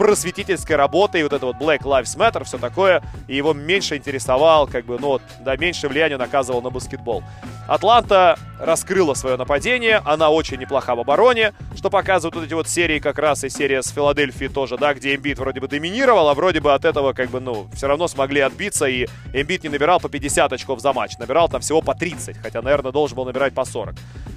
просветительской 0.00 0.76
работой, 0.76 1.22
вот 1.22 1.34
это 1.34 1.44
вот 1.44 1.56
Black 1.56 1.82
Lives 1.82 2.16
Matter, 2.16 2.42
все 2.44 2.56
такое, 2.56 3.02
и 3.28 3.36
его 3.36 3.52
меньше 3.52 3.98
интересовал, 3.98 4.66
как 4.66 4.86
бы, 4.86 4.98
ну 4.98 5.20
да, 5.40 5.58
меньше 5.58 5.88
влияния 5.88 6.14
он 6.14 6.22
оказывал 6.22 6.62
на 6.62 6.70
баскетбол. 6.70 7.22
Атланта 7.68 8.38
раскрыла 8.60 9.14
свое 9.14 9.36
нападение, 9.36 10.02
она 10.04 10.30
очень 10.30 10.58
неплоха 10.58 10.94
в 10.94 11.00
обороне, 11.00 11.54
что 11.76 11.90
показывают 11.90 12.34
вот 12.34 12.44
эти 12.44 12.54
вот 12.54 12.68
серии 12.68 12.98
как 12.98 13.18
раз 13.18 13.42
и 13.44 13.48
серия 13.48 13.82
с 13.82 13.88
Филадельфией 13.88 14.52
тоже, 14.52 14.76
да, 14.76 14.94
где 14.94 15.14
Эмбит 15.14 15.38
вроде 15.38 15.60
бы 15.60 15.68
доминировал, 15.68 16.28
а 16.28 16.34
вроде 16.34 16.60
бы 16.60 16.72
от 16.74 16.84
этого 16.84 17.12
как 17.12 17.30
бы, 17.30 17.40
ну, 17.40 17.68
все 17.72 17.86
равно 17.86 18.06
смогли 18.06 18.40
отбиться, 18.40 18.86
и 18.86 19.06
Эмбиид 19.32 19.62
не 19.62 19.70
набирал 19.70 19.98
по 20.00 20.08
50 20.08 20.52
очков 20.52 20.80
за 20.80 20.92
матч, 20.92 21.16
набирал 21.18 21.48
там 21.48 21.60
всего 21.60 21.80
по 21.80 21.94
30, 21.94 22.36
хотя, 22.38 22.62
наверное, 22.62 22.92
должен 22.92 23.16
был 23.16 23.24
набирать 23.24 23.54
по 23.54 23.64
40 23.64 23.94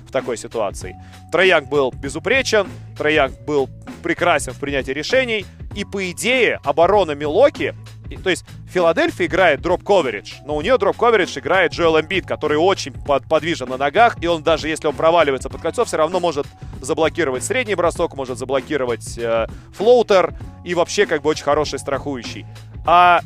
в 0.07 0.11
такой 0.11 0.38
ситуации. 0.38 0.95
Трэй 1.31 1.49
Янг 1.49 1.67
был 1.67 1.91
безупречен, 1.91 2.67
Трэй 2.97 3.18
Янг 3.18 3.39
был 3.41 3.69
прекрасен 4.01 4.53
в 4.53 4.59
принятии 4.59 4.91
решений, 4.91 5.45
и 5.76 5.86
по 5.86 6.09
идее 6.11 6.59
оборона 6.63 7.11
Милуоки 7.11 7.75
то 8.18 8.30
есть 8.30 8.45
Филадельфия 8.70 9.28
играет 9.28 9.61
drop 9.61 9.84
coverage, 9.84 10.36
но 10.45 10.55
у 10.55 10.61
нее 10.61 10.78
drop 10.77 10.97
coverage 10.97 11.38
играет 11.39 11.74
Джоэл 11.74 12.01
Эмбиид, 12.01 12.25
который 12.26 12.57
очень 12.57 12.93
под, 12.93 13.28
подвижен 13.28 13.70
на 13.70 13.78
ногах, 13.78 14.18
и 14.22 14.28
он 14.28 14.43
даже 14.43 14.68
если 14.68 14.88
он 14.88 14.95
проваливается 14.95 15.49
под 15.49 15.61
кольцо, 15.61 15.86
все 15.86 15.97
равно 15.97 16.20
может 16.20 16.47
заблокировать 16.82 17.43
средний 17.43 17.76
бросок, 17.76 18.16
может 18.16 18.38
заблокировать 18.38 19.18
э, 19.18 19.47
floater, 19.73 20.34
и 20.64 20.76
вообще 20.76 21.05
как 21.05 21.22
бы 21.22 21.30
очень 21.30 21.43
хороший 21.43 21.80
страхующий. 21.80 22.45
А 22.86 23.22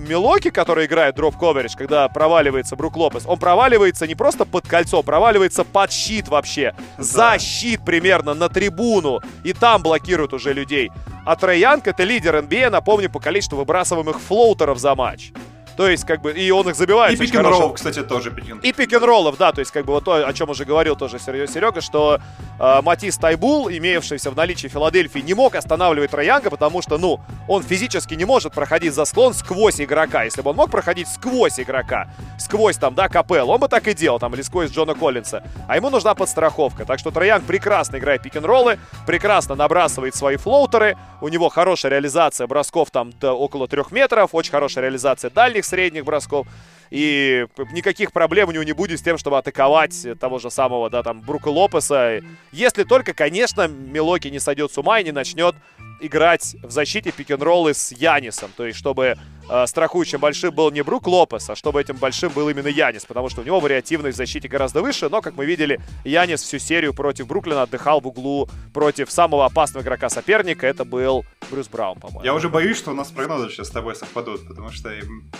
Милоки, 0.00 0.50
который 0.50 0.86
играет 0.86 1.14
дроп 1.14 1.36
коверидж, 1.36 1.76
когда 1.76 2.08
проваливается 2.08 2.74
Брук 2.74 2.96
Лопес, 2.96 3.24
он 3.26 3.38
проваливается 3.38 4.06
не 4.06 4.14
просто 4.14 4.46
под 4.46 4.66
кольцо, 4.66 5.02
проваливается 5.02 5.62
под 5.62 5.92
щит 5.92 6.28
вообще. 6.28 6.74
Да. 6.96 7.04
За 7.04 7.38
щит 7.38 7.84
примерно, 7.84 8.34
на 8.34 8.48
трибуну. 8.48 9.20
И 9.44 9.52
там 9.52 9.82
блокируют 9.82 10.32
уже 10.32 10.54
людей. 10.54 10.90
А 11.26 11.36
Трей 11.36 11.62
это 11.62 12.02
лидер 12.02 12.36
NBA, 12.36 12.70
напомню, 12.70 13.10
по 13.10 13.20
количеству 13.20 13.58
выбрасываемых 13.58 14.18
флоутеров 14.20 14.78
за 14.78 14.94
матч. 14.94 15.32
То 15.76 15.88
есть, 15.88 16.04
как 16.04 16.20
бы, 16.20 16.32
и 16.32 16.50
он 16.50 16.68
их 16.68 16.76
забивает. 16.76 17.14
И 17.14 17.16
пик 17.16 17.34
кстати, 17.74 18.02
тоже 18.02 18.30
пик 18.30 18.62
И 18.62 18.96
роллов 18.96 19.36
да, 19.38 19.52
то 19.52 19.60
есть, 19.60 19.70
как 19.70 19.84
бы, 19.84 19.92
вот 19.92 20.04
то, 20.04 20.26
о 20.26 20.32
чем 20.32 20.50
уже 20.50 20.64
говорил 20.64 20.96
тоже 20.96 21.18
Серега, 21.18 21.80
что 21.80 22.20
э, 22.58 22.82
Матис 22.82 23.16
Тайбул, 23.16 23.68
имеющийся 23.68 24.30
в 24.30 24.36
наличии 24.36 24.68
Филадельфии, 24.68 25.20
не 25.20 25.34
мог 25.34 25.54
останавливать 25.54 26.10
Троянга, 26.10 26.50
потому 26.50 26.82
что, 26.82 26.98
ну, 26.98 27.20
он 27.48 27.62
физически 27.62 28.14
не 28.14 28.24
может 28.24 28.52
проходить 28.52 28.94
за 28.94 29.04
склон 29.04 29.34
сквозь 29.34 29.80
игрока. 29.80 30.24
Если 30.24 30.42
бы 30.42 30.50
он 30.50 30.56
мог 30.56 30.70
проходить 30.70 31.08
сквозь 31.08 31.58
игрока, 31.58 32.08
сквозь 32.38 32.76
там, 32.76 32.94
да, 32.94 33.08
КПЛ, 33.08 33.50
он 33.50 33.60
бы 33.60 33.68
так 33.68 33.88
и 33.88 33.94
делал, 33.94 34.18
там, 34.18 34.34
или 34.34 34.42
сквозь 34.42 34.70
Джона 34.70 34.94
Коллинса. 34.94 35.42
А 35.66 35.76
ему 35.76 35.90
нужна 35.90 36.14
подстраховка. 36.14 36.84
Так 36.84 36.98
что 36.98 37.10
Троянг 37.10 37.44
прекрасно 37.44 37.96
играет 37.96 38.22
пик-н-роллы, 38.22 38.78
прекрасно 39.06 39.54
набрасывает 39.54 40.14
свои 40.14 40.36
флоутеры, 40.36 40.96
у 41.20 41.28
него 41.28 41.48
хорошая 41.48 41.92
реализация 41.92 42.46
бросков 42.46 42.90
там 42.90 43.10
до 43.20 43.32
около 43.32 43.68
трех 43.68 43.90
метров, 43.90 44.30
очень 44.32 44.50
хорошая 44.50 44.84
реализация 44.84 45.30
дальних 45.30 45.59
средних 45.64 46.04
бросков. 46.04 46.46
И 46.90 47.46
никаких 47.72 48.12
проблем 48.12 48.48
у 48.48 48.52
него 48.52 48.64
не 48.64 48.72
будет 48.72 48.98
с 48.98 49.02
тем, 49.02 49.16
чтобы 49.16 49.38
атаковать 49.38 50.06
того 50.18 50.38
же 50.40 50.50
самого, 50.50 50.90
да, 50.90 51.02
там, 51.04 51.20
Брука 51.20 51.48
Лопеса. 51.48 52.20
Если 52.50 52.82
только, 52.82 53.14
конечно, 53.14 53.68
Милоки 53.68 54.28
не 54.28 54.40
сойдет 54.40 54.72
с 54.72 54.78
ума 54.78 54.98
и 54.98 55.04
не 55.04 55.12
начнет 55.12 55.54
играть 56.00 56.56
в 56.62 56.70
защите 56.70 57.12
пик-н-роллы 57.12 57.74
с 57.74 57.92
Янисом. 57.92 58.50
То 58.56 58.66
есть, 58.66 58.78
чтобы 58.78 59.16
э, 59.50 59.66
страхующим 59.66 60.20
большим 60.20 60.54
был 60.54 60.70
не 60.70 60.82
Брук 60.82 61.06
Лопес, 61.06 61.50
а 61.50 61.56
чтобы 61.56 61.80
этим 61.80 61.96
большим 61.96 62.32
был 62.32 62.48
именно 62.48 62.68
Янис, 62.68 63.04
потому 63.04 63.28
что 63.28 63.40
у 63.40 63.44
него 63.44 63.60
вариативность 63.60 64.14
в 64.14 64.18
защите 64.18 64.48
гораздо 64.48 64.82
выше, 64.82 65.08
но, 65.08 65.20
как 65.20 65.36
мы 65.36 65.44
видели, 65.44 65.80
Янис 66.04 66.42
всю 66.42 66.58
серию 66.58 66.94
против 66.94 67.26
Бруклина 67.26 67.62
отдыхал 67.62 68.00
в 68.00 68.06
углу 68.06 68.48
против 68.72 69.10
самого 69.10 69.44
опасного 69.44 69.82
игрока 69.82 70.08
соперника, 70.08 70.66
это 70.66 70.84
был 70.84 71.24
Брюс 71.50 71.68
Браун, 71.68 71.98
по-моему. 71.98 72.24
Я 72.24 72.34
уже 72.34 72.48
боюсь, 72.48 72.78
что 72.78 72.92
у 72.92 72.94
нас 72.94 73.08
прогнозы 73.08 73.50
сейчас 73.50 73.68
с 73.68 73.70
тобой 73.70 73.96
совпадут, 73.96 74.46
потому 74.46 74.70
что 74.70 74.90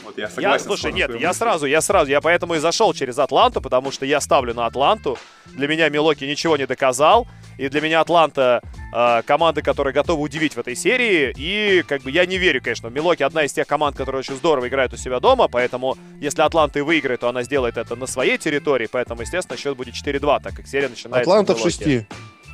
вот 0.05 0.19
я 0.19 0.29
согласен. 0.29 0.51
Я, 0.51 0.59
слушай, 0.59 0.93
нет, 0.93 1.15
я 1.19 1.33
сразу, 1.33 1.67
я 1.67 1.81
сразу, 1.81 2.11
я 2.11 2.21
поэтому 2.21 2.55
и 2.55 2.59
зашел 2.59 2.93
через 2.93 3.19
Атланту, 3.19 3.61
потому 3.61 3.91
что 3.93 4.05
я 4.07 4.21
ставлю 4.21 4.55
на 4.55 4.67
Атланту. 4.67 5.19
Для 5.47 5.69
меня 5.69 5.89
Милоки 5.89 6.25
ничего 6.25 6.57
не 6.57 6.67
доказал, 6.67 7.27
и 7.59 7.69
для 7.69 7.81
меня 7.81 8.01
Атланта 8.01 8.63
э, 8.93 9.23
команда, 9.23 9.63
которая 9.63 9.93
готова 9.93 10.21
удивить 10.21 10.55
в 10.55 10.59
этой 10.59 10.75
серии. 10.75 11.33
И 11.37 11.83
как 11.83 12.03
бы 12.03 12.11
я 12.11 12.27
не 12.27 12.39
верю, 12.39 12.61
конечно, 12.63 12.89
Милоки 12.89 13.23
одна 13.23 13.45
из 13.45 13.53
тех 13.53 13.67
команд, 13.67 13.97
которые 13.97 14.21
очень 14.21 14.37
здорово 14.37 14.69
играют 14.69 14.93
у 14.93 14.97
себя 14.97 15.21
дома, 15.21 15.49
поэтому 15.49 15.97
если 16.21 16.43
Атланта 16.43 16.79
и 16.79 16.83
выиграет, 16.83 17.21
то 17.21 17.29
она 17.29 17.43
сделает 17.43 17.77
это 17.77 17.97
на 17.97 18.07
своей 18.07 18.39
территории, 18.39 18.89
поэтому, 18.91 19.23
естественно, 19.23 19.59
счет 19.59 19.77
будет 19.77 19.95
4-2, 19.95 20.43
так 20.43 20.55
как 20.55 20.67
серия 20.67 20.89
начинается 20.89 21.31
Атланта 21.31 21.55
в 21.55 21.61
6. 21.61 22.07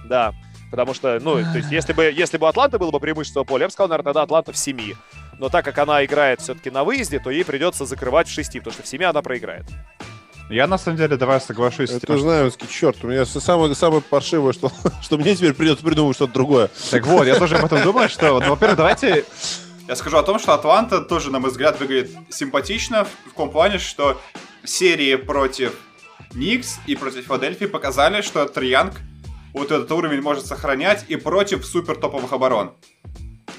Да, 0.08 0.34
потому 0.70 0.94
что, 0.94 1.18
ну, 1.20 1.34
то 1.34 1.56
есть 1.56 1.70
если 1.70 1.92
бы, 1.92 2.04
если 2.04 2.38
бы 2.38 2.48
Атланта 2.48 2.78
было 2.78 2.90
бы 2.90 3.00
преимущество 3.00 3.44
поля, 3.44 3.62
я 3.62 3.68
бы 3.68 3.72
сказал, 3.72 3.88
наверное, 3.88 4.04
тогда 4.04 4.22
Атланта 4.22 4.52
в 4.52 4.56
7. 4.56 4.94
Но 5.38 5.48
так 5.48 5.64
как 5.64 5.78
она 5.78 6.04
играет 6.04 6.40
все-таки 6.40 6.70
на 6.70 6.84
выезде, 6.84 7.18
то 7.18 7.30
ей 7.30 7.44
придется 7.44 7.84
закрывать 7.84 8.28
в 8.28 8.32
6, 8.32 8.58
потому 8.58 8.72
что 8.72 8.82
в 8.82 8.86
7 8.86 9.04
она 9.04 9.22
проиграет. 9.22 9.66
Я 10.48 10.66
на 10.68 10.78
самом 10.78 10.96
деле 10.96 11.16
давай 11.16 11.40
соглашусь 11.40 11.90
Это 11.90 11.98
с 11.98 12.06
тем, 12.06 12.18
знаемский 12.20 12.68
черт. 12.68 12.96
У 13.02 13.08
меня 13.08 13.24
самое, 13.26 13.74
самое 13.74 14.00
паршивое, 14.00 14.52
что, 14.52 14.70
что 15.02 15.18
мне 15.18 15.34
теперь 15.34 15.54
придется 15.54 15.84
придумать 15.84 16.16
что-то 16.16 16.32
другое. 16.32 16.70
Так 16.90 17.06
вот, 17.06 17.26
я 17.26 17.36
тоже 17.36 17.56
об 17.56 17.64
этом 17.64 17.82
думаю, 17.82 18.08
что, 18.08 18.40
ну, 18.40 18.50
во-первых, 18.50 18.76
давайте... 18.76 19.24
Я 19.88 19.94
скажу 19.94 20.16
о 20.16 20.22
том, 20.22 20.38
что 20.38 20.52
Атланта 20.52 21.00
тоже, 21.00 21.30
на 21.30 21.38
мой 21.38 21.50
взгляд, 21.50 21.78
выглядит 21.78 22.10
симпатично 22.28 23.04
в 23.04 23.36
том 23.36 23.50
плане, 23.50 23.78
что 23.78 24.20
серии 24.64 25.14
против 25.14 25.74
Никс 26.34 26.78
и 26.86 26.96
против 26.96 27.24
Филадельфии 27.24 27.66
показали, 27.66 28.20
что 28.20 28.46
Триянг 28.46 28.94
вот 29.52 29.70
этот 29.70 29.90
уровень 29.92 30.20
может 30.20 30.46
сохранять 30.46 31.04
и 31.08 31.16
против 31.16 31.64
супер 31.64 31.96
топовых 31.96 32.32
оборон 32.32 32.72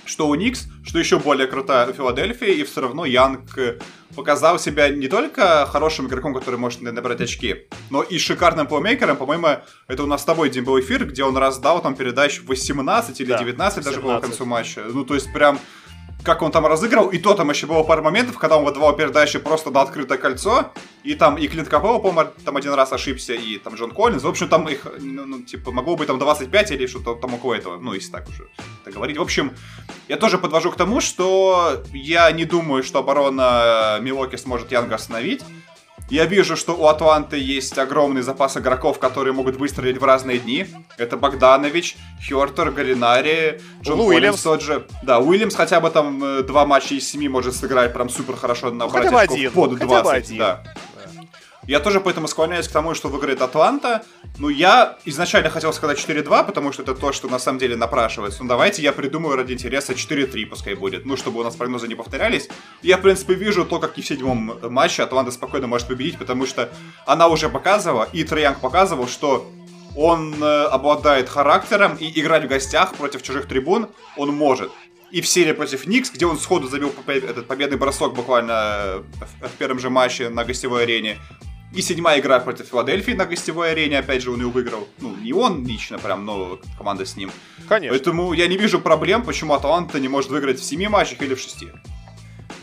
что 0.06 0.28
у 0.28 0.36
Никс, 0.36 0.68
что 0.84 1.00
еще 1.00 1.20
более 1.20 1.48
крутая 1.48 1.92
Филадельфия, 1.92 2.50
и 2.50 2.64
все 2.64 2.82
равно 2.82 3.06
Янг 3.06 3.58
э, 3.58 3.80
показал 4.16 4.60
себя 4.60 4.90
не 4.90 5.08
только 5.08 5.66
хорошим 5.66 6.08
игроком, 6.08 6.34
который 6.34 6.58
может 6.58 6.82
набрать 6.82 7.22
очки, 7.22 7.68
но 7.90 8.04
и 8.04 8.18
шикарным 8.18 8.68
плеймейкером. 8.68 9.18
По-моему, 9.18 9.48
это 9.88 10.04
у 10.04 10.08
нас 10.08 10.22
с 10.22 10.26
тобой 10.26 10.50
один 10.50 10.64
был 10.64 10.80
эфир, 10.80 11.06
где 11.06 11.24
он 11.24 11.38
раздал 11.38 11.82
там 11.82 11.96
передач 11.96 12.42
18 12.42 13.22
или 13.22 13.30
да, 13.30 13.38
19 13.40 13.84
даже 13.84 14.02
было 14.02 14.20
к 14.20 14.22
концу 14.22 14.46
матча. 14.46 14.84
Ну, 14.92 15.06
то 15.06 15.16
есть 15.16 15.32
прям 15.34 15.60
как 16.24 16.42
он 16.42 16.52
там 16.52 16.66
разыграл, 16.66 17.10
и 17.10 17.20
то 17.20 17.34
там 17.34 17.50
еще 17.50 17.68
было 17.68 17.84
пару 17.84 18.04
моментов, 18.04 18.38
когда 18.38 18.58
он 18.58 18.66
выдавал 18.66 18.96
передачи 18.96 19.40
просто 19.40 19.72
на 19.72 19.82
открытое 19.82 20.18
кольцо, 20.18 20.72
и 21.04 21.16
там 21.16 21.38
и 21.38 21.48
Клинт 21.48 21.70
Капелло, 21.70 22.00
по-моему, 22.00 22.32
там 22.44 22.58
один 22.58 22.74
раз 22.74 22.92
ошибся, 22.92 23.34
и 23.34 23.58
там 23.58 23.76
Джон 23.76 23.92
Коллинз, 23.92 24.24
в 24.24 24.28
общем, 24.28 24.50
там 24.50 24.68
их, 24.68 24.88
ну, 25.00 25.26
ну 25.26 25.42
типа, 25.42 25.72
могло 25.72 25.96
быть 25.96 26.08
там 26.08 26.20
25 26.20 26.72
или 26.72 26.88
что-то 26.88 27.16
там 27.16 27.34
около 27.34 27.54
этого, 27.54 27.78
ну, 27.78 27.94
если 27.94 28.12
так 28.12 28.28
уже 28.28 28.48
так 28.84 28.94
говорить. 28.94 29.18
В 29.18 29.22
общем, 29.22 29.54
я 30.08 30.18
тоже 30.18 30.38
подвожу 30.38 30.72
к 30.72 30.76
тому, 30.76 31.02
что 31.02 31.84
я 31.94 32.32
не 32.32 32.46
думаю, 32.46 32.84
что 32.84 33.00
оборона 33.00 34.00
Милоки 34.02 34.36
сможет 34.36 34.72
Янга 34.72 34.96
остановить, 34.96 35.44
Я 36.10 36.26
вижу, 36.26 36.56
что 36.56 36.74
у 36.74 36.86
Атланты 36.88 37.38
есть 37.38 37.78
огромный 37.78 38.22
запас 38.22 38.56
игроков, 38.56 38.98
которые 38.98 39.34
могут 39.34 39.58
выстрелить 39.58 40.00
в 40.00 40.04
разные 40.06 40.40
дни. 40.40 40.66
Это 40.98 41.18
Богданович, 41.18 41.98
Хёртер, 42.28 42.72
Галинари, 42.72 43.62
Джон 43.82 43.98
ну, 43.98 44.06
Уильямс 44.06 44.42
тот 44.42 44.62
же. 44.62 44.88
Да, 45.04 45.20
Уильямс 45.20 45.54
хотя 45.54 45.82
бы 45.82 45.90
там 45.90 46.24
э, 46.24 46.44
два 46.44 46.66
матча 46.66 46.96
из 46.96 47.10
семи 47.10 47.28
может 47.28 47.56
сыграть 47.56 47.94
прям 47.94 48.10
супер 48.10 48.38
хорошо 48.38 48.72
на 48.72 48.88
хотя 48.88 49.12
бы 49.12 49.20
один, 49.20 49.52
под 49.52 49.80
20. 49.80 49.90
Хотя 49.90 50.04
бы 50.04 50.12
один. 50.12 50.38
Да. 50.38 50.64
Я 51.68 51.82
тоже 51.82 52.00
поэтому 52.00 52.28
склоняюсь 52.30 52.68
к 52.68 52.72
тому, 52.72 52.94
что 52.94 53.10
выиграет 53.10 53.42
Атланта. 53.42 54.06
Ну, 54.38 54.48
я 54.48 54.98
изначально 55.04 55.50
хотел 55.50 55.74
сказать 55.74 55.98
4-2, 55.98 56.46
потому 56.46 56.72
что 56.72 56.82
это 56.82 56.96
то, 56.96 57.12
что 57.12 57.28
на 57.28 57.40
самом 57.40 57.60
деле 57.60 57.76
напрашивается. 57.76 58.42
Ну, 58.42 58.48
давайте 58.48 58.82
я 58.82 58.94
придумаю 58.94 59.36
ради 59.36 59.52
интереса 59.52 59.92
4-3 59.92 60.46
пускай 60.46 60.76
будет. 60.76 61.06
Ну, 61.06 61.18
чтобы 61.18 61.42
у 61.42 61.44
нас 61.44 61.58
прогнозы 61.58 61.90
не 61.90 61.96
повторялись. 61.96 62.48
Я, 62.82 62.98
в 62.98 63.02
принципе, 63.02 63.34
вижу 63.34 63.66
то, 63.66 63.80
как 63.80 63.98
и 63.98 64.02
в 64.02 64.08
седьмом 64.08 64.60
матче 64.62 65.04
Атланта 65.04 65.32
спокойно 65.32 65.68
может 65.68 65.90
победить, 65.90 66.18
потому 66.18 66.46
что 66.46 66.70
она 67.06 67.28
уже 67.28 67.50
показывала, 67.50 68.08
и 68.14 68.24
Троянг 68.24 68.62
показывал, 68.62 69.08
что 69.08 69.52
он 69.98 70.42
э, 70.42 70.64
обладает 70.66 71.28
характером, 71.28 71.98
и 72.00 72.18
играть 72.18 72.46
в 72.46 72.48
гостях 72.48 72.94
против 72.96 73.24
чужих 73.24 73.46
трибун 73.46 73.90
он 74.16 74.34
может. 74.34 74.72
И 75.12 75.22
в 75.22 75.28
серии 75.28 75.54
против 75.54 75.88
Никс, 75.88 76.12
где 76.12 76.26
он 76.26 76.38
сходу 76.38 76.68
забил 76.68 76.94
этот 77.08 77.48
победный 77.48 77.78
бросок 77.78 78.14
буквально 78.14 79.04
в 79.42 79.58
первом 79.58 79.80
же 79.80 79.90
матче 79.90 80.30
на 80.30 80.44
гостевой 80.44 80.84
арене, 80.84 81.18
и 81.74 81.82
седьмая 81.82 82.20
игра 82.20 82.40
против 82.40 82.68
Филадельфии 82.68 83.12
на 83.12 83.26
гостевой 83.26 83.72
арене, 83.72 84.00
опять 84.00 84.22
же, 84.22 84.32
он 84.32 84.42
ее 84.42 84.50
выиграл. 84.50 84.88
Ну, 85.00 85.16
не 85.18 85.34
он 85.34 85.66
лично 85.66 85.98
прям, 85.98 86.26
но 86.26 86.60
команда 86.78 87.06
с 87.06 87.16
ним. 87.18 87.32
Конечно. 87.68 87.96
Поэтому 87.96 88.34
я 88.34 88.48
не 88.48 88.58
вижу 88.58 88.80
проблем, 88.80 89.24
почему 89.24 89.54
Аталанта 89.54 90.00
не 90.00 90.08
может 90.08 90.30
выиграть 90.30 90.60
в 90.60 90.64
семи 90.64 90.88
матчах 90.88 91.22
или 91.22 91.36
в 91.36 91.40
шести. 91.40 91.68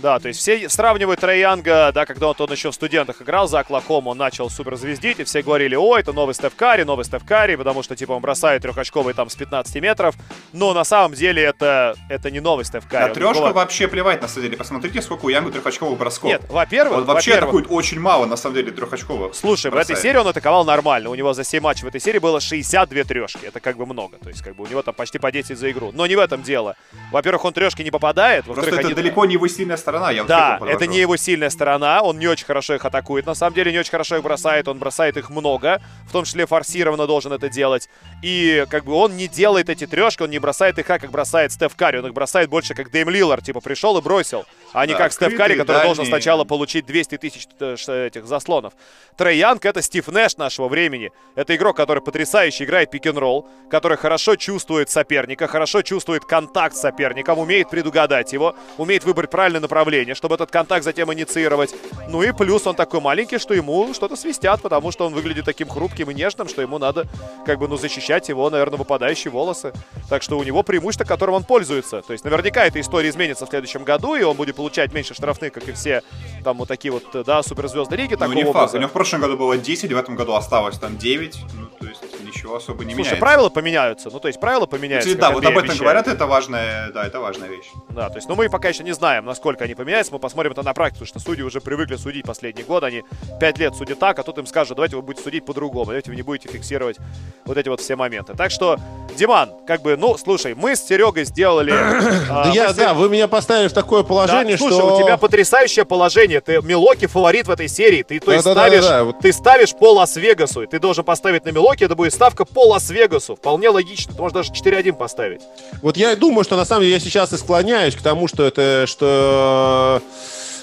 Да, 0.04 0.18
то 0.18 0.28
есть 0.28 0.38
все 0.38 0.68
сравнивают 0.68 1.20
Трей 1.20 1.40
Янга, 1.40 1.90
да, 1.90 2.04
когда 2.04 2.28
он, 2.28 2.34
он 2.38 2.52
еще 2.52 2.70
в 2.70 2.74
студентах 2.74 3.22
играл 3.22 3.48
за 3.48 3.60
Оклахому, 3.60 4.10
он 4.10 4.18
начал 4.18 4.50
суперзвездить, 4.50 5.18
и 5.20 5.24
все 5.24 5.40
говорили, 5.40 5.76
ой, 5.76 6.00
это 6.00 6.12
новый 6.12 6.34
Стеф 6.34 6.54
Карри, 6.54 6.82
новый 6.82 7.06
Стеф 7.06 7.24
Карри, 7.24 7.56
потому 7.56 7.82
что, 7.82 7.96
типа, 7.96 8.12
он 8.12 8.20
бросает 8.20 8.60
трехочковый 8.60 9.14
там 9.14 9.30
с 9.30 9.34
15 9.34 9.76
метров, 9.76 10.14
но 10.52 10.74
на 10.74 10.84
самом 10.84 11.14
деле 11.14 11.42
это, 11.42 11.94
это 12.10 12.30
не 12.30 12.40
новый 12.40 12.66
Стеф 12.66 12.86
Карри. 12.86 13.08
На 13.08 13.14
трешку 13.14 13.34
бывает... 13.36 13.56
вообще 13.56 13.88
плевать, 13.88 14.20
на 14.20 14.28
самом 14.28 14.42
деле. 14.42 14.58
Посмотрите, 14.58 15.00
сколько 15.00 15.24
у 15.24 15.30
Янга 15.30 15.50
трехочковых 15.50 15.98
бросков. 15.98 16.28
Нет, 16.28 16.42
во-первых... 16.50 16.98
Он 16.98 17.04
вообще 17.04 17.30
во 17.30 17.38
атакует 17.38 17.68
очень 17.70 17.98
мало, 17.98 18.26
на 18.26 18.36
самом 18.36 18.56
деле, 18.56 18.72
трехочковых. 18.72 19.34
Слушай, 19.34 19.70
бросает. 19.70 19.88
в 19.88 19.90
этой 19.92 20.02
серии 20.02 20.18
он 20.18 20.28
атаковал 20.28 20.66
нормально. 20.66 21.08
У 21.08 21.14
него 21.14 21.32
за 21.32 21.44
7 21.44 21.62
матчей 21.62 21.84
в 21.84 21.88
этой 21.88 22.02
серии 22.02 22.18
было 22.18 22.42
62 22.42 23.04
трешки. 23.04 23.46
Это 23.46 23.58
как 23.58 23.78
бы 23.78 23.86
много. 23.86 24.18
То 24.18 24.28
есть, 24.28 24.42
как 24.42 24.54
бы 24.54 24.64
у 24.64 24.66
него 24.66 24.82
там 24.82 24.92
почти 24.92 25.18
по 25.18 25.32
10 25.32 25.58
за 25.58 25.70
игру. 25.70 25.92
Но 25.94 26.06
не 26.06 26.14
в 26.14 26.18
этом 26.18 26.42
дело. 26.42 26.76
Во-первых, 27.10 27.46
он 27.46 27.54
трешки 27.54 27.80
не 27.80 27.90
попадает. 27.90 28.44
Просто 28.44 28.66
это 28.66 28.80
они... 28.80 28.92
далеко 28.92 29.24
не 29.24 29.32
его 29.32 29.48
сильная 29.48 29.78
сторона. 29.78 29.93
Я 30.10 30.24
да, 30.24 30.58
это 30.66 30.86
не 30.86 30.98
его 30.98 31.16
сильная 31.16 31.50
сторона, 31.50 32.02
он 32.02 32.18
не 32.18 32.26
очень 32.26 32.46
хорошо 32.46 32.74
их 32.74 32.84
атакует, 32.84 33.26
на 33.26 33.34
самом 33.34 33.54
деле 33.54 33.72
не 33.72 33.78
очень 33.78 33.90
хорошо 33.90 34.16
их 34.16 34.22
бросает, 34.22 34.68
он 34.68 34.78
бросает 34.78 35.16
их 35.16 35.30
много, 35.30 35.80
в 36.08 36.12
том 36.12 36.24
числе 36.24 36.46
форсированно 36.46 37.06
должен 37.06 37.32
это 37.32 37.48
делать. 37.48 37.88
И 38.22 38.64
как 38.70 38.84
бы 38.84 38.94
он 38.94 39.16
не 39.16 39.28
делает 39.28 39.68
эти 39.68 39.86
трешки, 39.86 40.22
он 40.22 40.30
не 40.30 40.38
бросает 40.38 40.78
их, 40.78 40.86
как 40.86 41.10
бросает 41.10 41.52
Стеф 41.52 41.76
Карри, 41.76 41.98
он 41.98 42.06
их 42.06 42.14
бросает 42.14 42.48
больше 42.48 42.74
как 42.74 42.90
Дэйм 42.90 43.08
Лиллар, 43.10 43.42
типа 43.42 43.60
пришел 43.60 43.96
и 43.98 44.02
бросил, 44.02 44.44
а 44.72 44.86
не 44.86 44.92
да, 44.92 44.98
как 44.98 45.12
Стеф 45.12 45.36
Карри, 45.36 45.54
который 45.54 45.78
дальние. 45.78 45.94
должен 45.94 46.06
сначала 46.06 46.44
получить 46.44 46.86
200 46.86 47.18
тысяч 47.18 47.46
э, 47.60 48.06
этих 48.06 48.26
заслонов. 48.26 48.74
Трей 49.16 49.38
Янг 49.38 49.64
это 49.64 49.82
Стив 49.82 50.06
Нэш 50.08 50.36
нашего 50.36 50.68
времени. 50.68 51.10
Это 51.36 51.54
игрок, 51.54 51.76
который 51.76 52.02
потрясающе 52.02 52.64
играет 52.64 52.90
пик-н-ролл, 52.90 53.48
который 53.70 53.96
хорошо 53.96 54.36
чувствует 54.36 54.90
соперника, 54.90 55.46
хорошо 55.46 55.82
чувствует 55.82 56.24
контакт 56.24 56.76
с 56.76 56.80
соперником, 56.80 57.38
умеет 57.38 57.70
предугадать 57.70 58.32
его, 58.32 58.56
умеет 58.78 59.04
выбрать 59.04 59.30
правильное 59.30 59.60
направление, 59.60 59.83
чтобы 60.14 60.34
этот 60.34 60.50
контакт 60.50 60.84
затем 60.84 61.12
инициировать. 61.12 61.74
Ну 62.08 62.22
и 62.22 62.32
плюс 62.32 62.66
он 62.66 62.74
такой 62.74 63.00
маленький, 63.00 63.38
что 63.38 63.54
ему 63.54 63.92
что-то 63.94 64.16
свистят, 64.16 64.62
потому 64.62 64.90
что 64.90 65.06
он 65.06 65.14
выглядит 65.14 65.44
таким 65.44 65.68
хрупким 65.68 66.10
и 66.10 66.14
нежным, 66.14 66.48
что 66.48 66.62
ему 66.62 66.78
надо 66.78 67.06
как 67.46 67.58
бы 67.58 67.68
ну 67.68 67.76
защищать 67.76 68.28
его, 68.28 68.48
наверное, 68.50 68.78
выпадающие 68.78 69.30
волосы. 69.30 69.72
Так 70.08 70.22
что 70.22 70.38
у 70.38 70.44
него 70.44 70.62
преимущество, 70.62 71.04
которым 71.04 71.34
он 71.36 71.44
пользуется. 71.44 72.02
То 72.02 72.12
есть 72.12 72.24
наверняка 72.24 72.64
эта 72.64 72.80
история 72.80 73.10
изменится 73.10 73.46
в 73.46 73.48
следующем 73.48 73.84
году, 73.84 74.14
и 74.14 74.22
он 74.22 74.36
будет 74.36 74.56
получать 74.56 74.92
меньше 74.92 75.14
штрафных, 75.14 75.52
как 75.52 75.68
и 75.68 75.72
все 75.72 76.02
там 76.42 76.58
вот 76.58 76.68
такие 76.68 76.92
вот, 76.92 77.04
да, 77.24 77.42
суперзвезды 77.42 77.96
лиги. 77.96 78.16
Ну, 78.18 78.32
не 78.32 78.44
факт. 78.44 78.74
У 78.74 78.78
него 78.78 78.88
в 78.88 78.92
прошлом 78.92 79.20
году 79.20 79.36
было 79.36 79.56
10, 79.56 79.92
в 79.92 79.96
этом 79.96 80.16
году 80.16 80.34
осталось 80.34 80.78
там 80.78 80.96
9. 80.98 81.38
Ну, 81.54 81.66
то 81.78 81.86
есть 81.86 82.00
ничего 82.34 82.56
особо 82.56 82.84
не 82.84 82.94
Слушай, 82.94 83.06
меняется. 83.06 83.20
правила 83.20 83.48
поменяются. 83.48 84.10
Ну, 84.10 84.20
то 84.20 84.28
есть 84.28 84.40
правила 84.40 84.66
поменяются. 84.66 85.10
Ну, 85.10 85.16
да, 85.16 85.30
вот 85.30 85.44
об 85.44 85.50
этом 85.50 85.58
обещает. 85.58 85.80
говорят, 85.80 86.08
это 86.08 86.26
важная, 86.26 86.90
да, 86.92 87.06
это 87.06 87.20
важная 87.20 87.48
вещь. 87.48 87.70
Да, 87.90 88.08
то 88.08 88.16
есть, 88.16 88.28
ну, 88.28 88.34
мы 88.34 88.48
пока 88.48 88.68
еще 88.68 88.82
не 88.82 88.92
знаем, 88.92 89.24
насколько 89.24 89.64
они 89.64 89.74
поменяются. 89.74 90.12
Мы 90.12 90.18
посмотрим 90.18 90.52
это 90.52 90.62
на 90.62 90.74
практике, 90.74 91.04
потому 91.04 91.20
что 91.20 91.30
судьи 91.30 91.42
уже 91.44 91.60
привыкли 91.60 91.96
судить 91.96 92.24
последний 92.26 92.62
год. 92.62 92.84
Они 92.84 93.04
5 93.40 93.58
лет 93.58 93.74
судят 93.74 93.98
так, 93.98 94.18
а 94.18 94.22
тут 94.22 94.38
им 94.38 94.46
скажут, 94.46 94.76
давайте 94.76 94.96
вы 94.96 95.02
будете 95.02 95.22
судить 95.22 95.44
по-другому. 95.44 95.86
Давайте 95.86 96.10
вы 96.10 96.16
не 96.16 96.22
будете 96.22 96.48
фиксировать 96.48 96.96
вот 97.44 97.56
эти 97.56 97.68
вот 97.68 97.80
все 97.80 97.96
моменты. 97.96 98.34
Так 98.34 98.50
что, 98.50 98.78
Диман, 99.16 99.50
как 99.66 99.82
бы, 99.82 99.96
ну, 99.96 100.16
слушай, 100.16 100.54
мы 100.54 100.76
с 100.76 100.82
Серегой 100.82 101.24
сделали... 101.24 101.72
Да, 102.34 102.50
я, 102.52 102.72
да, 102.72 102.94
вы 102.94 103.08
меня 103.08 103.28
поставили 103.28 103.68
в 103.68 103.72
такое 103.72 104.02
положение, 104.02 104.56
что... 104.56 104.70
Слушай, 104.70 104.94
у 104.94 105.02
тебя 105.02 105.16
потрясающее 105.16 105.84
положение. 105.84 106.40
Ты 106.40 106.60
Милоки 106.62 107.06
фаворит 107.06 107.46
в 107.46 107.50
этой 107.50 107.68
серии. 107.68 108.02
Ты, 108.02 108.18
то 108.18 108.32
есть, 108.32 108.44
ставишь, 108.44 109.14
ты 109.20 109.32
ставишь 109.32 109.74
по 109.74 109.92
Лас-Вегасу, 109.92 110.66
ты 110.66 110.78
должен 110.78 111.04
поставить 111.04 111.44
на 111.44 111.50
Милоки, 111.50 111.84
это 111.84 111.94
будет 111.94 112.12
ставка 112.24 112.46
по 112.46 112.68
Лас-Вегасу. 112.68 113.36
Вполне 113.36 113.68
логично. 113.68 114.14
Ты 114.14 114.22
можешь 114.22 114.32
даже 114.32 114.50
4-1 114.50 114.94
поставить. 114.94 115.42
Вот 115.82 115.98
я 115.98 116.16
думаю, 116.16 116.42
что 116.44 116.56
на 116.56 116.64
самом 116.64 116.82
деле 116.82 116.94
я 116.94 117.00
сейчас 117.00 117.34
и 117.34 117.36
склоняюсь 117.36 117.94
к 117.94 118.00
тому, 118.00 118.28
что 118.28 118.44
это, 118.44 118.86
что, 118.86 120.00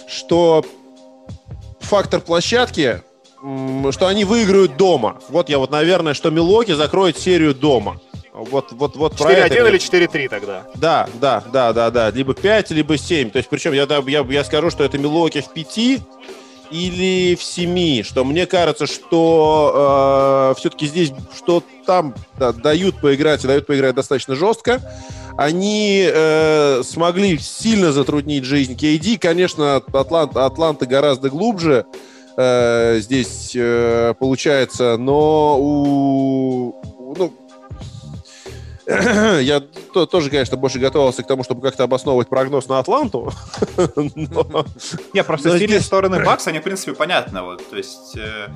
что 0.08 0.66
фактор 1.80 2.20
площадки, 2.20 3.04
что 3.92 4.08
они 4.08 4.26
выиграют 4.26 4.76
дома. 4.76 5.20
Вот 5.30 5.50
я 5.50 5.60
вот, 5.60 5.70
наверное, 5.70 6.16
что 6.16 6.32
Милоки 6.32 6.72
закроет 6.72 7.20
серию 7.20 7.54
дома. 7.54 8.02
Вот, 8.34 8.72
вот, 8.72 8.96
вот 8.96 9.14
4-1 9.14 9.70
или 9.70 9.78
4-3 9.78 10.30
тогда? 10.30 10.64
Да, 10.74 11.08
да, 11.20 11.44
да, 11.54 11.74
да, 11.74 11.92
да. 11.92 12.10
Либо 12.10 12.34
5, 12.34 12.72
либо 12.72 12.98
7. 12.98 13.30
То 13.30 13.38
есть, 13.38 13.50
причем 13.50 13.74
я, 13.74 13.86
я, 14.08 14.26
я 14.28 14.44
скажу, 14.44 14.72
что 14.72 14.84
это 14.84 14.98
Милоки 14.98 15.42
в 15.42 15.50
5, 15.50 16.02
или 16.72 17.36
в 17.36 17.44
семи, 17.44 18.04
что 18.04 18.24
мне 18.24 18.46
кажется, 18.46 18.88
что 18.88 20.54
э, 20.56 20.60
все-таки 20.60 20.88
здесь, 20.88 21.12
что 21.36 21.64
там 21.86 22.16
да, 22.40 22.54
дают 22.54 23.00
поиграть 23.02 23.44
и 23.44 23.48
дают 23.48 23.68
поиграть 23.68 23.96
достаточно 23.96 24.36
жестко. 24.36 24.82
Они 25.38 26.08
э, 26.12 26.82
смогли 26.84 27.38
сильно 27.38 27.92
затруднить 27.92 28.46
жизнь 28.46 28.74
KD. 28.74 29.18
Конечно, 29.18 29.78
Атланта, 29.78 30.46
Атланта 30.46 30.86
гораздо 30.86 31.30
глубже 31.30 31.86
э, 32.38 33.00
здесь 33.00 33.52
э, 33.56 34.14
получается, 34.20 34.98
но 34.98 35.58
у, 35.60 36.82
ну, 37.18 37.34
я 39.42 39.60
то, 39.94 40.06
тоже, 40.06 40.30
конечно, 40.30 40.58
больше 40.58 40.80
готовился 40.80 41.24
к 41.24 41.28
тому, 41.28 41.44
чтобы 41.44 41.62
как-то 41.62 41.84
обосновывать 41.84 42.30
прогноз 42.30 42.68
на 42.68 42.80
Атланту. 42.80 43.32
Не, 45.14 45.24
просто 45.24 45.58
сильные 45.58 45.82
стороны 45.82 46.24
Бакса, 46.24 46.50
они, 46.50 46.60
в 46.60 46.64
принципе, 46.64 46.94
понятны. 46.94 47.42
Вот. 47.42 47.70
То 47.70 47.78
есть 47.78 48.16
э, 48.18 48.48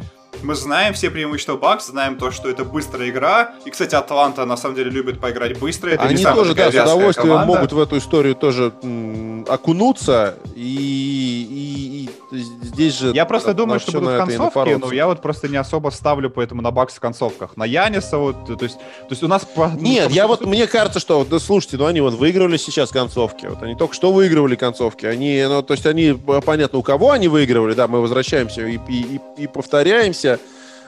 мы 0.43 0.55
знаем 0.55 0.93
все 0.93 1.09
преимущества 1.09 1.57
Бакс, 1.57 1.87
знаем 1.87 2.17
то, 2.17 2.31
что 2.31 2.49
это 2.49 2.63
быстрая 2.63 3.09
игра. 3.09 3.53
И, 3.65 3.69
кстати, 3.69 3.95
Атланта 3.95 4.45
на 4.45 4.57
самом 4.57 4.75
деле 4.75 4.91
любит 4.91 5.19
поиграть 5.19 5.59
быстро. 5.59 5.89
Это 5.89 6.03
Они 6.03 6.23
тоже, 6.23 6.53
да, 6.53 6.71
с 6.71 6.75
удовольствием 6.75 7.29
команда. 7.29 7.53
могут 7.53 7.71
в 7.73 7.79
эту 7.79 7.97
историю 7.97 8.35
тоже 8.35 8.73
м, 8.83 9.45
окунуться. 9.47 10.35
И, 10.55 12.09
и, 12.31 12.35
и 12.35 12.39
здесь 12.63 12.97
же... 12.97 13.11
Я 13.13 13.25
просто 13.25 13.53
думаю, 13.53 13.79
что 13.79 13.99
будут 13.99 14.17
концовки, 14.17 14.77
но 14.79 14.91
я 14.91 15.07
вот 15.07 15.21
просто 15.21 15.47
не 15.47 15.57
особо 15.57 15.89
ставлю 15.89 16.29
поэтому 16.29 16.61
на 16.61 16.71
Бакс 16.71 16.95
в 16.95 16.99
концовках. 16.99 17.57
На 17.57 17.65
Яниса 17.65 18.17
вот, 18.17 18.45
то 18.45 18.63
есть, 18.63 18.77
то 18.77 19.11
есть 19.11 19.23
у 19.23 19.27
нас... 19.27 19.47
Нет, 19.75 20.11
я 20.11 20.27
вот, 20.27 20.41
мне 20.45 20.67
кажется, 20.67 20.99
что, 20.99 21.25
да, 21.25 21.39
слушайте, 21.39 21.77
ну 21.77 21.85
они 21.85 22.01
вот 22.01 22.13
выигрывали 22.13 22.57
сейчас 22.57 22.91
концовки. 22.91 23.45
Вот 23.45 23.61
они 23.63 23.75
только 23.75 23.93
что 23.93 24.11
выигрывали 24.11 24.55
концовки. 24.55 25.05
Они, 25.05 25.43
ну, 25.47 25.61
то 25.61 25.73
есть 25.73 25.85
они, 25.85 26.17
понятно, 26.45 26.79
у 26.79 26.83
кого 26.83 27.11
они 27.11 27.27
выигрывали, 27.27 27.73
да, 27.73 27.87
мы 27.87 28.01
возвращаемся 28.01 28.65
и, 28.65 28.77
и, 28.87 29.19
и, 29.37 29.43
и 29.43 29.47
повторяемся 29.47 30.24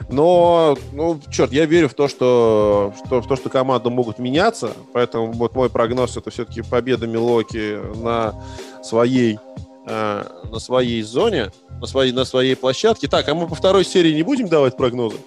но, 0.09 0.77
ну, 0.93 1.19
черт, 1.31 1.51
я 1.51 1.65
верю 1.65 1.89
в 1.89 1.93
то, 1.93 2.07
что, 2.07 2.93
что, 3.05 3.21
в 3.21 3.27
то, 3.27 3.35
что 3.35 3.49
команды 3.49 3.89
могут 3.89 4.19
меняться. 4.19 4.71
Поэтому 4.93 5.31
вот 5.31 5.55
мой 5.55 5.69
прогноз 5.69 6.17
это 6.17 6.29
все-таки 6.29 6.61
победа 6.61 7.07
Милоки 7.07 7.79
на 7.97 8.35
своей, 8.83 9.39
э, 9.87 10.23
на 10.51 10.59
своей 10.59 11.01
зоне, 11.01 11.51
на 11.81 11.87
своей, 11.87 12.11
на 12.11 12.25
своей 12.25 12.55
площадке. 12.55 13.07
Так, 13.07 13.27
а 13.27 13.33
мы 13.33 13.47
по 13.47 13.55
второй 13.55 13.85
серии 13.85 14.13
не 14.13 14.23
будем 14.23 14.47
давать 14.47 14.77
прогнозы? 14.77 15.17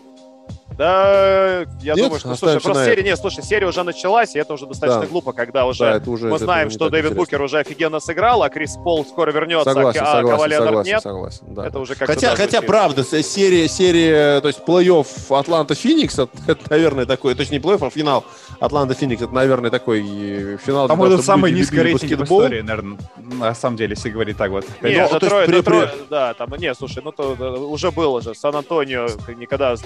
Да, 0.77 1.61
я 1.83 1.95
Нет? 1.95 1.97
думаю, 1.97 2.21
что, 2.21 2.35
слушай, 2.35 2.61
просто 2.61 2.85
серия, 2.85 3.03
нет, 3.03 3.19
слушай, 3.19 3.45
серия 3.45 3.67
уже 3.67 3.83
началась, 3.83 4.35
и 4.35 4.39
это 4.39 4.55
уже 4.55 4.67
достаточно 4.67 5.03
да. 5.03 5.07
глупо, 5.09 5.33
когда 5.33 5.67
уже, 5.67 6.01
да, 6.01 6.11
уже 6.11 6.29
мы 6.29 6.39
знаем, 6.39 6.71
что 6.71 6.89
Дэвид 6.89 7.15
Букер 7.15 7.43
уже 7.43 7.59
офигенно 7.59 8.01
сыграл, 8.01 8.43
а 8.43 8.49
Крис 8.49 8.77
Пол 8.77 9.05
скоро 9.05 9.31
вернется, 9.31 9.73
согласен, 9.73 10.01
а 10.03 10.13
согласен, 10.13 10.37
Кавали 10.37 10.55
согласен, 10.55 10.91
нет. 10.91 11.03
Согласен, 11.03 11.47
да. 11.49 11.67
Это 11.67 11.79
уже 11.79 11.95
как 11.95 12.09
хотя, 12.09 12.35
хотя 12.35 12.63
правда, 12.63 13.05
серия, 13.05 13.69
серия, 13.69 14.41
то 14.41 14.49
есть 14.49 14.61
плей-офф 14.67 15.39
Атланта 15.39 15.75
Феникс, 15.75 16.19
это, 16.19 16.31
наверное, 16.71 17.05
такой, 17.05 17.35
точнее, 17.35 17.59
не 17.59 17.65
плей-офф, 17.65 17.87
а 17.87 17.91
финал 17.91 18.25
Атланта 18.61 18.95
Феникс, 18.95 19.23
это, 19.23 19.35
наверное, 19.35 19.71
такой 19.71 20.57
финал. 20.65 20.89
По-моему, 20.89 21.15
это 21.15 21.23
самый 21.23 21.53
низкий 21.53 21.81
рейтинг 21.81 22.21
в 22.21 22.25
истории, 22.25 22.61
наверное, 22.61 22.99
на 23.17 23.55
самом 23.55 23.77
деле, 23.77 23.95
если 23.97 24.11
говорить 24.11 24.37
так 24.37 24.51
вот. 24.51 24.65
Нет, 24.83 25.11
это 25.13 25.29
трое, 25.29 25.47
при, 25.47 25.61
трое, 25.61 25.91
да, 26.09 26.35
там, 26.35 26.51
не, 26.59 26.75
слушай, 26.75 27.03
ну 27.05 27.13
то 27.13 27.35
уже 27.71 27.91
было 27.91 28.23
же, 28.23 28.35
Сан-Антонио 28.35 29.09
никогда 29.37 29.77
с, 29.77 29.83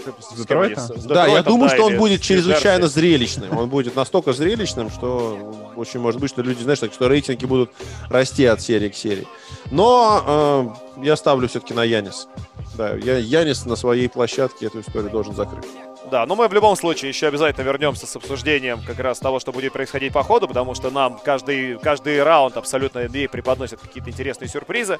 с, 0.77 0.89
с, 0.89 1.05
Да, 1.05 1.27
я 1.27 1.43
думаю, 1.43 1.71
что 1.71 1.85
он 1.85 1.97
будет 1.97 2.21
чрезвычайно 2.23 2.87
зрелищным. 2.89 3.57
Он 3.57 3.69
будет 3.69 3.97
настолько 3.97 4.33
зрелищным, 4.33 4.91
что 4.91 5.73
очень 5.77 6.01
может 6.01 6.21
быть, 6.21 6.31
что 6.31 6.43
люди, 6.43 6.63
знаешь, 6.63 6.79
так, 6.79 6.93
что 6.93 7.09
рейтинги 7.09 7.47
будут 7.47 7.71
расти 8.09 8.45
от 8.45 8.61
серии 8.61 8.89
к 8.89 8.95
серии. 8.95 9.27
Но 9.71 10.75
э, 10.97 11.05
я 11.05 11.17
ставлю 11.17 11.49
все-таки 11.49 11.75
на 11.75 11.85
Янис. 11.85 12.29
Да, 12.77 12.95
я, 12.95 13.19
Янис 13.19 13.65
на 13.67 13.77
своей 13.77 14.09
площадке 14.09 14.67
эту 14.67 14.81
историю 14.81 15.11
должен 15.11 15.35
закрыть. 15.35 15.65
Да, 16.11 16.27
но 16.27 16.35
мы 16.37 16.49
в 16.49 16.53
любом 16.53 16.77
случае 16.77 17.09
еще 17.09 17.29
обязательно 17.29 17.65
вернемся 17.65 18.07
с 18.07 18.15
обсуждением 18.15 18.81
как 18.87 18.99
раз 18.99 19.19
того, 19.19 19.41
что 19.41 19.53
будет 19.53 19.73
происходить 19.73 20.13
по 20.13 20.23
ходу, 20.23 20.47
потому 20.47 20.75
что 20.75 20.91
нам 20.91 21.19
каждый, 21.19 21.79
каждый 21.79 22.23
раунд 22.23 22.57
абсолютно 22.57 23.01
NBA 23.01 23.31
преподносит 23.31 23.81
какие-то 23.81 24.11
интересные 24.11 24.49
сюрпризы. 24.49 24.99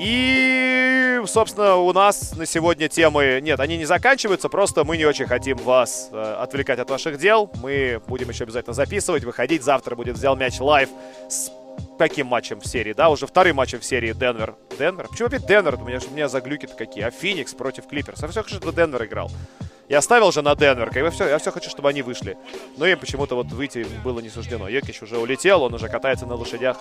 И, 0.00 1.20
собственно, 1.26 1.76
у 1.76 1.92
нас 1.92 2.34
на 2.36 2.46
сегодня 2.46 2.88
темы 2.88 3.40
нет, 3.42 3.60
они 3.60 3.76
не 3.76 3.84
заканчиваются, 3.84 4.48
просто 4.48 4.82
мы 4.84 4.96
не 4.96 5.04
очень 5.04 5.26
хотим 5.26 5.56
вас 5.58 6.08
э, 6.10 6.36
отвлекать 6.40 6.80
от 6.80 6.90
ваших 6.90 7.18
дел. 7.18 7.50
Мы 7.62 8.02
будем 8.06 8.28
еще 8.28 8.44
обязательно 8.44 8.74
записывать, 8.74 9.22
выходить. 9.22 9.62
Завтра 9.62 9.94
будет 9.94 10.16
«Взял 10.16 10.34
мяч 10.34 10.58
live» 10.58 10.88
с 11.28 11.50
каким 11.98 12.26
матчем 12.26 12.60
в 12.60 12.66
серии, 12.66 12.92
да, 12.92 13.08
уже 13.08 13.26
вторым 13.26 13.56
матчем 13.56 13.80
в 13.80 13.84
серии 13.84 14.12
Денвер. 14.12 14.54
Денвер? 14.78 15.08
Почему 15.08 15.28
опять 15.28 15.46
Денвер? 15.46 15.76
У 15.76 15.84
меня, 15.84 15.98
у 16.06 16.12
меня 16.12 16.28
заглюки-то 16.28 16.74
какие. 16.74 17.04
А 17.04 17.10
Феникс 17.10 17.54
против 17.54 17.86
Клиперс. 17.86 18.22
А 18.22 18.28
все, 18.28 18.42
что 18.42 18.72
Денвер 18.72 19.04
играл. 19.04 19.30
Я 19.88 20.00
ставил 20.00 20.32
же 20.32 20.40
на 20.42 20.54
Денвер, 20.54 20.88
и 20.96 21.10
все, 21.10 21.28
я 21.28 21.38
все 21.38 21.50
хочу, 21.50 21.68
чтобы 21.68 21.90
они 21.90 22.02
вышли. 22.02 22.38
Но 22.76 22.86
им 22.86 22.98
почему-то 22.98 23.34
вот 23.34 23.48
выйти 23.48 23.86
было 24.02 24.20
не 24.20 24.30
суждено. 24.30 24.68
Йокич 24.68 25.02
уже 25.02 25.18
улетел, 25.18 25.62
он 25.62 25.74
уже 25.74 25.88
катается 25.88 26.26
на 26.26 26.34
лошадях 26.36 26.78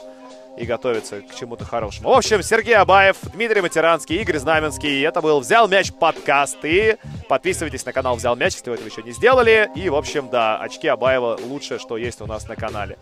и 0.57 0.65
готовится 0.65 1.21
к 1.21 1.35
чему-то 1.35 1.65
хорошему. 1.65 2.09
В 2.09 2.13
общем, 2.13 2.41
Сергей 2.43 2.75
Абаев, 2.75 3.17
Дмитрий 3.33 3.61
Матеранский, 3.61 4.21
Игорь 4.21 4.37
Знаменский. 4.37 5.01
Это 5.01 5.21
был 5.21 5.39
«Взял 5.39 5.67
мяч» 5.67 5.91
подкаст. 5.91 6.57
И 6.63 6.97
подписывайтесь 7.27 7.85
на 7.85 7.91
канал 7.91 8.15
«Взял 8.15 8.35
мяч», 8.35 8.53
если 8.53 8.69
вы 8.69 8.75
этого 8.75 8.87
еще 8.87 9.03
не 9.03 9.11
сделали. 9.11 9.69
И, 9.75 9.89
в 9.89 9.95
общем, 9.95 10.29
да, 10.29 10.57
очки 10.57 10.87
Абаева 10.87 11.39
лучшее, 11.43 11.79
что 11.79 11.97
есть 11.97 12.21
у 12.21 12.25
нас 12.25 12.47
на 12.47 12.55
канале. 12.55 12.97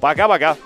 Пока-пока. 0.00 0.56